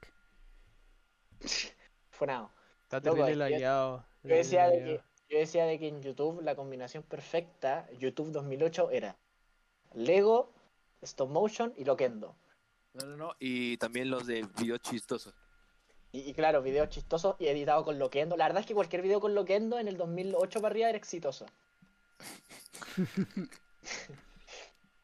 Funado. 2.09 2.51
Está 2.83 2.99
Loco, 2.99 3.23
terrible. 3.25 3.59
Yo 3.59 4.03
decía, 4.23 4.67
de 4.69 4.77
que, 4.83 5.01
yo 5.31 5.37
decía 5.37 5.65
de 5.65 5.79
que 5.79 5.87
en 5.87 6.01
YouTube 6.01 6.41
la 6.41 6.55
combinación 6.55 7.03
perfecta, 7.03 7.89
YouTube 7.97 8.31
2008, 8.31 8.91
era 8.91 9.15
Lego, 9.93 10.51
Stop 11.01 11.29
Motion 11.29 11.73
y 11.77 11.85
Loquendo. 11.85 12.35
No, 12.93 13.05
no, 13.05 13.15
no. 13.15 13.35
Y 13.39 13.77
también 13.77 14.09
los 14.09 14.27
de 14.27 14.45
videos 14.59 14.81
chistosos. 14.81 15.33
Y, 16.11 16.29
y 16.29 16.33
claro, 16.33 16.61
videos 16.61 16.89
chistosos 16.89 17.37
y 17.39 17.47
editados 17.47 17.85
con 17.85 17.97
Loquendo. 17.97 18.35
La 18.35 18.45
verdad 18.45 18.59
es 18.59 18.65
que 18.65 18.73
cualquier 18.73 19.01
video 19.01 19.21
con 19.21 19.33
Loquendo 19.33 19.79
en 19.79 19.87
el 19.87 19.95
2008 19.95 20.59
para 20.59 20.73
arriba 20.73 20.89
era 20.89 20.97
exitoso. 20.97 21.45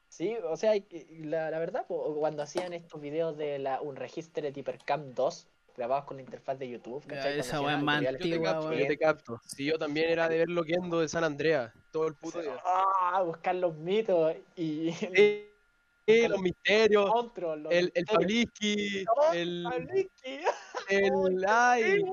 sí, 0.10 0.36
o 0.44 0.58
sea, 0.58 0.74
la, 1.22 1.52
la 1.52 1.60
verdad, 1.60 1.86
cuando 1.88 2.44
hacían 2.44 2.74
estos 2.74 3.00
videos 3.00 3.38
de 3.38 3.60
la, 3.60 3.80
un 3.80 3.96
registro 3.96 4.44
de 4.44 4.52
Typercam 4.52 5.14
2, 5.14 5.48
grabados 5.78 6.06
con 6.06 6.18
la 6.18 6.24
interfaz 6.24 6.58
de 6.58 6.70
YouTube, 6.70 7.04
Ya, 7.08 7.16
¿cachai? 7.18 7.40
esa 7.40 7.62
weá 7.62 7.78
es 7.78 7.84
más 7.84 8.02
Yo 8.02 8.10
antigua, 8.10 8.52
capto, 8.54 8.68
weón. 8.70 8.80
yo 8.80 8.88
te 8.88 8.98
capto. 8.98 9.42
Sí, 9.46 9.66
yo 9.66 9.78
también 9.78 10.10
era 10.10 10.28
de 10.28 10.40
ver 10.40 10.50
Loquendo 10.50 11.00
de 11.00 11.08
San 11.08 11.24
Andreas 11.24 11.72
todo 11.92 12.08
el 12.08 12.16
puto 12.16 12.42
día. 12.42 12.58
Ah, 12.66 13.22
buscar 13.24 13.56
los 13.56 13.76
mitos 13.78 14.36
y 14.56 14.92
Sí, 14.92 15.48
sí, 16.08 16.28
los 16.28 16.42
misterios, 16.42 17.08
monstruos, 17.08 17.60
los 17.60 17.72
el, 17.72 17.92
el 17.94 18.06
Oh, 18.10 18.20
el, 18.20 19.64
Pablisky. 19.66 20.46
el, 20.90 21.46
ay, 21.48 22.04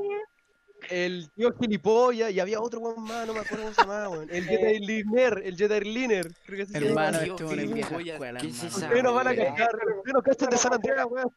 el 0.90 1.30
tío 1.30 1.50
gilipollas, 1.58 2.30
y 2.32 2.40
había 2.40 2.60
otro 2.60 2.80
weón 2.80 3.02
más, 3.02 3.26
no 3.26 3.32
me 3.32 3.40
acuerdo 3.40 3.62
cómo 3.64 3.74
se 3.74 3.80
llamaba, 3.80 4.08
weón. 4.10 4.28
El 4.30 4.44
Jedi 4.44 4.78
Liner, 4.80 5.40
el 5.42 5.56
Jedi 5.56 5.80
Liner, 5.80 6.26
creo 6.44 6.58
que 6.58 6.66
se 6.66 6.80
llama. 6.80 7.08
Hermano, 7.08 7.18
Tío, 7.24 7.32
este 7.32 7.44
weón 7.44 7.58
es 7.60 7.66
qué 7.68 7.74
vieja 7.74 7.96
escuela, 8.12 8.40
¿qué 8.40 8.46
es 8.48 8.62
esa 8.62 8.76
Ustedes 8.78 9.02
no 9.02 9.14
van 9.14 9.28
a 9.28 9.34
cachar, 9.36 9.70
ustedes 9.74 10.12
no 10.14 10.22
cachan 10.22 10.50
de 10.50 10.56
San 10.58 10.74
Andreas, 10.74 11.06
weón. 11.08 11.34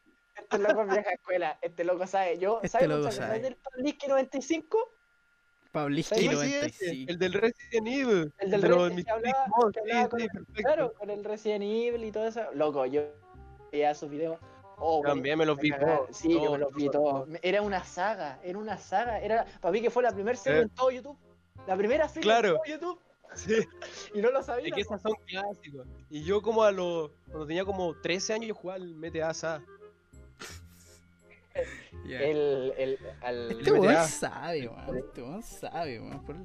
Este 0.50 0.58
loco 0.58 0.82
es 0.82 0.88
vieja 0.90 1.10
escuela, 1.12 1.58
este 1.62 1.84
loco 1.84 2.06
sabe. 2.06 2.38
Yo, 2.38 2.56
Este 2.62 2.68
¿sabes 2.68 2.88
loco 2.88 3.10
sabe. 3.10 3.40
del 3.40 3.56
Pablisky 3.56 4.06
95? 4.08 4.78
Pablisky 5.72 6.14
Sí, 6.14 6.20
Sí, 6.22 6.28
sí, 6.28 6.34
95. 6.34 6.66
ese, 6.66 7.04
el 7.08 7.18
del 7.18 7.32
Resident 7.34 7.86
Evil. 7.86 8.34
El 8.38 8.50
del 8.50 8.60
de 8.62 8.68
Resident 8.68 9.08
hablaba- 9.08 9.72
que 9.72 9.80
hablaba 9.80 10.02
sí, 10.04 10.08
con 10.08 10.20
el-. 10.22 10.28
Claro, 10.64 10.94
con 10.94 11.10
el 11.10 11.24
Resident 11.24 11.62
Evil 11.64 12.04
y 12.04 12.12
todo 12.12 12.26
eso. 12.26 12.40
Loco, 12.54 12.86
yo 12.86 13.02
veía 13.70 13.94
sus 13.94 14.08
videos. 14.08 14.38
Oh, 14.78 15.02
También 15.04 15.36
me 15.38 15.44
los 15.44 15.58
vi 15.58 15.70
todos. 15.70 16.16
Sí, 16.16 16.32
yo 16.32 16.52
me 16.52 16.58
los 16.58 16.72
vi 16.72 16.88
todos. 16.88 17.28
Era 17.42 17.60
una 17.62 17.84
saga, 17.84 18.38
era 18.42 18.58
una 18.58 18.78
saga. 18.78 19.20
Era, 19.20 19.44
para 19.60 19.72
mí 19.72 19.82
que 19.82 19.90
fue 19.90 20.02
la 20.04 20.12
primera 20.12 20.36
serie 20.38 20.60
Eh. 20.60 20.62
en 20.62 20.68
todo 20.70 20.90
YouTube. 20.90 21.18
La 21.66 21.76
primera 21.76 22.08
serie 22.08 22.22
Claro. 22.22 22.48
en 22.48 22.54
todo 22.54 22.64
YouTube. 22.64 23.00
Sí. 23.34 23.54
Y 24.14 24.22
no 24.22 24.30
lo 24.30 24.42
sabía. 24.42 24.68
Es 24.68 24.74
que 24.74 24.80
esas 24.80 25.02
son 25.02 25.12
clásicos. 25.26 25.86
Y 26.08 26.22
yo 26.24 26.40
como 26.40 26.62
a 26.62 26.70
los... 26.72 27.10
Cuando 27.26 27.46
tenía 27.46 27.64
como 27.66 27.94
13 28.00 28.32
años 28.32 28.48
yo 28.48 28.54
jugaba 28.54 28.76
al 28.82 28.94
MTA 28.94 29.60
SA. 31.52 31.60
Ya. 32.06 32.20
El, 32.20 32.72
el, 32.76 32.98
al... 33.22 33.50
Este 33.52 33.72
weón 33.72 34.06
sabe, 34.06 34.68
weón. 34.68 34.98
Este 34.98 35.22
weón 35.22 35.42
sabe, 35.42 36.00
weón. 36.00 36.24
Por 36.24 36.36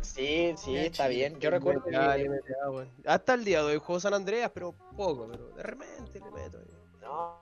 Sí, 0.00 0.54
sí, 0.56 0.72
Ya, 0.74 0.82
está 0.82 1.08
bien. 1.08 1.38
Yo 1.40 1.50
recuerdo 1.50 1.84
que... 1.84 1.96
Hasta 3.04 3.34
el 3.34 3.44
día 3.44 3.62
de 3.62 3.72
hoy 3.72 3.78
juego 3.78 4.00
San 4.00 4.14
Andreas, 4.14 4.50
pero 4.52 4.72
poco, 4.96 5.28
pero 5.30 5.48
de 5.50 5.62
repente 5.62 6.20
le 6.20 6.30
meto. 6.30 6.58
No, 7.00 7.38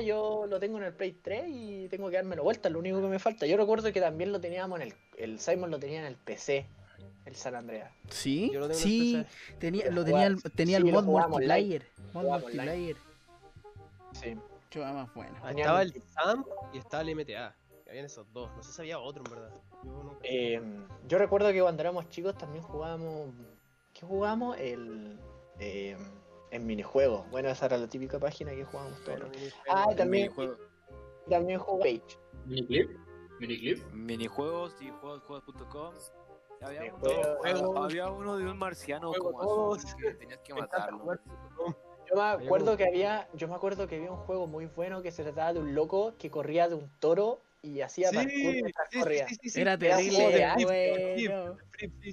yo 0.00 0.46
lo 0.46 0.58
tengo 0.58 0.78
en 0.78 0.84
el 0.84 0.92
Play 0.92 1.12
3 1.12 1.44
y 1.48 1.88
tengo 1.88 2.08
que 2.10 2.16
dármelo 2.16 2.42
vuelta, 2.42 2.68
es 2.68 2.72
lo 2.72 2.78
único 2.78 3.00
que 3.00 3.08
me 3.08 3.18
falta. 3.18 3.46
Yo 3.46 3.56
recuerdo 3.56 3.92
que 3.92 4.00
también 4.00 4.32
lo 4.32 4.40
teníamos 4.40 4.80
en 4.80 4.88
el. 4.88 4.94
El 5.16 5.38
Simon 5.38 5.70
lo 5.70 5.78
tenía 5.78 6.00
en 6.00 6.06
el 6.06 6.16
PC, 6.16 6.66
el 7.26 7.36
San 7.36 7.54
Andreas. 7.54 7.90
Sí, 8.08 8.50
Yo 8.52 8.60
lo 8.60 8.68
tengo 8.68 8.80
en 8.80 8.86
el 8.86 8.92
sí. 8.92 9.24
PC. 9.24 9.58
Tenía, 9.58 9.90
Lo 9.90 10.04
tenía 10.04 10.26
el, 10.26 10.42
tenía 10.42 10.78
sí, 10.78 10.86
el 10.86 10.92
lo 10.92 11.02
mod 11.02 11.28
multiplayer. 11.28 11.86
Mod 12.12 12.24
multiplayer. 12.24 12.96
Sí. 14.12 14.36
Más 14.80 15.12
bueno. 15.14 15.36
Ah, 15.42 15.52
Estaba 15.52 15.82
el 15.82 15.92
SAM 16.02 16.44
y 16.72 16.78
estaba 16.78 17.02
el 17.02 17.14
MTA. 17.16 17.54
Que 17.84 17.90
habían 17.90 18.06
esos 18.06 18.30
dos. 18.32 18.50
No 18.56 18.62
sé 18.62 18.72
si 18.72 18.80
había 18.82 18.98
otro 18.98 19.22
en 19.26 19.30
verdad. 19.32 19.50
Yo 19.84 19.90
no 20.02 20.18
Eh, 20.22 20.60
yo 21.06 21.18
recuerdo 21.18 21.52
que 21.52 21.60
cuando 21.60 21.82
éramos 21.82 22.08
chicos 22.08 22.36
también 22.36 22.64
jugábamos. 22.64 23.30
¿Qué 23.92 24.06
jugábamos? 24.06 24.56
El. 24.58 25.20
Eh, 25.60 25.96
en 26.50 26.66
minijuegos. 26.66 27.28
Bueno, 27.30 27.48
esa 27.48 27.66
era 27.66 27.76
la 27.78 27.88
típica 27.88 28.18
página 28.18 28.52
que 28.52 28.64
jugábamos 28.64 29.02
todos. 29.04 29.20
Ah, 29.68 29.86
el 29.90 29.96
también- 29.96 30.32
También 31.28 31.58
jugué 31.58 32.00
Page. 32.00 32.18
Miniclip. 32.46 32.90
Miniclip. 33.40 33.84
minijuegos 33.92 34.80
y 34.80 34.90
juegos.com. 34.90 35.94
Había, 36.60 36.94
uno- 36.94 37.82
había 37.84 38.08
uno 38.10 38.36
de 38.38 38.46
un 38.46 38.56
marciano 38.56 39.08
Juego 39.10 39.32
como 39.32 39.74
azul 39.74 39.90
que 40.00 40.14
tenías 40.14 40.38
que 40.40 40.54
matarlo. 40.54 41.04
Yo 42.08 42.16
me 42.16 42.22
acuerdo 42.44 42.76
que 42.76 42.84
había. 42.86 43.28
Yo 43.34 43.48
me 43.48 43.54
acuerdo 43.54 43.86
que 43.88 43.96
había 43.96 44.10
un 44.10 44.18
juego 44.18 44.46
muy 44.46 44.66
bueno 44.66 45.02
que 45.02 45.10
se 45.10 45.22
trataba 45.22 45.52
de 45.52 45.60
un 45.60 45.74
loco 45.74 46.14
que 46.18 46.30
corría 46.30 46.68
de 46.68 46.74
un 46.74 46.90
toro 47.00 47.40
y 47.62 47.80
hacía 47.80 48.10
Sí, 48.10 48.16
parkour 48.16 48.32
mientras 48.52 48.88
sí, 48.90 48.98
corría. 49.00 49.28
sí, 49.28 49.36
sí, 49.42 49.50
sí. 49.50 49.60
Era 49.60 49.72
Era 49.74 49.96
un 49.98 50.04
juego 50.10 50.30
terrible, 50.30 50.32
de 50.32 50.38
era 50.38 50.54
bueno. 51.34 51.58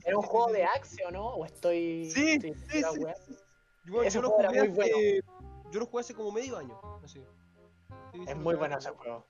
Era 0.05 0.17
un 0.17 0.23
juego 0.23 0.51
de 0.51 0.63
acción, 0.63 1.13
¿no? 1.13 1.27
O 1.35 1.45
estoy. 1.45 2.09
Sí, 2.11 2.39
estoy-. 2.41 2.81
Yo, 3.83 4.03
yo 4.03 4.21
lo 4.21 4.39
era 4.39 4.49
jugué 4.49 4.59
muy 4.61 4.67
bueno. 4.69 4.95
hace- 4.95 5.21
Yo 5.71 5.79
lo 5.79 5.85
jugué 5.87 6.01
hace 6.01 6.13
como 6.13 6.31
medio 6.31 6.57
año. 6.57 6.79
Así. 7.03 7.19
Sí, 8.13 8.19
sí, 8.19 8.25
Es 8.27 8.35
muy 8.37 8.55
bueno 8.55 8.77
ese 8.77 8.89
juego. 8.91 9.25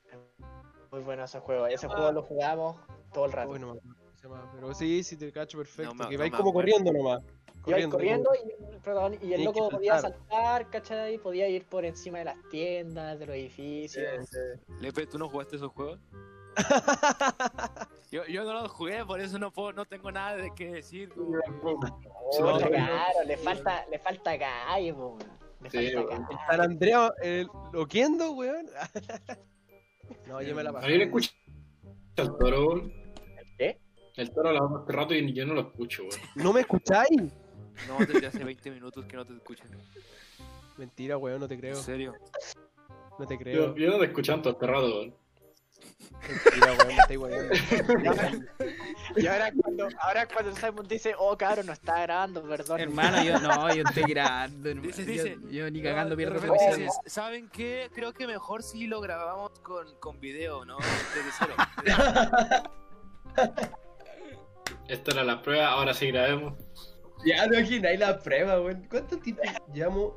Muy 0.90 1.00
bueno 1.02 1.24
ese 1.24 1.40
juego. 1.40 1.66
Ese 1.66 1.86
Ah. 1.86 1.90
juego 1.90 2.12
lo 2.12 2.22
jugamos 2.22 2.76
todo 3.12 3.24
el 3.26 3.32
rato. 3.32 3.50
Uy, 3.50 3.58
no 3.58 3.72
me 3.74 3.78
acuerdo 3.78 3.96
cómo 3.98 4.12
se 4.16 4.22
llama, 4.28 4.50
Pero 4.54 4.74
sí, 4.74 5.02
sí 5.02 5.16
te 5.16 5.32
cacho 5.32 5.58
perfecto. 5.58 5.94
No 5.94 6.08
que 6.08 6.14
no 6.16 6.20
vais 6.20 6.32
como 6.32 6.52
corriendo 6.52 6.92
nomás. 6.92 7.22
Iba 7.64 7.88
Corriendo, 7.88 7.96
corriendo 7.96 8.30
y 8.44 8.50
el, 8.74 8.82
protagon- 8.82 9.18
y 9.22 9.32
el 9.34 9.44
loco 9.44 9.68
podía 9.68 10.00
saltar. 10.00 10.68
¿cachai? 10.70 11.18
Podía 11.18 11.48
ir 11.48 11.64
por 11.66 11.84
encima 11.84 12.18
de 12.18 12.24
las 12.24 12.36
tiendas, 12.50 13.18
de 13.20 13.26
los 13.26 13.36
edificios. 13.36 14.04
Lepe, 14.80 15.06
¿tú 15.06 15.16
no 15.18 15.28
jugaste 15.28 15.56
esos 15.56 15.70
juegos? 15.70 16.00
yo, 18.10 18.24
yo 18.26 18.44
no 18.44 18.52
los 18.62 18.70
jugué, 18.72 19.04
por 19.06 19.20
eso 19.20 19.38
no 19.38 19.50
puedo, 19.52 19.72
no 19.72 19.84
tengo 19.86 20.10
nada 20.10 20.36
de 20.36 20.50
qué 20.54 20.72
decir. 20.72 21.10
Sí, 21.14 22.42
claro, 22.42 23.24
le 23.26 23.36
falta, 23.36 23.86
le 23.90 23.98
falta 23.98 24.38
calle, 24.38 24.92
po. 24.94 25.16
Le 25.60 25.70
Sí, 25.70 25.92
falta 25.92 26.16
calle. 26.16 26.38
San 26.50 26.60
Andrea, 26.60 27.14
el 27.22 27.48
Loquendo, 27.72 28.32
weón. 28.32 28.66
no, 30.26 30.42
yo 30.42 30.54
me 30.54 30.62
la 30.64 30.70
A 30.70 30.72
pasé. 30.74 30.88
mí 30.88 30.96
le 30.98 31.04
escucho 31.04 31.30
el 32.16 32.36
toro. 32.38 32.82
¿Qué? 33.56 33.78
El 34.16 34.30
toro 34.32 34.48
hablaba 34.50 34.82
hace 34.82 34.92
rato 34.92 35.14
y 35.14 35.32
yo 35.32 35.46
no 35.46 35.54
lo 35.54 35.60
escucho, 35.62 36.02
weón. 36.02 36.20
¿No 36.34 36.52
me 36.52 36.60
escucháis? 36.62 37.32
No, 37.88 37.98
desde 38.04 38.26
hace 38.26 38.44
20 38.44 38.70
minutos 38.70 39.04
que 39.06 39.16
no 39.16 39.24
te 39.24 39.34
escuchan. 39.34 39.68
Mentira, 40.76 41.16
weón, 41.18 41.40
no 41.40 41.48
te 41.48 41.54
En 41.54 41.60
creo. 41.60 41.76
serio. 41.76 42.14
No 43.18 43.26
te 43.26 43.36
creo. 43.38 43.74
yo 43.76 43.90
no 43.90 43.98
te 43.98 44.06
escucho 44.06 44.38
todo 44.40 44.52
este 44.52 44.66
rato, 44.66 44.86
weón. 44.86 45.14
Mentira, 46.28 46.72
weón, 46.72 46.86
me 46.86 46.96
estáis 46.96 47.18
weando. 47.18 47.54
Y 49.16 49.26
ahora 49.26 49.52
cuando, 49.60 49.88
ahora 50.00 50.26
cuando 50.28 50.54
Simon 50.56 50.86
dice, 50.88 51.14
oh 51.18 51.36
cabrón, 51.36 51.66
no 51.66 51.72
está 51.72 52.00
grabando, 52.02 52.42
perdón. 52.42 52.80
Hermano, 52.80 53.22
yo 53.22 53.38
no, 53.40 53.74
yo 53.74 53.82
estoy 53.86 54.04
grabando, 54.04 54.68
hermano. 54.70 54.86
Dice, 54.86 55.04
Yo- 55.04 55.24
dice. 55.24 55.38
Yo, 55.50 55.70
ni 55.70 55.82
cagando 55.82 56.16
pierdo 56.16 56.40
dices, 56.40 56.92
¿Saben 57.06 57.48
qué? 57.50 57.90
Creo 57.94 58.12
que 58.12 58.26
mejor 58.26 58.62
si 58.62 58.86
lo 58.86 59.00
grabamos 59.00 59.50
con, 59.60 59.86
con 59.98 60.20
video, 60.20 60.64
¿no? 60.64 60.78
Desde 60.78 61.30
cero. 61.38 61.54
Esta 64.88 65.10
era 65.12 65.24
la 65.24 65.42
prueba, 65.42 65.68
ahora 65.68 65.92
sí 65.94 66.06
grabemos. 66.08 66.54
Ya, 67.24 67.46
no 67.46 67.54
imagináis 67.58 67.98
la 68.00 68.18
prueba, 68.18 68.60
weón. 68.60 68.86
¿Cuánto 68.90 69.18
tiempo? 69.18 69.42
Llevamos, 69.72 70.12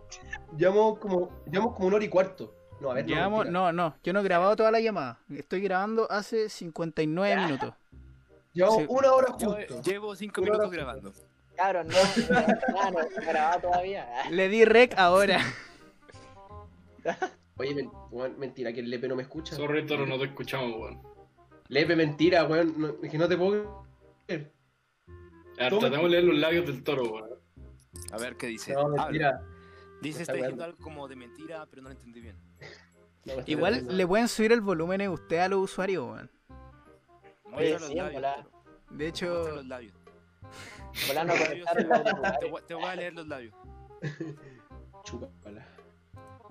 llevamos 0.57 0.99
como, 0.99 1.29
llevamos 1.51 1.75
como 1.75 1.87
una 1.87 1.95
hora 1.97 2.05
y 2.05 2.09
cuarto. 2.09 2.53
No, 2.81 2.91
a 2.91 2.95
ver, 2.95 3.05
Llevamos, 3.05 3.45
no, 3.47 3.71
no, 3.71 3.95
yo 4.03 4.11
no 4.13 4.19
he 4.19 4.23
grabado 4.23 4.55
toda 4.55 4.71
la 4.71 4.79
llamada. 4.79 5.19
Estoy 5.33 5.61
grabando 5.61 6.11
hace 6.11 6.49
59 6.49 7.35
minutos. 7.45 7.73
Llevamos 8.53 8.79
Sí. 8.79 8.85
una 8.89 9.11
hora 9.13 9.31
justo. 9.31 9.57
llevo 9.81 10.15
5 10.15 10.41
Una 10.41 10.49
hora 10.51 10.57
minutos 10.59 10.75
grabando. 10.75 11.13
Cabrón, 11.55 11.87
no, 11.87 11.95
no, 12.73 12.91
no, 12.91 12.99
no, 13.01 13.07
grabado 13.25 13.61
todavía. 13.61 14.07
Le 14.29 14.49
di 14.49 14.65
rec 14.65 14.93
ahora. 14.97 15.39
Oye, 17.57 17.73
men- 17.75 17.89
weón, 18.11 18.37
mentira, 18.37 18.73
que 18.73 18.81
el 18.81 18.89
Lepe 18.89 19.07
no 19.07 19.15
me 19.15 19.23
escucha. 19.23 19.55
Sorry, 19.55 19.85
toro, 19.85 20.05
no 20.05 20.17
te 20.17 20.25
escuchamos, 20.25 20.75
weón. 20.77 21.01
Lepe, 21.69 21.95
mentira, 21.95 22.43
weón. 22.43 22.73
No, 22.77 22.95
es 23.01 23.09
que 23.09 23.17
no 23.17 23.27
te 23.29 23.37
puedo 23.37 23.83
creer. 24.27 24.51
A 25.57 25.63
ver, 25.63 25.69
Toma. 25.69 25.79
tratemos 25.81 26.03
de 26.05 26.09
leer 26.09 26.23
los 26.23 26.37
labios 26.37 26.65
del 26.67 26.83
toro. 26.83 27.39
A 28.11 28.17
ver 28.17 28.35
qué 28.37 28.47
dice. 28.47 28.73
No, 28.73 28.89
mentira. 28.89 29.41
Dice, 30.01 30.21
Está 30.21 30.33
está 30.33 30.45
diciendo 30.45 30.63
algo 30.65 30.77
como 30.79 31.07
de 31.07 31.15
mentira, 31.15 31.65
pero 31.69 31.81
no 31.81 31.89
lo 31.89 31.95
entendí 31.95 32.19
bien. 32.21 32.37
Igual 33.47 33.87
le 33.97 34.05
pueden 34.05 34.27
subir 34.27 34.51
el 34.51 34.61
volumen 34.61 35.01
a 35.01 35.09
usted 35.09 35.37
a 35.39 35.47
los 35.47 35.59
usuarios, 35.63 36.05
weón. 36.05 36.31
Oye, 37.53 37.71
los 37.71 37.87
sí, 37.87 37.95
labios. 37.95 38.21
Toro. 38.21 38.49
De 38.91 39.07
hecho, 39.07 39.55
los 39.55 39.65
labios. 39.65 39.93
Volando 41.07 41.33
a 41.33 41.37
Los 41.37 41.47
conectar 41.47 41.75
labios 41.87 42.03
los 42.03 42.21
son- 42.29 42.39
te, 42.39 42.49
voy- 42.49 42.61
te 42.67 42.73
voy 42.75 42.83
a 42.83 42.95
leer 42.95 43.13
los 43.13 43.27
labios. 43.27 43.55
Chúpala. 45.05 45.65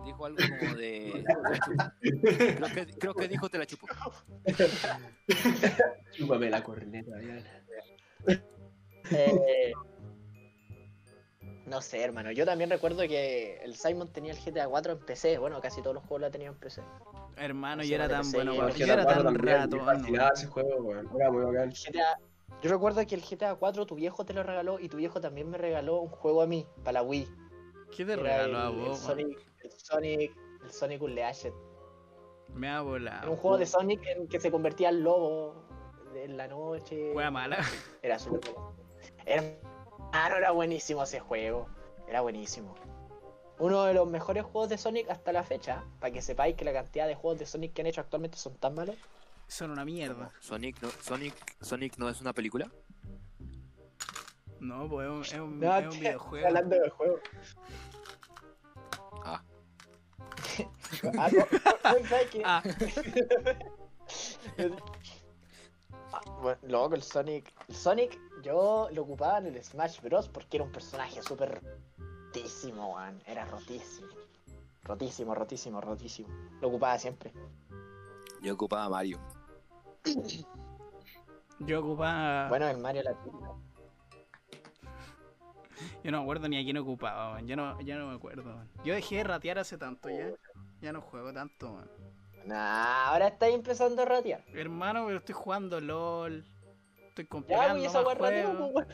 Dijo 0.05 0.26
algo 0.26 0.38
como 0.61 0.74
de. 0.76 1.24
Creo 2.00 2.74
que, 2.74 2.86
creo 2.98 3.14
que 3.14 3.28
dijo 3.28 3.48
te 3.48 3.59
la 3.59 3.66
chupo. 3.66 3.86
Chúpame 6.12 6.50
la 6.50 6.62
corneta, 6.62 7.12
ya. 7.22 8.42
Eh, 9.11 9.72
no 11.66 11.80
sé, 11.80 12.02
hermano. 12.02 12.30
Yo 12.32 12.44
también 12.44 12.70
recuerdo 12.70 13.02
que 13.02 13.57
el 13.62 13.74
Simon 13.76 14.12
tenía 14.12 14.32
el 14.32 14.38
GTA 14.38 14.68
4 14.68 14.92
en 14.92 14.98
PC. 15.00 15.38
Bueno, 15.38 15.61
casi 15.61 15.80
todos 15.82 15.94
los 15.94 16.05
juegos 16.05 16.20
la 16.22 16.30
tenían 16.30 16.55
en 16.55 16.59
PC. 16.61 16.82
hermano, 17.36 17.82
yo 17.82 17.94
era 17.96 18.09
tan 18.09 18.24
sé, 18.24 18.36
bueno, 18.36 18.52
yo 18.52 18.61
weón. 18.61 18.70
el 18.70 18.76
Yo 18.76 18.86
GTA 18.86 18.92
era 18.94 19.05
4 19.05 19.22
tan 19.24 19.24
también, 19.24 19.44
me 19.44 19.52
ratón, 19.57 19.84
fascinaba 19.84 20.24
weón. 20.26 20.32
ese 20.34 20.46
juego, 20.46 20.76
weón. 20.82 21.11
Era 21.16 21.30
muy 21.30 21.42
bacán. 21.44 21.70
El 21.70 21.74
GTA... 21.74 22.18
Yo 22.62 22.70
recuerdo 22.70 23.07
que 23.07 23.14
el 23.14 23.22
GTA 23.22 23.55
4 23.57 23.86
tu 23.86 23.94
viejo 23.94 24.24
te 24.24 24.32
lo 24.32 24.42
regaló 24.42 24.78
y 24.80 24.88
tu 24.88 24.96
viejo 24.96 25.20
también 25.20 25.50
me 25.50 25.59
regaló 25.59 26.00
un 26.00 26.09
juego 26.11 26.42
a 26.42 26.46
mí, 26.46 26.66
para 26.82 27.00
la 27.00 27.02
Wii. 27.02 27.28
¿Qué 27.96 28.05
te 28.05 28.16
Era 28.16 28.22
regaló 28.22 28.59
a 28.59 28.68
el, 28.68 28.74
el 28.74 28.76
vos, 28.76 28.86
weón? 28.86 28.96
Sonic, 28.98 29.38
el 29.62 29.70
Sonic, 29.72 30.36
el 30.64 30.70
Sonic 30.70 31.02
Unleashed. 31.02 31.52
Me 32.55 32.68
ha 32.68 32.80
volado. 32.82 33.22
Era 33.22 33.30
un 33.30 33.36
juego 33.36 33.59
de 33.59 33.66
Sonic 33.66 34.07
en 34.07 34.28
que 34.28 34.38
se 34.40 34.50
convertía 34.50 34.90
en 34.90 35.02
lobo 35.02 35.64
en 36.14 36.36
la 36.36 36.46
noche. 36.46 37.12
Wea 37.12 37.30
mala. 37.30 37.59
Era 38.02 38.18
súper 38.18 38.40
bueno. 38.55 38.84
Hermano, 39.26 40.36
era 40.36 40.50
buenísimo 40.50 41.02
ese 41.02 41.20
juego. 41.20 41.68
Era 42.09 42.20
buenísimo. 42.20 42.74
Uno 43.59 43.84
de 43.84 43.94
los 43.94 44.09
mejores 44.09 44.44
juegos 44.44 44.68
de 44.68 44.78
Sonic 44.78 45.09
hasta 45.11 45.32
la 45.32 45.42
fecha. 45.42 45.84
Para 46.00 46.12
que 46.12 46.22
sepáis 46.22 46.57
que 46.57 46.64
la 46.64 46.72
cantidad 46.72 47.07
de 47.07 47.14
juegos 47.14 47.38
de 47.38 47.46
Sonic 47.46 47.72
que 47.72 47.82
han 47.82 47.86
hecho 47.86 48.00
actualmente 48.00 48.36
son 48.36 48.57
tan 48.57 48.74
malos. 48.74 48.96
Son 49.46 49.70
una 49.70 49.84
mierda. 49.84 50.32
Sonic 50.40 50.80
no, 50.82 50.88
Sonic, 51.00 51.34
Sonic 51.61 51.96
no 51.98 52.09
es 52.09 52.20
una 52.20 52.32
película. 52.32 52.70
No, 54.61 54.88
pues 54.88 55.07
es 55.07 55.12
un, 55.12 55.22
es 55.22 55.40
un, 55.40 55.61
No, 55.61 55.76
es 55.76 55.84
un 55.86 56.00
videojuego. 56.00 56.46
Hablando 56.46 56.76
del 56.76 56.90
juego. 56.90 57.18
Ah. 59.24 59.42
Ah, 61.18 61.28
no, 61.32 61.38
no, 61.38 61.46
no. 61.61 61.76
Ah, 62.44 62.62
Ah, 62.62 62.62
bueno, 66.45 66.59
loco, 66.68 66.95
el 66.95 67.03
Sonic. 67.03 67.53
El 67.68 67.74
Sonic 67.74 68.20
yo 68.42 68.88
lo 68.92 69.03
ocupaba 69.03 69.38
en 69.38 69.47
el 69.47 69.64
Smash 69.64 70.03
Bros. 70.03 70.28
porque 70.28 70.59
era 70.59 70.64
un 70.64 70.72
personaje 70.72 71.22
súper 71.22 71.62
rotísimo, 71.99 72.95
weón. 72.95 73.22
Era 73.26 73.47
rotísimo. 73.47 74.09
Rotísimo, 74.82 75.34
rotísimo, 75.34 75.80
rotísimo. 75.80 76.28
Lo 76.61 76.68
ocupaba 76.68 76.99
siempre. 76.99 77.32
Yo 78.42 78.53
ocupaba 78.53 78.84
a 78.84 78.88
Mario. 78.90 79.18
yo 81.61 81.80
ocupaba. 81.80 82.49
Bueno, 82.51 82.68
el 82.68 82.76
Mario 82.76 83.05
Latino. 83.05 83.62
Yo 86.03 86.11
no 86.11 86.18
me 86.18 86.22
acuerdo 86.24 86.49
ni 86.49 86.61
a 86.61 86.62
quién 86.62 86.76
ocupaba, 86.76 87.32
weón. 87.32 87.47
Yo 87.47 87.57
no, 87.57 87.80
yo 87.80 87.99
no 87.99 88.09
me 88.09 88.16
acuerdo, 88.16 88.42
weón. 88.45 88.70
Yo 88.84 88.92
dejé 88.92 89.16
de 89.16 89.24
ratear 89.24 89.59
hace 89.59 89.78
tanto 89.78 90.11
ya. 90.11 90.30
Ya 90.82 90.92
no 90.92 91.01
juego 91.01 91.32
tanto, 91.32 91.72
weón. 91.72 92.03
Nah, 92.47 93.09
ahora 93.09 93.28
estáis 93.28 93.55
empezando 93.55 94.03
a 94.03 94.05
ratear. 94.05 94.42
Hermano, 94.53 95.05
pero 95.07 95.18
estoy 95.18 95.34
jugando 95.34 95.80
LOL. 95.80 96.45
Estoy 97.09 97.24
Ya, 97.24 97.28
comprando 97.28 97.74
pues 97.78 97.86
esa 97.90 98.03
más 98.03 98.18
rateo, 98.18 98.72
pues. 98.72 98.86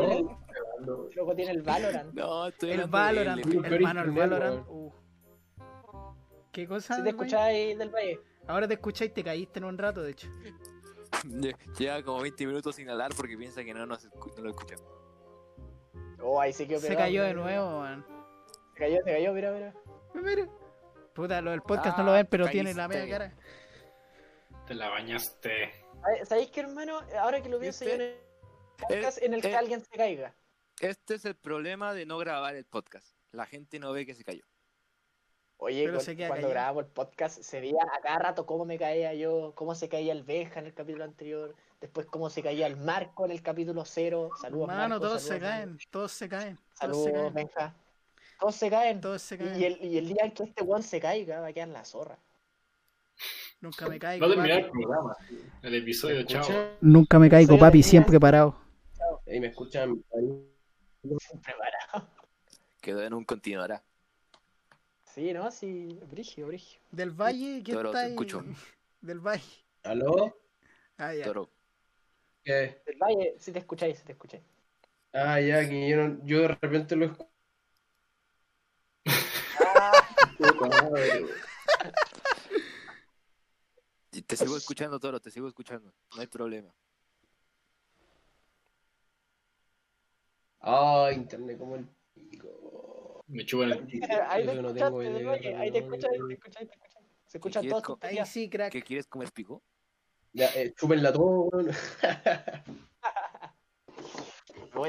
el, 0.00 0.28
este 1.08 1.16
loco 1.20 1.34
tiene 1.34 1.50
el 1.50 1.62
Valorant. 1.62 2.14
No, 2.14 2.46
estoy 2.46 2.70
El 2.70 2.86
Valorant, 2.86 3.44
él. 3.44 3.58
Pero 3.62 3.74
hermano, 3.74 4.02
el 4.02 4.10
Valorant. 4.12 4.66
Uh. 4.68 4.92
¿Qué 6.52 6.66
cosa? 6.66 6.96
Si 6.96 7.02
te 7.02 7.10
escucháis 7.10 7.76
del 7.78 7.90
Valle. 7.90 8.20
Ahora 8.46 8.66
te 8.66 8.74
escucháis 8.74 9.10
y 9.10 9.14
te 9.14 9.22
caíste 9.24 9.58
en 9.58 9.64
un 9.66 9.76
rato, 9.78 10.02
de 10.02 10.12
hecho. 10.12 10.28
Lle- 11.24 11.56
Lleva 11.76 12.02
como 12.02 12.20
20 12.22 12.46
minutos 12.46 12.74
sin 12.76 12.88
hablar 12.88 13.10
porque 13.16 13.36
piensa 13.36 13.62
que 13.62 13.74
no, 13.74 13.84
nos 13.84 14.08
escu- 14.08 14.34
no 14.36 14.42
lo 14.44 14.50
escuchamos. 14.50 14.86
Oh, 16.22 16.40
ahí 16.40 16.52
sí 16.52 16.66
que 16.66 16.78
Se 16.78 16.96
cayó 16.96 17.22
de 17.24 17.34
nuevo, 17.34 17.80
man. 17.80 18.04
Se 18.74 18.78
cayó, 18.78 18.96
se 19.04 19.12
cayó, 19.12 19.32
mira, 19.32 19.52
mira. 19.52 19.74
Mira. 20.14 20.48
Puta, 21.14 21.40
lo 21.40 21.50
del 21.50 21.62
podcast 21.62 21.96
no 21.98 22.02
Ah, 22.04 22.06
lo 22.06 22.12
ven, 22.12 22.26
pero 22.30 22.44
caíste. 22.44 22.62
tiene 22.62 22.74
la 22.74 22.88
media 22.88 23.08
cara. 23.18 23.34
Te 24.66 24.74
la 24.74 24.88
bañaste. 24.88 25.72
¿Sabéis 26.24 26.50
qué, 26.50 26.60
hermano? 26.60 27.00
Ahora 27.18 27.42
que 27.42 27.48
lo 27.48 27.58
pienso 27.58 27.84
yo 27.84 27.92
en 27.92 28.00
el 28.00 28.16
podcast 28.78 29.22
en 29.22 29.34
el 29.34 29.42
que 29.42 29.50
eh. 29.50 29.56
alguien 29.56 29.80
se 29.80 29.96
caiga. 29.96 30.34
Este 30.80 31.14
es 31.14 31.24
el 31.24 31.34
problema 31.34 31.92
de 31.92 32.06
no 32.06 32.16
grabar 32.18 32.54
el 32.54 32.64
podcast. 32.64 33.06
La 33.32 33.46
gente 33.46 33.78
no 33.78 33.92
ve 33.92 34.06
que 34.06 34.14
se 34.14 34.24
cayó. 34.24 34.44
Oye, 35.58 35.84
Pero 35.84 36.00
cuando 36.28 36.48
grabamos 36.48 36.84
el 36.84 36.90
podcast 36.90 37.42
se 37.42 37.60
veía 37.60 37.82
a 37.92 38.00
cada 38.00 38.18
rato 38.18 38.46
cómo 38.46 38.64
me 38.64 38.78
caía 38.78 39.12
yo, 39.12 39.52
cómo 39.54 39.74
se 39.74 39.90
caía 39.90 40.12
el 40.12 40.22
Benja 40.22 40.58
en 40.60 40.66
el 40.66 40.72
capítulo 40.74 41.04
anterior, 41.04 41.54
después 41.80 42.06
cómo 42.06 42.28
se 42.30 42.42
caía 42.42 42.66
el 42.66 42.76
Marco 42.76 43.24
en 43.24 43.30
el 43.32 43.42
capítulo 43.42 43.84
cero. 43.84 44.30
Saludos, 44.40 44.68
Mano, 44.68 44.80
Marco, 44.90 45.06
todos 45.06 45.22
se 45.22 45.28
saludos, 45.28 45.48
caen, 45.48 45.78
todos 45.90 46.12
se 46.12 46.28
caen, 46.28 46.56
todos 46.56 46.68
se 46.72 46.78
Saludos, 46.78 47.12
caen, 47.12 47.34
Benja. 47.34 47.74
Todos 48.38 48.54
se 48.56 48.70
caen. 48.70 49.00
todos 49.00 49.22
se 49.22 49.34
Y 49.34 49.38
caen. 49.38 49.62
el, 49.62 49.84
y 49.84 49.98
el 49.98 50.08
día 50.08 50.24
en 50.24 50.32
que 50.32 50.42
este 50.44 50.64
one 50.66 50.82
se 50.82 51.00
caiga 51.00 51.40
va 51.40 51.48
a 51.48 51.52
quedar 51.52 51.68
la 51.68 51.84
zorra. 51.84 52.18
Nunca 53.60 53.86
me 53.88 53.98
caigo, 53.98 54.26
No 54.26 54.32
terminar 54.34 54.60
el 54.60 54.70
programa. 54.70 55.16
El 55.62 55.74
episodio, 55.74 56.22
chao. 56.22 56.46
Nunca 56.80 57.18
me 57.18 57.28
caigo, 57.28 57.58
papi, 57.58 57.82
siempre 57.82 58.18
parado. 58.18 58.56
Ahí 59.26 59.38
me 59.40 59.48
escuchan. 59.48 60.02
ahí. 60.16 60.46
Preparado. 61.42 62.08
Quedó 62.80 63.02
en 63.02 63.12
un 63.14 63.24
continuará. 63.24 63.82
Sí, 65.04 65.32
¿no? 65.34 65.50
Sí, 65.50 65.98
brigio, 66.10 66.46
brigio. 66.46 66.80
Del 66.90 67.10
Valle, 67.10 67.62
¿qué 67.62 67.72
Toro, 67.72 67.90
te 67.90 67.96
está 67.96 68.06
ahí? 68.06 68.10
escucho. 68.12 68.44
Del 69.02 69.20
Valle. 69.20 69.64
¿Aló? 69.82 70.34
Ah, 70.96 71.12
ya. 71.14 71.24
Toro. 71.24 71.50
¿Qué? 72.44 72.82
Del 72.86 72.96
Valle, 72.98 73.34
si 73.38 73.52
te 73.52 73.58
escucháis, 73.58 73.98
si 73.98 74.04
te 74.04 74.12
escucháis. 74.12 74.42
Ah, 75.12 75.40
ya, 75.40 75.68
que 75.68 75.88
yo, 75.88 75.96
no- 75.96 76.24
yo 76.24 76.40
de 76.42 76.48
repente 76.48 76.96
lo 76.96 77.06
escucho. 77.06 77.28
Te 84.30 84.36
sigo 84.36 84.56
escuchando, 84.56 85.00
Toro, 85.00 85.18
te 85.18 85.30
sigo 85.30 85.48
escuchando. 85.48 85.92
No 86.14 86.20
hay 86.20 86.28
problema. 86.28 86.72
Ah, 90.60 91.10
internet 91.12 91.58
como 91.58 91.74
el 91.74 91.88
pico. 92.14 93.24
Me 93.26 93.44
chupan 93.44 93.70
el. 93.72 93.78
Ahí 94.28 94.46
te 94.46 94.54
no 94.62 94.72
Valle, 94.72 95.54
ahí 95.56 95.72
te 95.72 95.80
no. 95.80 95.96
te 95.98 96.34
escucháis. 96.34 96.70
Se 97.26 97.38
escuchan 97.38 97.68
co- 97.82 97.98
Ahí 98.02 98.18
sí, 98.24 98.48
crack. 98.48 98.70
¿Qué 98.72 98.82
quieres 98.82 99.06
comer 99.08 99.32
pico? 99.32 99.62
Ya, 100.32 100.46
eh, 100.54 100.72
chúpenla 100.76 101.12
todo, 101.12 101.48
weón. 101.50 101.66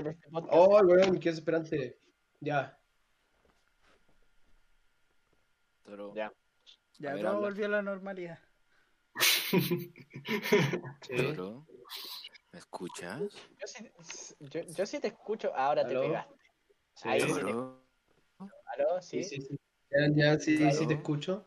De 0.03 0.09
este 0.11 0.29
podcast. 0.29 0.53
Oh, 0.55 0.79
weón, 0.85 1.19
qué 1.19 1.29
desesperante. 1.29 1.99
Ya. 2.39 2.79
Toro. 5.83 6.13
Ya. 6.15 6.31
Ya 6.99 7.11
todo 7.15 7.27
habla. 7.27 7.39
volvió 7.39 7.65
a 7.65 7.69
la 7.69 7.81
normalidad. 7.81 8.39
Toro. 11.17 11.65
¿Me 12.51 12.59
escuchas? 12.59 13.19
Yo 13.59 13.67
sí, 13.67 13.91
yo, 14.39 14.61
yo 14.61 14.85
sí 14.85 14.99
te 14.99 15.07
escucho, 15.07 15.53
ahora 15.55 15.83
te 15.85 15.91
¿Aló? 15.91 16.01
pegaste. 16.03 16.35
Sí, 16.95 17.09
Ahí 17.09 17.21
sí. 17.21 17.27
Toro. 17.33 17.83
¿Aló? 18.65 19.01
sí, 19.01 19.23
Sí, 19.23 19.41
sí, 19.41 19.47
sí. 19.47 19.59
Ya, 19.89 20.07
ya, 20.13 20.39
sí, 20.39 20.71
sí 20.71 20.87
te 20.87 20.93
escucho. 20.93 21.45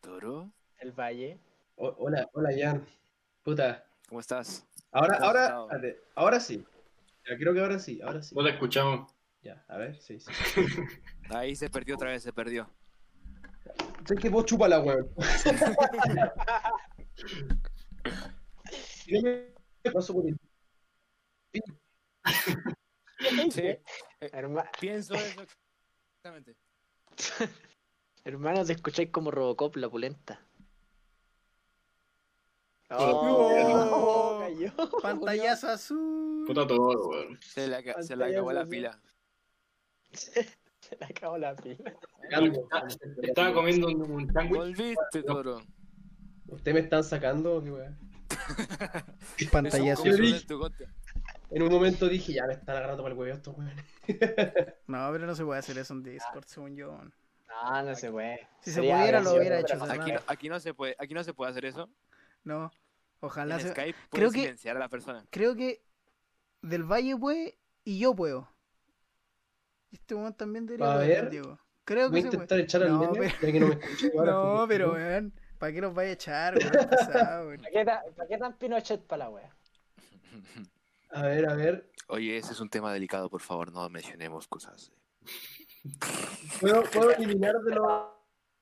Toro. 0.00 0.50
el 0.78 0.92
Valle. 0.92 1.38
O- 1.82 1.94
hola, 1.98 2.28
hola, 2.34 2.50
Jan. 2.54 2.86
Puta. 3.42 3.86
¿Cómo 4.06 4.20
estás? 4.20 4.66
Ahora, 4.92 5.14
¿Cómo 5.14 5.30
has 5.30 5.36
ahora, 5.36 5.46
ahora 6.14 6.38
sí. 6.40 6.62
Ya 7.26 7.36
creo 7.38 7.54
que 7.54 7.60
ahora 7.60 7.78
sí, 7.78 8.00
ahora 8.02 8.22
sí. 8.22 8.34
No 8.34 8.44
te 8.44 8.50
escuchamos. 8.50 9.10
Ya, 9.40 9.64
a 9.66 9.78
ver, 9.78 9.96
sí, 9.98 10.20
sí. 10.20 10.30
Ahí 11.30 11.56
se 11.56 11.70
perdió 11.70 11.94
otra 11.94 12.10
vez, 12.10 12.22
se 12.22 12.34
perdió. 12.34 12.68
Sé 14.04 14.14
que 14.16 14.28
vos 14.28 14.44
weón. 14.80 15.08
Dígame, 19.06 19.54
¿qué 19.82 19.90
pasó 19.90 20.12
por 20.12 20.26
el- 20.26 20.38
Sí. 23.50 23.62
Herma- 24.20 24.70
Pienso 24.80 25.14
eso 25.14 25.42
exactamente. 25.42 26.56
hermano, 28.24 28.66
te 28.66 28.74
escucháis 28.74 29.10
como 29.10 29.30
Robocop, 29.30 29.76
la 29.76 29.88
pulenta. 29.88 30.46
Oh. 32.90 34.40
cayó. 34.40 34.72
Pantallazo 35.02 35.68
azul. 35.68 36.44
Puta 36.46 36.66
todo, 36.66 37.08
weón. 37.08 37.38
Se 37.40 37.66
le, 37.68 37.76
aca- 37.76 38.02
se 38.02 38.16
le 38.16 38.24
acabó 38.26 38.52
la 38.52 38.64
pila. 38.66 38.98
Se 40.80 40.96
le 40.98 41.06
acabó 41.06 41.38
la 41.38 41.54
pila. 41.54 41.94
Estaba 43.22 43.52
comiendo 43.52 43.86
un, 43.88 44.10
un 44.10 44.32
sándwich. 44.32 44.56
Volviste, 44.58 45.22
Toro. 45.22 45.60
¿Ustedes 46.48 46.74
me 46.74 46.80
están 46.80 47.04
sacando? 47.04 47.62
¿Qué 47.62 47.70
weón? 47.70 47.98
Pantallazo 49.52 50.02
¿Cómo 50.02 50.14
azul. 50.66 50.74
en 51.50 51.62
un 51.62 51.68
momento 51.68 52.08
dije, 52.08 52.32
ya 52.32 52.46
me 52.46 52.54
están 52.54 52.76
agarrando 52.76 53.02
para 53.04 53.12
el 53.12 53.18
huevo 53.20 53.34
estos 53.36 53.54
weones. 53.56 53.84
No, 54.86 55.08
pero 55.12 55.26
no 55.26 55.34
se 55.34 55.44
puede 55.44 55.60
hacer 55.60 55.78
eso 55.78 55.92
en 55.94 56.02
Discord, 56.02 56.44
según 56.46 56.74
yo. 56.74 56.98
No, 57.48 57.82
no 57.82 57.94
se 57.94 58.10
puede. 58.10 58.48
Si 58.62 58.70
se 58.72 58.80
pudiera, 58.80 59.20
lo 59.20 59.34
hubiera 59.34 59.60
hecho, 59.60 59.76
aquí 60.26 60.48
no 60.48 60.58
se 60.60 60.72
puede, 60.74 60.96
aquí 60.98 61.14
no 61.14 61.22
se 61.22 61.34
puede 61.34 61.50
hacer 61.50 61.66
eso. 61.66 61.88
No, 62.44 62.72
ojalá 63.20 63.56
En 63.56 63.60
se... 63.60 63.68
Skype 63.70 63.98
creo 64.10 64.30
que- 64.30 64.40
silenciar 64.40 64.76
a 64.76 64.80
la 64.80 64.88
persona. 64.88 65.24
Creo 65.30 65.54
que 65.54 65.82
Del 66.62 66.84
Valle 66.84 67.16
puede 67.16 67.58
y 67.84 67.98
yo 67.98 68.14
puedo. 68.14 68.48
Este 69.92 70.14
weón 70.14 70.34
también 70.34 70.66
debería 70.66 70.90
A 70.92 70.94
poder, 70.96 71.22
ver. 71.22 71.30
Diego. 71.30 71.58
Creo 71.84 72.10
Voy 72.10 72.20
que 72.20 72.28
a 72.28 72.30
intentar 72.30 72.48
puede. 72.48 72.62
echar 72.62 72.82
al 72.82 72.88
No, 72.90 73.00
nene, 73.00 73.12
pero- 73.18 73.40
ya 73.46 73.52
que 73.52 73.60
no 73.60 73.66
me 73.68 73.74
escucha. 73.74 74.06
ahora, 74.18 74.32
No, 74.32 74.54
porque- 74.58 74.74
pero 74.74 74.92
weón, 74.92 75.32
¿para 75.58 75.72
qué 75.72 75.80
nos 75.80 75.94
vaya 75.94 76.10
a 76.10 76.12
echar, 76.12 76.54
weón? 76.56 76.70
¿Para 76.70 77.70
qué, 77.72 77.84
ta- 77.84 78.02
para 78.16 78.28
qué 78.28 78.38
tan 78.38 78.52
Pinochet 78.58 79.02
para 79.06 79.24
la 79.24 79.30
wea? 79.30 79.56
A 81.12 81.22
ver, 81.22 81.48
a 81.48 81.54
ver. 81.56 81.90
Oye, 82.06 82.36
ese 82.36 82.52
es 82.52 82.60
un 82.60 82.70
tema 82.70 82.92
delicado, 82.92 83.28
por 83.28 83.40
favor, 83.40 83.72
no 83.72 83.88
mencionemos 83.88 84.46
cosas. 84.46 84.92
Puedo, 86.60 86.82
puedo 86.84 87.10
eliminar 87.12 87.54
de 87.62 87.74
los 87.74 88.02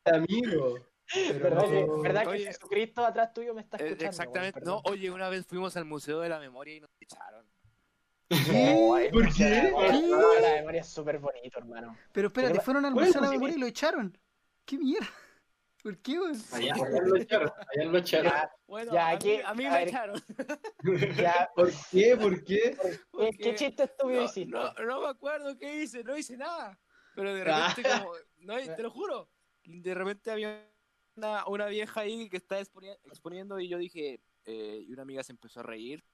amigos. 0.05 0.81
Pero 1.13 1.39
¿Verdad, 1.43 1.65
que, 1.71 1.87
no- 1.87 2.01
¿verdad 2.03 2.23
que 2.23 2.29
Oye. 2.29 2.47
Jesucristo 2.47 3.05
atrás 3.05 3.33
tuyo 3.33 3.55
me 3.55 3.63
está 3.63 3.77
Eh, 3.79 3.87
escuchando? 3.87 4.11
exactamente. 4.11 4.61
No, 4.61 4.83
oye, 4.85 5.11
una 5.11 5.29
vez 5.29 5.47
fuimos 5.47 5.77
al 5.77 5.85
Museo 5.87 6.21
de 6.21 6.29
la 6.29 6.39
Memoria 6.39 6.77
y 6.77 6.81
nos 6.81 6.91
echaron. 7.01 7.47
No, 8.31 8.99
el 8.99 9.11
¿Por 9.11 9.25
la 9.25 9.33
qué? 9.35 9.45
memoria- 9.63 9.91
¿Qué? 9.93 10.03
no, 10.07 10.41
la 10.41 10.53
memoria 10.57 10.81
es 10.83 10.89
súper 10.89 11.19
bonito, 11.19 11.59
hermano. 11.59 11.97
Pero 12.13 12.29
espérate, 12.29 12.61
fueron 12.61 12.85
al 12.85 12.93
Museo 12.93 13.21
de 13.23 13.27
la. 13.27 13.31
Memoria 13.33 13.57
y 13.57 13.59
lo 13.59 13.67
echaron. 13.67 14.19
¿Qué 14.67 14.77
mierda? 14.77 15.07
¿Por 15.83 15.97
qué, 16.03 16.19
weón? 16.21 16.37
Allá, 16.53 16.75
allá 16.75 17.01
lo 17.03 17.17
echaron. 17.17 17.51
Allá 17.57 17.85
lo 17.91 17.99
echaron. 17.99 18.31
Ya, 18.33 18.53
Bueno, 18.67 18.93
Ya, 18.93 19.07
a, 19.07 19.11
aquí- 19.13 19.29
mí, 19.29 19.41
a 19.47 19.55
mí 19.55 19.65
a 19.65 19.71
me 19.71 19.79
ver. 19.79 19.89
echaron. 19.89 20.23
ya, 21.17 21.51
¿Por 21.55 21.71
qué? 21.91 22.17
¿Por 22.17 22.45
qué? 22.45 22.77
¿qué, 23.19 23.31
qué 23.39 23.55
chiste 23.55 23.85
estúpido 23.85 24.21
No, 24.21 24.25
hiciste? 24.27 24.51
no, 24.51 24.73
no 24.75 25.01
me 25.01 25.09
acuerdo 25.09 25.57
qué 25.57 25.83
hice, 25.83 26.05
no 26.05 26.15
hice 26.19 26.37
nada. 26.37 26.79
Pero 27.15 27.35
de 27.35 27.43
Ah. 27.51 27.69
repente, 27.75 27.91
como, 27.99 28.13
no, 28.41 28.55
te 28.77 28.83
lo 28.83 28.91
juro, 28.91 29.31
de 29.65 29.95
repente 29.95 30.31
había 30.31 30.69
una, 31.47 31.67
vieja 31.67 32.01
ahí 32.01 32.29
que 32.29 32.39
exponi- 32.41 32.99
exponiendo 33.05 33.59
y 33.61 33.69
yo 33.69 33.79
dije, 33.79 34.21
eh, 34.45 34.85
y 34.87 34.93
una 34.93 35.03
amiga 35.03 35.23
se 35.23 35.33
empezó 35.33 35.61
a 35.61 35.63
reír. 35.65 36.05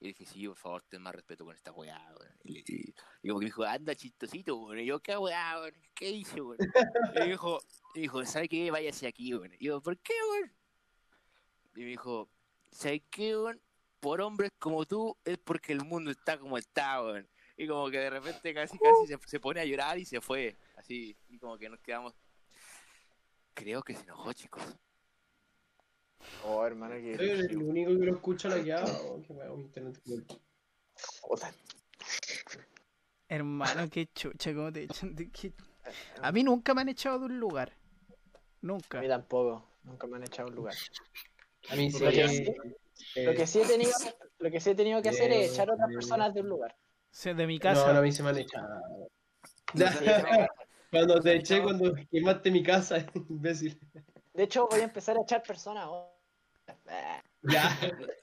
Y 0.00 0.08
dije, 0.08 0.24
sí, 0.26 0.48
por 0.48 0.56
favor, 0.56 0.82
ten 0.88 1.00
más 1.00 1.14
respeto 1.14 1.44
con 1.44 1.54
esta 1.54 1.70
weá. 1.70 2.12
Y, 2.42 2.58
y- 2.58 2.94
y 3.22 3.28
como 3.28 3.38
que 3.38 3.44
me 3.44 3.50
dijo, 3.50 3.62
anda 3.62 3.94
chistosito, 3.94 4.56
weón. 4.56 4.80
Y 4.80 4.86
yo, 4.86 4.98
¿qué 5.00 5.16
weá, 5.16 5.60
weón? 5.60 5.74
¿Qué 5.94 6.10
hice, 6.10 6.40
weón? 6.40 6.58
Y 7.24 7.28
dijo, 7.28 7.60
y 7.94 8.00
dijo, 8.00 8.24
¿sabe 8.24 8.48
qué? 8.48 8.70
Váyase 8.72 9.06
aquí, 9.06 9.32
weón. 9.32 9.52
Y 9.60 9.66
yo, 9.66 9.80
¿por 9.80 9.96
qué, 9.98 10.14
weón? 10.32 10.52
Y 11.76 11.80
me 11.80 11.86
dijo, 11.90 12.28
¿sabe 12.72 13.00
qué, 13.10 13.36
weón? 13.36 13.60
Por 14.00 14.20
hombres 14.20 14.50
como 14.58 14.84
tú 14.84 15.16
es 15.24 15.38
porque 15.38 15.72
el 15.72 15.84
mundo 15.84 16.10
está 16.10 16.36
como 16.36 16.58
está, 16.58 17.00
weón. 17.00 17.28
Y 17.56 17.68
como 17.68 17.88
que 17.88 17.98
de 17.98 18.10
repente 18.10 18.52
casi 18.54 18.76
casi 18.78 19.14
se 19.26 19.38
pone 19.38 19.60
a 19.60 19.64
llorar 19.64 19.98
y 19.98 20.04
se 20.04 20.20
fue. 20.20 20.56
Así, 20.76 21.16
y 21.28 21.38
como 21.38 21.56
que 21.58 21.68
nos 21.68 21.78
quedamos. 21.80 22.12
Creo 23.54 23.82
que 23.82 23.94
se 23.94 24.02
enojó, 24.04 24.32
chicos. 24.32 24.62
Oh, 26.44 26.64
hermano, 26.64 26.94
que. 26.96 27.16
Soy 27.16 27.30
el 27.30 27.56
único 27.56 27.90
que 27.90 28.06
lo 28.06 28.14
escucha 28.14 28.48
la 28.48 28.62
que 28.62 28.72
hago. 28.72 29.22
Qué 29.26 29.32
internet. 29.60 30.00
Puta. 31.22 31.52
Hermano, 33.28 33.88
qué 33.90 34.06
chucha, 34.12 34.54
¿cómo 34.54 34.72
te 34.72 34.82
echan? 34.84 35.14
de 35.14 35.30
qué- 35.30 35.52
A 36.22 36.30
mí 36.32 36.44
nunca 36.44 36.74
me 36.74 36.82
han 36.82 36.88
echado 36.90 37.18
de 37.18 37.24
un 37.26 37.40
lugar. 37.40 37.72
A 37.72 38.38
Nunca. 38.62 39.00
mí 39.00 39.08
tampoco. 39.08 39.68
Nunca 39.84 40.06
me 40.06 40.16
han 40.16 40.22
echado 40.24 40.48
un 40.48 40.54
lugar. 40.54 40.74
A 41.70 41.76
mí 41.76 41.90
sí. 41.90 41.98
Lo 42.04 42.10
que 42.10 42.28
sí- 42.28 42.44
eh, 43.16 43.24
Lo 43.24 43.34
que 43.34 43.46
sí 43.46 43.60
he 43.60 43.66
tenido, 43.66 43.90
lo 44.38 44.50
que 44.50 44.60
sí 44.60 44.70
he 44.70 44.74
tenido 44.74 45.02
que 45.02 45.08
hacer 45.08 45.32
es 45.32 45.52
echar 45.52 45.70
a 45.70 45.74
otras 45.74 45.90
Eh, 45.90 45.94
personas 45.94 46.34
de 46.34 46.40
un 46.42 46.48
lugar. 46.50 46.76
O 46.78 47.14
sea, 47.14 47.34
de 47.34 47.46
mi 47.46 47.56
No, 47.56 47.62
casa. 47.62 47.92
no, 47.92 47.98
a 47.98 48.02
mí 48.02 48.12
se 48.12 48.22
me 48.22 48.30
han 48.30 48.38
echado. 48.38 48.80
Cuando 50.92 51.18
te 51.20 51.34
eché, 51.36 51.62
cuando 51.62 51.94
quemaste 52.10 52.50
mi 52.50 52.62
casa, 52.62 52.98
imbécil. 53.30 53.80
De 54.34 54.42
hecho, 54.44 54.68
voy 54.70 54.80
a 54.80 54.84
empezar 54.84 55.16
a 55.16 55.22
echar 55.22 55.42
personas. 55.42 55.84
ahora. 55.84 56.12
Ya. 57.44 57.76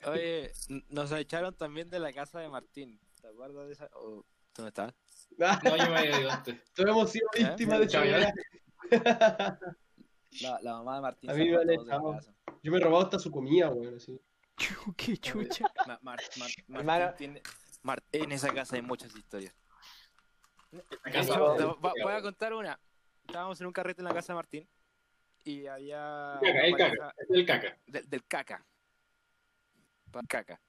Oye, 0.05 0.53
nos 0.88 1.11
echaron 1.11 1.53
también 1.53 1.89
de 1.89 1.99
la 1.99 2.13
casa 2.13 2.39
de 2.39 2.47
Martín. 2.47 2.97
¿Te 3.22 3.28
acuerdas 3.28 3.67
de 3.67 3.74
esa? 3.74 3.89
o- 3.95 4.24
¿Dónde 4.55 4.70
estabas? 4.70 4.93
No, 5.63 5.76
yo 5.76 5.89
me 5.91 5.97
había 5.97 6.20
ido 6.22 6.32
antes. 6.32 6.55
Todos 6.74 6.89
hemos 6.89 7.11
sido 7.11 7.28
¿Eh? 7.36 7.43
víctimas 7.43 7.80
de 7.91 7.99
weá. 7.99 8.34
La, 10.41 10.59
la 10.61 10.74
mamá 10.74 10.95
de 10.95 11.01
Martín. 11.01 11.30
A 11.30 11.34
se 11.34 11.39
mí 11.39 11.51
casa. 11.86 12.34
Yo 12.63 12.72
me 12.72 12.78
he 12.78 12.82
robado 12.82 13.03
hasta 13.03 13.20
su 13.20 13.30
comida, 13.32 13.70
weón, 13.72 13.95
así. 13.95 14.22
Qué 14.95 15.17
chucha. 15.17 15.65
Ma- 15.88 15.99
Mar- 16.01 16.20
Mar- 16.38 16.49
Martín 16.67 16.76
Hermano. 16.78 17.13
tiene- 17.17 17.41
Mar- 17.84 18.03
en 18.11 18.32
esa 18.32 18.53
casa 18.53 18.76
hay 18.78 18.82
muchas 18.84 19.13
historias. 19.15 19.53
La 20.72 20.80
De 20.80 21.11
casa 21.11 21.34
hecho, 21.34 21.51
de- 21.53 21.57
te 21.59 21.65
va- 21.65 21.93
voy 22.03 22.13
a 22.13 22.22
contar 22.22 22.53
una. 22.53 22.80
Estábamos 23.26 23.59
en 23.61 23.67
un 23.67 23.74
carrete 23.74 24.01
en 24.01 24.05
la 24.05 24.13
casa 24.13 24.34
de 24.34 24.38
Martín 24.38 24.70
y 25.43 25.65
había 25.67 26.39
Caca, 26.41 26.61
el 26.65 26.72
caca, 26.78 26.89
pareja- 26.89 27.13
es 27.17 27.30
el 27.30 27.45
caca. 27.45 27.78
del, 27.88 28.09
del 28.09 28.26
caca. 28.26 28.65
Pa- 30.11 30.22
Caca. 30.28 30.61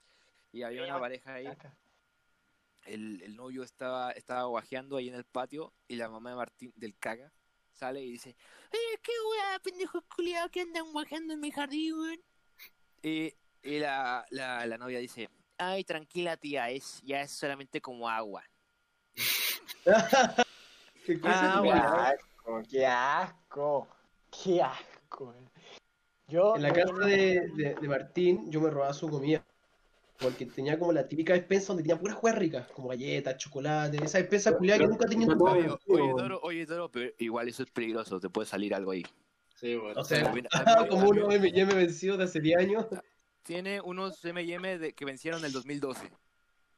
Y 0.53 0.63
había 0.63 0.85
una 0.85 0.99
pareja 0.99 1.35
ahí. 1.35 1.49
El, 2.87 3.23
el 3.23 3.37
novio 3.37 3.63
estaba, 3.63 4.11
estaba 4.13 4.45
guajeando 4.45 4.97
ahí 4.97 5.09
en 5.09 5.15
el 5.15 5.25
patio 5.25 5.73
y 5.87 5.97
la 5.97 6.09
mamá 6.09 6.31
de 6.31 6.37
Martín, 6.37 6.73
del 6.77 6.97
caca, 6.99 7.31
sale 7.73 8.03
y 8.03 8.11
dice: 8.13 8.31
¡Eh, 8.73 8.99
qué 9.03 9.13
weá, 9.31 9.59
pendejos 9.61 10.03
culiados 10.15 10.51
que 10.51 10.63
andan 10.63 10.91
guajeando 10.93 11.35
en 11.35 11.41
mi 11.41 11.51
jardín, 11.51 11.95
weón! 11.95 12.21
Y, 13.03 13.35
y 13.63 13.79
la, 13.79 14.27
la, 14.31 14.67
la 14.67 14.79
novia 14.79 14.99
dice: 14.99 15.29
Ay, 15.59 15.85
tranquila, 15.85 16.37
tía, 16.37 16.71
es, 16.71 17.01
ya 17.03 17.21
es 17.23 17.31
solamente 17.33 17.81
como 17.81 18.09
agua. 18.09 18.45
¿Qué 21.07 21.21
cosa, 21.21 21.59
Ah, 21.59 21.63
Qué 21.63 21.73
asco, 21.73 22.63
qué 22.69 22.87
asco. 22.87 23.89
Qué 24.31 24.63
asco. 24.63 25.35
Yo 26.29 26.57
En 26.57 26.63
la 26.63 26.73
casa 26.73 26.95
de, 27.05 27.49
de, 27.57 27.75
de 27.81 27.89
Martín, 27.89 28.51
yo 28.51 28.61
me 28.61 28.71
robaba 28.71 28.93
su 28.93 29.09
comida. 29.09 29.45
Porque 30.19 30.45
tenía 30.45 30.79
como 30.79 30.93
la 30.93 31.09
típica 31.09 31.33
despensa 31.33 31.69
donde 31.69 31.83
tenía 31.83 31.99
puras 31.99 32.17
juegas 32.17 32.39
ricas, 32.39 32.71
como 32.73 32.89
galletas, 32.89 33.39
chocolate, 33.39 33.97
esa 34.05 34.19
despensa 34.19 34.57
culiada 34.57 34.81
que 34.81 34.87
nunca 34.87 35.07
tenía 35.07 35.27
en 35.27 35.39
tu 35.39 35.47
Oye, 35.47 35.63
casa. 35.63 35.79
Oye, 35.89 36.13
Toro, 36.15 36.41
oye, 36.43 36.67
Toro, 36.67 36.91
pero 36.91 37.11
igual 37.19 37.49
eso 37.49 37.63
es 37.63 37.71
peligroso, 37.71 38.21
te 38.21 38.29
puede 38.29 38.47
salir 38.47 38.75
algo 38.75 38.91
ahí. 38.91 39.03
Sí, 39.55 39.77
bueno. 39.77 39.99
O 39.99 40.05
sea, 40.05 40.31
como 40.91 41.09
uno 41.09 41.33
M&M 41.33 41.75
vencido 41.75 42.19
de 42.19 42.25
hace 42.25 42.39
10 42.41 42.59
años. 42.59 42.87
Tiene 43.43 43.81
unos 43.81 44.23
M&M 44.23 44.93
que 44.93 45.05
vencieron 45.07 45.41
en 45.41 45.47
el 45.47 45.53
2012. 45.53 46.11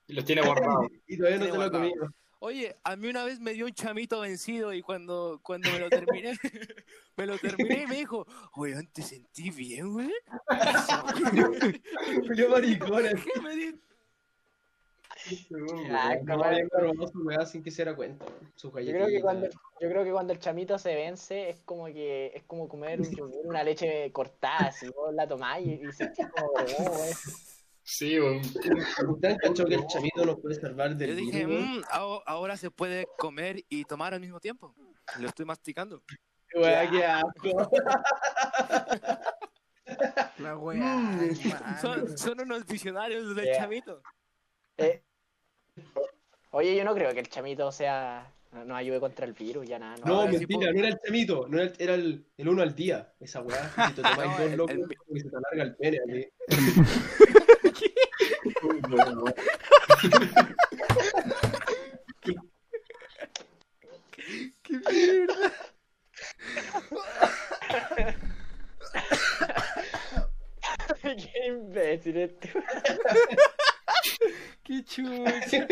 Y 0.06 0.12
los 0.14 0.24
tiene 0.24 0.42
guardados. 0.42 0.86
Y 1.08 1.16
todavía 1.16 1.38
no 1.38 1.44
te 1.44 1.50
lo 1.50 1.56
guardado. 1.56 1.84
comido. 1.84 2.14
Oye, 2.44 2.74
a 2.82 2.96
mí 2.96 3.06
una 3.06 3.24
vez 3.24 3.38
me 3.38 3.52
dio 3.52 3.66
un 3.66 3.72
chamito 3.72 4.18
vencido 4.18 4.72
y 4.72 4.82
cuando, 4.82 5.38
cuando 5.44 5.70
me 5.70 5.78
lo 5.78 5.88
terminé, 5.88 6.32
me 7.16 7.24
lo 7.24 7.38
terminé 7.38 7.84
y 7.84 7.86
me 7.86 7.98
dijo, 7.98 8.26
oye, 8.56 8.82
¿te 8.92 9.00
sentí 9.00 9.50
bien, 9.50 9.92
güey? 9.92 10.10
Yo 12.36 12.48
maricona. 12.48 13.10
¿Qué 13.10 13.40
me 13.40 13.54
di? 13.54 13.80
Su 15.24 15.54
sin 17.46 17.62
que 17.62 17.70
se 17.70 17.84
diera 17.84 17.94
cuenta. 17.94 18.26
Sus 18.56 18.72
Yo 18.72 18.90
creo 18.90 19.06
que 19.06 19.20
cuando 19.20 19.46
yo 19.46 19.88
creo 19.88 20.02
que 20.02 20.10
cuando 20.10 20.32
el 20.32 20.40
chamito 20.40 20.76
se 20.80 20.96
vence 20.96 21.50
es 21.50 21.62
como 21.64 21.86
que 21.86 22.32
es 22.34 22.42
como 22.42 22.68
comer 22.68 23.00
un 23.00 23.08
yogur, 23.08 23.46
una 23.46 23.62
leche 23.62 24.10
cortada, 24.10 24.66
así 24.66 24.88
vos 24.88 25.14
la 25.14 25.28
tomás 25.28 25.60
y, 25.60 25.74
y 25.74 25.92
sentís 25.92 26.26
como 26.26 26.48
oh. 26.48 26.56
Sí, 27.84 28.18
bueno. 28.18 28.40
¿Ustedes 29.08 29.38
cachado 29.38 29.68
que 29.68 29.74
el 29.74 29.86
chamito 29.86 30.24
nos 30.24 30.40
puede 30.40 30.54
salvar 30.54 30.96
del 30.96 31.10
Yo 31.10 31.16
dije, 31.16 31.46
virus? 31.46 31.64
"Mm, 31.66 31.80
aho- 31.90 32.22
ahora 32.26 32.56
se 32.56 32.70
puede 32.70 33.06
comer 33.18 33.64
y 33.68 33.84
tomar 33.84 34.14
al 34.14 34.20
mismo 34.20 34.38
tiempo. 34.40 34.74
Lo 35.18 35.28
estoy 35.28 35.44
masticando. 35.46 36.02
Qué 36.48 37.04
asco. 37.04 37.70
La 40.38 40.50
hermano. 40.72 41.80
Son, 41.80 42.18
son 42.18 42.40
unos 42.40 42.66
visionarios 42.66 43.34
del 43.34 43.44
Yeah. 43.46 43.58
chamito. 43.58 44.02
Eh, 44.78 45.02
Oye, 46.50 46.76
yo 46.76 46.84
no 46.84 46.94
creo 46.94 47.12
que 47.14 47.20
el 47.20 47.28
chamito 47.28 47.72
sea 47.72 48.30
no- 48.52 48.76
ayude 48.76 49.00
contra 49.00 49.24
el 49.26 49.32
virus, 49.32 49.66
ya 49.66 49.78
nada. 49.78 49.96
No, 50.04 50.30
sí 50.30 50.38
mentira, 50.46 50.70
no 50.72 50.78
era 50.78 50.88
el 50.88 50.98
chamito, 51.04 51.46
no 51.48 51.56
era 51.58 51.66
el, 51.70 51.76
era 51.78 51.94
el, 51.94 52.26
el 52.36 52.48
uno 52.48 52.62
al 52.62 52.74
día. 52.74 53.12
Esa 53.18 53.40
weá, 53.40 53.70
si 53.88 53.94
te 53.94 54.02
tomáis 54.02 54.30
No, 54.38 54.38
dos 54.46 54.56
locos, 54.56 54.74
el- 54.76 55.20
se 55.22 55.30
te 55.30 55.36
alarga 55.36 55.62
el 55.64 55.76
pene. 55.76 55.98
así. 56.06 56.28
Qué 64.62 64.78
mierda. 64.88 65.52
Qué 71.02 71.46
imbécil 71.48 72.16
este. 72.18 72.52
Qué 74.62 74.84
chucha. 74.84 75.66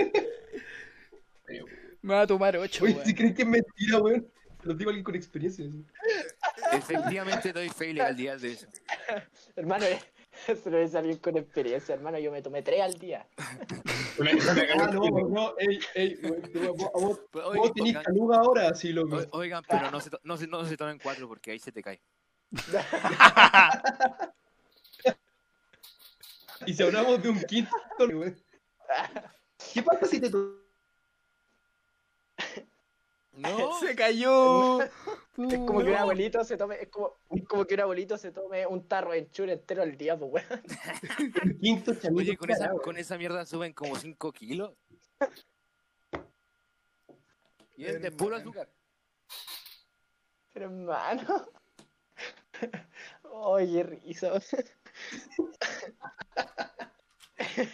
Me 2.03 2.15
va 2.15 2.23
a 2.23 2.27
tomar 2.27 2.57
ocho, 2.57 2.85
Oye, 2.85 2.95
weón. 2.95 3.07
si 3.07 3.15
creen 3.15 3.35
que 3.35 3.43
es 3.43 3.49
mentira, 3.49 3.99
weón. 4.01 4.27
Te 4.61 4.69
lo 4.69 4.75
digo 4.75 4.91
a 4.91 4.93
alguien 4.93 5.05
con 5.05 5.15
experiencia. 5.15 5.65
Efectivamente 6.73 7.53
doy 7.53 7.69
fe 7.69 7.91
ilegal 7.91 8.17
días 8.17 8.43
de 8.43 8.53
eso. 8.53 8.67
Hermano, 9.57 9.85
eso 9.87 10.05
lo 10.67 10.79
es 10.79 10.95
alguien 10.95 11.19
con 11.19 11.37
experiencia, 11.37 11.95
hermano. 11.95 12.19
Yo 12.19 12.31
me 12.31 12.43
tomé 12.43 12.62
tres 12.62 12.81
al 12.83 12.95
día. 12.99 13.27
Me- 14.19 14.35
me 14.35 14.41
cagó 14.67 14.83
Ah, 14.83 14.91
no, 14.93 15.29
no, 15.29 15.55
ey, 15.59 15.79
ey, 15.95 16.17
vos, 16.77 16.91
vos, 16.93 17.21
Pero, 17.31 17.45
vos 17.47 17.57
oigan, 17.57 17.73
tenés 17.73 17.97
caluga 18.05 18.37
ahora, 18.39 18.75
sí, 18.75 18.93
loco. 18.93 19.19
oigan, 19.31 19.65
pero 19.67 19.91
no 19.91 20.01
se, 20.01 20.11
to- 20.11 20.21
no, 20.25 20.37
se, 20.37 20.47
no 20.47 20.65
se 20.67 20.77
tomen 20.77 20.99
cuatro 21.03 21.27
porque 21.27 21.53
ahí 21.53 21.59
se 21.59 21.73
te 21.73 21.83
cae. 21.83 22.01
Y 26.67 26.75
si 26.75 26.83
hablamos 26.83 27.23
de 27.23 27.31
un 27.31 27.41
quinto, 27.45 27.75
güey. 27.99 28.35
¿Qué 29.73 29.83
pasa 29.83 30.05
si 30.07 30.21
te 30.21 30.31
No, 33.32 33.78
Se 33.81 33.94
cayó. 33.94 34.81
Es 35.36 35.59
como 35.61 35.78
que 35.78 35.89
un 35.89 35.94
abuelito 35.94 36.44
se 36.44 36.59
tome, 36.59 36.82
es 36.82 36.89
como, 36.89 37.16
es 37.31 37.47
como 37.47 37.65
que 37.65 37.73
un 37.74 37.81
abuelito 37.81 38.19
se 38.19 38.31
tome 38.31 38.66
un 38.66 38.86
tarro 38.86 39.12
de 39.12 39.20
enchur 39.20 39.48
entero 39.48 39.82
al 39.82 39.97
día, 39.97 40.19
pues 40.19 40.44
weón. 40.51 40.62
oye, 42.15 42.36
con 42.36 42.51
esa, 42.51 42.70
con 42.73 42.98
esa 42.98 43.16
mierda 43.16 43.47
suben 43.47 43.73
como 43.73 43.97
5 43.97 44.32
kilos. 44.32 44.74
Y 47.74 47.86
es 47.86 48.02
de 48.02 48.11
puro 48.11 48.36
azúcar. 48.36 48.69
Pero 50.52 50.66
hermano. 50.66 51.48
Oye, 53.23 53.82
risa. 53.82 54.32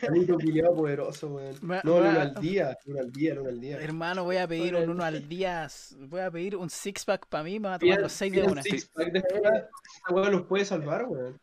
Chamito 0.01 0.35
culiado 0.35 0.75
poderoso, 0.75 1.29
weón. 1.29 1.57
No, 1.63 1.67
me- 1.67 1.81
uno 1.85 2.21
al 2.21 2.35
día, 2.35 2.79
uno 2.87 3.01
al 3.01 3.13
día, 3.13 3.41
uno 3.41 3.49
al 3.49 3.61
día. 3.61 3.79
Hermano, 3.79 4.25
voy 4.25 4.37
a 4.37 4.47
pedir 4.47 4.75
un 4.77 4.91
uno 4.91 5.05
al 5.05 5.29
día. 5.29 5.69
Voy 6.09 6.21
a 6.21 6.31
pedir 6.31 6.57
un 6.57 6.71
six 6.71 7.05
pack 7.05 7.27
para 7.27 7.45
mí. 7.45 7.59
Me 7.59 7.69
va 7.69 7.75
a 7.75 7.79
tomar 7.79 8.01
los 8.01 8.13
seis 8.13 8.33
de 8.33 8.43
una. 8.45 8.63
six 8.63 8.87
pack 8.87 9.13
de 9.13 9.19
Esa 9.19 10.15
weá 10.15 10.31
los 10.31 10.43
puede 10.43 10.65
salvar, 10.65 11.07
weón. 11.09 11.41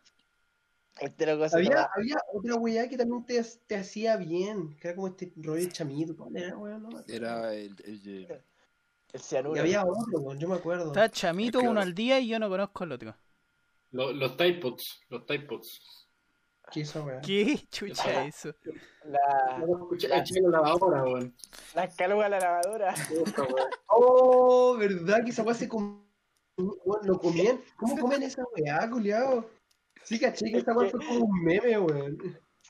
Este 0.99 1.29
Había, 1.29 1.89
había 1.95 2.17
otra 2.33 2.55
weá 2.55 2.87
que 2.87 2.95
también 2.97 3.25
te, 3.25 3.43
te 3.65 3.75
hacía 3.75 4.15
bien, 4.15 4.75
que 4.77 4.89
era 4.89 4.95
como 4.95 5.07
este 5.07 5.33
rollo 5.37 5.61
de 5.65 5.69
chamito. 5.71 6.15
¿Cuál 6.15 6.37
era, 6.37 6.55
weón? 6.57 6.83
No. 6.83 6.89
Era 7.07 7.53
el, 7.53 7.75
el 7.83 8.27
el 9.13 9.19
Y 9.19 9.19
cianuro. 9.19 9.59
había 9.59 9.83
otro, 9.83 10.19
weón, 10.19 10.39
yo 10.39 10.47
me 10.47 10.55
acuerdo. 10.55 10.87
Está 10.87 11.09
chamito 11.09 11.59
uno 11.59 11.81
al 11.81 11.93
día 11.93 12.19
y 12.19 12.27
yo 12.27 12.39
no 12.39 12.47
conozco 12.47 12.83
el 12.83 12.91
otro. 12.93 13.15
Los, 13.91 14.15
los 14.15 14.37
Tide 14.37 14.55
Pods, 14.55 15.01
los 15.09 15.25
Tide 15.25 15.41
Pods. 15.45 16.02
¿Qué 16.71 17.67
chucha 17.69 18.23
es 18.25 18.35
eso? 18.45 18.55
La, 19.05 19.63
escuché 19.67 20.07
la 20.07 20.49
lavadora, 20.49 21.03
weón. 21.03 21.35
la 21.75 21.87
caluga 21.89 22.25
a 22.25 22.29
la 22.29 22.39
lavadora. 22.39 22.93
Oh, 23.87 24.75
¿verdad 24.77 25.23
que 25.23 25.29
esa 25.29 25.43
weá 25.43 25.53
se 25.53 25.67
com... 25.67 26.03
¿Lo 27.03 27.19
comían? 27.19 27.61
¿Cómo 27.77 27.97
comen 27.97 28.23
esa 28.23 28.43
weá, 28.55 28.89
culiao? 28.89 29.47
Sí, 30.03 30.19
caché 30.19 30.51
que 30.51 30.57
esa 30.57 30.73
weá 30.73 30.89
fue 30.89 30.99
como 31.05 31.25
un 31.25 31.43
meme, 31.43 31.77
weón. 31.79 32.17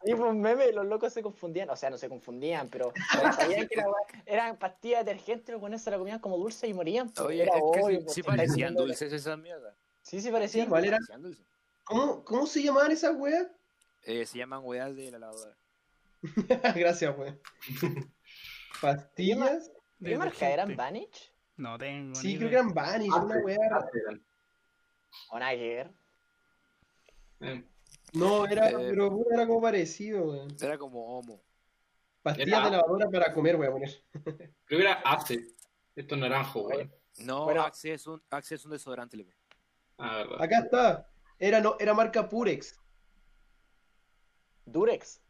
Sí, 0.04 0.14
fue 0.16 0.28
un 0.30 0.42
meme 0.42 0.68
y 0.68 0.74
los 0.74 0.86
locos 0.86 1.14
se 1.14 1.22
confundían. 1.22 1.70
O 1.70 1.76
sea, 1.78 1.90
no 1.90 1.98
se 1.98 2.10
confundían, 2.10 2.68
pero 2.70 2.92
sabían 3.38 3.68
que 3.68 3.76
la 3.78 3.86
weá- 3.88 4.24
eran 4.26 4.58
pastillas 4.58 5.06
de 5.06 5.12
detergente, 5.14 5.52
los 5.54 5.62
con 5.62 5.74
eso 5.74 5.90
la 5.92 5.98
comían 5.98 6.20
como 6.20 6.38
dulce 6.38 6.68
y 6.68 6.74
morían. 6.74 7.10
pues, 7.10 7.26
Oye, 7.26 7.44
era 7.44 7.56
es 7.56 7.64
que 7.74 7.82
obvio, 7.82 8.00
sí, 8.00 8.04
pues, 8.04 8.14
sí 8.14 8.14
si 8.14 8.20
estáis 8.22 8.38
parecían 8.38 8.76
dulces 8.76 9.14
esas 9.14 9.38
mierdas. 9.40 9.76
Sí, 10.02 10.20
sí 10.20 10.30
parecían. 10.30 10.66
Sí, 10.66 10.70
¿cuál 10.70 10.86
era? 10.86 11.00
¿Cómo, 11.86 12.24
¿Cómo 12.26 12.46
se 12.48 12.62
llamaban 12.64 12.92
esas 12.92 13.16
weas? 13.16 13.48
Eh, 14.04 14.26
se 14.26 14.38
llaman 14.38 14.62
weas 14.64 14.96
de 14.96 15.12
la 15.12 15.20
lavadora. 15.20 15.58
Gracias, 16.76 17.18
weón. 17.18 17.40
Pastillas. 18.82 19.72
¿Qué 20.04 20.18
marca 20.18 20.50
eran? 20.50 20.76
¿Vanish? 20.76 21.32
No 21.58 21.78
tengo. 21.78 22.16
Sí, 22.16 22.30
ni 22.34 22.38
creo 22.38 22.50
que 22.50 22.56
eran 22.56 22.74
Vanish, 22.74 23.14
una 23.14 23.38
wea. 23.38 23.58
¿O 25.30 25.40
ver? 25.56 25.92
Eh, 27.42 27.64
No, 28.14 28.46
era, 28.46 28.70
Eh. 28.70 28.76
pero 28.90 29.24
era 29.32 29.48
como 29.48 29.62
parecido, 29.62 30.26
weón. 30.26 30.56
Era 30.62 30.78
como 30.78 31.18
homo. 31.18 31.42
Pastillas 32.22 32.48
Era- 32.60 32.66
de 32.66 32.72
lavadora 32.78 33.10
para 33.10 33.34
comer, 33.34 33.58
poner. 33.72 33.90
Creo 34.66 34.80
que 34.80 34.82
era 34.82 34.94
Ace. 35.06 35.40
Esto 35.96 36.16
es 36.16 36.22
naranjo, 36.22 36.62
weón. 36.64 36.92
No, 37.20 37.46
Bueno. 37.46 37.62
Axe 37.62 37.94
es 37.94 38.08
un, 38.08 38.22
Axe 38.32 38.56
es 38.56 38.66
un 38.66 38.72
desodorante, 38.72 39.16
loco. 39.18 39.32
Ah, 40.00 40.18
verdad. 40.18 40.42
Acá 40.42 40.60
está. 40.60 41.10
Era, 41.38 41.62
no, 41.62 41.76
era 41.80 41.94
marca 41.94 42.28
Purex. 42.28 42.80
Durex. 44.66 45.24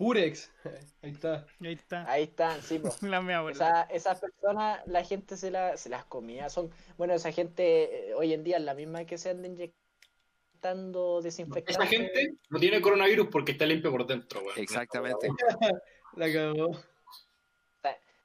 Purex. 0.00 0.50
Ahí 1.02 1.10
está. 1.10 1.46
Ahí 1.60 1.72
está. 1.74 2.10
Ahí 2.10 2.22
están, 2.22 2.62
sí, 2.62 2.78
pues. 2.78 3.02
La 3.02 3.20
mía 3.20 3.38
abuela. 3.38 3.54
Esa, 3.54 3.82
esas 3.82 4.20
personas, 4.20 4.80
la 4.86 5.04
gente 5.04 5.36
se, 5.36 5.50
la, 5.50 5.76
se 5.76 5.90
las 5.90 6.06
comía. 6.06 6.48
Son, 6.48 6.70
bueno, 6.96 7.12
esa 7.12 7.30
gente 7.32 8.08
eh, 8.08 8.14
hoy 8.14 8.32
en 8.32 8.42
día 8.42 8.56
es 8.56 8.62
la 8.62 8.72
misma 8.72 9.04
que 9.04 9.18
se 9.18 9.28
anda 9.28 9.46
inyectando 9.46 11.20
desinfectante. 11.20 11.72
Esa 11.72 11.86
gente 11.86 12.38
no 12.48 12.58
tiene 12.58 12.80
coronavirus 12.80 13.28
porque 13.30 13.52
está 13.52 13.66
limpio 13.66 13.90
por 13.90 14.06
dentro, 14.06 14.40
weón. 14.40 14.58
Exactamente. 14.58 15.28
La 16.16 16.32
cagó. 16.32 16.70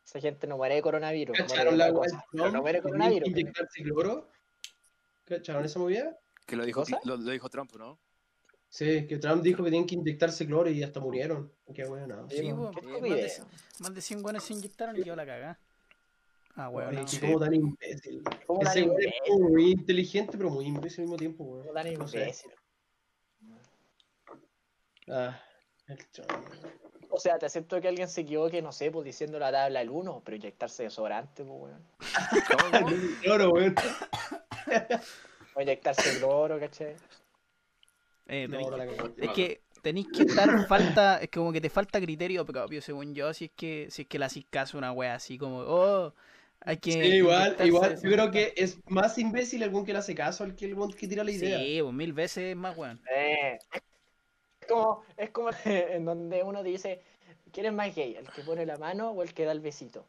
Esa 0.06 0.20
gente 0.22 0.48
no 0.48 0.56
muere 0.56 0.76
de 0.76 0.82
coronavirus. 0.82 1.36
¿Cacharon 1.36 1.78
la 1.78 1.92
cosa, 1.92 2.24
Trump? 2.32 2.54
no 2.54 2.62
muere 2.62 2.78
de 2.78 2.84
coronavirus. 2.84 3.34
que 3.34 3.42
inyectarse 3.42 3.84
cloro? 3.84 4.30
¿Cacharon 5.26 5.66
esa 5.66 5.80
movida? 5.80 6.18
Que 6.46 6.56
lo 6.56 6.64
dijo, 6.64 6.84
lo, 7.04 7.18
lo 7.18 7.32
dijo 7.32 7.50
Trump, 7.50 7.74
¿no? 7.76 8.00
Sí, 8.76 9.08
que 9.08 9.18
Trump 9.20 9.42
dijo 9.42 9.64
que 9.64 9.70
tienen 9.70 9.88
que 9.88 9.96
inyectarse 9.96 10.46
cloro 10.46 10.70
y 10.70 10.84
hasta 10.84 11.00
murieron. 11.00 11.50
Qué 11.74 11.86
bueno. 11.86 12.28
Sí, 12.30 12.36
qué 12.42 12.50
eh, 12.50 12.54
más, 12.54 12.76
de, 12.76 13.32
más 13.80 13.94
de 13.94 14.02
100 14.02 14.22
buenos 14.22 14.44
se 14.44 14.52
inyectaron 14.52 14.98
y 14.98 15.04
yo 15.06 15.16
la 15.16 15.26
cagá. 15.26 15.58
Ah, 16.56 16.68
Bueno, 16.68 16.90
weón. 16.90 17.02
no. 17.04 17.08
sí. 17.08 17.20
como 17.22 17.40
tan 17.40 17.54
imbécil. 17.54 18.22
¿Cómo 18.46 18.60
tan 18.60 18.72
Ese 18.78 18.82
weón 18.84 19.00
es 19.00 19.06
imbécil? 19.30 19.40
muy 19.50 19.72
inteligente, 19.72 20.38
pero 20.38 20.50
muy 20.50 20.66
imbécil 20.66 21.00
al 21.00 21.06
mismo 21.06 21.16
tiempo, 21.16 21.44
weón. 21.46 21.62
¿Cómo 21.68 21.74
tan 21.74 21.94
No 21.94 22.06
sé. 22.06 22.20
imbécil? 22.20 22.52
Ah, 25.08 25.42
el 25.88 26.08
Trump. 26.08 26.32
O 27.12 27.18
sea, 27.18 27.40
te 27.40 27.46
acepto 27.46 27.80
que 27.80 27.88
alguien 27.88 28.10
se 28.10 28.22
equivoque, 28.22 28.62
no 28.62 28.74
sé, 28.74 28.92
pues 28.92 29.06
diciendo 29.06 29.40
la 29.40 29.54
tabla 29.54 29.80
del 29.80 29.90
1, 29.90 30.22
pero 30.26 30.36
inyectarse 30.36 30.84
desodorante, 30.84 31.46
pues, 31.46 31.62
weón. 31.62 31.82
¿Cómo, 32.50 32.72
cómo? 32.90 32.98
Cloro, 33.22 33.52
weón. 33.52 33.74
O 35.56 35.62
inyectarse 35.62 36.18
cloro, 36.20 36.60
¿cachai? 36.60 36.98
Eh, 38.28 38.48
tenéis- 38.50 38.70
es 39.22 39.30
que 39.32 39.62
tenéis 39.82 40.08
que 40.08 40.24
estar 40.24 40.68
falta, 40.68 41.18
es 41.18 41.30
como 41.30 41.52
que 41.52 41.62
te 41.62 41.70
falta 41.70 42.02
criterio 42.02 42.46
propio, 42.46 42.82
según 42.82 43.14
yo, 43.14 43.34
si 43.34 43.46
es 43.46 43.52
que, 43.56 43.88
si 43.92 44.04
es 44.04 44.08
que 44.08 44.18
le 44.20 44.26
haces 44.26 44.46
caso 44.50 44.78
a 44.78 44.80
una 44.80 44.92
wea 44.92 45.16
así 45.16 45.38
como, 45.38 45.60
oh, 45.60 46.14
hay 46.62 46.78
que. 46.78 46.92
Sí, 46.92 46.98
igual, 47.18 47.56
igual. 47.64 47.96
Yo 48.02 48.12
creo 48.12 48.32
que 48.32 48.54
es 48.58 48.80
más 48.90 49.18
imbécil 49.18 49.62
algún 49.64 49.86
que 49.86 49.94
le 49.94 50.00
hace 50.00 50.16
caso 50.16 50.44
al 50.44 50.56
que 50.56 50.66
el 50.66 50.76
que 50.96 51.08
tira 51.08 51.24
la 51.24 51.32
idea. 51.32 51.60
Sí, 51.60 51.80
pues 51.82 51.94
mil 51.94 52.14
veces 52.14 52.56
más 52.56 52.76
weón. 52.78 53.00
Eh, 53.12 53.60
es 54.62 54.68
como, 54.68 55.04
es 55.18 55.30
como 55.30 55.50
en 55.66 56.06
donde 56.06 56.44
uno 56.44 56.64
dice, 56.64 57.02
¿quién 57.52 57.68
es 57.68 57.74
más 57.74 57.96
gay? 57.96 58.16
¿El 58.16 58.30
que 58.32 58.42
pone 58.42 58.66
la 58.66 58.78
mano 58.78 59.12
o 59.12 59.22
el 59.22 59.34
que 59.34 59.46
da 59.46 59.52
el 59.52 59.60
besito? 59.60 60.08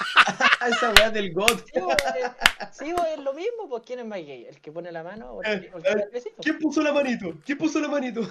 Esa 0.68 0.92
weá 0.92 1.10
del 1.10 1.32
God. 1.32 1.60
Sí, 1.72 1.80
pues, 1.80 1.96
eh, 2.16 2.30
sí, 2.72 2.92
pues, 2.96 3.08
es 3.16 3.18
lo 3.20 3.32
mismo, 3.34 3.68
pues 3.68 3.82
¿quién 3.86 3.98
es 4.00 4.06
más 4.06 4.18
gay? 4.18 4.44
¿El 4.46 4.60
que 4.60 4.72
pone 4.72 4.90
la 4.92 5.02
mano 5.02 5.32
o 5.32 5.42
el, 5.42 5.60
que- 5.60 5.74
o 5.74 5.76
el 5.78 5.82
que 5.82 5.94
da 5.94 6.02
el 6.02 6.10
besito? 6.10 6.36
¿Quién 6.42 6.58
puso 6.58 6.82
la 6.82 6.92
manito? 6.92 7.34
¿Quién 7.44 7.58
puso 7.58 7.80
la 7.80 7.88
manito? 7.88 8.20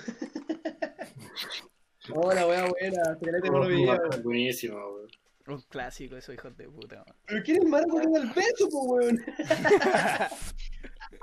Oh, 2.11 2.33
la 2.33 2.47
wea 2.47 2.65
buena. 2.65 3.15
Fíjate, 3.19 3.49
no 3.51 3.59
lo 3.59 3.67
veía. 3.67 3.93
weón. 3.93 4.23
Buenísimo, 4.23 4.75
weón. 4.77 5.07
Un 5.45 5.61
clásico, 5.69 6.15
eso, 6.15 6.33
hijos 6.33 6.57
de 6.57 6.67
puta. 6.67 6.95
weón. 7.03 7.15
Pero 7.27 7.43
¿quién 7.43 7.57
es 7.57 7.63
el 7.65 7.69
malo 7.69 7.85
que 7.99 8.07
da 8.09 8.19
el 8.19 8.29
beso, 8.29 8.69
po, 8.69 8.79
weón? 8.85 9.25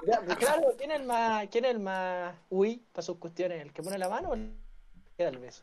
Ya, 0.06 0.20
pues, 0.20 0.36
claro, 0.38 0.62
¿quién 0.78 0.90
es 0.92 1.00
el 1.00 1.06
más, 1.06 1.48
quién 1.50 1.64
es 1.64 1.70
el 1.72 1.80
más 1.80 2.34
uy 2.50 2.84
para 2.92 3.02
sus 3.02 3.16
cuestiones? 3.18 3.62
¿El 3.62 3.72
que 3.72 3.82
pone 3.82 3.98
la 3.98 4.08
mano 4.08 4.28
o 4.30 4.34
el 4.34 4.52
que 5.16 5.24
da 5.24 5.30
el 5.30 5.38
beso? 5.38 5.62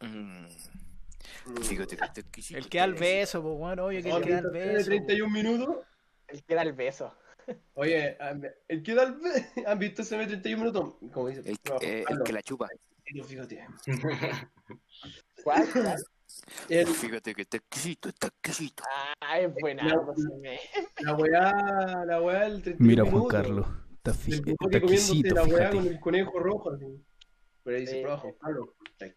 Mm. 0.00 0.46
Fíjate 1.62 1.96
que 1.96 2.04
exquisito 2.20 2.58
El 2.58 2.68
que 2.68 2.78
da 2.78 2.84
el 2.84 2.94
es. 2.94 3.00
beso, 3.00 3.42
pues 3.42 3.56
bueno, 3.58 3.86
obvio 3.86 4.02
que 4.02 4.10
el 4.10 4.22
que 4.22 4.30
da 4.32 4.38
el 4.40 4.50
beso. 4.50 4.84
31 4.86 5.32
minutos. 5.32 5.76
El 6.28 6.42
que 6.44 6.54
da 6.54 6.62
el 6.62 6.72
beso. 6.72 7.14
Oye, 7.74 8.16
el 8.68 8.82
que 8.82 8.94
da 8.94 9.02
el 9.04 9.12
beso. 9.14 9.46
¿Han 9.66 9.78
visto 9.78 10.02
ese 10.02 10.16
de 10.16 10.26
31 10.26 10.62
minutos? 10.64 10.94
Como 11.12 11.28
dice. 11.28 11.40
El, 11.48 11.56
no, 11.68 11.76
eh, 11.80 12.04
el 12.08 12.22
que 12.22 12.32
la 12.32 12.42
chupa. 12.42 12.68
fíjate. 13.26 13.66
¿Cuál? 15.44 15.68
El- 16.68 16.86
Fíjate 16.86 17.34
que 17.34 17.42
está 17.42 17.58
exquisito, 17.58 18.08
está 18.08 18.28
exquisito. 18.28 18.82
Ah, 19.20 19.38
es 19.38 19.52
buena. 19.60 19.84
Me- 20.40 20.58
la 21.00 21.14
weá, 21.14 22.04
la 22.06 22.20
weá 22.22 22.40
del 22.48 22.62
31 22.62 22.76
Mira, 22.88 23.02
Juan 23.02 23.14
minutos. 23.14 23.32
Carlos. 23.32 23.66
Está, 23.96 24.14
fi- 24.14 24.32
El 24.32 24.38
está 24.58 24.78
exquisito, 24.78 25.34
la 25.34 25.44
weá 25.44 25.56
fíjate. 25.70 25.76
con 25.76 25.86
el 25.86 26.00
conejo 26.00 26.38
rojo. 26.40 26.70
Así. 26.72 27.04
Pero 27.62 27.78
dice, 27.78 27.92
Sí. 27.92 28.00
"Prueba, 28.00 28.18
Juan 28.18 28.34
Carlos. 28.40 28.68
que 28.98 29.14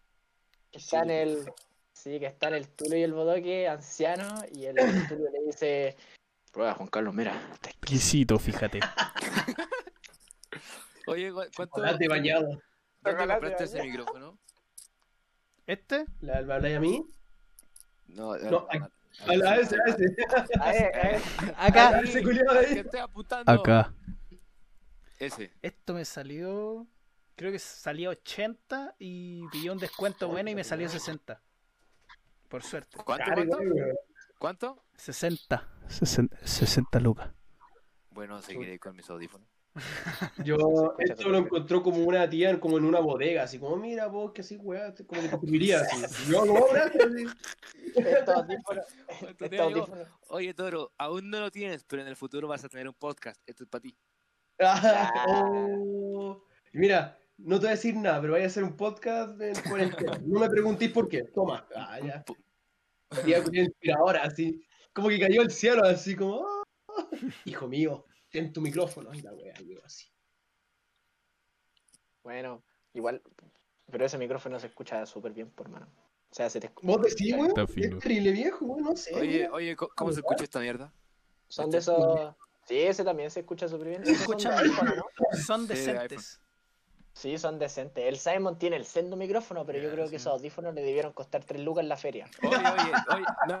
está 0.78 1.02
en 1.02 1.10
el. 1.10 1.52
Sí, 1.96 2.20
que 2.20 2.26
está 2.26 2.48
en 2.48 2.54
el 2.54 2.68
Tulio 2.68 2.98
y 2.98 3.02
el 3.02 3.14
Bodoque, 3.14 3.66
anciano, 3.68 4.28
y 4.52 4.66
el, 4.66 4.78
el 4.78 4.84
Tulio 5.08 5.30
le 5.30 5.40
dice. 5.46 5.96
Prueba, 6.52 6.74
Juan 6.74 6.88
Carlos, 6.90 7.14
mira. 7.14 7.32
te- 7.62 7.70
Exquisito, 7.70 8.38
fíjate. 8.38 8.80
Oye, 11.06 11.32
¿cu- 11.32 11.40
¿cuánto, 11.56 11.76
Chocolate 11.76 12.06
bañado. 12.08 12.42
¿dónde 12.48 12.60
Chocolate 13.02 13.32
compraste 13.40 13.64
ese 13.64 13.82
micrófono? 13.82 14.38
¿Este? 15.66 16.04
¿La, 16.20 16.42
¿Me 16.42 16.52
habláis 16.54 16.76
a 16.76 16.80
mí? 16.80 17.06
No, 18.08 18.36
No, 18.36 18.68
a- 18.70 18.90
A, 19.26 19.36
la- 19.36 19.52
a 19.52 19.56
ese, 19.56 19.76
a 20.60 20.72
ese. 20.72 21.22
Acá. 21.56 21.88
A 21.96 22.00
ese 22.02 22.22
culiado 22.22 22.60
¿Qué 22.60 22.66
ahí. 22.66 22.78
estoy 22.78 23.00
apuntando? 23.00 23.50
Acá. 23.50 23.94
Ese. 25.18 25.50
Esto 25.62 25.94
me 25.94 26.04
salió. 26.04 26.86
Creo 27.36 27.52
que 27.52 27.58
salía 27.58 28.10
80 28.10 28.94
y 28.98 29.48
pillé 29.48 29.70
un 29.70 29.78
descuento 29.78 30.28
bueno 30.28 30.50
y 30.50 30.54
me 30.54 30.62
salió 30.64 30.90
60. 30.90 31.40
Por 32.48 32.62
suerte. 32.62 32.96
¿Cuánto? 33.04 33.32
¿Cuánto? 33.32 33.58
¿Cuánto? 34.38 34.84
60. 34.96 35.68
60, 35.88 36.36
60 36.44 37.00
lucas. 37.00 37.30
Bueno, 38.10 38.40
seguiré 38.40 38.78
con 38.78 38.96
mis 38.96 39.08
audífonos. 39.10 39.48
Yo 40.44 40.94
esto 40.98 41.28
lo 41.28 41.38
encontró 41.38 41.82
como 41.82 41.98
una 41.98 42.28
tía 42.28 42.58
como 42.58 42.78
en 42.78 42.84
una 42.84 43.00
bodega, 43.00 43.42
así 43.42 43.58
como, 43.58 43.76
mira 43.76 44.06
vos, 44.06 44.32
que 44.32 44.40
así, 44.40 44.56
weá, 44.56 44.94
como 45.06 45.20
que 45.22 45.28
te 45.28 45.74
así. 45.74 46.30
Yo, 46.32 46.44
no, 46.44 46.66
gracias. 46.72 47.36
Estos 47.94 49.90
Oye, 50.28 50.54
Toro, 50.54 50.92
aún 50.98 51.30
no 51.30 51.40
lo 51.40 51.50
tienes, 51.50 51.84
pero 51.84 52.02
en 52.02 52.08
el 52.08 52.16
futuro 52.16 52.48
vas 52.48 52.64
a 52.64 52.68
tener 52.68 52.88
un 52.88 52.94
podcast. 52.94 53.40
Esto 53.46 53.64
es 53.64 53.70
para 53.70 53.82
ti. 53.82 53.96
Oh. 55.28 56.42
Y 56.72 56.78
Mira, 56.78 57.18
no 57.38 57.56
te 57.56 57.66
voy 57.66 57.68
a 57.68 57.70
decir 57.76 57.94
nada, 57.96 58.20
pero 58.20 58.32
voy 58.34 58.42
a 58.42 58.46
hacer 58.46 58.62
un 58.64 58.76
podcast 58.76 59.40
en 59.40 59.54
cuarentena. 59.68 60.18
No 60.24 60.40
me 60.40 60.48
preguntéis 60.48 60.92
por 60.92 61.08
qué. 61.08 61.22
Toma. 61.34 61.66
Ah, 61.74 61.98
ya. 62.00 62.24
Inspiradora, 63.52 64.22
así. 64.24 64.62
Como 64.92 65.08
que 65.08 65.20
cayó 65.20 65.42
el 65.42 65.50
cielo, 65.50 65.84
así 65.84 66.16
como. 66.16 66.46
"Ah, 66.88 67.06
hijo 67.44 67.68
mío, 67.68 68.04
ten 68.30 68.52
tu 68.52 68.60
micrófono. 68.60 69.12
Y 69.14 69.20
la 69.22 69.32
wea, 69.34 69.54
yo 69.64 69.78
así. 69.84 70.06
Bueno, 72.22 72.64
igual, 72.94 73.22
pero 73.90 74.04
ese 74.04 74.18
micrófono 74.18 74.58
se 74.58 74.66
escucha 74.66 75.06
súper 75.06 75.32
bien, 75.32 75.50
por 75.50 75.68
mano. 75.68 75.86
O 76.30 76.34
sea, 76.34 76.50
se 76.50 76.58
te 76.58 76.66
escucha. 76.66 76.86
¿Vos 76.88 77.02
decís, 77.02 77.32
weón? 77.34 77.52
Es 77.56 77.98
terrible 78.00 78.32
viejo, 78.32 78.64
weón, 78.64 78.82
no 78.82 78.96
sé. 78.96 79.14
Oye, 79.14 79.48
oye, 79.50 79.76
¿cómo, 79.76 79.90
cómo 79.94 80.12
se 80.12 80.20
escucha 80.20 80.44
esta 80.44 80.60
mierda? 80.60 80.92
Son 81.48 81.70
de 81.70 81.78
esos. 81.78 82.34
Sí, 82.66 82.78
ese 82.78 83.04
también 83.04 83.30
se 83.30 83.40
escucha 83.40 83.68
súper 83.68 83.88
bien. 83.88 84.02
Esos 84.02 84.24
son 84.26 84.38
de 84.38 84.48
iPhone, 84.48 84.92
¿no? 84.96 85.04
Son 85.46 85.60
Sí, 85.62 85.66
de 85.68 85.74
decentes. 85.74 86.40
Sí, 87.16 87.38
son 87.38 87.58
decentes. 87.58 88.04
El 88.04 88.18
Simon 88.18 88.58
tiene 88.58 88.76
el 88.76 88.84
sendo 88.84 89.16
micrófono, 89.16 89.64
pero 89.64 89.78
yo 89.78 89.90
creo 89.90 90.04
sí. 90.04 90.10
que 90.10 90.16
esos 90.16 90.34
audífonos 90.34 90.74
le 90.74 90.82
debieron 90.82 91.14
costar 91.14 91.42
3 91.42 91.62
lucas 91.62 91.82
en 91.82 91.88
la 91.88 91.96
feria. 91.96 92.26
Oye, 92.42 92.56
oye, 92.58 92.92
oye, 93.14 93.24
no, 93.48 93.60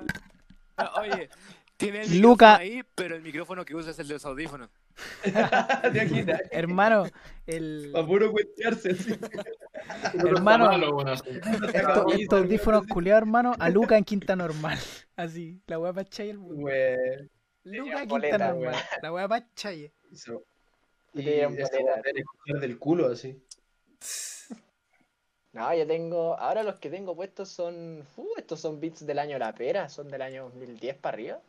no, 0.76 0.90
oye, 1.00 1.30
tiene 1.78 2.02
el 2.02 2.20
Luca. 2.20 2.58
micrófono 2.58 2.76
ahí, 2.76 2.82
pero 2.94 3.16
el 3.16 3.22
micrófono 3.22 3.64
que 3.64 3.74
usa 3.74 3.92
es 3.92 3.98
el 3.98 4.08
de 4.08 4.12
los 4.14 4.26
audífonos. 4.26 4.68
Hermano, 6.50 7.04
el. 7.46 7.90
Pa' 7.94 8.06
puro 8.06 8.30
cuentearse. 8.30 8.90
Hermano, 10.12 10.66
Malo, 10.66 10.92
bueno. 10.92 11.14
Esto- 11.14 12.06
estos 12.12 12.40
audífonos 12.40 12.86
culiados, 12.86 13.22
hermano, 13.22 13.54
a 13.58 13.70
Luca 13.70 13.96
en 13.96 14.04
quinta 14.04 14.36
normal. 14.36 14.78
Así, 15.16 15.62
la 15.66 15.78
weá 15.78 15.94
para 15.94 16.06
Chaye 16.06 16.30
el 16.30 16.38
mundo. 16.38 16.62
Weón. 16.62 17.30
Luca 17.64 18.02
en 18.02 18.08
quinta 18.08 18.38
normal. 18.38 18.74
La 19.02 19.12
weá 19.14 19.26
para 19.26 19.46
Chaye. 19.54 19.94
Eso. 20.12 20.44
Y 21.14 21.22
Y 21.22 21.30
esa 21.40 21.78
escoger 21.78 22.60
del 22.60 22.78
culo, 22.78 23.10
así. 23.10 23.42
No, 25.52 25.74
yo 25.74 25.86
tengo. 25.86 26.38
Ahora 26.38 26.62
los 26.62 26.76
que 26.76 26.90
tengo 26.90 27.16
puestos 27.16 27.48
son. 27.48 28.04
Uh, 28.16 28.28
estos 28.36 28.60
son 28.60 28.78
beats 28.78 29.06
del 29.06 29.18
año 29.18 29.38
La 29.38 29.54
Pera, 29.54 29.88
son 29.88 30.08
del 30.08 30.20
año 30.20 30.50
2010 30.50 30.98
para 30.98 31.14
arriba. 31.14 31.40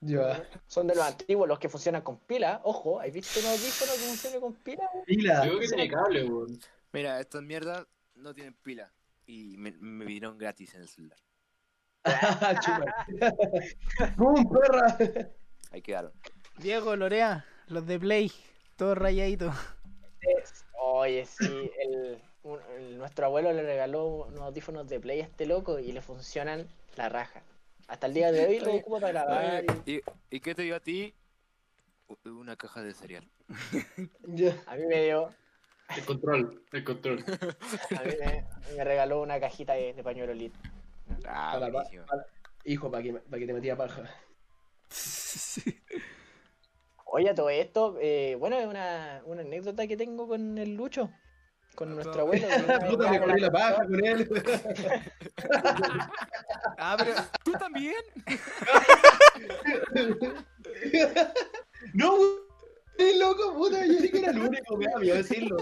Ya. 0.00 0.48
Son 0.66 0.86
de 0.86 0.94
los 0.94 1.04
antiguos, 1.04 1.46
los 1.46 1.58
que 1.58 1.68
funcionan 1.68 2.00
con 2.00 2.18
pila. 2.18 2.60
Ojo, 2.64 3.00
¿has 3.00 3.12
visto 3.12 3.38
un 3.38 3.46
audífono 3.46 3.92
que 3.92 3.98
funcione 3.98 4.40
con 4.40 4.54
pila? 4.54 4.90
Pila. 5.04 5.44
Yo 5.44 5.50
creo 5.50 5.60
que 5.60 5.68
tiene 5.68 5.88
cable, 5.90 6.24
weón. 6.24 6.58
Mira, 6.92 7.20
estas 7.20 7.42
mierdas 7.42 7.86
no 8.14 8.34
tienen 8.34 8.54
pila 8.54 8.90
y 9.26 9.56
me, 9.58 9.72
me 9.72 10.06
vinieron 10.06 10.38
gratis 10.38 10.74
en 10.74 10.82
el 10.82 10.88
celular. 10.88 11.18
Chupa. 12.60 13.06
¡Pum, 14.16 14.50
perra! 14.50 14.98
Ahí 15.70 15.82
quedaron. 15.82 16.12
Diego, 16.58 16.96
Lorea, 16.96 17.44
los 17.68 17.86
de 17.86 17.98
Play, 17.98 18.32
todos 18.76 18.98
rayaditos. 18.98 19.54
Oye, 21.02 21.26
sí, 21.26 21.70
el, 21.80 22.22
un- 22.44 22.60
el- 22.76 22.96
nuestro 22.98 23.26
abuelo 23.26 23.52
le 23.52 23.64
regaló 23.64 24.06
unos 24.28 24.40
audífonos 24.42 24.88
de 24.88 25.00
Play 25.00 25.20
a 25.20 25.24
este 25.24 25.46
loco 25.46 25.80
y 25.80 25.90
le 25.90 26.00
funcionan 26.00 26.68
la 26.96 27.08
raja. 27.08 27.42
Hasta 27.88 28.06
el 28.06 28.14
día 28.14 28.30
de 28.30 28.46
hoy 28.46 28.60
lo 28.60 28.74
ocupo 28.74 29.00
para 29.00 29.24
grabar. 29.24 29.64
y- 29.84 29.94
¿Y, 29.96 30.02
¿Y 30.30 30.38
qué 30.40 30.54
te 30.54 30.62
dio 30.62 30.76
a 30.76 30.80
ti? 30.80 31.12
Una 32.24 32.54
caja 32.54 32.82
de 32.84 32.94
cereal. 32.94 33.28
A 34.68 34.76
mí 34.76 34.86
me 34.86 35.02
dio, 35.04 35.34
El 35.96 36.04
control, 36.04 36.62
el 36.72 36.84
control. 36.84 37.24
a 37.98 38.02
mí 38.04 38.12
me, 38.20 38.46
me 38.76 38.84
regaló 38.84 39.20
una 39.22 39.40
cajita 39.40 39.72
de, 39.74 39.92
de 39.92 40.04
pañuelo 40.04 40.32
lit. 40.34 40.54
Ah, 41.26 41.56
Para 41.58 41.72
para- 41.72 42.26
Hijo, 42.64 42.90
para 42.92 43.02
que, 43.02 43.12
pa' 43.14 43.38
que 43.38 43.46
te 43.46 43.52
metía 43.52 43.76
paja. 43.76 44.04
Oye, 47.14 47.34
todo 47.34 47.50
esto, 47.50 47.98
eh, 48.00 48.36
bueno, 48.40 48.56
es 48.56 48.66
una, 48.66 49.20
una 49.26 49.42
anécdota 49.42 49.86
que 49.86 49.98
tengo 49.98 50.26
con 50.26 50.56
el 50.56 50.74
Lucho, 50.74 51.10
con 51.74 51.94
nuestro 51.94 52.22
abuelo. 52.22 52.46
Puta, 52.88 53.10
me 53.10 53.20
corrí 53.20 53.38
la 53.38 53.50
paja 53.50 53.84
con 53.84 54.02
él. 54.02 54.26
Ah, 56.78 56.96
pero. 56.98 57.12
¿Tú 57.44 57.52
también? 57.52 57.94
no, 61.94 62.16
güey, 62.16 63.18
loco, 63.18 63.54
puta, 63.54 63.86
yo 63.86 63.92
dije 63.92 64.10
que 64.10 64.18
era 64.18 64.30
el 64.30 64.38
único, 64.38 64.76
me 64.76 64.86
miedo 64.98 65.16
decirlo. 65.16 65.58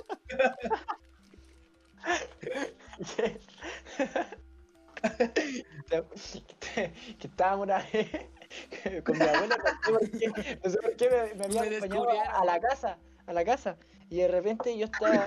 que, 6.60 6.92
que 7.18 7.26
estábamos 7.26 7.66
una 7.66 7.78
vez 7.92 8.08
con 9.04 9.18
mi 9.18 9.24
abuela, 9.24 9.56
no 9.56 9.60
sé 9.80 9.92
por 9.92 10.10
qué, 10.10 10.58
no 10.64 10.70
sé 10.70 10.78
por 10.78 10.96
qué 10.96 11.08
me, 11.08 11.34
me 11.34 11.44
había 11.44 11.62
Me 11.62 11.76
acompañado 11.86 12.30
a 12.32 12.44
la 12.44 12.60
casa, 12.60 12.98
a 13.26 13.32
la 13.32 13.44
casa, 13.44 13.76
y 14.08 14.16
de 14.18 14.28
repente 14.28 14.76
yo 14.76 14.86
estaba, 14.86 15.26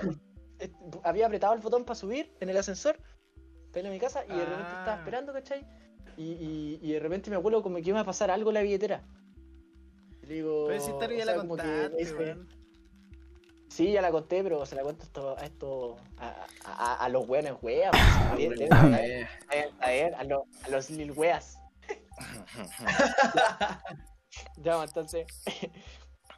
eh, 0.58 0.70
había 1.02 1.26
apretado 1.26 1.54
el 1.54 1.60
botón 1.60 1.84
para 1.84 1.94
subir 1.94 2.32
en 2.40 2.48
el 2.50 2.56
ascensor, 2.56 2.98
a 3.74 3.90
mi 3.90 3.98
casa, 3.98 4.24
y 4.24 4.28
de 4.28 4.44
repente 4.44 4.70
Ah. 4.72 4.78
estaba 4.80 4.96
esperando, 4.98 5.32
¿cachai? 5.32 5.66
Y, 6.16 6.32
y, 6.32 6.78
y 6.80 6.92
de 6.92 7.00
repente 7.00 7.28
me 7.28 7.36
acuerdo 7.36 7.62
como 7.62 7.76
que 7.76 7.88
iba 7.88 7.98
a 8.00 8.04
pasar 8.04 8.30
algo 8.30 8.50
en 8.50 8.54
la 8.54 8.62
billetera. 8.62 9.02
Y 10.22 10.26
le 10.26 10.34
digo, 10.34 10.66
Pero 10.68 10.80
si 10.80 10.90
esta 10.92 11.12
ya 11.12 11.24
la 11.24 11.34
contaste, 11.34 11.96
dice-. 11.96 12.36
Sí, 13.68 13.90
ya 13.90 14.00
la 14.00 14.12
conté, 14.12 14.44
pero 14.44 14.64
se 14.64 14.76
la 14.76 14.82
cuento 14.82 15.02
esto, 15.02 15.36
a 15.36 15.44
esto 15.44 15.96
a, 16.18 16.46
a, 16.64 17.04
a 17.04 17.08
los 17.08 17.28
weones 17.28 17.54
weas. 17.60 17.90
Ah, 17.92 18.34
pues, 18.36 18.70
a, 19.80 19.88
ver, 19.88 20.14
a 20.14 20.24
los 20.70 20.90
lil 20.90 21.10
weas. 21.10 21.58
ya, 24.56 24.82
entonces, 24.82 25.26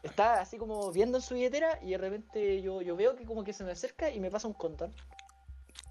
estaba 0.02 0.40
así 0.40 0.58
como 0.58 0.90
viendo 0.92 1.18
en 1.18 1.22
su 1.22 1.34
billetera 1.34 1.78
y 1.82 1.90
de 1.90 1.98
repente 1.98 2.62
yo, 2.62 2.82
yo 2.82 2.96
veo 2.96 3.16
que 3.16 3.24
como 3.24 3.44
que 3.44 3.52
se 3.52 3.64
me 3.64 3.72
acerca 3.72 4.10
y 4.10 4.20
me 4.20 4.30
pasa 4.30 4.48
un 4.48 4.54
condón. 4.54 4.92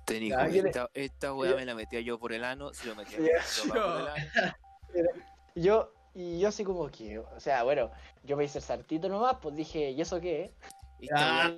Ten 0.05 0.23
hijo, 0.23 0.37
Ah, 0.39 0.47
¿quiere- 0.47 0.69
esta, 0.69 0.89
esta 0.93 1.33
weá 1.33 1.55
me 1.55 1.65
la 1.65 1.75
metía 1.75 1.99
yo 2.01 2.19
por 2.19 2.31
el 2.33 2.43
ano, 2.43 2.73
se 2.73 2.87
lo 2.87 2.95
metía 2.95 3.17
yo 3.19 3.25
por 3.69 3.77
el 3.77 4.07
ano. 4.07 4.13
Y 5.55 5.61
yo, 5.63 5.91
y 6.13 6.39
yo 6.39 6.49
así 6.49 6.63
como 6.63 6.87
que, 6.89 7.19
o 7.19 7.39
sea, 7.39 7.63
bueno, 7.63 7.91
yo 8.23 8.37
me 8.37 8.43
hice 8.45 8.59
el 8.59 8.63
saltito 8.63 9.09
nomás, 9.09 9.37
pues 9.41 9.55
dije, 9.55 9.91
¿y 9.91 10.01
eso 10.01 10.19
qué 10.21 10.53
esta 10.99 11.45
Ah. 11.45 11.55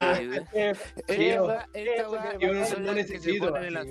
¿Qué- 0.52 0.70
Esta 1.06 1.42
weá- 1.42 1.68
esta 1.74 2.38
Yo 2.38 2.52
no, 2.54 2.64
se 2.64 2.80
necesito. 2.80 3.50
ponen 3.50 3.64
en 3.64 3.74
la. 3.74 3.84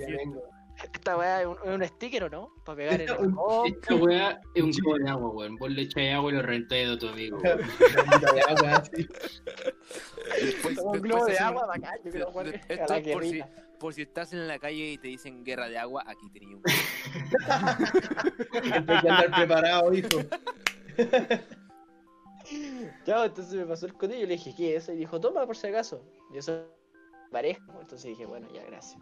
Esta 0.82 1.16
weá 1.16 1.42
es 1.42 1.46
un, 1.46 1.84
sticker, 1.84 2.24
¿o 2.24 2.30
no? 2.30 2.52
Para 2.64 2.76
pegar 2.76 3.00
en 3.00 3.08
el 3.08 3.32
oh, 3.36 3.64
Esta 3.66 3.94
weá 3.94 4.40
es 4.54 4.62
un 4.62 4.72
cubo 4.72 4.98
de 4.98 5.08
agua, 5.08 5.30
weón. 5.30 5.56
Vos 5.56 5.70
le 5.70 5.82
echáis 5.82 6.14
agua 6.14 6.32
y 6.32 6.34
lo 6.34 6.42
rentáis 6.42 6.88
de 6.88 6.96
tu 6.96 7.08
amigo, 7.08 7.38
weón. 7.38 7.60
Después, 10.40 10.78
un 10.78 11.00
globo 11.00 11.26
de 11.26 11.38
agua 11.38 11.66
bacán, 11.66 11.98
yo 12.04 12.38
a 12.38 12.42
esto 12.42 12.66
es 12.68 12.78
por 12.78 12.94
si, 12.94 13.02
guerrita. 13.02 13.48
por 13.78 13.94
si 13.94 14.02
estás 14.02 14.32
en 14.32 14.48
la 14.48 14.58
calle 14.58 14.92
y 14.92 14.98
te 14.98 15.06
dicen 15.08 15.44
guerra 15.44 15.68
de 15.68 15.78
agua, 15.78 16.02
aquí 16.06 16.30
tenía 16.30 16.56
un 16.56 16.62
Hay 18.52 18.84
que 18.84 19.08
andar 19.08 19.30
preparado, 19.30 19.92
hijo. 19.92 20.08
Ya, 23.06 23.24
entonces 23.24 23.54
me 23.54 23.64
pasó 23.64 23.86
el 23.86 23.94
código 23.94 24.18
y 24.18 24.22
yo 24.22 24.26
le 24.26 24.34
dije, 24.34 24.52
¿qué 24.54 24.76
es 24.76 24.82
eso? 24.82 24.92
Y 24.92 24.96
dijo, 24.96 25.20
toma 25.20 25.46
por 25.46 25.56
si 25.56 25.68
acaso. 25.68 26.04
Y 26.34 26.38
eso 26.38 26.66
pareja, 27.30 27.62
entonces 27.80 28.02
dije, 28.02 28.26
bueno, 28.26 28.48
ya, 28.52 28.64
gracias. 28.64 29.00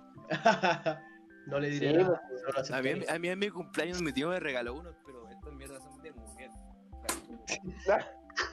No 1.46 1.58
le 1.58 1.70
diré 1.70 1.90
Sí, 1.90 1.96
nada. 1.96 2.22
solo 2.64 2.78
A 2.78 2.82
mí, 2.82 2.90
a 3.08 3.18
mí 3.18 3.28
en 3.28 3.38
mi 3.38 3.50
cumpleaños 3.50 4.00
mi 4.02 4.12
tío 4.12 4.28
me 4.28 4.40
regaló 4.40 4.74
uno, 4.74 4.90
pero 5.04 5.28
estas 5.28 5.52
mierdas 5.54 5.82
son 5.82 6.00
de 6.02 6.12
mujer. 6.12 6.50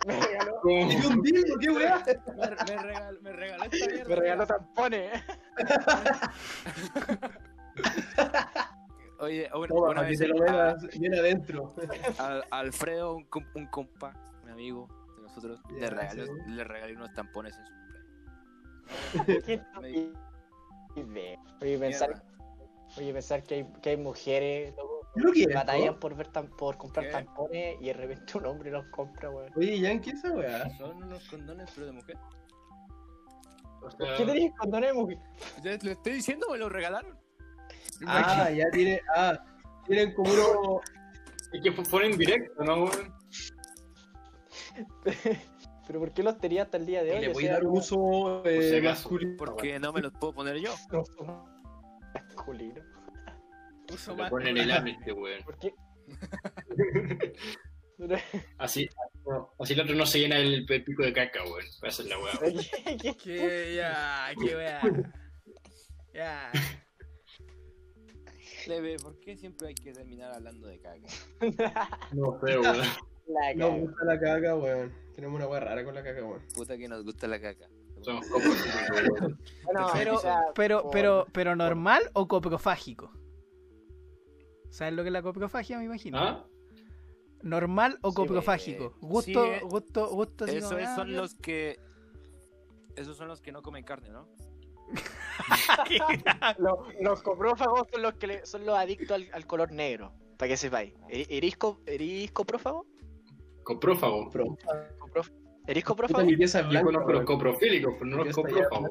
Me 0.05 0.19
regaló, 0.19 0.59
¿Cómo? 0.61 0.91
¡Es 0.91 1.05
un 1.05 1.21
dildo, 1.21 1.57
qué 1.59 1.69
weá! 1.69 2.03
Me, 2.05 2.75
me 2.75 2.83
regaló, 2.83 3.21
me 3.21 3.31
regaló 3.31 3.63
esta 3.63 3.85
mierda. 3.87 4.09
me 4.09 4.15
regaló 4.15 4.47
tampones. 4.47 5.23
Oye, 9.19 9.49
una, 9.55 9.67
Toma, 9.67 9.89
una 9.89 10.01
vez 10.03 10.19
te 10.19 10.27
lo 10.27 10.43
a- 10.47 10.75
bien 10.99 11.15
adentro. 11.15 11.73
a- 12.19 12.41
a 12.51 12.59
Alfredo, 12.59 13.15
un, 13.15 13.25
com- 13.25 13.47
un 13.55 13.65
compa, 13.67 14.13
un 14.43 14.49
amigo 14.49 14.87
de 15.15 15.21
nosotros, 15.23 15.59
Ya, 15.71 15.77
le, 15.79 15.89
regaló, 15.89 16.25
sí. 16.25 16.31
le 16.47 16.63
regalé 16.63 16.95
unos 16.95 17.11
tampones 17.13 17.57
en 17.57 17.65
su 17.65 17.73
cumpleaños. 17.73 19.43
Qué 19.45 19.53
estupidez. 19.55 20.13
Oye, 21.61 21.77
pensar. 21.79 22.21
Oye, 22.97 23.13
pensar 23.13 23.43
que 23.43 23.55
hay, 23.55 23.65
que 23.81 23.89
hay 23.91 23.97
mujeres 23.97 24.75
loco, 24.75 24.97
¿Lo 25.15 25.31
que 25.31 25.47
batallan 25.47 25.99
por 25.99 26.15
ver 26.15 26.27
tan, 26.27 26.47
por 26.47 26.77
comprar 26.77 27.07
¿Qué? 27.07 27.11
tampones 27.11 27.77
y 27.81 27.85
de 27.85 27.93
repente 27.93 28.37
un 28.37 28.45
hombre 28.45 28.71
los 28.71 28.85
compra, 28.87 29.29
weón. 29.29 29.51
Oye, 29.55 29.79
Yankee, 29.79 30.11
esa 30.11 30.31
weá. 30.31 30.69
Son 30.77 31.03
unos 31.03 31.27
condones, 31.27 31.69
pero 31.73 31.87
de 31.87 31.91
mujer. 31.93 32.17
O 33.81 33.91
sea, 33.91 34.17
¿Qué 34.17 34.25
tenéis 34.25 34.51
condones, 34.57 34.93
mujer? 34.93 35.17
Ya 35.63 35.77
le 35.81 35.91
estoy 35.91 36.13
diciendo, 36.13 36.47
me 36.51 36.57
lo 36.57 36.69
regalaron. 36.69 37.17
Ah, 38.05 38.51
ya 38.51 38.69
tiene. 38.71 39.01
Ah, 39.15 39.43
tienen 39.87 40.13
como 40.13 40.31
uno. 40.31 40.81
Es 41.53 41.61
que 41.63 41.71
ponen 41.71 42.17
directo, 42.17 42.63
¿no, 42.63 42.83
weón? 42.85 43.13
Pero 45.87 45.99
¿por 45.99 46.11
qué 46.11 46.21
los 46.21 46.37
tenía 46.37 46.63
hasta 46.63 46.77
el 46.77 46.85
día 46.85 47.01
de 47.01 47.13
hoy? 47.13 47.21
Le 47.21 47.29
O 47.29 47.33
voy 47.33 47.47
a 47.47 47.53
dar 47.53 47.65
un 47.65 47.77
uso 47.77 48.45
eh, 48.45 48.81
masculino. 48.83 49.35
Porque 49.37 49.79
no 49.79 49.93
me 49.93 50.01
los 50.01 50.11
puedo 50.11 50.33
poner 50.33 50.57
yo. 50.57 50.75
no 50.91 51.56
masculinos. 52.35 52.85
Uso 53.93 54.15
más. 54.15 54.29
ponen 54.29 54.57
el 54.57 54.69
ano 54.71 54.87
este 54.89 55.13
weón. 55.13 55.43
¿Por 55.43 55.57
qué? 55.59 55.73
Así, 58.59 58.87
así 59.59 59.73
el 59.73 59.81
otro 59.81 59.95
no 59.95 60.05
se 60.05 60.19
llena 60.19 60.37
el 60.37 60.65
pico 60.67 61.01
de 61.03 61.11
caca, 61.13 61.43
weón. 61.43 61.65
Para 61.81 61.89
hacer 61.91 62.05
la 62.05 62.19
weá. 62.19 62.33
¿Qué- 63.01 63.01
qué- 63.01 63.15
Que 63.17 63.75
ya, 63.75 64.31
que 64.39 64.55
wea. 64.55 64.81
Ya. 66.13 66.51
Leve, 68.67 68.97
¿por 68.99 69.19
qué 69.19 69.35
siempre 69.35 69.69
hay 69.69 69.75
que 69.75 69.93
terminar 69.93 70.31
hablando 70.31 70.67
de 70.67 70.79
caca? 70.79 71.07
No 72.11 72.39
sé, 72.45 72.57
weón. 72.59 72.77
La 73.27 73.53
Nos 73.55 73.79
gusta 73.79 74.05
la 74.05 74.19
caca, 74.19 74.55
weón. 74.55 74.93
Tenemos 75.15 75.35
una 75.37 75.47
weá 75.47 75.59
rara 75.61 75.83
con 75.83 75.95
la 75.95 76.03
caca, 76.03 76.23
weón. 76.23 76.41
Puta 76.53 76.77
que 76.77 76.87
nos 76.87 77.03
gusta 77.03 77.27
la 77.27 77.41
caca. 77.41 77.67
Somos. 78.07 78.25
Bueno, 79.63 79.87
Pero, 79.93 80.19
pero, 80.55 80.89
pero, 80.91 81.27
pero 81.33 81.55
normal 81.57 82.09
o 82.13 82.25
coprofágico. 82.27 83.11
¿Sabes 84.69 84.93
lo 84.93 85.03
que 85.03 85.09
es 85.09 85.13
la 85.13 85.21
coprofagia, 85.21 85.77
me 85.77 85.83
imagino? 85.85 86.17
¿Ah? 86.17 86.45
¿Normal 87.41 87.99
o 88.01 88.11
Sí, 88.11 88.15
coprofágico? 88.15 88.85
eh, 88.85 88.91
Gusto, 89.01 89.43
sí, 89.43 89.49
eh, 89.49 89.59
gusto, 89.63 90.07
gusto 90.09 90.45
como, 90.45 90.77
ah, 90.85 90.95
son 90.95 91.13
los 91.15 91.35
que. 91.35 91.79
Esos 92.95 93.17
son 93.17 93.27
los 93.27 93.41
que 93.41 93.51
no 93.51 93.61
comen 93.61 93.83
carne, 93.83 94.09
¿no? 94.09 94.27
Los, 96.57 96.79
los 97.01 97.21
coprófagos 97.21 97.87
son 97.91 98.01
los 98.01 98.13
que 98.15 98.27
le- 98.27 98.45
son 98.45 98.65
los 98.65 98.75
adictos 98.77 99.11
al, 99.11 99.27
al 99.33 99.45
color 99.45 99.71
negro. 99.71 100.13
Para 100.37 100.49
que 100.49 100.57
sepáis. 100.57 100.93
¿Eri- 101.09 101.27
¿Erís, 101.29 101.57
co- 101.57 101.81
erís 101.85 102.31
coprófago? 102.31 102.85
Coprófago. 103.63 104.29
Pro. 104.29 104.45
Coprof- 104.45 104.57
¿Erís 104.57 104.57
Puta, 104.63 104.97
coprófago? 104.97 105.37
Mi 105.67 106.37
pieza 106.37 106.61
es 106.61 106.69
Yo 106.69 106.81
conozco 106.81 107.11
los 107.11 107.23
coprofílicos, 107.25 107.93
pero 107.99 108.05
no 108.05 108.23
los 108.23 108.35
coprófagos. 108.35 108.89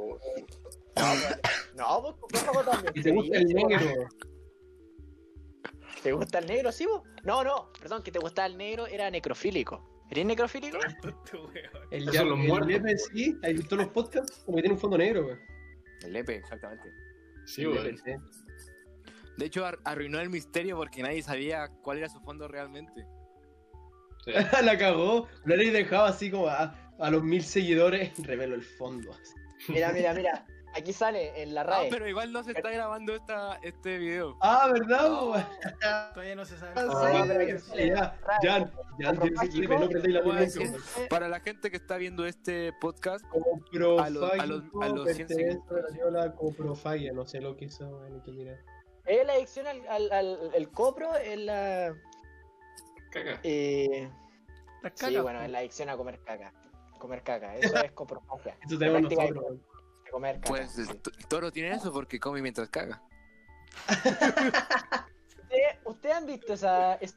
No, 1.75 2.03
pues 2.03 2.15
coprófago 2.21 2.63
también. 2.71 2.93
¿Y 2.95 3.03
te 3.03 3.11
gusta 3.13 3.37
el 3.39 3.47
negro? 3.47 4.09
¿Te 6.03 6.13
gusta 6.13 6.39
el 6.39 6.47
negro, 6.47 6.73
sí, 6.73 6.87
vos? 6.87 7.03
No, 7.25 7.43
no, 7.43 7.71
perdón, 7.81 8.03
que 8.03 8.13
te 8.13 8.19
gustaba 8.19 8.47
el 8.47 8.57
negro 8.57 8.87
era 8.87 9.11
necrofílico. 9.11 10.05
¿Eres 10.11 10.25
necrofílico? 10.25 10.79
El, 11.91 12.03
Esos 12.03 12.15
ya, 12.15 12.23
los 12.25 12.39
el 12.39 12.47
muertos. 12.47 12.69
Lepe 12.69 12.97
sí, 12.97 13.37
¿has 13.43 13.53
visto 13.53 13.75
los 13.77 13.89
podcasts? 13.89 14.43
Como 14.45 14.57
que 14.57 14.63
tiene 14.63 14.75
un 14.75 14.81
fondo 14.81 14.99
negro, 14.99 15.25
weón. 15.27 15.41
El 16.03 16.13
lepe, 16.13 16.37
exactamente. 16.37 16.89
Sí, 17.45 17.63
El 17.63 17.99
sí. 17.99 18.13
De 19.37 19.47
hecho, 19.47 19.65
ar- 19.67 19.79
arruinó 19.85 20.21
el 20.21 20.31
misterio 20.31 20.77
porque 20.77 21.03
nadie 21.03 21.23
sabía 21.23 21.69
cuál 21.83 21.99
era 21.99 22.09
su 22.09 22.21
fondo 22.21 22.47
realmente. 22.49 23.05
Sí. 24.27 24.33
la 24.65 24.77
cagó. 24.79 25.29
Lo 25.45 25.55
habréis 25.55 25.73
dejado 25.73 26.05
así 26.07 26.31
como 26.31 26.49
a, 26.49 26.75
a 26.99 27.11
los 27.11 27.23
mil 27.23 27.43
seguidores. 27.43 28.13
Revelo 28.27 28.55
el 28.55 28.63
fondo. 28.63 29.11
así. 29.13 29.35
Mira, 29.73 29.93
mira, 29.93 30.13
mira. 30.15 30.45
Aquí 30.75 30.93
sale 30.93 31.43
en 31.43 31.55
la 31.55 31.63
Ah, 31.63 31.65
RAE. 31.65 31.89
pero 31.91 32.07
igual 32.07 32.33
no 32.33 32.45
se 32.45 32.51
está 32.53 32.71
grabando 32.71 33.15
esta, 33.15 33.59
este 33.63 33.97
video. 33.97 34.37
Ah, 34.43 34.69
¿verdad? 34.71 35.49
Todavía 36.13 36.35
no 36.35 36.45
se 36.45 36.59
sabe. 36.59 36.73
Ah, 36.77 36.85
pero 36.85 37.25
sí, 37.25 37.31
aquí 37.33 37.53
sí, 37.53 37.69
sale 37.71 37.89
ya, 37.89 37.95
RAE. 37.95 38.39
ya, 38.43 38.59
ya, 38.99 39.13
tienes 39.15 39.41
que 39.41 39.47
Felipe, 39.53 39.79
no 39.79 39.89
perdéis 39.89 40.15
la 40.15 40.21
Voy 40.23 40.37
a 40.37 40.41
luz 40.41 40.55
decir- 40.55 40.71
nunca, 40.71 41.09
Para 41.09 41.29
la 41.29 41.41
gente 41.41 41.71
que 41.71 41.79
está 41.79 41.97
viendo 41.97 42.27
este 42.27 42.75
podcast, 42.79 43.25
A 43.25 43.31
los- 43.79 44.01
a 44.03 44.11
los- 44.47 44.65
a 44.83 44.89
los 44.89 45.11
100 45.15 45.27
pertenece 45.29 46.03
a 46.07 46.11
la 46.11 46.35
coprofagia, 46.35 47.11
no 47.15 47.25
sé 47.25 47.41
lo 47.41 47.57
que 47.57 47.69
mirar. 48.35 48.59
Es 49.07 49.27
la 49.27 49.33
adicción 49.33 49.67
al, 49.69 49.81
al, 49.89 50.13
al- 50.13 50.51
el 50.53 50.69
copro, 50.71 51.17
es 51.17 51.39
la. 51.39 51.95
Caca. 53.25 53.41
Eh, 53.43 54.11
Las 54.83 54.93
sí, 54.95 55.07
cacas, 55.07 55.23
bueno, 55.23 55.43
es 55.43 55.51
la 55.51 55.59
adicción 55.59 55.89
a 55.89 55.97
comer 55.97 56.21
caca. 56.25 56.53
Comer 56.99 57.23
caca, 57.23 57.57
eso 57.57 57.75
es 57.85 57.93
coprofagia. 57.93 58.57
Eso 58.65 58.79
tenemos 58.79 59.03
nosotros, 59.03 59.59
de 60.05 60.11
comer 60.11 60.37
caca. 60.37 60.49
pues 60.49 60.79
el, 60.79 60.89
el 60.91 61.27
toro 61.27 61.51
tiene 61.53 61.75
eso 61.75 61.93
porque 61.93 62.19
come 62.21 62.43
mientras 62.43 62.69
caga. 62.69 63.03
¿Ustedes 63.89 65.79
¿Ustedes 65.85 66.15
han 66.17 66.27
visto 66.27 66.55
esa, 66.55 66.95
ese 66.97 67.15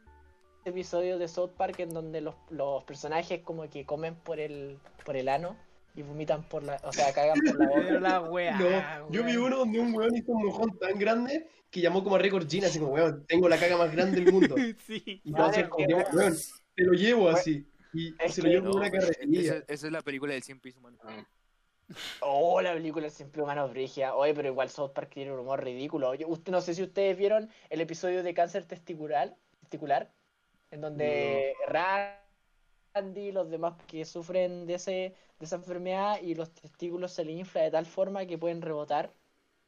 episodio 0.66 1.18
de 1.18 1.28
South 1.28 1.52
Park 1.58 1.80
en 1.80 1.90
donde 1.94 2.22
los, 2.22 2.36
los 2.50 2.84
personajes 2.84 3.42
como 3.42 3.70
que 3.70 3.86
comen 3.86 4.16
por 4.16 4.40
el, 4.40 4.80
por 5.06 5.16
el 5.16 5.30
ano 5.30 5.56
y 6.00 6.04
vomitan 6.04 6.44
por 6.44 6.64
la. 6.64 6.80
O 6.84 6.94
sea, 6.94 7.14
cagan 7.14 7.38
por 7.40 7.60
la 7.60 7.70
Pero 7.76 7.84
boca? 7.84 8.00
la 8.00 8.22
wea. 8.22 8.58
No, 9.00 9.12
yo 9.12 9.24
vi 9.24 9.36
uno 9.38 9.58
donde 9.58 9.80
un 9.80 9.94
weón 9.94 10.16
hizo 10.16 10.32
un 10.32 10.46
mojón 10.46 10.78
tan 10.80 10.98
grande 10.98 11.48
que 11.70 11.82
llamó 11.82 12.04
como 12.04 12.16
a 12.16 12.20
Record 12.20 12.50
Gina, 12.50 12.68
así 12.68 12.80
como, 12.80 12.94
weón, 12.94 13.26
tengo 13.28 13.48
la 13.50 13.58
caga 13.60 13.78
más 13.78 13.92
grande 13.92 14.22
del 14.22 14.32
mundo. 14.34 14.56
Sí. 14.88 15.22
Y 15.24 15.32
No, 15.32 15.38
todos 15.38 15.50
es 15.52 15.56
se 15.58 15.64
que, 15.64 15.70
como, 15.70 15.86
weón. 15.88 16.06
weón, 16.16 16.34
te 16.76 16.84
lo 16.84 16.94
llevo 16.94 17.30
así. 17.30 17.66
Y 17.94 18.14
Es 18.24 18.36
se 18.36 18.42
lo 18.44 18.50
llevo 18.50 18.68
No, 18.70 18.76
una 18.76 18.90
carretilla. 18.92 19.64
esa 19.68 19.88
es 19.88 19.92
la 19.92 20.02
película 20.02 20.34
del 20.34 20.44
100 20.44 20.60
pies 20.60 20.78
humano. 20.78 20.98
Ah. 21.04 21.26
Oh, 22.22 22.62
la 22.62 22.74
película 22.74 23.10
Siempre 23.10 23.42
Humanos 23.42 23.72
Brigia. 23.72 24.14
Oye, 24.16 24.34
pero 24.36 24.48
igual 24.48 24.70
South 24.70 24.92
Park 24.94 25.10
tiene 25.12 25.32
un 25.34 25.40
humor 25.40 25.64
ridículo. 25.64 26.14
Yo, 26.14 26.28
usted, 26.28 26.52
no 26.52 26.62
sé 26.62 26.76
si 26.76 26.84
ustedes 26.84 27.18
vieron 27.18 27.50
el 27.72 27.82
episodio 27.82 28.22
de 28.22 28.34
cáncer 28.36 28.66
testicular, 28.66 29.36
testicular 29.60 30.12
en 30.70 30.82
donde 30.82 31.56
Randy 31.68 33.22
y 33.22 33.32
los 33.32 33.50
demás 33.50 33.74
que 33.88 34.06
sufren 34.06 34.68
de, 34.68 34.76
ese, 34.76 35.16
de 35.40 35.46
esa 35.46 35.56
enfermedad 35.56 36.22
y 36.22 36.36
los 36.36 36.52
testículos 36.52 37.14
se 37.14 37.24
le 37.24 37.32
infla 37.32 37.62
de 37.62 37.72
tal 37.72 37.86
forma 37.86 38.26
que 38.26 38.38
pueden 38.38 38.62
rebotar. 38.62 39.12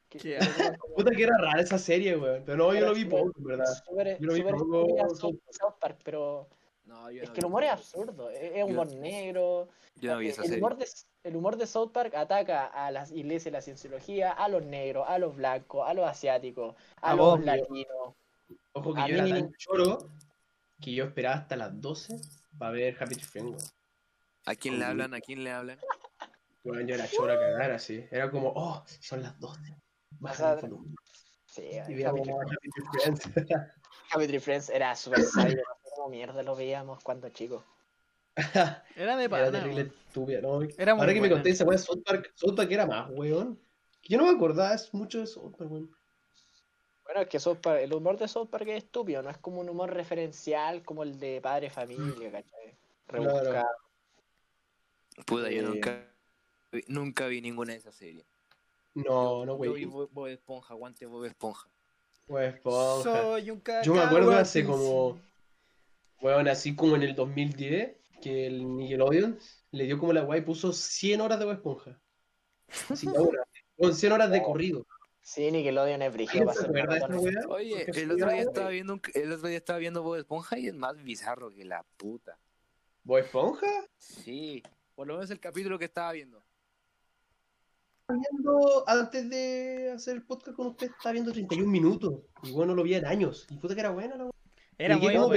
Que- 0.09 0.19
que 0.19 0.37
Puta 0.95 1.11
que 1.11 1.23
era 1.23 1.37
rara 1.37 1.61
esa 1.61 1.77
serie, 1.77 2.17
weón. 2.17 2.43
Pero 2.45 2.57
no, 2.57 2.73
yo 2.73 2.85
lo 2.87 2.93
vi 2.93 3.05
poco, 3.05 3.31
en 3.37 3.43
verdad. 3.45 3.65
súper- 3.85 4.19
Yo 4.19 4.27
lo 4.27 4.33
vi 4.33 4.43
poco, 4.43 4.87
South 5.15 5.75
Park, 5.79 5.99
pero 6.03 6.47
No, 6.85 7.09
yo 7.09 7.23
es 7.23 7.29
no 7.29 7.33
que 7.33 7.39
el 7.39 7.45
vi 7.45 7.47
humor 7.49 7.63
es 7.63 7.71
absurdo. 7.71 8.29
Es, 8.29 8.51
es 8.55 8.63
humor 8.65 8.93
negro. 8.93 9.69
Yo 9.95 10.11
no 10.11 10.17
vi 10.19 10.27
esa 10.29 10.41
el, 10.41 10.47
serie. 10.49 10.61
humor 10.61 10.77
de, 10.77 10.87
el 11.23 11.35
humor 11.37 11.55
de 11.57 11.67
South 11.67 11.91
Park 11.93 12.15
ataca 12.15 12.65
a 12.65 12.91
las 12.91 13.11
iglesias 13.11 13.45
de 13.45 13.51
la 13.51 13.61
cienciología, 13.61 14.31
a 14.31 14.49
los 14.49 14.63
negros, 14.65 15.05
a 15.07 15.17
los 15.17 15.35
blancos, 15.35 15.87
a 15.87 15.93
los 15.93 16.05
asiáticos, 16.05 16.75
a, 17.01 17.11
A 17.11 17.15
los 17.15 17.37
vos, 17.37 17.45
latinos. 17.45 18.15
Ojo 18.73 18.93
que 18.93 19.01
A 19.01 19.07
yo 19.07 19.15
era 19.15 19.23
mí- 19.23 19.29
tan 19.31 19.53
choro 19.53 20.09
que 20.81 20.93
yo 20.93 21.05
esperaba 21.05 21.35
hasta 21.35 21.55
las 21.55 21.79
12 21.79 22.17
para 22.57 22.71
ver 22.71 22.97
Happy 22.99 23.15
Tree 23.15 23.23
Friends. 23.25 23.73
¿A 24.45 24.55
quién 24.55 24.79
le 24.79 24.85
hablan? 24.85 25.13
¿A 25.13 25.21
quién 25.21 25.43
le 25.43 25.51
hablan? 25.51 25.79
Weón, 26.63 26.87
yo 26.87 26.95
era 26.95 27.07
choro 27.07 27.33
a 27.33 27.37
cagar 27.39 27.71
así. 27.71 28.05
Era 28.11 28.29
como, 28.29 28.51
oh, 28.55 28.83
son 28.99 29.21
las 29.23 29.39
12. 29.39 29.59
Baja 30.19 30.53
el 30.53 30.61
volumen. 30.61 30.95
Sí, 31.45 31.63
Y 31.89 31.95
Friends. 31.95 33.29
Happy 34.11 34.27
Tree 34.27 34.39
Friends 34.39 34.69
era 34.69 34.95
súper 34.95 35.23
sabio. 35.23 35.61
cómo 35.95 36.09
mierda 36.09 36.43
lo 36.43 36.55
veíamos 36.55 37.03
cuando 37.03 37.29
chicos. 37.29 37.63
Era 38.95 39.17
de 39.17 39.25
Era 39.25 39.29
pana. 39.29 39.51
terrible 39.51 39.81
weón. 39.83 39.93
estúpida, 40.07 40.41
¿no? 40.41 40.61
Era 40.77 40.95
muy 40.95 41.01
Ahora 41.01 41.13
que 41.13 41.21
me 41.21 41.29
conté 41.29 41.49
esa 41.49 41.65
de 41.65 41.77
South 41.77 42.01
Park, 42.05 42.31
South 42.35 42.55
Park 42.55 42.71
era 42.71 42.85
más, 42.85 43.09
weón. 43.11 43.59
Yo 44.03 44.17
no 44.17 44.23
me 44.25 44.29
acordaba 44.31 44.73
es 44.73 44.93
mucho 44.93 45.19
de 45.19 45.27
South 45.27 45.53
Park, 45.57 45.69
weón. 45.71 45.91
Bueno, 47.03 47.21
es 47.21 47.27
que 47.27 47.39
South 47.39 47.57
Park- 47.61 47.81
el 47.81 47.93
humor 47.93 48.17
de 48.17 48.27
South 48.29 48.47
Park 48.49 48.67
es 48.69 48.85
estúpido, 48.85 49.21
no 49.21 49.29
es 49.29 49.37
como 49.39 49.59
un 49.59 49.67
humor 49.67 49.93
referencial 49.93 50.83
como 50.85 51.03
el 51.03 51.19
de 51.19 51.41
Padre 51.41 51.69
Familia, 51.69 52.31
¿cachai? 52.31 52.77
Claro. 53.07 53.67
Puta, 55.25 55.49
yo 55.49 55.61
Eh. 55.61 55.63
nunca, 55.63 56.07
vi- 56.71 56.83
nunca 56.87 57.27
vi 57.27 57.41
ninguna 57.41 57.73
de 57.73 57.79
esas 57.79 57.95
series. 57.95 58.25
No, 58.93 59.45
no, 59.45 59.53
Yo 59.63 59.73
vi 59.73 59.83
güey. 59.83 59.85
Bob 59.85 60.09
Bob 60.11 60.27
Esponja, 60.27 60.73
aguante 60.73 61.05
Bob 61.05 61.25
Esponja. 61.25 61.69
Pues, 62.27 62.55
esponja. 62.55 63.03
Soy 63.03 63.51
un 63.51 63.61
Yo 63.83 63.93
me 63.93 64.01
acuerdo 64.01 64.27
cacao 64.27 64.41
hace 64.41 64.65
como, 64.65 65.19
weón, 66.21 66.47
así 66.47 66.75
como 66.75 66.95
en 66.95 67.03
el 67.03 67.15
2010, 67.15 67.95
que 68.21 68.47
el 68.47 68.75
Nickelodeon 68.77 69.39
le 69.71 69.83
dio 69.85 69.97
como 69.97 70.13
la 70.13 70.21
guay 70.21 70.41
y 70.41 70.43
puso 70.43 70.71
100 70.73 71.21
horas 71.21 71.39
de 71.39 71.45
Bob 71.45 71.53
Esponja. 71.55 71.99
Así 72.89 73.07
que 73.07 73.17
ahora, 73.17 73.43
con 73.77 73.93
100 73.95 74.11
horas 74.13 74.29
de 74.31 74.41
corrido. 74.43 74.85
Sí, 75.21 75.51
Nickelodeon 75.51 76.01
es 76.01 76.13
brígido. 76.13 76.51
Oye, 77.49 77.85
el 77.93 78.11
otro 78.11 78.29
día 78.29 78.41
estaba 78.41 78.69
viendo 78.69 78.93
un- 78.93 79.01
el 79.13 79.31
otro 79.31 79.47
día 79.47 79.57
estaba 79.57 79.79
viendo 79.79 80.03
Bob 80.03 80.15
Esponja 80.15 80.57
y 80.57 80.67
es 80.67 80.73
más 80.73 81.01
bizarro 81.03 81.49
que 81.49 81.63
la 81.65 81.83
puta. 81.97 82.37
¿Bob 83.03 83.17
Esponja? 83.19 83.67
Sí, 83.97 84.63
por 84.95 85.07
lo 85.07 85.15
menos 85.15 85.29
el 85.31 85.39
capítulo 85.39 85.77
que 85.79 85.85
estaba 85.85 86.11
viendo. 86.11 86.43
Viendo, 88.09 88.83
antes 88.87 89.29
de 89.29 89.91
hacer 89.95 90.15
el 90.17 90.23
podcast 90.23 90.57
con 90.57 90.67
usted, 90.67 90.87
estaba 90.91 91.13
viendo 91.13 91.31
31 91.31 91.69
minutos. 91.69 92.13
Y 92.43 92.51
bueno, 92.51 92.71
no 92.71 92.77
lo 92.77 92.83
vi 92.83 92.95
en 92.95 93.05
años. 93.05 93.47
Y 93.49 93.55
puta 93.57 93.73
que 93.73 93.79
era 93.79 93.91
buena 93.91 94.15
la. 94.17 94.29
Era 94.77 94.97
muy 94.97 95.07
pegado. 95.29 95.31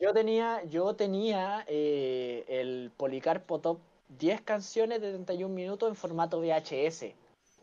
Yo 0.00 0.12
tenía, 0.12 0.62
yo 0.64 0.94
tenía 0.94 1.64
eh, 1.68 2.44
el 2.48 2.90
Policarpo 2.96 3.60
Top 3.60 3.78
10 4.18 4.40
canciones 4.42 5.00
de 5.00 5.12
31 5.12 5.52
minutos 5.54 5.88
en 5.88 5.96
formato 5.96 6.40
VHS. 6.40 7.14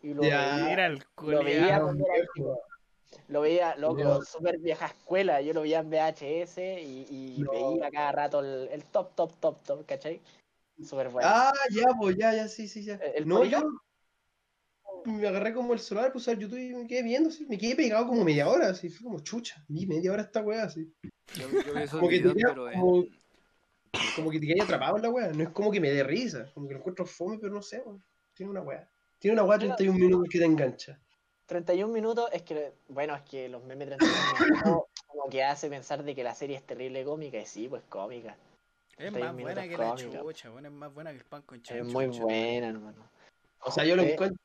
Y 0.04 0.14
lo 0.14 0.24
Ya. 0.24 0.56
veía, 0.56 0.74
Era 0.74 0.86
el 0.88 0.98
lo 0.98 1.44
veía 1.44 1.62
culiao. 1.62 1.84
cuando 1.84 2.06
era 2.06 2.26
chico. 2.36 2.62
Lo 3.28 3.42
veía, 3.42 3.76
loco, 3.76 4.24
súper 4.24 4.58
vieja 4.60 4.86
escuela. 4.88 5.42
Yo 5.42 5.54
lo 5.54 5.62
veía 5.62 5.80
en 5.80 5.90
VHS 5.90 6.58
y, 6.82 7.06
y 7.10 7.44
No. 7.44 7.52
veía 7.52 7.90
cada 7.92 8.12
rato 8.12 8.40
el, 8.40 8.68
el 8.72 8.84
top, 8.86 9.14
top, 9.16 9.34
top, 9.40 9.64
top, 9.64 9.86
¿cachai? 9.86 10.22
Súper 10.84 11.10
bueno. 11.10 11.28
Ah, 11.30 11.54
ya, 11.72 11.86
pues 12.00 12.16
ya, 12.18 12.34
ya, 12.34 12.48
sí, 12.48 12.68
sí, 12.68 12.84
ya. 12.84 12.96
El 12.96 13.28
no, 13.28 13.44
yo, 13.44 13.62
me 15.06 15.28
agarré 15.28 15.54
como 15.54 15.74
el 15.74 15.80
celular, 15.80 16.12
puse 16.12 16.32
al 16.32 16.40
YouTube 16.40 16.60
y 16.60 16.74
me 16.74 16.88
quedé 16.88 17.04
viendo, 17.04 17.30
así. 17.30 17.46
Me 17.46 17.58
quedé 17.58 17.76
pegado 17.76 18.08
como 18.08 18.24
media 18.24 18.48
hora, 18.48 18.70
así. 18.70 18.90
Fue 18.90 19.04
como 19.06 19.20
chucha. 19.20 19.64
Vi 19.68 19.86
media 19.86 20.12
hora 20.12 20.24
esta 20.24 20.42
weá, 20.42 20.64
así. 20.64 20.92
Yo, 21.36 21.50
yo 21.50 21.74
vi 21.74 21.82
esos 21.84 22.00
Como 22.00 22.10
que 22.10 22.20
pero 22.20 22.70
en- 22.70 23.20
como- 24.16 24.32
te 24.32 24.40
quedé 24.40 24.62
atrapado 24.62 24.98
en 24.98 25.02
la 25.04 25.10
weá. 25.10 25.28
No 25.32 25.44
es 25.44 25.50
como 25.50 25.72
que 25.72 25.80
me 25.80 25.90
dé 25.92 26.04
risa. 26.04 26.52
Como 26.54 26.68
que 26.68 26.74
lo 26.74 26.80
encuentro 26.80 27.06
fome, 27.06 27.38
pero 27.40 27.54
no 27.54 27.62
sé, 27.62 27.82
weón. 27.82 28.04
Tiene 28.34 28.52
una 28.52 28.62
weá. 28.62 28.90
Tiene 29.20 29.34
una 29.34 29.44
weá 29.44 29.60
31 29.60 29.98
minutos 30.00 30.28
que 30.30 30.40
te 30.40 30.46
engancha. 30.46 31.00
31 31.46 31.92
minutos 31.92 32.30
es 32.32 32.44
que, 32.44 32.74
bueno, 32.90 33.16
es 33.16 33.22
que 33.24 33.50
los 33.50 33.64
memes 33.64 33.88
31 33.88 34.16
minutos 34.44 34.84
como 35.08 35.30
que 35.30 35.44
hace 35.44 35.68
pensar 35.70 36.04
de 36.04 36.14
que 36.14 36.24
la 36.24 36.36
serie 36.36 36.56
es 36.56 36.64
terrible 36.64 37.04
cómica, 37.04 37.40
y 37.40 37.46
sí, 37.46 37.68
pues 37.68 37.82
cómica. 37.90 38.38
Es 39.00 39.14
31 39.14 39.34
más 39.34 39.42
buena 39.42 39.68
que 39.68 39.78
la 39.78 39.96
chucha, 39.96 40.50
bueno, 40.50 40.68
es 40.68 40.74
más 40.74 40.94
buena 40.94 41.12
que 41.12 41.18
el 41.18 41.24
pan 41.26 41.42
con 41.44 41.62
chancho. 41.62 41.82
Es 41.84 41.88
muy 41.94 42.06
concha. 42.06 42.22
buena, 42.24 42.68
hermano. 42.68 43.10
O 43.62 43.72
sea, 43.72 43.86
yo 43.86 43.96
lo 43.96 44.04
Eh, 44.04 44.14
encuentro. 44.14 44.44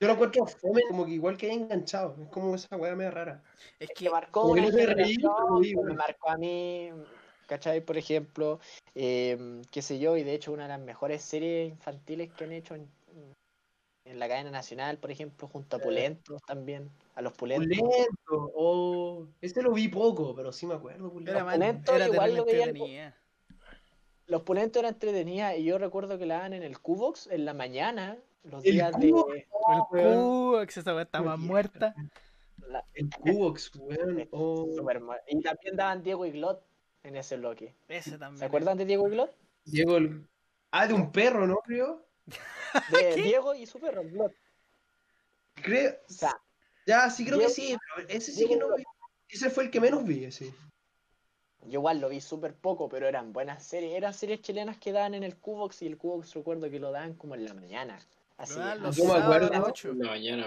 Yo 0.00 0.06
lo 0.06 0.12
encuentro 0.12 0.46
fome, 0.46 0.82
como 0.88 1.06
que 1.06 1.12
igual 1.12 1.36
que 1.36 1.46
hay 1.50 1.56
enganchado. 1.56 2.16
Es 2.20 2.28
como 2.28 2.54
esa 2.56 2.76
weá 2.76 2.94
media 2.96 3.10
rara. 3.12 3.42
Es 3.78 3.90
que 3.94 4.10
marcó 4.10 4.42
como 4.42 4.54
que 4.54 4.60
una 4.60 4.70
no 4.70 4.76
te 4.76 4.86
reí, 4.86 5.14
generación, 5.14 5.62
digo, 5.62 5.82
me 5.84 5.94
marcó 5.94 6.30
a 6.30 6.36
mí, 6.36 6.90
¿cachai? 7.46 7.80
Por 7.80 7.96
ejemplo, 7.96 8.58
eh, 8.94 9.62
qué 9.70 9.80
sé 9.82 9.98
yo, 9.98 10.16
y 10.16 10.24
de 10.24 10.34
hecho 10.34 10.52
una 10.52 10.64
de 10.64 10.68
las 10.70 10.80
mejores 10.80 11.22
series 11.22 11.70
infantiles 11.70 12.32
que 12.32 12.44
han 12.44 12.52
hecho 12.52 12.74
en, 12.74 12.88
en 14.08 14.18
la 14.18 14.28
cadena 14.28 14.50
nacional, 14.50 14.98
por 14.98 15.10
ejemplo, 15.10 15.48
junto 15.48 15.76
a 15.76 15.80
Pulentos 15.80 16.40
también, 16.46 16.90
a 17.14 17.22
los 17.22 17.32
Pulentos. 17.34 17.78
Pulento, 17.78 18.52
oh, 18.54 19.26
ese 19.40 19.62
lo 19.62 19.72
vi 19.72 19.88
poco, 19.88 20.34
pero 20.34 20.50
sí 20.52 20.66
me 20.66 20.74
acuerdo. 20.74 21.10
Pulento. 21.10 21.32
era, 21.32 21.44
mal, 21.44 21.54
Pulento 21.58 21.94
era 21.94 22.06
igual 22.08 22.36
lo 22.36 22.44
veía 22.44 22.64
entretenida. 22.64 23.16
Los 24.26 24.42
Pulentos 24.42 24.80
eran 24.80 24.94
entretenidas 24.94 25.56
y 25.58 25.64
yo 25.64 25.78
recuerdo 25.78 26.18
que 26.18 26.26
la 26.26 26.36
daban 26.36 26.52
en 26.54 26.62
el 26.62 26.78
Cubox 26.78 27.28
en 27.28 27.44
la 27.44 27.54
mañana, 27.54 28.18
los 28.44 28.64
El 28.64 28.72
días 28.72 28.92
Cubox. 28.92 29.32
de... 29.32 29.38
El 29.40 29.82
weón. 29.90 30.14
cubo, 30.14 30.66
que 30.66 30.80
esa 30.80 30.94
weá 30.94 31.36
Muy 31.36 31.46
muerta. 31.46 31.94
la- 32.68 32.84
El 32.94 33.10
Cubox, 33.10 33.72
weón. 33.76 34.28
Oh. 34.32 34.66
Y 35.26 35.42
también 35.42 35.76
daban 35.76 36.02
Diego 36.02 36.24
y 36.26 36.32
Glot 36.32 36.62
en 37.02 37.16
ese 37.16 37.36
bloque. 37.36 37.74
Ese 37.88 38.18
también. 38.18 38.38
¿Se 38.38 38.44
acuerdan 38.46 38.78
de 38.78 38.84
Diego 38.84 39.08
y 39.08 39.12
Glot? 39.12 39.34
Diego 39.64 39.96
el... 39.96 40.26
Ah, 40.70 40.86
de 40.86 40.94
un 40.94 41.10
perro, 41.10 41.46
¿no? 41.46 41.58
Creo. 41.58 42.04
De 42.90 43.22
Diego 43.22 43.54
y 43.54 43.66
su 43.66 43.78
perro, 43.78 44.02
Glot. 44.04 44.32
Creo. 45.54 45.96
O 46.08 46.12
sea, 46.12 46.40
Ya, 46.86 47.10
sí 47.10 47.24
creo 47.24 47.38
que 47.38 47.50
sí, 47.50 47.76
pero 47.96 48.08
ese 48.08 48.32
sí 48.32 48.46
que 48.46 48.56
no 48.56 48.74
vi. 48.76 48.84
Ese 49.28 49.50
fue 49.50 49.64
el 49.64 49.70
que 49.70 49.80
menos 49.80 50.04
vi, 50.04 50.30
sí. 50.32 50.52
Yo 51.64 51.80
igual 51.80 52.00
lo 52.00 52.08
vi 52.08 52.20
súper 52.20 52.54
poco, 52.54 52.88
pero 52.88 53.06
eran 53.06 53.32
buenas 53.32 53.64
series. 53.64 53.94
Eran 53.94 54.14
series 54.14 54.40
chilenas 54.40 54.78
que 54.78 54.92
daban 54.92 55.14
en 55.14 55.22
el 55.22 55.36
Cubox 55.36 55.82
y 55.82 55.86
el 55.86 55.98
Cubox 55.98 56.34
recuerdo 56.34 56.70
que 56.70 56.78
lo 56.78 56.92
daban 56.92 57.14
como 57.14 57.34
en 57.34 57.44
la 57.44 57.52
mañana. 57.52 57.98
Así. 58.36 58.58
Los 58.80 58.96
Yo 58.96 59.04
me 59.04 59.14
acuerdo-. 59.14 59.52
En 59.52 59.98
la 59.98 60.10
mañana. 60.10 60.46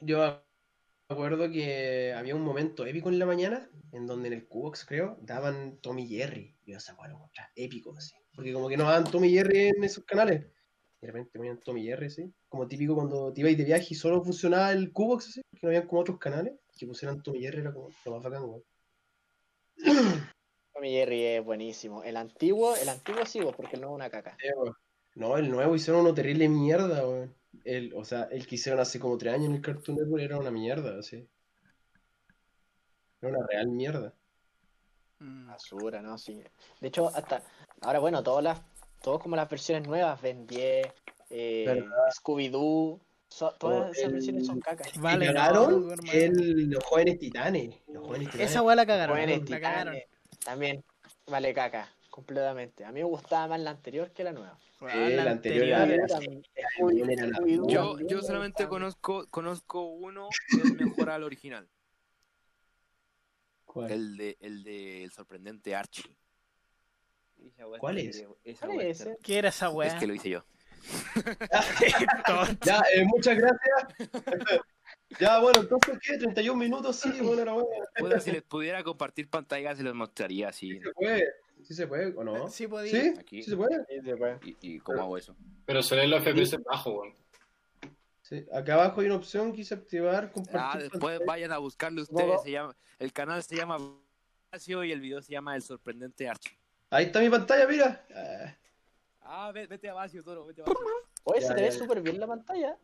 Yo 0.00 0.18
me 0.18 1.14
acuerdo 1.14 1.50
que 1.50 2.12
había 2.16 2.36
un 2.36 2.42
momento 2.42 2.86
épico 2.86 3.08
en 3.08 3.18
la 3.18 3.26
mañana, 3.26 3.68
en 3.92 4.06
donde 4.06 4.28
en 4.28 4.34
el 4.34 4.46
Cubox, 4.46 4.84
creo, 4.84 5.16
daban 5.22 5.78
Tommy 5.78 6.06
Jerry. 6.06 6.56
Y 6.64 6.72
yo 6.72 6.78
esa 6.78 6.92
encontraba 6.92 7.50
épico, 7.56 7.96
así. 7.96 8.14
Porque 8.34 8.52
como 8.52 8.68
que 8.68 8.76
no 8.76 8.84
daban 8.84 9.10
Tommy 9.10 9.30
Jerry 9.30 9.68
en 9.68 9.82
esos 9.82 10.04
canales. 10.04 10.46
Y 11.00 11.06
de 11.06 11.12
repente 11.12 11.38
ponían 11.38 11.60
Tommy 11.60 11.84
Jerry, 11.84 12.10
sí. 12.10 12.32
Como 12.48 12.66
típico 12.66 12.94
cuando 12.94 13.32
te 13.32 13.40
ibas 13.40 13.56
de 13.56 13.64
viaje 13.64 13.86
y 13.90 13.94
solo 13.94 14.22
funcionaba 14.22 14.72
el 14.72 14.92
Cubox, 14.92 15.28
así. 15.28 15.42
Que 15.52 15.58
no 15.62 15.68
habían 15.68 15.86
como 15.86 16.00
otros 16.00 16.18
canales. 16.18 16.54
Que 16.76 16.86
pusieran 16.86 17.22
Tommy 17.22 17.40
Jerry 17.40 17.60
era 17.60 17.72
como 17.72 17.90
lo 18.04 18.12
más 18.12 18.22
bacán, 18.22 18.44
weón. 18.44 18.64
Tommy 20.74 20.90
Jerry 20.90 21.24
es 21.24 21.44
buenísimo. 21.44 22.02
El 22.02 22.16
antiguo, 22.16 22.74
el 22.76 22.88
antiguo 22.88 23.24
sí, 23.26 23.40
porque 23.56 23.76
no 23.76 23.88
es 23.88 23.94
una 23.94 24.10
caca. 24.10 24.36
No, 25.14 25.36
el 25.36 25.50
nuevo 25.50 25.74
hicieron 25.74 26.02
uno 26.02 26.14
terrible 26.14 26.48
mierda, 26.48 27.06
weón. 27.06 27.34
El, 27.64 27.92
o 27.94 28.04
sea, 28.04 28.24
el 28.30 28.46
que 28.46 28.56
hicieron 28.56 28.80
hace 28.80 29.00
como 29.00 29.18
tres 29.18 29.34
años 29.34 29.46
en 29.46 29.56
el 29.56 29.62
Cartoon 29.62 29.98
Network 29.98 30.22
era 30.22 30.38
una 30.38 30.50
mierda, 30.50 30.98
así. 30.98 31.28
Era 33.20 33.36
una 33.36 33.46
real 33.46 33.68
mierda. 33.68 34.14
Mm. 35.18 35.48
Basura, 35.48 36.00
¿no? 36.02 36.18
Sí. 36.18 36.42
De 36.80 36.88
hecho, 36.88 37.08
hasta 37.08 37.42
ahora, 37.80 37.98
bueno, 37.98 38.22
todas 38.22 38.44
las, 38.44 38.60
todos 39.02 39.22
como 39.22 39.36
las 39.36 39.48
versiones 39.48 39.86
nuevas, 39.88 40.20
Ben 40.20 40.46
10, 40.46 40.86
eh. 41.30 41.84
Scooby-Doo, 42.20 43.00
so- 43.28 43.54
todas 43.58 43.92
esas 43.92 44.06
el- 44.08 44.12
versiones 44.14 44.46
son 44.46 44.60
cacas. 44.60 44.88
Vale, 44.98 45.26
cagaron 45.26 45.88
no, 45.88 46.12
el- 46.12 46.70
los 46.70 46.84
jóvenes 46.84 47.18
titanes. 47.18 47.74
Los 47.88 48.06
jóvenes 48.06 48.28
titanes. 48.28 48.50
Esa 48.50 48.62
weá 48.62 48.74
la 48.76 48.86
cagaron. 48.86 49.16
Jóvenes 49.16 49.48
la 49.50 49.60
cagaron. 49.60 49.94
Titanes, 49.94 50.44
también 50.44 50.84
vale 51.26 51.52
caca, 51.54 51.88
completamente. 52.10 52.84
A 52.84 52.88
mí 52.92 53.00
me 53.00 53.04
gustaba 53.04 53.48
más 53.48 53.60
la 53.60 53.70
anterior 53.70 54.10
que 54.12 54.24
la 54.24 54.32
nueva. 54.32 54.58
Sí, 54.80 54.84
la 54.86 55.24
la 55.24 55.30
anterior 55.32 55.74
anterior 55.74 56.06
era- 57.10 57.26
la- 57.26 57.46
Yo, 57.66 57.98
yo 58.00 58.16
me 58.18 58.22
solamente 58.22 58.68
conozco, 58.68 59.26
conozco 59.28 59.82
uno 59.82 60.28
que 60.50 60.62
es 60.62 60.74
mejor 60.74 61.10
al 61.10 61.24
original. 61.24 61.68
¿Cuál? 63.64 63.90
El 63.92 64.16
de 64.16 64.36
el 64.40 64.62
de 64.62 65.04
el 65.04 65.10
sorprendente 65.12 65.74
Archie. 65.74 66.04
¿Cuál 67.80 67.98
es? 67.98 68.24
esa 68.44 68.66
¿Cuál 68.66 68.78
weá 68.78 68.88
es 68.88 69.00
está- 69.00 69.10
ese? 69.12 69.18
¿Qué 69.22 69.38
era 69.38 69.48
esa 69.48 69.66
Es 69.68 69.72
weá? 69.74 69.98
que 69.98 70.06
lo 70.06 70.14
hice 70.14 70.30
yo. 70.30 70.44
Ya, 72.64 72.82
eh, 72.94 73.04
muchas 73.04 73.36
gracias. 73.36 73.98
ya, 75.20 75.40
bueno, 75.40 75.60
entonces, 75.60 75.98
¿qué? 76.02 76.18
31 76.18 76.58
minutos, 76.58 76.96
sí, 76.96 77.10
bueno, 77.20 77.42
era 77.42 77.52
bueno. 77.52 77.68
Puta, 77.96 78.20
si 78.20 78.30
les 78.32 78.42
pudiera 78.42 78.82
compartir 78.82 79.28
pantalla 79.28 79.74
se 79.74 79.82
los 79.82 79.94
mostraría 79.94 80.48
así. 80.48 80.72
Sí 80.72 80.80
se 80.80 80.92
puede. 80.92 81.24
Sí 81.64 81.74
se 81.74 81.86
puede, 81.86 82.14
¿o 82.16 82.24
no? 82.24 82.48
Sí 82.50 82.66
podía. 82.68 82.90
¿Sí? 82.90 83.14
Aquí. 83.18 83.42
¿Sí 83.42 83.50
se 83.50 83.56
puede? 83.56 83.76
Sí, 83.88 84.00
se 84.04 84.16
puede. 84.16 84.38
¿Y, 84.44 84.56
y 84.60 84.78
cómo 84.78 85.02
hago 85.02 85.16
eso? 85.18 85.36
Pero 85.66 85.82
suelen 85.82 86.10
los 86.10 86.22
FPS 86.22 86.56
bajos, 86.64 86.94
weón. 86.94 87.14
Sí. 88.22 88.44
Acá 88.52 88.74
abajo 88.74 89.00
hay 89.00 89.06
una 89.06 89.16
opción 89.16 89.52
que 89.52 89.58
dice 89.58 89.74
activar, 89.74 90.24
Ah, 90.24 90.30
compartir. 90.32 90.82
después 90.82 91.00
pantalla. 91.18 91.24
vayan 91.26 91.52
a 91.52 91.58
buscarlo 91.58 92.02
ustedes. 92.02 92.42
Se 92.42 92.50
llama, 92.50 92.76
el 92.98 93.12
canal 93.12 93.42
se 93.42 93.56
llama 93.56 93.78
y 94.84 94.92
el 94.92 95.00
video 95.00 95.20
se 95.22 95.32
llama 95.32 95.56
El 95.56 95.62
sorprendente 95.62 96.28
Archie. 96.28 96.57
Ahí 96.90 97.06
está 97.06 97.20
mi 97.20 97.28
pantalla, 97.30 97.66
mira. 97.66 98.04
Ah, 99.20 99.50
ve- 99.52 99.66
vete 99.66 99.88
a 99.88 99.94
Vacio, 99.94 100.22
Toro, 100.22 100.46
vete 100.46 100.62
a 100.62 100.64
Vacio. 100.64 100.86
Oye, 101.24 101.40
Ya, 101.40 101.48
se 101.48 101.54
te 101.54 101.60
ya, 101.60 101.66
ve 101.66 101.72
súper 101.72 102.00
bien 102.02 102.18
la 102.18 102.26
pantalla. 102.26 102.78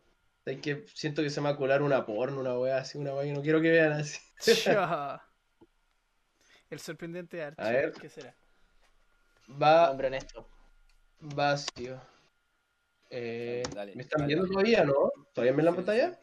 es 0.45 0.61
que 0.61 0.85
siento 0.95 1.23
que 1.23 1.31
se 1.31 1.41
me 1.41 1.49
va 1.49 1.55
a 1.55 1.57
colar 1.57 1.83
una 1.83 2.05
porno, 2.05 2.41
una 2.41 2.59
wea 2.59 2.79
así, 2.79 2.99
una 2.99 3.15
wea 3.15 3.25
que 3.25 3.33
no 3.33 3.43
quiero 3.43 3.61
que 3.61 3.71
vean 3.71 3.93
así. 3.93 4.19
El 6.71 6.79
sorprendente 6.81 7.43
Archie. 7.43 7.65
A 7.65 7.71
ver. 7.71 7.93
¿Qué 7.93 8.09
será? 8.09 8.35
Va 9.63 9.91
Hombre 9.91 10.09
honesto. 10.09 10.47
vacío. 11.21 12.01
Eh, 13.11 13.63
Dale, 13.75 13.95
¿Me 13.95 14.03
están 14.03 14.23
dale, 14.23 14.35
viendo 14.35 14.45
dale. 14.47 14.55
todavía, 14.55 14.85
no? 14.85 15.11
¿Todavía 15.33 15.53
me 15.53 15.57
ven 15.59 15.65
la 15.67 15.71
Sí, 15.71 15.77
pantalla? 15.77 16.21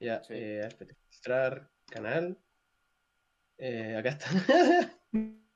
Ya, 0.00 0.22
Sí. 0.24 0.34
eh, 0.34 0.60
espérate. 0.66 0.96
Registrar 1.04 1.70
canal. 1.90 2.38
Eh, 3.58 3.96
acá 3.96 4.08
está. 4.10 4.26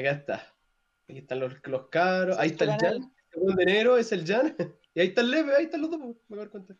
acá 0.00 0.10
está. 0.12 0.54
Aquí 1.08 1.18
están 1.18 1.40
los, 1.40 1.54
los 1.64 1.88
caros. 1.88 2.36
Ahí 2.38 2.50
está 2.50 2.64
el? 2.64 2.70
Jan. 2.72 3.12
El 3.32 3.54
de 3.56 3.64
negro 3.64 3.96
es 3.98 4.12
el 4.12 4.26
Jan. 4.26 4.54
Y 4.96 5.00
ahí 5.00 5.08
está 5.08 5.20
el 5.20 5.30
Leve, 5.30 5.54
ahí 5.54 5.64
están 5.64 5.82
los 5.82 5.90
dos. 5.90 6.00
Me 6.00 6.36
voy 6.38 6.46
a 6.46 6.48
cuenta. 6.48 6.74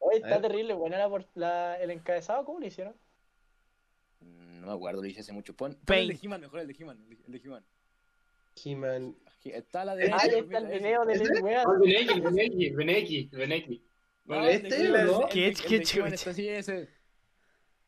Oye, 0.00 0.16
A 0.16 0.16
está 0.16 0.28
ver. 0.38 0.42
terrible. 0.50 0.74
Buena 0.74 0.98
la, 0.98 1.08
por- 1.08 1.28
la- 1.34 1.78
el 1.80 1.92
encabezado, 1.92 2.44
¿cómo 2.44 2.58
lo 2.58 2.66
hicieron? 2.66 2.92
No 4.20 4.66
me 4.66 4.72
acuerdo, 4.72 5.00
lo 5.00 5.06
hice 5.06 5.20
hace 5.20 5.32
mucho. 5.32 5.54
Pon, 5.54 5.78
pon 5.86 5.96
el 5.96 6.08
de 6.08 6.18
He-Man, 6.20 6.40
mejor 6.40 6.58
el 6.58 6.66
de 6.66 6.74
He-Man. 6.76 6.98
El 7.02 7.08
de- 7.08 7.24
el 7.26 7.32
de 7.32 7.38
He-Man. 7.38 7.64
He-Man. 8.64 9.16
Está 9.44 9.82
a 9.82 9.84
la 9.84 9.92
Este- 9.92 10.04
derecha. 10.06 10.22
Ahí 10.24 10.40
está 10.40 10.58
el 10.58 10.66
video 10.66 11.04
de. 11.06 11.14
Ah, 11.14 11.64
el 11.72 11.78
Beneki, 11.80 12.12
el 12.14 12.20
Beneki, 12.22 12.66
el 12.66 12.76
Beneki, 12.76 13.28
el 13.32 13.38
Beneki. 13.38 13.84
De 14.24 14.52
este, 14.52 14.68
¿no? 14.88 14.96
el 14.96 15.06
de- 15.06 15.28
¿Qué- 15.30 15.40
de 15.78 15.82
chucha? 15.84 16.04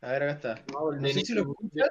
A 0.03 0.13
ver, 0.13 0.23
acá 0.23 0.33
está. 0.33 0.65
No, 0.73 1.09
sé 1.09 1.21
si 1.25 1.35
lo 1.35 1.41
escuchan. 1.43 1.89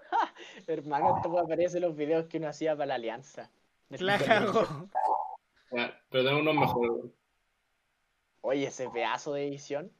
Hermano, 0.66 1.16
esto 1.16 1.38
aparece 1.38 1.76
en 1.78 1.82
los 1.84 1.96
videos 1.96 2.26
que 2.26 2.38
uno 2.38 2.48
hacía 2.48 2.74
para 2.74 2.86
la 2.86 2.94
alianza. 2.96 3.50
La 3.90 4.18
cago. 4.18 4.88
Ya, 5.72 6.00
Pero 6.10 6.24
tengo 6.24 6.40
unos 6.40 6.54
mejores, 6.54 6.90
weón. 6.90 7.14
Oye, 8.42 8.66
ese 8.66 8.88
pedazo 8.90 9.32
de 9.34 9.48
edición. 9.48 9.92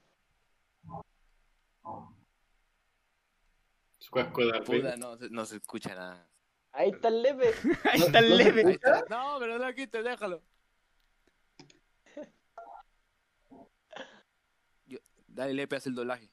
Su 3.98 4.10
casco 4.12 4.44
de 4.44 4.52
Puta, 4.60 4.72
arriba. 4.72 4.96
no, 4.96 5.16
se- 5.16 5.30
no 5.30 5.44
se 5.46 5.56
escucha 5.56 5.94
nada. 5.94 6.28
Ahí 6.72 6.90
está 6.90 7.08
el 7.08 7.22
leve. 7.22 7.52
Ahí 7.92 8.00
está 8.02 8.18
el 8.20 8.30
¿No 8.30 8.36
se 8.36 8.44
leve. 8.44 8.78
No, 9.10 9.36
pero 9.40 9.58
no 9.58 9.66
lo 9.66 9.74
quites, 9.74 10.04
déjalo. 10.04 10.42
Yo- 14.86 14.98
dale, 15.26 15.54
Lepe, 15.54 15.76
haz 15.76 15.86
el 15.86 15.94
doblaje. 15.94 16.30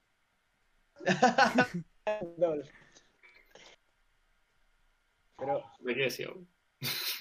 Pero, 5.45 5.63
¿De 5.79 5.95
qué 5.95 6.01
decía? 6.03 6.27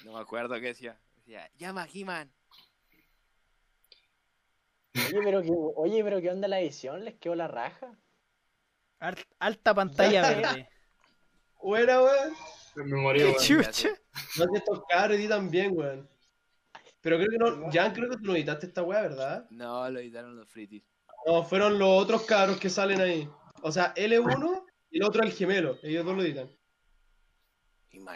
No 0.04 0.12
me 0.14 0.20
acuerdo 0.20 0.54
qué 0.56 0.68
decía. 0.68 0.98
Decía, 1.16 1.48
llama 1.56 1.86
He-Man. 1.92 2.32
oye, 4.94 5.20
pero 5.24 5.42
qué, 5.42 5.50
oye, 5.76 6.04
pero 6.04 6.20
qué 6.20 6.30
onda 6.30 6.48
la 6.48 6.60
edición, 6.60 7.04
les 7.04 7.14
quedó 7.14 7.34
la 7.34 7.48
raja. 7.48 7.96
Al- 8.98 9.16
Alta 9.38 9.74
pantalla 9.74 10.22
verde. 10.28 10.68
Buena, 11.62 12.02
weón. 12.02 12.34
Me 12.76 12.84
Qué 13.14 13.24
weón. 13.24 13.36
chucha. 13.38 13.88
No 14.38 14.44
sé, 14.44 14.50
estos 14.54 14.82
cabros 14.88 15.18
editan 15.18 15.50
bien, 15.50 15.72
weón. 15.76 16.08
Pero 17.00 17.16
creo 17.16 17.28
que 17.30 17.38
no, 17.38 17.70
Jan, 17.72 17.92
creo 17.92 18.08
que 18.10 18.16
tú 18.16 18.22
no 18.24 18.34
editaste 18.36 18.66
esta 18.66 18.82
weá, 18.82 19.02
¿verdad? 19.02 19.46
No, 19.50 19.88
lo 19.90 19.98
editaron 19.98 20.36
los 20.36 20.48
fritis. 20.48 20.82
No, 21.26 21.42
fueron 21.42 21.78
los 21.78 21.88
otros 22.02 22.22
cabros 22.22 22.58
que 22.58 22.70
salen 22.70 23.00
ahí. 23.00 23.28
O 23.62 23.70
sea, 23.72 23.92
L1 23.94 24.64
y 24.90 24.98
el 24.98 25.04
otro 25.04 25.22
el 25.22 25.32
gemelo. 25.32 25.78
Ellos 25.82 26.04
dos 26.04 26.16
lo 26.16 26.22
editan. 26.22 26.50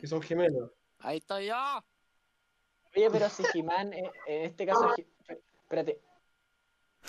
Que 0.01 0.07
son 0.07 0.23
gemelos. 0.23 0.71
ahí 1.01 1.19
estoy 1.19 1.47
yo. 1.47 1.85
Oye, 2.97 3.11
pero 3.11 3.29
si 3.29 3.43
He-Man, 3.55 3.93
eh, 3.93 4.11
en 4.27 4.43
este 4.45 4.67
caso. 4.67 4.95
He- 4.97 5.07
Espérate. 5.63 6.01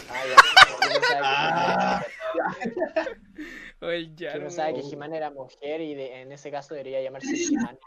Ah, 0.10 0.24
ya. 2.36 3.88
Oye, 3.88 4.12
ya. 4.16 4.34
No, 4.36 4.42
pensaba 4.42 4.74
que 4.74 4.82
He-Man 4.82 5.14
era 5.14 5.32
mujer 5.32 5.82
y 5.82 5.96
de- 5.96 6.22
en 6.22 6.32
ese 6.32 6.52
caso 6.52 6.74
debería 6.74 7.02
llamarse 7.02 7.34
He-Man. 7.36 7.80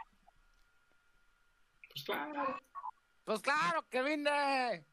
Pues 1.92 2.04
claro. 2.04 2.60
Pues 3.24 3.40
claro, 3.42 3.84
que 3.90 4.02
vine. 4.02 4.84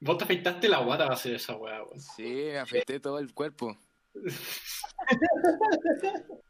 Vos 0.00 0.18
te 0.18 0.24
afeitaste 0.24 0.68
la 0.68 0.78
guata 0.78 1.04
para 1.04 1.14
hacer 1.14 1.34
esa 1.34 1.54
weá, 1.56 1.82
weón. 1.84 2.00
Sí, 2.00 2.22
me 2.24 2.58
afeité 2.58 2.98
todo 2.98 3.18
el 3.18 3.32
cuerpo. 3.34 3.76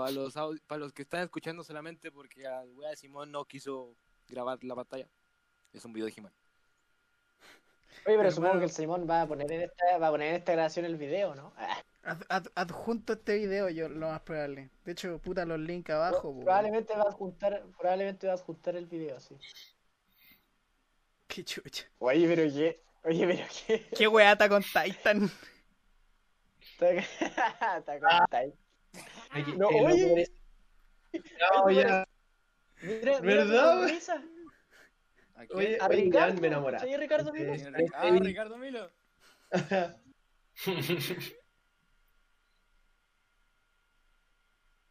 Para 0.00 0.10
los, 0.12 0.34
para 0.66 0.78
los 0.78 0.92
que 0.92 1.02
están 1.02 1.22
escuchando 1.22 1.62
solamente 1.64 2.10
porque 2.12 2.46
al 2.46 2.70
wea 2.72 2.90
de 2.90 2.96
Simón 2.96 3.30
no 3.32 3.44
quiso 3.44 3.94
grabar 4.28 4.62
la 4.64 4.74
pantalla. 4.74 5.08
Es 5.72 5.84
un 5.84 5.92
video 5.92 6.06
de 6.06 6.14
He-Man. 6.16 6.32
Oye, 8.06 8.16
pero 8.16 8.30
supongo 8.30 8.58
que 8.58 8.64
el 8.64 8.70
Simón 8.70 9.06
va 9.08 9.22
a 9.22 9.26
poner 9.26 9.50
en 9.52 9.62
esta, 9.62 9.98
va 9.98 10.08
a 10.08 10.10
poner 10.10 10.28
en 10.28 10.34
esta 10.36 10.52
grabación 10.52 10.84
el 10.84 10.96
video, 10.96 11.34
¿no? 11.34 11.52
Ah, 11.56 11.82
Ad- 12.04 12.22
ad- 12.28 12.46
adjunto 12.54 13.12
este 13.14 13.36
video, 13.36 13.68
yo 13.68 13.88
lo 13.88 14.08
más 14.08 14.20
probable. 14.22 14.70
De 14.84 14.92
hecho, 14.92 15.18
puta 15.18 15.44
los 15.44 15.58
links 15.58 15.90
abajo, 15.90 16.34
probablemente 16.40 16.94
va 16.94 17.02
a 17.02 17.08
adjuntar, 17.08 17.64
probablemente 17.76 18.26
va 18.26 18.32
a 18.34 18.36
adjuntar 18.36 18.76
el 18.76 18.86
video, 18.86 19.20
sí. 19.20 19.36
Qué 21.26 21.44
chucha. 21.44 21.84
Oye, 21.98 22.26
pero 22.26 22.42
qué, 22.50 22.80
oye, 23.04 23.26
pero 23.26 23.46
qué. 23.66 23.88
Qué 23.94 24.08
weá 24.08 24.32
está 24.32 24.48
con 24.48 24.62
Titan. 24.62 25.30
Está 26.80 27.98
con 27.98 28.26
Ty. 28.30 28.54
Aquí- 29.30 29.52
No, 29.56 29.68
el 29.70 29.86
oye. 29.86 30.26
No, 31.12 31.70
ya. 31.70 32.06
Mira, 32.82 33.20
mira 33.20 33.20
¿Verdad, 33.20 33.64
cómo 33.70 33.80
güey? 33.82 33.94
risa. 33.94 34.22
¿A 35.34 35.46
quién? 35.46 35.58
Oye, 35.58 35.78
A 35.80 35.86
oye, 35.86 35.96
Ricardo. 36.02 36.26
Jan, 36.32 36.40
me 36.40 36.46
enamoraste. 36.48 36.88
¿Sí, 36.88 36.96
Ricardo 36.96 37.32
Milo? 37.32 37.52
Ah, 37.94 38.10
Ricardo 38.20 38.58
Milo. 38.58 38.90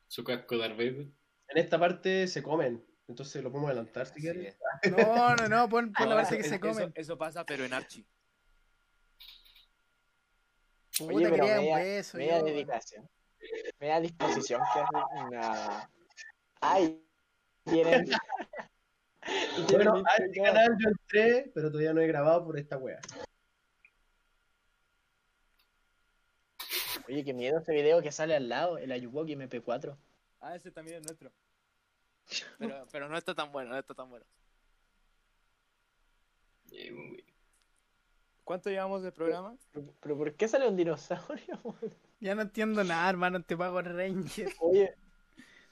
Su 0.08 0.24
casco 0.24 0.58
de 0.58 0.70
Vader. 0.70 1.08
En 1.50 1.58
esta 1.58 1.80
parte 1.80 2.28
se 2.28 2.42
comen. 2.44 2.84
Entonces 3.08 3.42
lo 3.44 3.52
podemos 3.52 3.70
adelantar 3.72 4.06
si 4.08 4.12
Así 4.14 4.22
quieres. 4.22 4.56
es. 4.56 4.60
No, 4.98 5.36
no, 5.36 5.48
no, 5.48 5.70
pon, 5.70 5.92
pon 5.94 6.10
la 6.10 6.16
Ahora, 6.16 6.24
parte 6.24 6.36
que 6.38 6.42
es- 6.42 6.50
se 6.50 6.56
eso- 6.56 6.66
comen. 6.68 6.92
Eso, 6.96 7.18
pasa, 7.18 7.46
pero 7.46 7.64
en 7.66 7.74
Archie. 7.74 8.06
Puta, 10.98 11.14
Oye, 11.14 11.30
quería 11.30 11.62
un 11.62 11.76
beso. 11.76 12.18
media 12.18 12.42
dedicación. 12.44 13.10
Media 13.80 14.02
disposición 14.02 14.62
que 14.74 14.80
hace. 14.80 15.30
Nada. 15.32 15.90
Ay. 16.62 17.04
Tienen. 17.64 18.10
Bueno, 19.72 20.04
a 20.06 20.24
este 20.24 20.42
canal 20.42 20.78
yo 20.80 20.90
entré, 20.90 21.52
pero 21.54 21.70
todavía 21.70 21.94
no 21.94 22.02
he 22.02 22.08
grabado 22.08 22.46
por 22.46 22.58
esta 22.58 22.78
wea. 22.78 23.00
Oye, 27.08 27.24
qué 27.24 27.34
miedo 27.34 27.60
ese 27.60 27.74
video 27.74 28.02
que 28.02 28.12
sale 28.12 28.36
al 28.36 28.50
lado, 28.50 28.78
el 28.78 28.92
Ayuwoki 28.92 29.36
MP4. 29.36 29.98
Ah, 30.42 30.56
ese 30.56 30.72
también 30.72 30.98
es 30.98 31.04
nuestro. 31.04 31.32
Pero, 32.60 32.86
pero 32.92 33.10
no 33.10 33.18
está 33.18 33.34
tan 33.34 33.52
bueno, 33.52 33.70
no 33.70 33.78
está 33.78 33.94
tan 33.94 34.10
bueno. 34.10 34.26
¿Cuánto 38.44 38.70
llevamos 38.70 39.04
de 39.04 39.12
programa? 39.12 39.58
Pero, 39.72 39.94
pero 40.00 40.18
¿por 40.18 40.34
qué 40.36 40.48
sale 40.48 40.68
un 40.68 40.76
dinosaurio? 40.76 41.60
Ya 42.20 42.36
no 42.36 42.42
entiendo 42.42 42.84
nada, 42.84 43.10
hermano. 43.10 43.44
Te 43.44 43.56
pago 43.56 43.82
Ranger. 43.82 44.54
Oye, 44.60 44.96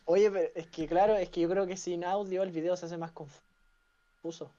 oye, 0.06 0.32
pero 0.32 0.52
es 0.56 0.68
que 0.68 0.88
claro, 0.88 1.16
es 1.16 1.30
que 1.30 1.42
yo 1.42 1.50
creo 1.50 1.66
que 1.66 1.78
sin 1.78 2.04
audio 2.04 2.44
el 2.44 2.52
video 2.52 2.78
se 2.78 2.86
hace 2.86 2.98
más 2.98 3.12
confuso. 3.12 4.52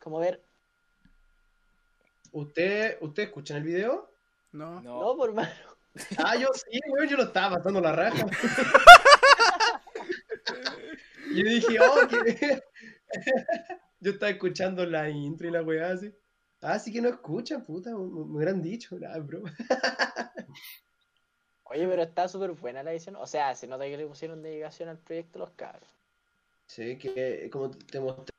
Como 0.00 0.18
ver, 0.18 0.42
¿Usted, 2.32 2.96
¿Usted 3.00 3.24
escuchan 3.24 3.58
el 3.58 3.64
video? 3.64 4.10
No. 4.52 4.80
no, 4.80 5.16
por 5.16 5.34
mano. 5.34 5.50
Ah, 6.16 6.36
yo 6.36 6.48
sí, 6.54 6.80
weón, 6.88 7.06
yo 7.06 7.18
lo 7.18 7.24
estaba 7.24 7.58
pasando 7.58 7.78
la 7.78 7.92
raja. 7.92 8.26
yo 11.34 11.44
dije, 11.44 11.78
oh, 11.80 12.08
que... 12.08 12.62
yo 14.00 14.12
estaba 14.12 14.30
escuchando 14.30 14.86
la 14.86 15.10
intro 15.10 15.48
y 15.48 15.50
la 15.50 15.60
weá 15.60 15.90
así. 15.90 16.10
Ah, 16.62 16.78
sí 16.78 16.92
que 16.92 17.02
no 17.02 17.08
escuchan, 17.08 17.62
puta, 17.64 17.90
me, 17.90 17.96
me 17.96 18.36
hubieran 18.36 18.62
dicho, 18.62 18.98
nada, 18.98 19.18
bro. 19.18 19.42
Oye, 21.64 21.88
pero 21.88 22.02
está 22.02 22.28
súper 22.28 22.52
buena 22.52 22.82
la 22.82 22.92
edición. 22.92 23.16
O 23.16 23.26
sea, 23.26 23.54
se 23.54 23.66
nota 23.66 23.84
que 23.84 23.96
le 23.96 24.06
pusieron 24.06 24.42
dedicación 24.42 24.88
al 24.88 24.98
proyecto 24.98 25.38
los 25.38 25.50
cabros. 25.50 25.88
Sí, 26.66 26.96
que 26.98 27.50
como 27.50 27.70
te 27.70 27.98
mostré 28.00 28.34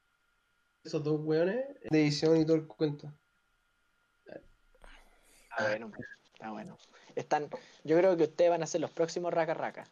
esos 0.83 1.03
dos 1.03 1.19
weones 1.21 1.65
de 1.89 2.01
edición 2.01 2.37
y 2.37 2.45
todo 2.45 2.57
el 2.57 2.67
cuento. 2.67 3.11
Está 4.25 5.67
bueno, 5.67 5.91
está 6.33 6.51
bueno. 6.51 6.77
Están, 7.15 7.49
yo 7.83 7.97
creo 7.97 8.17
que 8.17 8.23
ustedes 8.23 8.49
van 8.49 8.63
a 8.63 8.67
ser 8.67 8.81
los 8.81 8.91
próximos 8.91 9.33
raca 9.33 9.53
raca. 9.53 9.85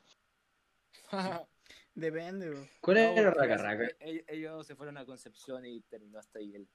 Depende, 1.93 2.49
bro. 2.49 2.67
¿Cuál 2.79 2.95
No, 2.95 3.21
era 3.21 3.33
porque 3.33 3.57
Raca 3.57 3.87
Ellos 3.99 4.65
se 4.65 4.75
fueron 4.75 4.97
a 4.97 5.05
Concepción 5.05 5.65
y 5.65 5.81
terminó 5.81 6.19
hasta 6.19 6.39
ahí 6.39 6.55
el. 6.55 6.67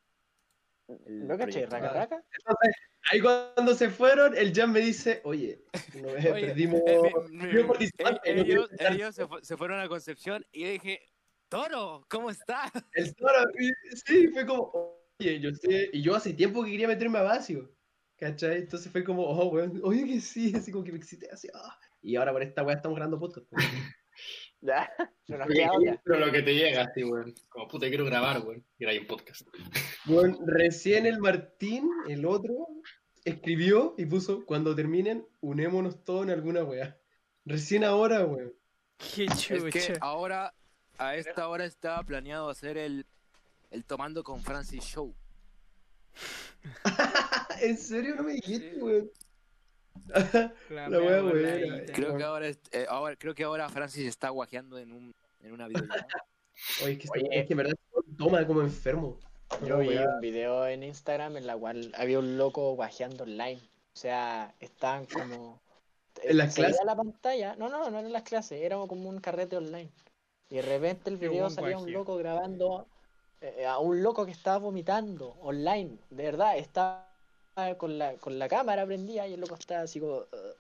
El 0.89 1.27
¿No 1.27 1.37
caché? 1.39 1.67
¿Raca 1.67 1.93
raca? 1.93 2.25
Entonces, 2.39 2.75
ahí 3.11 3.21
cuando 3.21 3.75
se 3.75 3.91
fueron, 3.91 4.37
el 4.37 4.55
Jan 4.55 4.73
me 4.73 4.81
dice, 4.81 5.21
oye, 5.25 5.65
no, 6.01 6.09
eh, 6.11 6.33
Oye, 6.33 6.47
perdimos... 6.47 6.81
eh, 6.87 7.13
eh, 8.25 8.69
ellos, 8.79 9.15
se, 9.15 9.27
fu- 9.27 9.41
se 9.43 9.57
fueron 9.57 9.81
a 9.81 9.89
Concepción 9.89 10.45
y 10.53 10.63
yo 10.63 10.69
dije, 10.71 11.01
Toro, 11.49 12.05
¿cómo 12.09 12.31
estás? 12.31 12.71
El 12.93 13.15
toro, 13.15 13.39
y- 13.59 13.97
sí, 13.97 14.29
fue 14.29 14.47
como, 14.47 14.99
oye, 15.21 15.41
yo 15.41 15.51
sé, 15.53 15.91
y 15.93 16.03
yo 16.03 16.15
hace 16.15 16.33
tiempo 16.33 16.65
que 16.65 16.71
quería 16.73 16.89
meterme 16.89 17.19
a 17.19 17.23
Vacío, 17.23 17.73
¿cachai? 18.17 18.59
Entonces 18.59 18.91
fue 18.91 19.05
como, 19.05 19.23
oh, 19.25 19.47
weón, 19.49 19.81
oye 19.85 20.05
que 20.05 20.21
sí, 20.21 20.53
así 20.57 20.73
como 20.73 20.85
que 20.85 20.93
me 20.93 20.99
excité, 20.99 21.29
así, 21.31 21.49
ah. 21.55 21.79
Y 22.03 22.17
ahora 22.17 22.33
por 22.33 22.43
esta 22.43 22.63
weá 22.63 22.77
estamos 22.77 22.97
grabando 22.97 23.19
podcast. 23.19 23.47
Ya, 24.63 24.91
no 25.29 25.39
nos 25.39 25.49
queda 25.49 25.71
otra. 25.73 26.01
Pero 26.05 26.27
lo 26.27 26.33
que 26.33 26.43
te 26.43 26.55
llega, 26.55 26.83
así, 26.83 27.05
weón. 27.05 27.35
Como 27.49 27.69
puta, 27.69 27.89
quiero 27.89 28.05
grabar, 28.05 28.41
weón. 28.43 28.65
Y 28.79 28.87
hay 28.87 28.99
un 28.99 29.07
podcast. 29.07 29.47
Bueno, 30.07 30.39
recién 30.47 31.07
el 31.07 31.19
Martín, 31.21 31.89
el 32.09 32.25
otro, 32.27 32.67
escribió 33.25 33.95
y 33.99 34.07
puso, 34.07 34.45
cuando 34.45 34.75
terminen, 34.75 35.27
unémonos 35.41 36.05
todos 36.05 36.25
en 36.25 36.31
alguna 36.31 36.65
weá. 36.65 36.99
Recién 37.45 37.85
ahora, 37.85 38.25
weón. 38.25 38.55
Qué 38.99 39.25
Es 39.27 39.47
que 39.47 39.71
chucha. 39.71 39.99
ahora, 40.01 40.55
a 40.99 41.17
esta 41.17 41.49
hora 41.49 41.65
estaba 41.65 42.03
planeado 42.03 42.49
hacer 42.49 42.79
el, 42.79 43.07
el 43.71 43.85
Tomando 43.85 44.25
con 44.25 44.43
Francis 44.43 44.85
Show. 44.85 45.15
¿En 47.61 47.77
serio 47.77 48.17
no 48.17 48.23
me 48.23 48.33
dijiste, 48.33 48.75
Sí. 48.75 49.11
Weón? 50.09 50.53
La 50.71 50.89
la 50.89 50.99
wea 50.99 51.09
wea 51.09 51.23
buena. 51.23 51.51
voladita. 51.51 51.93
Creo 51.93 52.17
que 52.17 52.25
ahora, 52.25 52.47
es- 52.49 52.61
eh, 52.73 52.87
ahora 52.89 53.17
creo 53.17 53.35
que 53.35 53.45
ahora 53.45 53.69
Francis 53.69 54.07
está 54.07 54.29
guajeando 54.31 54.79
en 54.79 54.93
un 54.93 55.15
en 55.43 55.53
una 55.53 55.69
videollamada. 55.69 56.07
Oye, 56.83 56.93
es 56.93 56.99
que, 56.99 57.09
Oye. 57.21 57.29
es 57.41 57.47
que 57.47 57.53
en 57.53 57.57
verdad 57.59 57.75
toma 58.19 58.47
como 58.47 58.63
enfermo. 58.63 59.19
Yo 59.63 59.69
No, 59.69 59.79
vi 59.79 59.97
un 59.97 60.21
video 60.21 60.67
en 60.67 60.83
Instagram 60.83 61.37
en 61.37 61.47
la 61.47 61.57
cual 61.57 61.93
había 61.97 62.19
un 62.19 62.37
loco 62.37 62.75
guajeando 62.75 63.25
online. 63.25 63.61
O 63.95 63.97
sea, 63.99 64.55
estaban 64.61 65.07
como. 65.07 65.61
¿En 66.23 66.39
las 66.39 66.55
clases? 66.55 66.81
la 66.85 66.97
pantalla. 66.97 67.55
No, 67.57 67.69
no, 67.69 67.91
no 67.91 68.01
en 68.01 68.13
las 68.13 68.23
clases, 68.23 68.61
era 68.63 68.77
como 68.89 69.09
un 69.09 69.21
carrete 69.21 69.57
online. 69.57 69.91
Y 70.49 70.57
de 70.57 70.63
repente 70.63 71.11
el 71.11 71.17
video 71.19 71.51
salía 71.51 71.77
un 71.79 71.93
loco 71.93 72.17
grabando 72.17 72.87
eh, 73.41 73.67
a 73.67 73.79
un 73.79 74.03
loco 74.03 74.25
que 74.25 74.33
estaba 74.33 74.59
vomitando 74.59 75.37
online. 75.43 75.99
De 76.11 76.25
verdad, 76.25 76.57
estaba 76.57 77.06
con 77.79 77.99
la, 77.99 78.15
con 78.17 78.39
la 78.39 78.49
cámara 78.49 78.85
prendida 78.85 79.27
y 79.27 79.33
el 79.35 79.41
loco 79.41 79.55
estaba 79.55 79.83
así 79.83 79.99
como. 79.99 80.21
eh, 80.21 80.55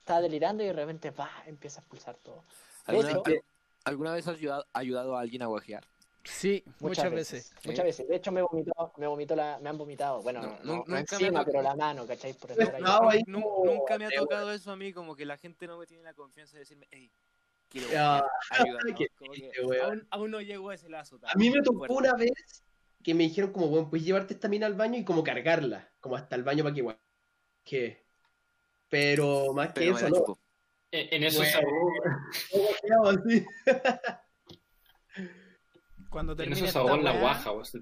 estaba 0.00 0.20
delirando 0.20 0.62
y 0.62 0.66
de 0.66 0.72
repente 0.72 1.10
¡pah! 1.10 1.28
empieza 1.46 1.80
a 1.80 1.82
expulsar 1.82 2.14
todo. 2.22 2.44
¿Alguna, 2.86 3.10
hecho, 3.10 3.22
al- 3.24 3.42
¿Alguna 3.84 4.12
vez 4.12 4.28
has 4.28 4.36
ayudado, 4.36 4.64
ayudado 4.72 5.16
a 5.16 5.20
alguien 5.20 5.42
a 5.42 5.46
guajear? 5.46 5.82
Sí, 6.22 6.62
Muchas, 6.80 6.80
muchas 6.80 7.10
veces. 7.12 7.32
veces. 7.50 7.66
Muchas 7.66 7.84
veces. 7.84 8.08
De 8.08 8.16
hecho, 8.16 8.30
me 8.30 8.42
vomitó, 8.42 8.92
me 8.96 9.06
vomitó 9.08 9.34
la, 9.34 9.58
me 9.60 9.68
han 9.68 9.78
vomitado. 9.78 10.22
Bueno, 10.22 10.40
No, 10.42 10.48
no, 10.48 10.56
no 10.64 10.84
nunca 10.86 10.94
me 10.94 10.98
encima, 10.98 11.40
ha 11.40 11.44
pero 11.44 11.62
tocado. 11.62 11.62
la 11.64 11.84
mano, 11.84 12.06
¿cachai? 12.06 12.32
Por 12.34 12.50
estar 12.70 12.74
ahí. 12.76 12.82
No, 12.82 13.10
ahí 13.10 13.22
nunca 13.26 13.98
me 13.98 14.06
ha 14.06 14.10
tocado 14.10 14.52
eso 14.52 14.70
a 14.70 14.76
mí, 14.76 14.92
como 14.92 15.16
que 15.16 15.24
la 15.26 15.36
gente 15.38 15.66
no 15.66 15.78
me 15.78 15.86
tiene 15.86 16.04
la 16.04 16.14
confianza 16.14 16.52
de 16.54 16.60
decirme, 16.60 16.86
hey, 16.92 17.10
quiero 17.68 17.88
Ah, 17.96 18.22
guajear, 18.50 18.64
ayúdanos", 18.66 18.98
qué 18.98 19.08
como 19.18 19.32
que 19.32 19.40
triste, 19.40 19.66
weón. 19.66 19.84
aún, 19.84 20.06
aún 20.10 20.30
no 20.30 20.40
llegó 20.40 20.70
a 20.70 20.74
ese 20.74 20.88
lazo. 20.88 21.18
tan 21.18 21.30
A 21.30 21.34
mí 21.34 21.50
me 21.50 21.60
tocó 21.62 21.86
una 21.92 22.12
vez 22.14 22.62
que 23.06 23.14
me 23.14 23.22
dijeron 23.22 23.52
como, 23.52 23.68
bueno, 23.68 23.88
puedes 23.88 24.04
llevarte 24.04 24.34
esta 24.34 24.48
mina 24.48 24.66
al 24.66 24.74
baño 24.74 24.98
y 24.98 25.04
como 25.04 25.22
cargarla, 25.22 25.92
como 26.00 26.16
hasta 26.16 26.34
el 26.34 26.42
baño 26.42 26.64
para 26.64 26.74
que 26.74 26.80
igual. 26.80 26.98
Que 27.62 28.04
Pero 28.88 29.52
más 29.52 29.68
que 29.68 29.74
Pero 29.74 29.96
eso, 29.96 30.08
no. 30.08 30.16
chupo. 30.16 30.40
En, 30.90 31.14
en 31.14 31.22
eso 31.22 31.44
Bueno. 32.82 33.08
así. 33.10 33.46
Cuando 36.10 36.32
en 36.32 36.38
termine 36.38 36.56
eso 36.56 36.64
se 36.64 36.66
esta 36.66 36.80
ahogó 36.80 36.96
en 36.96 37.04
la 37.04 37.20
guaja, 37.20 37.52
vos 37.52 37.70
te 37.70 37.78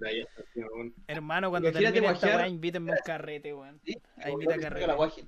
weón. 0.56 0.94
Hermano, 1.06 1.48
cuando 1.48 1.70
Imagínate 1.70 1.94
termine 1.94 2.12
esta 2.12 2.26
guajear. 2.26 2.40
weá, 2.42 2.48
invítenme 2.48 2.92
a 2.92 2.96
un 2.96 3.00
carrete, 3.02 3.54
weón. 3.54 3.80
Sí, 3.82 3.96
Ahí 4.18 4.24
como 4.24 4.34
invita 4.42 4.54
que 4.56 4.60
carrete. 4.60 4.80
saca 4.82 4.92
la 4.92 4.98
guaje. 4.98 5.24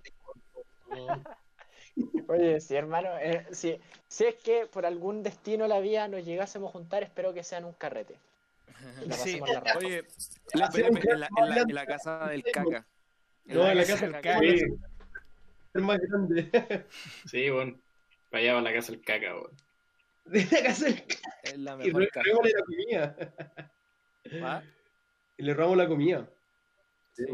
Oye, 2.29 2.61
sí, 2.61 2.77
hermano, 2.77 3.17
eh, 3.19 3.47
si, 3.51 3.81
si 4.09 4.25
es 4.25 4.35
que 4.35 4.67
por 4.67 4.85
algún 4.85 5.23
destino 5.23 5.63
de 5.65 5.71
la 5.71 5.81
vida 5.81 6.07
nos 6.09 6.27
llegásemos 6.27 6.69
a 6.69 6.73
juntar, 6.73 7.03
espero 7.03 7.33
que 7.33 7.43
sea 7.43 7.61
en 7.61 7.65
un 7.65 7.73
carrete. 7.73 8.19
Y 9.07 9.13
Sí. 9.13 9.41
la. 9.41 9.63
Oye, 9.79 9.99
en, 9.99 10.61
la, 10.61 10.71
en, 10.75 11.21
la, 11.21 11.29
en 11.63 11.75
la 11.75 11.87
casa 11.87 12.29
del 12.29 12.43
caca. 12.45 12.87
No, 13.45 13.67
en 13.71 13.77
la 13.79 13.85
casa 13.87 14.05
del 14.07 14.13
del 14.13 14.21
caca. 14.23 14.39
Sí, 14.41 14.65
Es 15.75 15.83
más 15.83 15.99
grande. 15.99 16.87
sí, 17.27 17.51
weón. 17.51 17.83
Para 18.31 18.43
allá 18.43 18.55
va 18.55 18.61
la 18.63 18.73
casa 18.73 18.93
el 18.93 19.01
caca, 19.03 19.35
weón. 19.35 19.57
De 20.25 20.45
la 20.51 20.63
casa 20.63 20.85
del 20.87 21.05
Es 21.45 21.59
la 21.59 21.75
Y 21.75 21.77
mejor 21.79 22.01
le 22.03 22.09
casa. 22.09 22.27
robamos 22.29 22.53
la 22.53 22.65
comida. 22.65 23.17
¿Ah? 24.43 24.63
Y 25.39 25.43
le 25.43 25.55
robamos 25.55 25.77
la 25.79 25.89
comida. 25.89 26.29
Sí. 27.15 27.25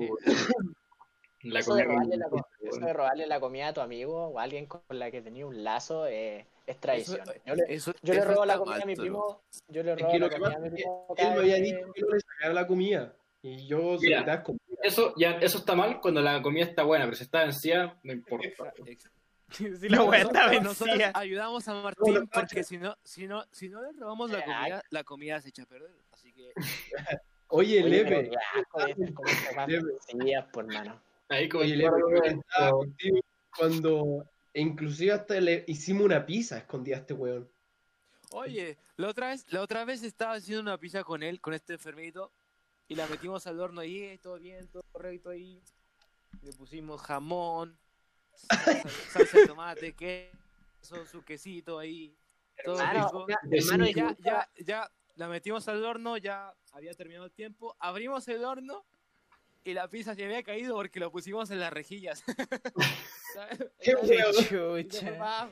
La 1.45 1.61
Eso 1.61 1.75
de, 1.75 1.85
comida 1.87 1.99
robarle 2.03 2.17
la, 2.19 2.29
con- 2.29 2.41
co- 2.41 2.49
eso 2.63 2.81
de 2.87 2.93
robarle 2.93 3.27
la 3.27 3.41
comida 3.41 3.69
a 3.69 3.73
tu 3.73 3.81
amigo 3.81 4.27
o 4.29 4.39
a 4.39 4.43
alguien 4.45 4.67
con 4.67 4.83
la 4.91 5.11
que 5.11 5.23
tenía 5.23 5.45
un 5.47 5.65
lazo 5.65 6.07
eh, 6.07 6.47
es 6.67 6.79
traición. 6.79 7.21
Yo 7.45 7.55
le, 7.55 7.65
Eso, 7.69 7.93
yo 8.03 8.15
le 8.15 8.21
eso 8.21 8.29
robo 8.31 8.45
la 8.45 8.57
comida 8.59 8.75
mal, 8.77 8.83
a 8.83 8.87
mi 8.87 8.97
primo. 8.97 9.43
Yo 9.69 9.83
le 9.83 9.93
Es 9.93 9.99
robo 10.01 10.13
que 10.13 10.19
la 10.19 10.31
comida 10.31 10.57
a 10.57 10.59
mi 10.61 10.67
es 10.69 10.75
que 10.75 10.77
primo. 10.83 11.15
él 11.17 11.29
me 11.31 11.39
había 11.39 11.57
dicho 11.57 11.93
que- 11.95 12.01
no 12.03 12.09
le 12.09 12.21
sacara 12.21 12.55
la 12.55 12.67
comida. 12.67 13.15
Y 13.43 13.67
yo 13.67 13.99
se 13.99 14.07
Mira. 14.07 14.23
daba 14.23 14.43
comida. 14.43 14.63
Eso, 14.83 15.15
ya, 15.17 15.33
eso 15.33 15.59
está 15.59 15.75
mal 15.75 16.01
cuando 16.01 16.21
la 16.21 16.41
comida 16.43 16.65
está 16.65 16.83
buena, 16.85 17.05
pero 17.07 17.17
si 17.17 17.25
está 17.25 17.43
vencida, 17.43 17.99
no 18.05 18.13
importa. 18.13 18.73
Si 19.51 19.69
la 19.89 20.03
weá 20.05 20.23
está 20.23 20.47
Nosotros 20.61 20.97
vencida. 20.97 21.13
ayudamos 21.15 21.69
a 21.69 21.75
No, 21.75 21.83
Martín 21.83 22.15
lo 22.15 22.27
porque 22.27 22.63
si 22.65 22.79
no, 22.79 22.97
si 23.05 23.27
no, 23.27 23.45
si 23.51 23.69
no 23.69 23.83
le 23.83 23.93
robamos 23.99 24.31
la 24.31 24.43
comida, 24.45 24.83
la 24.91 25.05
comida 25.05 25.41
se 25.41 25.49
echa 25.51 25.65
a 25.65 25.67
perder. 25.67 25.91
Así 26.13 26.33
que 26.33 26.53
Oye, 27.49 27.83
Oye, 27.83 27.89
Lepe. 27.89 28.31
vencidas, 30.09 30.47
por 30.53 30.67
mano. 30.73 31.01
Ahí 31.29 31.49
como 31.49 31.65
Oye, 31.65 31.77
Lepe, 31.77 31.91
yo 32.01 32.23
estaba 32.25 32.71
contigo 32.71 33.19
cuando 33.57 34.25
inclusive 34.55 35.13
hasta 35.13 35.41
le 35.41 35.65
hicimos 35.67 36.05
una 36.05 36.25
pizza 36.27 36.59
escondida 36.59 36.97
a 36.97 37.01
este 37.01 37.15
weón. 37.15 37.49
Oye, 38.33 38.79
la 38.97 39.09
otra 39.09 39.29
vez, 39.29 39.45
la 39.51 39.61
otra 39.61 39.85
vez 39.85 40.03
estaba 40.03 40.35
haciendo 40.35 40.63
una 40.63 40.79
pizza 40.79 41.05
con 41.05 41.23
él, 41.23 41.41
con 41.41 41.55
este 41.55 41.75
enfermito, 41.75 42.33
y 42.89 42.95
la 42.95 43.07
metimos 43.07 43.47
al 43.47 43.61
horno 43.61 43.81
ahí, 43.81 44.19
todo 44.19 44.39
bien, 44.39 44.69
todo 44.69 44.85
correcto 44.91 45.31
ahí. 45.31 45.63
Le 46.43 46.53
pusimos 46.53 47.01
jamón, 47.03 47.77
salsa, 48.33 48.89
salsa 49.11 49.39
de 49.39 49.47
tomate, 49.47 49.93
queso, 49.93 51.07
su 51.11 51.23
quesito 51.23 51.79
ahí, 51.79 52.17
todo 52.65 52.81
Hermano, 52.81 53.27
rico. 53.27 53.27
hermano, 53.51 53.87
Y 53.87 53.95
ya, 53.95 54.17
ya, 54.19 54.49
ya, 54.59 54.91
la 55.17 55.29
metimos 55.29 55.69
al 55.69 55.85
horno, 55.85 56.17
ya 56.17 56.55
había 56.73 56.95
terminado 56.95 57.27
el 57.27 57.33
tiempo, 57.33 57.77
abrimos 57.79 58.27
el 58.29 58.45
horno 58.45 58.85
y 59.65 59.75
la 59.75 59.89
pizza 59.89 60.15
se 60.15 60.25
había 60.25 60.43
caído 60.43 60.75
porque 60.75 61.01
lo 61.01 61.11
pusimos 61.13 61.51
en 61.51 61.61
las 61.61 61.73
rejillas. 61.73 62.25
Qué 63.81 63.95
Chucha. 64.89 65.51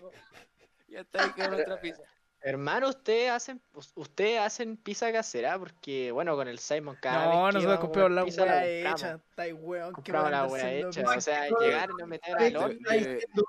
Y 0.89 0.97
hasta 0.97 1.24
ahí 1.24 1.31
quedó 1.35 1.51
nuestra 1.51 1.81
pizza. 1.81 2.02
Hermano, 2.43 2.89
ustedes 2.89 3.31
hacen, 3.31 3.61
ustedes 3.94 4.40
hacen 4.40 4.77
pizza 4.78 5.12
casera 5.12 5.59
porque, 5.59 6.11
bueno, 6.11 6.35
con 6.36 6.48
el 6.48 6.59
Simon 6.59 6.97
cada 7.01 7.27
vez 7.27 7.36
No, 7.36 7.47
que 7.48 7.52
nosotros 7.52 7.81
compramos 7.81 8.12
la 8.12 8.23
compramos. 8.23 8.62
hecha. 8.65 9.15
Está 9.28 9.43
ahí, 9.43 9.52
weón. 9.52 9.93
Compramos 9.93 10.31
la 10.31 10.44
haciendo 10.44 10.89
hecha. 10.89 11.02
O 11.16 11.20
sea, 11.20 11.48
llegar 11.61 11.90
y 11.90 11.94
no 12.01 12.07
meter 12.07 12.36
al 12.36 12.52
no, 12.52 12.61
horno. 12.65 12.78
diciendo, 12.90 13.44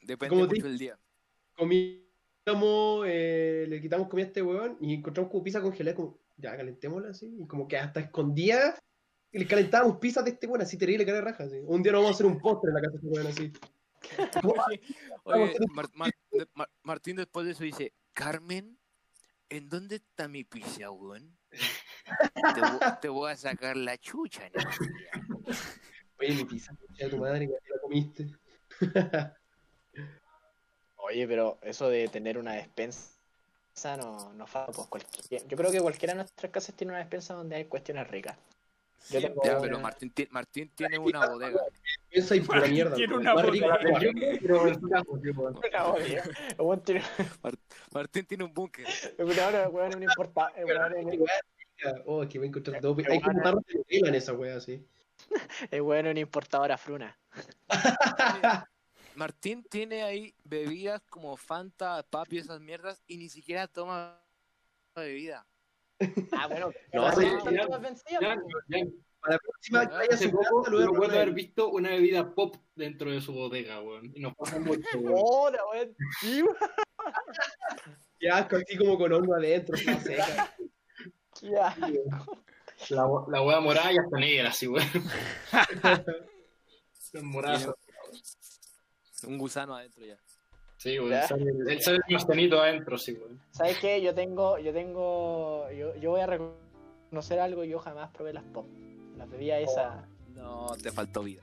Depende 0.00 0.28
Como 0.34 0.46
mucho 0.48 0.62
del 0.66 0.78
día. 0.78 0.98
comíamos, 1.54 3.04
eh, 3.06 3.66
le 3.68 3.80
quitamos 3.82 4.08
comida 4.08 4.24
a 4.24 4.28
este 4.28 4.40
weón 4.42 4.78
y 4.80 4.94
encontramos 4.94 5.30
como 5.30 5.44
pizza 5.44 5.60
congelada, 5.60 5.94
como, 5.96 6.18
ya 6.38 6.56
calentémosla 6.56 7.10
así, 7.10 7.36
y 7.38 7.46
como 7.46 7.68
que 7.68 7.76
hasta 7.76 8.00
escondía, 8.00 8.74
y 8.74 8.89
le 9.32 9.46
calentábamos 9.46 9.98
pizzas 9.98 10.24
de 10.24 10.30
este 10.32 10.46
weón, 10.46 10.62
así 10.62 10.76
terrible, 10.76 11.04
cara 11.06 11.18
de 11.18 11.24
raja, 11.24 11.44
así. 11.44 11.60
Un 11.64 11.82
día 11.82 11.92
nos 11.92 12.00
vamos 12.02 12.12
a 12.12 12.14
hacer 12.16 12.26
un 12.26 12.38
postre 12.38 12.70
en 12.70 12.74
la 12.74 12.80
casa 12.80 12.92
de 12.92 12.96
este 12.98 13.08
weón, 13.08 13.26
así. 13.26 13.52
Oye, 15.24 15.56
Mar- 15.74 15.88
Mar- 15.94 16.10
de- 16.32 16.48
Mar- 16.54 16.70
Martín 16.82 17.16
después 17.16 17.46
de 17.46 17.52
eso 17.52 17.64
dice, 17.64 17.92
Carmen, 18.12 18.78
¿en 19.48 19.68
dónde 19.68 19.96
está 19.96 20.26
mi 20.28 20.44
pizza, 20.44 20.90
weón? 20.90 21.36
Te, 21.50 22.60
vo- 22.60 23.00
te 23.00 23.08
voy 23.08 23.30
a 23.30 23.36
sacar 23.36 23.76
la 23.76 23.98
chucha, 23.98 24.48
¿no? 24.54 24.60
Oye, 26.18 26.34
mi 26.34 26.44
pizza, 26.44 26.74
de 26.98 27.08
tu 27.08 27.18
madre, 27.18 27.46
que 27.46 27.52
la 27.52 27.80
comiste. 27.80 28.26
Oye, 30.96 31.26
pero 31.26 31.58
eso 31.62 31.88
de 31.88 32.08
tener 32.08 32.38
una 32.38 32.52
despensa 32.54 33.16
no, 33.96 34.32
no 34.34 34.46
falta 34.46 34.72
pues 34.72 34.88
cualquier. 34.88 35.46
Yo 35.48 35.56
creo 35.56 35.70
que 35.72 35.80
cualquiera 35.80 36.12
de 36.12 36.18
nuestras 36.18 36.52
casas 36.52 36.74
tiene 36.76 36.92
una 36.92 36.98
despensa 36.98 37.34
donde 37.34 37.56
hay 37.56 37.64
cuestiones 37.64 38.06
ricas. 38.08 38.36
Yo 39.08 39.20
tengo 39.20 39.42
Ya, 39.42 39.52
una- 39.52 39.60
pero 39.62 39.80
Martín, 39.80 40.10
ti- 40.10 40.28
Martín 40.30 40.70
tiene 40.74 40.98
una 40.98 41.26
bodega. 41.26 41.60
Y 42.10 42.40
pura 42.40 42.66
mierda. 42.66 42.94
Tiene 42.96 43.14
una 43.16 43.34
bodega. 43.34 43.78
que 43.80 44.38
Martín 47.94 48.26
tiene 48.26 48.44
un 48.44 48.52
búnker. 48.52 48.86
el 49.64 49.70
weón 49.70 49.94
un 49.96 50.02
importa- 50.02 50.52
es- 50.56 51.30
Oh, 52.04 52.26
que 52.28 52.38
voy 52.38 52.46
a 52.46 52.48
encontrar. 52.48 52.76
Hay 52.76 53.20
tarros 53.42 53.64
de 53.66 53.74
novela 53.74 54.08
en 54.08 54.14
esa 54.14 54.32
wea, 54.34 54.56
así. 54.56 54.86
el 55.70 55.80
weón 55.80 56.06
es 56.06 56.10
una 56.10 56.20
importadora 56.20 56.76
fruna. 56.76 57.18
Martín 59.14 59.64
tiene 59.68 60.02
ahí 60.02 60.34
bebidas 60.44 61.02
como 61.08 61.36
Fanta, 61.36 62.02
Papi, 62.02 62.38
esas 62.38 62.60
mierdas, 62.60 63.02
y 63.06 63.16
ni 63.16 63.28
siquiera 63.28 63.66
toma 63.66 64.20
bebida. 64.94 65.46
Ah, 66.32 66.46
bueno. 66.48 66.72
No, 66.92 67.12
sí, 67.12 67.24
están 67.26 67.54
ya- 67.54 67.66
pues. 67.66 68.04
ya, 68.08 68.18
Para 69.20 69.34
la 69.34 69.38
próxima 69.38 69.86
que 69.88 69.94
vaya 69.94 70.08
a 70.10 70.14
hace 70.14 70.28
poco 70.30 70.64
lo 70.70 70.76
voy 70.76 70.82
a 70.82 70.86
no 70.86 70.92
recuerdo 70.92 71.16
haber 71.16 71.32
visto 71.32 71.68
una 71.70 71.90
bebida 71.90 72.34
pop 72.34 72.56
dentro 72.74 73.10
de 73.10 73.20
su 73.20 73.32
bodega, 73.34 73.80
weón. 73.82 74.10
Y 74.14 74.20
nos 74.20 74.34
pasa 74.34 74.58
mucho, 74.58 74.80
weón. 74.98 75.14
Hola, 75.24 75.58
weón. 75.72 75.96
Qué 78.18 78.28
asco, 78.30 78.56
así 78.56 78.76
como 78.78 78.96
con 78.98 79.12
hongo 79.12 79.34
adentro, 79.34 79.76
toda 79.82 80.00
seca. 80.00 80.54
Qué 81.40 81.56
asco. 81.58 82.42
La, 82.88 83.06
la 83.28 83.42
hueá 83.42 83.60
morada 83.60 83.92
ya 83.92 84.00
está 84.02 84.18
negra, 84.18 84.48
así, 84.48 84.66
weón. 84.66 84.86
Son 87.12 87.26
moradas. 87.26 87.68
Un 89.24 89.36
gusano 89.36 89.74
adentro 89.74 90.04
ya. 90.06 90.18
Sí. 90.80 90.96
Sale, 91.28 91.44
él 91.68 91.82
sale 91.82 91.98
más 92.08 92.26
adentro, 92.26 92.96
sí, 92.96 93.12
weón. 93.12 93.38
¿Sabes 93.50 93.76
qué? 93.80 94.00
Yo 94.00 94.14
tengo, 94.14 94.58
yo 94.58 94.72
tengo, 94.72 95.70
yo, 95.72 95.94
yo 95.96 96.12
voy 96.12 96.22
a 96.22 96.26
reconocer 96.26 97.38
algo, 97.38 97.64
yo 97.64 97.78
jamás 97.80 98.08
probé 98.12 98.32
las 98.32 98.44
pop. 98.44 98.66
Las 99.18 99.28
bebidas 99.28 99.60
esas, 99.60 100.06
No, 100.34 100.68
te 100.82 100.90
faltó 100.90 101.22
vida. 101.22 101.42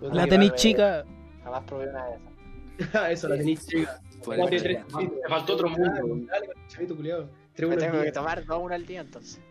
La 0.00 0.26
tenéis 0.26 0.54
chica. 0.54 1.04
jamás 1.44 1.62
probé 1.64 1.90
una 1.90 2.06
de 2.06 2.14
esas. 2.14 2.30
Eso, 3.10 3.28
la 3.28 3.36
tenéis 3.36 3.66
chica. 3.66 4.00
Te 4.24 5.28
faltó 5.28 5.52
otro 5.52 5.68
mundo, 5.68 6.00
weón. 6.02 6.24
Dale, 6.24 6.48
chavito 6.68 6.96
culiado. 6.96 7.28
Me 7.58 7.76
tengo 7.76 8.00
que 8.00 8.12
tomar 8.12 8.46
dos 8.46 8.62
una 8.62 8.76
al 8.76 8.86
día 8.86 9.02
entonces. 9.02 9.42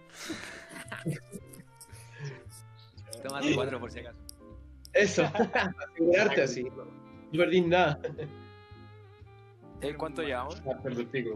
Tómate 3.21 3.53
cuatro 3.53 3.79
por 3.79 3.91
si 3.91 3.99
acaso. 3.99 4.17
Eso, 4.91 5.31
para 5.31 5.71
asegurarte 5.93 6.41
así. 6.41 6.63
No 6.63 7.37
perdís 7.37 7.67
nada. 7.67 7.99
¿Eh, 9.81 9.95
¿Cuánto 9.95 10.21
llevamos? 10.23 10.61
Ah. 10.65 10.77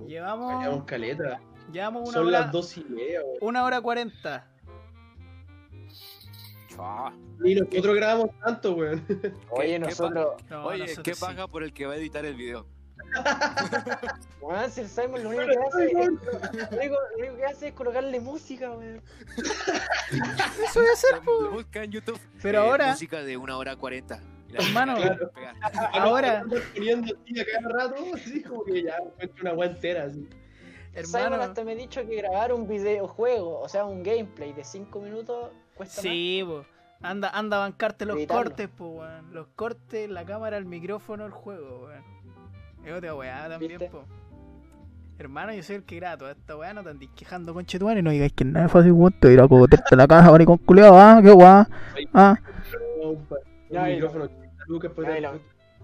Llevamos, 0.08 0.54
Vayamos 0.56 0.84
caleta. 0.86 1.40
llevamos 1.72 2.04
una 2.10 2.12
Son 2.18 2.28
hora, 2.28 2.40
las 2.42 2.52
dos 2.52 2.78
y 2.78 2.84
media, 2.86 3.22
weón. 3.24 3.38
una 3.42 3.64
hora 3.64 3.82
cuarenta. 3.82 4.48
Y 7.46 7.56
nosotros 7.56 7.96
grabamos 7.96 8.30
tanto, 8.44 8.74
weón. 8.74 9.06
Oye, 9.52 9.68
qué 9.74 9.80
nosotros, 9.80 10.42
No, 10.50 10.66
Oye, 10.66 10.80
nosotros 10.80 11.04
¿qué 11.04 11.14
sí. 11.14 11.22
paga 11.22 11.48
por 11.48 11.64
el 11.64 11.72
que 11.74 11.86
va 11.86 11.94
a 11.94 11.98
editar 11.98 12.26
el 12.26 12.36
video? 12.36 12.66
weón, 14.42 14.72
si 14.72 14.82
el 14.82 14.88
Simon 14.90 15.24
lo 15.24 15.30
único 15.30 15.44
que 15.46 15.58
hace 15.68 15.86
es, 15.86 15.94
lo 15.94 16.02
único, 16.02 16.96
lo 16.96 17.18
único 17.20 17.36
que 17.38 17.46
hace 17.46 17.68
es 17.70 17.74
colocarle 17.74 18.20
música, 18.20 18.72
weón. 18.72 19.02
Eso 19.38 20.80
voy 20.80 20.90
a 20.90 20.94
hacer, 20.94 21.22
Lo 21.26 21.52
busca 21.52 21.84
en 21.84 21.92
YouTube. 21.92 22.20
Pero 22.42 22.64
eh, 22.64 22.68
ahora- 22.70 22.88
Música 22.92 23.22
de 23.24 23.38
una 23.38 23.56
hora 23.58 23.76
cuarenta. 23.76 24.20
Y 24.60 24.66
Hermano. 24.66 24.96
Claro. 24.96 25.32
pega. 25.34 25.54
Ahora, 25.94 26.44
poniendo 26.76 27.14
así 27.16 27.40
a 27.40 27.46
cada 27.46 27.70
rato, 27.70 27.96
así 28.14 28.44
como 28.44 28.64
que 28.64 28.84
ya 28.84 28.98
encuentro 28.98 29.42
una 29.42 29.54
weá 29.54 29.70
entera, 29.70 30.04
así. 30.04 30.28
Simon 31.04 31.24
hermano. 31.24 31.44
hasta 31.44 31.64
me 31.64 31.72
ha 31.72 31.76
dicho 31.76 32.06
que 32.08 32.16
grabar 32.18 32.54
un 32.54 32.68
videojuego, 32.68 33.60
o 33.60 33.68
sea, 33.68 33.84
un 33.86 34.04
gameplay 34.04 34.54
de 34.54 34.64
5 34.64 35.00
minutos 35.02 35.50
cuesta 35.76 36.02
Sí, 36.02 36.44
po. 36.46 36.66
Anda, 37.02 37.30
anda 37.32 37.58
a 37.58 37.60
bancarte 37.62 38.06
los 38.06 38.26
cortes, 38.28 38.70
po, 38.70 38.88
weón. 39.00 39.34
Los 39.34 39.48
cortes, 39.56 40.10
la 40.10 40.24
cámara, 40.24 40.58
el 40.58 40.66
micrófono, 40.66 41.26
el 41.26 41.32
juego, 41.32 41.86
weón. 41.88 42.04
Es 42.86 42.94
otra 42.94 43.16
weá 43.16 43.48
también, 43.50 43.72
¿Viste? 43.80 43.88
po. 43.90 44.04
Hermano, 45.18 45.54
yo 45.54 45.64
soy 45.64 45.78
el 45.78 45.84
que 45.84 45.96
grato. 45.98 46.30
Esta 46.30 46.56
weá 46.56 46.74
no 46.74 46.84
te 46.84 46.90
andís 46.90 47.10
quejando 47.16 47.54
con 47.54 47.66
y 47.68 48.02
no 48.02 48.12
digáis 48.12 48.34
que 48.34 48.46
nada 48.46 48.66
es 48.68 48.72
fácil, 48.72 48.92
weón. 48.92 49.14
Te 49.14 49.28
voy 49.28 49.32
a 49.32 49.34
ir 49.34 49.42
a 49.42 49.48
cogoterte 49.48 49.96
la 49.96 50.08
casa, 50.08 50.32
maricón 50.32 50.58
culiao, 50.60 50.96
ah, 50.98 51.20
qué 51.24 51.32
weá. 51.32 51.68
Ah, 52.14 52.38
Ya, 53.70 53.90
y- 53.90 53.96
micrófono 53.96 54.26
80 54.26 54.43
lucas 54.68 54.92
y 54.98 55.22
lo- 55.22 55.34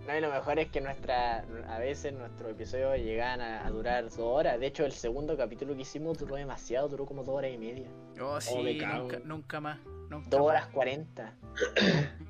No, 0.07 0.18
y 0.18 0.22
lo 0.22 0.30
mejor 0.31 0.60
es 0.60 0.69
que 0.69 0.80
nuestra, 0.81 1.43
a 1.68 1.80
veces 1.80 2.14
nuestros 2.14 2.51
episodios 2.51 2.97
llegan 2.99 3.41
a, 3.41 3.65
a 3.65 3.69
durar 3.69 4.03
dos 4.06 4.18
horas. 4.19 4.60
De 4.60 4.68
hecho, 4.68 4.85
el 4.85 4.91
segundo 4.93 5.35
capítulo 5.38 5.76
que 5.76 5.81
hicimos 5.81 6.18
duró 6.18 6.35
demasiado, 6.35 6.88
duró 6.88 7.06
como 7.06 7.23
dos 7.23 7.35
horas 7.35 7.51
y 7.53 7.57
media. 7.57 7.88
Oh, 8.22 8.39
sí, 8.39 8.77
cago. 8.80 9.03
nunca, 9.03 9.19
nunca 9.26 9.60
más. 9.60 9.80
Nunca 10.10 10.30
Dos 10.30 10.41
horas 10.41 10.68
cuarenta. 10.68 11.34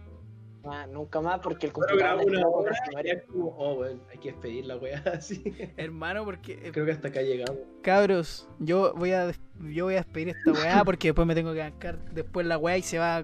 Nunca 0.91 1.21
más 1.21 1.39
porque 1.39 1.67
el 1.67 1.71
computador 1.73 2.25
una 2.25 2.45
hora 2.47 2.71
es 3.05 3.23
como, 3.23 3.47
oh, 3.57 3.75
weón, 3.75 4.01
hay 4.11 4.17
que 4.17 4.31
despedir 4.33 4.65
la 4.65 4.75
weá 4.75 5.01
así. 5.13 5.41
Hermano, 5.77 6.25
porque 6.25 6.53
eh, 6.61 6.71
Creo 6.73 6.85
que 6.85 6.91
hasta 6.91 7.07
acá 7.07 7.21
llegamos. 7.21 7.57
cabros, 7.81 8.47
yo 8.59 8.93
voy 8.95 9.13
a 9.13 9.31
yo 9.71 9.85
voy 9.85 9.93
a 9.95 9.97
despedir 10.03 10.29
esta 10.29 10.51
weá 10.51 10.83
porque 10.83 11.07
después 11.07 11.25
me 11.25 11.33
tengo 11.33 11.53
que 11.53 11.59
bancar 11.59 11.97
después 12.11 12.45
la 12.45 12.57
weá 12.57 12.77
y 12.77 12.81
se 12.81 12.99
va 12.99 13.23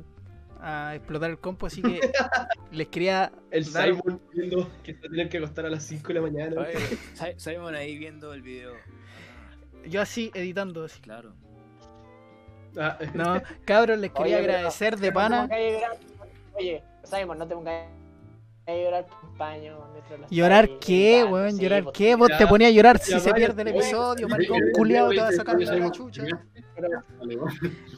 a 0.68 0.96
explotar 0.96 1.30
el 1.30 1.38
compo, 1.40 1.68
así 1.68 1.82
que 1.82 2.00
les 2.72 2.88
quería 2.88 3.32
El 3.52 3.72
dar- 3.72 3.86
Simon 3.86 4.22
viendo 4.34 4.70
que 4.84 4.94
se 4.96 5.10
tiene 5.10 5.30
que 5.30 5.38
acostar 5.38 5.66
a 5.68 5.70
las 5.70 5.84
5 5.84 6.08
de 6.08 6.14
la 6.16 6.22
mañana. 6.22 6.62
Oye, 6.62 6.80
Si- 7.14 7.34
Simon 7.38 7.76
ahí 7.76 7.98
viendo 7.98 8.34
el 8.34 8.42
video. 8.42 8.74
yo 9.88 10.02
así 10.02 10.32
editando 10.34 10.84
así. 10.84 11.00
Claro. 11.02 11.34
Ah, 12.78 12.98
No, 13.14 13.42
cabros, 13.64 13.98
les 14.00 14.12
quería 14.12 14.38
Oye, 14.38 14.46
pero- 14.46 14.58
agradecer 14.58 14.98
de 14.98 15.08
no 15.10 15.14
pana. 15.14 15.48
llorar. 15.48 15.98
Oye, 16.54 16.84
Simon, 17.04 17.38
no 17.38 17.48
te 17.48 17.54
pongas 17.56 17.88
llorar 18.74 19.06
lo 20.20 20.28
¿Llorar 20.30 20.70
qué, 20.80 21.24
weón? 21.24 21.52
sí, 21.52 21.62
¿Llorar 21.64 21.84
pues, 21.84 21.98
qué? 21.98 22.16
Vos 22.16 22.30
te 22.38 22.48
ponías 22.48 22.72
a 22.72 22.74
llorar 22.74 22.98
si 23.00 23.20
se 23.20 23.34
pierde 23.34 23.62
el 23.62 23.68
episodio, 23.70 24.28
maricón 24.28 24.60
culiado, 24.74 25.10
te 25.10 25.14
Oye, 25.14 25.22
va 25.22 25.28
a 25.28 25.32
sacar 25.32 25.60
la 25.60 25.92
chucha. 25.92 26.24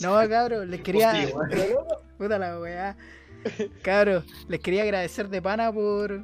No, 0.02 0.30
cabros, 0.30 0.68
les 0.68 0.82
quería. 0.82 1.12
Weón. 1.34 1.86
Puta 2.18 2.38
la 2.38 2.60
weá. 2.60 2.98
Cabros, 3.82 4.26
les 4.48 4.60
quería 4.60 4.84
agradecer 4.84 5.30
de 5.30 5.42
pana 5.42 5.72
por. 5.72 6.24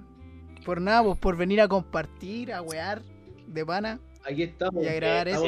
Por 0.66 0.80
nada, 0.80 1.04
pues 1.04 1.20
por 1.20 1.36
venir 1.36 1.60
a 1.62 1.68
compartir, 1.68 2.54
a 2.54 2.62
wear 2.62 3.02
de 3.48 3.66
pana. 3.66 4.00
Aquí 4.26 4.44
estamos. 4.44 4.84
Y 4.84 4.88
a 4.88 4.94
grabar 4.94 5.28
esto. 5.28 5.46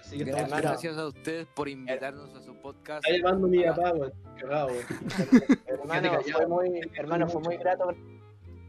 Así 0.00 0.18
que 0.18 0.24
Gracias, 0.24 0.96
a 0.96 1.06
ustedes 1.08 1.46
por 1.54 1.68
invitarnos 1.68 2.34
a 2.34 2.40
su 2.42 2.54
podcast. 2.56 3.04
Está 3.06 3.16
llamando 3.18 3.48
mi 3.48 3.64
papá, 3.64 3.92
weón. 3.92 4.12
Cagado, 4.38 4.68
weón. 4.68 4.84
Hermano, 5.66 6.20
fue 6.32 6.46
muy, 6.46 6.80
hermano, 6.94 7.28
fue 7.28 7.40
muy 7.42 7.56
grato 7.56 7.94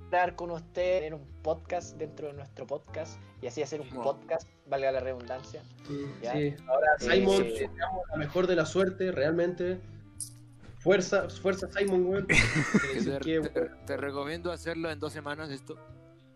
estar 0.04 0.36
con 0.36 0.52
usted, 0.52 1.00
tener 1.00 1.14
un 1.14 1.26
podcast 1.42 1.98
dentro 1.98 2.28
de 2.28 2.34
nuestro 2.34 2.66
podcast 2.66 3.20
y 3.42 3.48
así 3.48 3.62
hacer 3.62 3.82
un 3.82 3.90
No. 3.90 4.02
podcast, 4.02 4.48
valga 4.68 4.92
la 4.92 5.00
redundancia. 5.00 5.64
Ya. 6.22 6.32
Sí, 6.34 6.56
ahora 6.68 6.88
Simon, 7.00 7.44
te 7.44 7.70
la 8.12 8.18
mejor 8.18 8.48
de 8.48 8.56
la 8.56 8.66
suerte, 8.66 9.12
realmente. 9.12 9.80
Fuerza, 10.80 11.30
fuerza 11.30 11.68
Simon, 11.72 12.06
weón. 12.06 12.28
Te, 13.04 13.22
te- 13.50 13.70
te 13.88 13.98
recomiendo 13.98 14.52
hacerlo 14.52 14.92
en 14.92 15.00
dos 15.00 15.12
semanas 15.14 15.50
esto. 15.50 15.78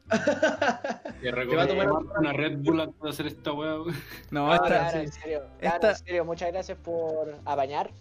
Te 1.22 1.32
va 1.32 1.64
a 1.64 1.68
tomar- 1.68 1.88
recomiendo 1.88 2.14
una 2.18 2.34
Red 2.34 2.58
Bull 2.60 2.82
antes 2.82 3.02
de 3.02 3.10
hacer 3.10 3.28
esta 3.28 3.52
weá. 3.54 3.78
No, 4.32 4.54
esta. 4.54 4.68
claro, 4.68 4.92
sí. 4.92 4.98
en 5.06 5.12
serio, 5.12 5.44
claro, 5.60 5.76
Esta- 5.76 5.90
en 5.92 5.96
serio, 5.98 6.26
muchas 6.26 6.52
gracias 6.52 6.78
por 6.78 7.36
apañar. 7.46 7.92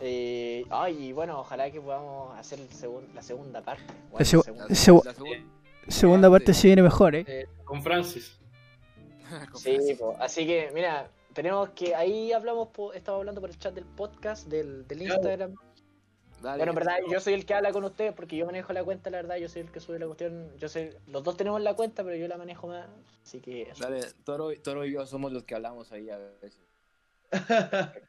Eh, 0.00 0.64
y 0.98 1.12
bueno, 1.12 1.40
ojalá 1.40 1.70
que 1.70 1.80
podamos 1.80 2.38
hacer 2.38 2.60
el 2.60 2.68
segun- 2.68 3.06
la 3.14 3.22
segunda 3.22 3.62
parte. 3.62 3.84
Bueno, 4.10 4.18
La 4.18 4.24
seg- 4.24 4.42
segunda- 4.42 4.64
La, 4.68 4.74
Segu- 4.74 5.04
la 5.04 5.14
segunda- 5.14 5.44
Segunda 5.88 6.30
parte 6.30 6.52
se 6.52 6.66
viene 6.66 6.82
mejor, 6.82 7.14
eh. 7.14 7.48
Con 7.64 7.82
Francis. 7.82 8.36
Sí, 9.54 9.78
po. 9.98 10.14
así 10.20 10.46
que, 10.46 10.70
mira, 10.74 11.08
tenemos 11.32 11.70
que. 11.70 11.94
Ahí 11.94 12.32
hablamos, 12.32 12.68
po- 12.68 12.92
estaba 12.92 13.18
hablando 13.18 13.40
por 13.40 13.50
el 13.50 13.58
chat 13.58 13.74
del 13.74 13.84
podcast, 13.84 14.46
del, 14.48 14.86
del 14.86 14.98
Claro. 14.98 15.14
Instagram. 15.14 15.54
Dale, 16.42 16.58
Bueno, 16.58 16.72
en 16.72 16.76
verdad, 16.76 16.96
yo 17.10 17.18
soy 17.18 17.34
el 17.34 17.46
que 17.46 17.54
habla 17.54 17.72
con 17.72 17.84
ustedes 17.84 18.12
porque 18.12 18.36
yo 18.36 18.46
manejo 18.46 18.72
la 18.72 18.84
cuenta, 18.84 19.10
la 19.10 19.18
verdad, 19.18 19.36
yo 19.36 19.48
soy 19.48 19.62
el 19.62 19.70
que 19.70 19.80
sube 19.80 19.98
la 19.98 20.06
cuestión. 20.06 20.50
Yo 20.58 20.68
soy, 20.68 20.90
los 21.06 21.24
dos 21.24 21.36
tenemos 21.36 21.60
la 21.62 21.74
cuenta, 21.74 22.04
pero 22.04 22.16
yo 22.16 22.28
la 22.28 22.36
manejo 22.36 22.66
más. 22.66 22.86
Así 23.24 23.40
que. 23.40 23.62
eso. 23.62 23.82
Dale, 23.82 24.02
Toro, 24.24 24.50
Toro 24.62 24.84
y 24.84 24.92
yo 24.92 25.06
somos 25.06 25.32
los 25.32 25.44
que 25.44 25.54
hablamos 25.54 25.92
ahí 25.92 26.10
a 26.10 26.18
veces. 26.18 26.60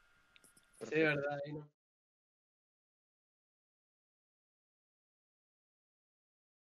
sí, 0.83 0.99
verdad. 0.99 1.39
ahí 1.45 1.53
no. 1.53 1.76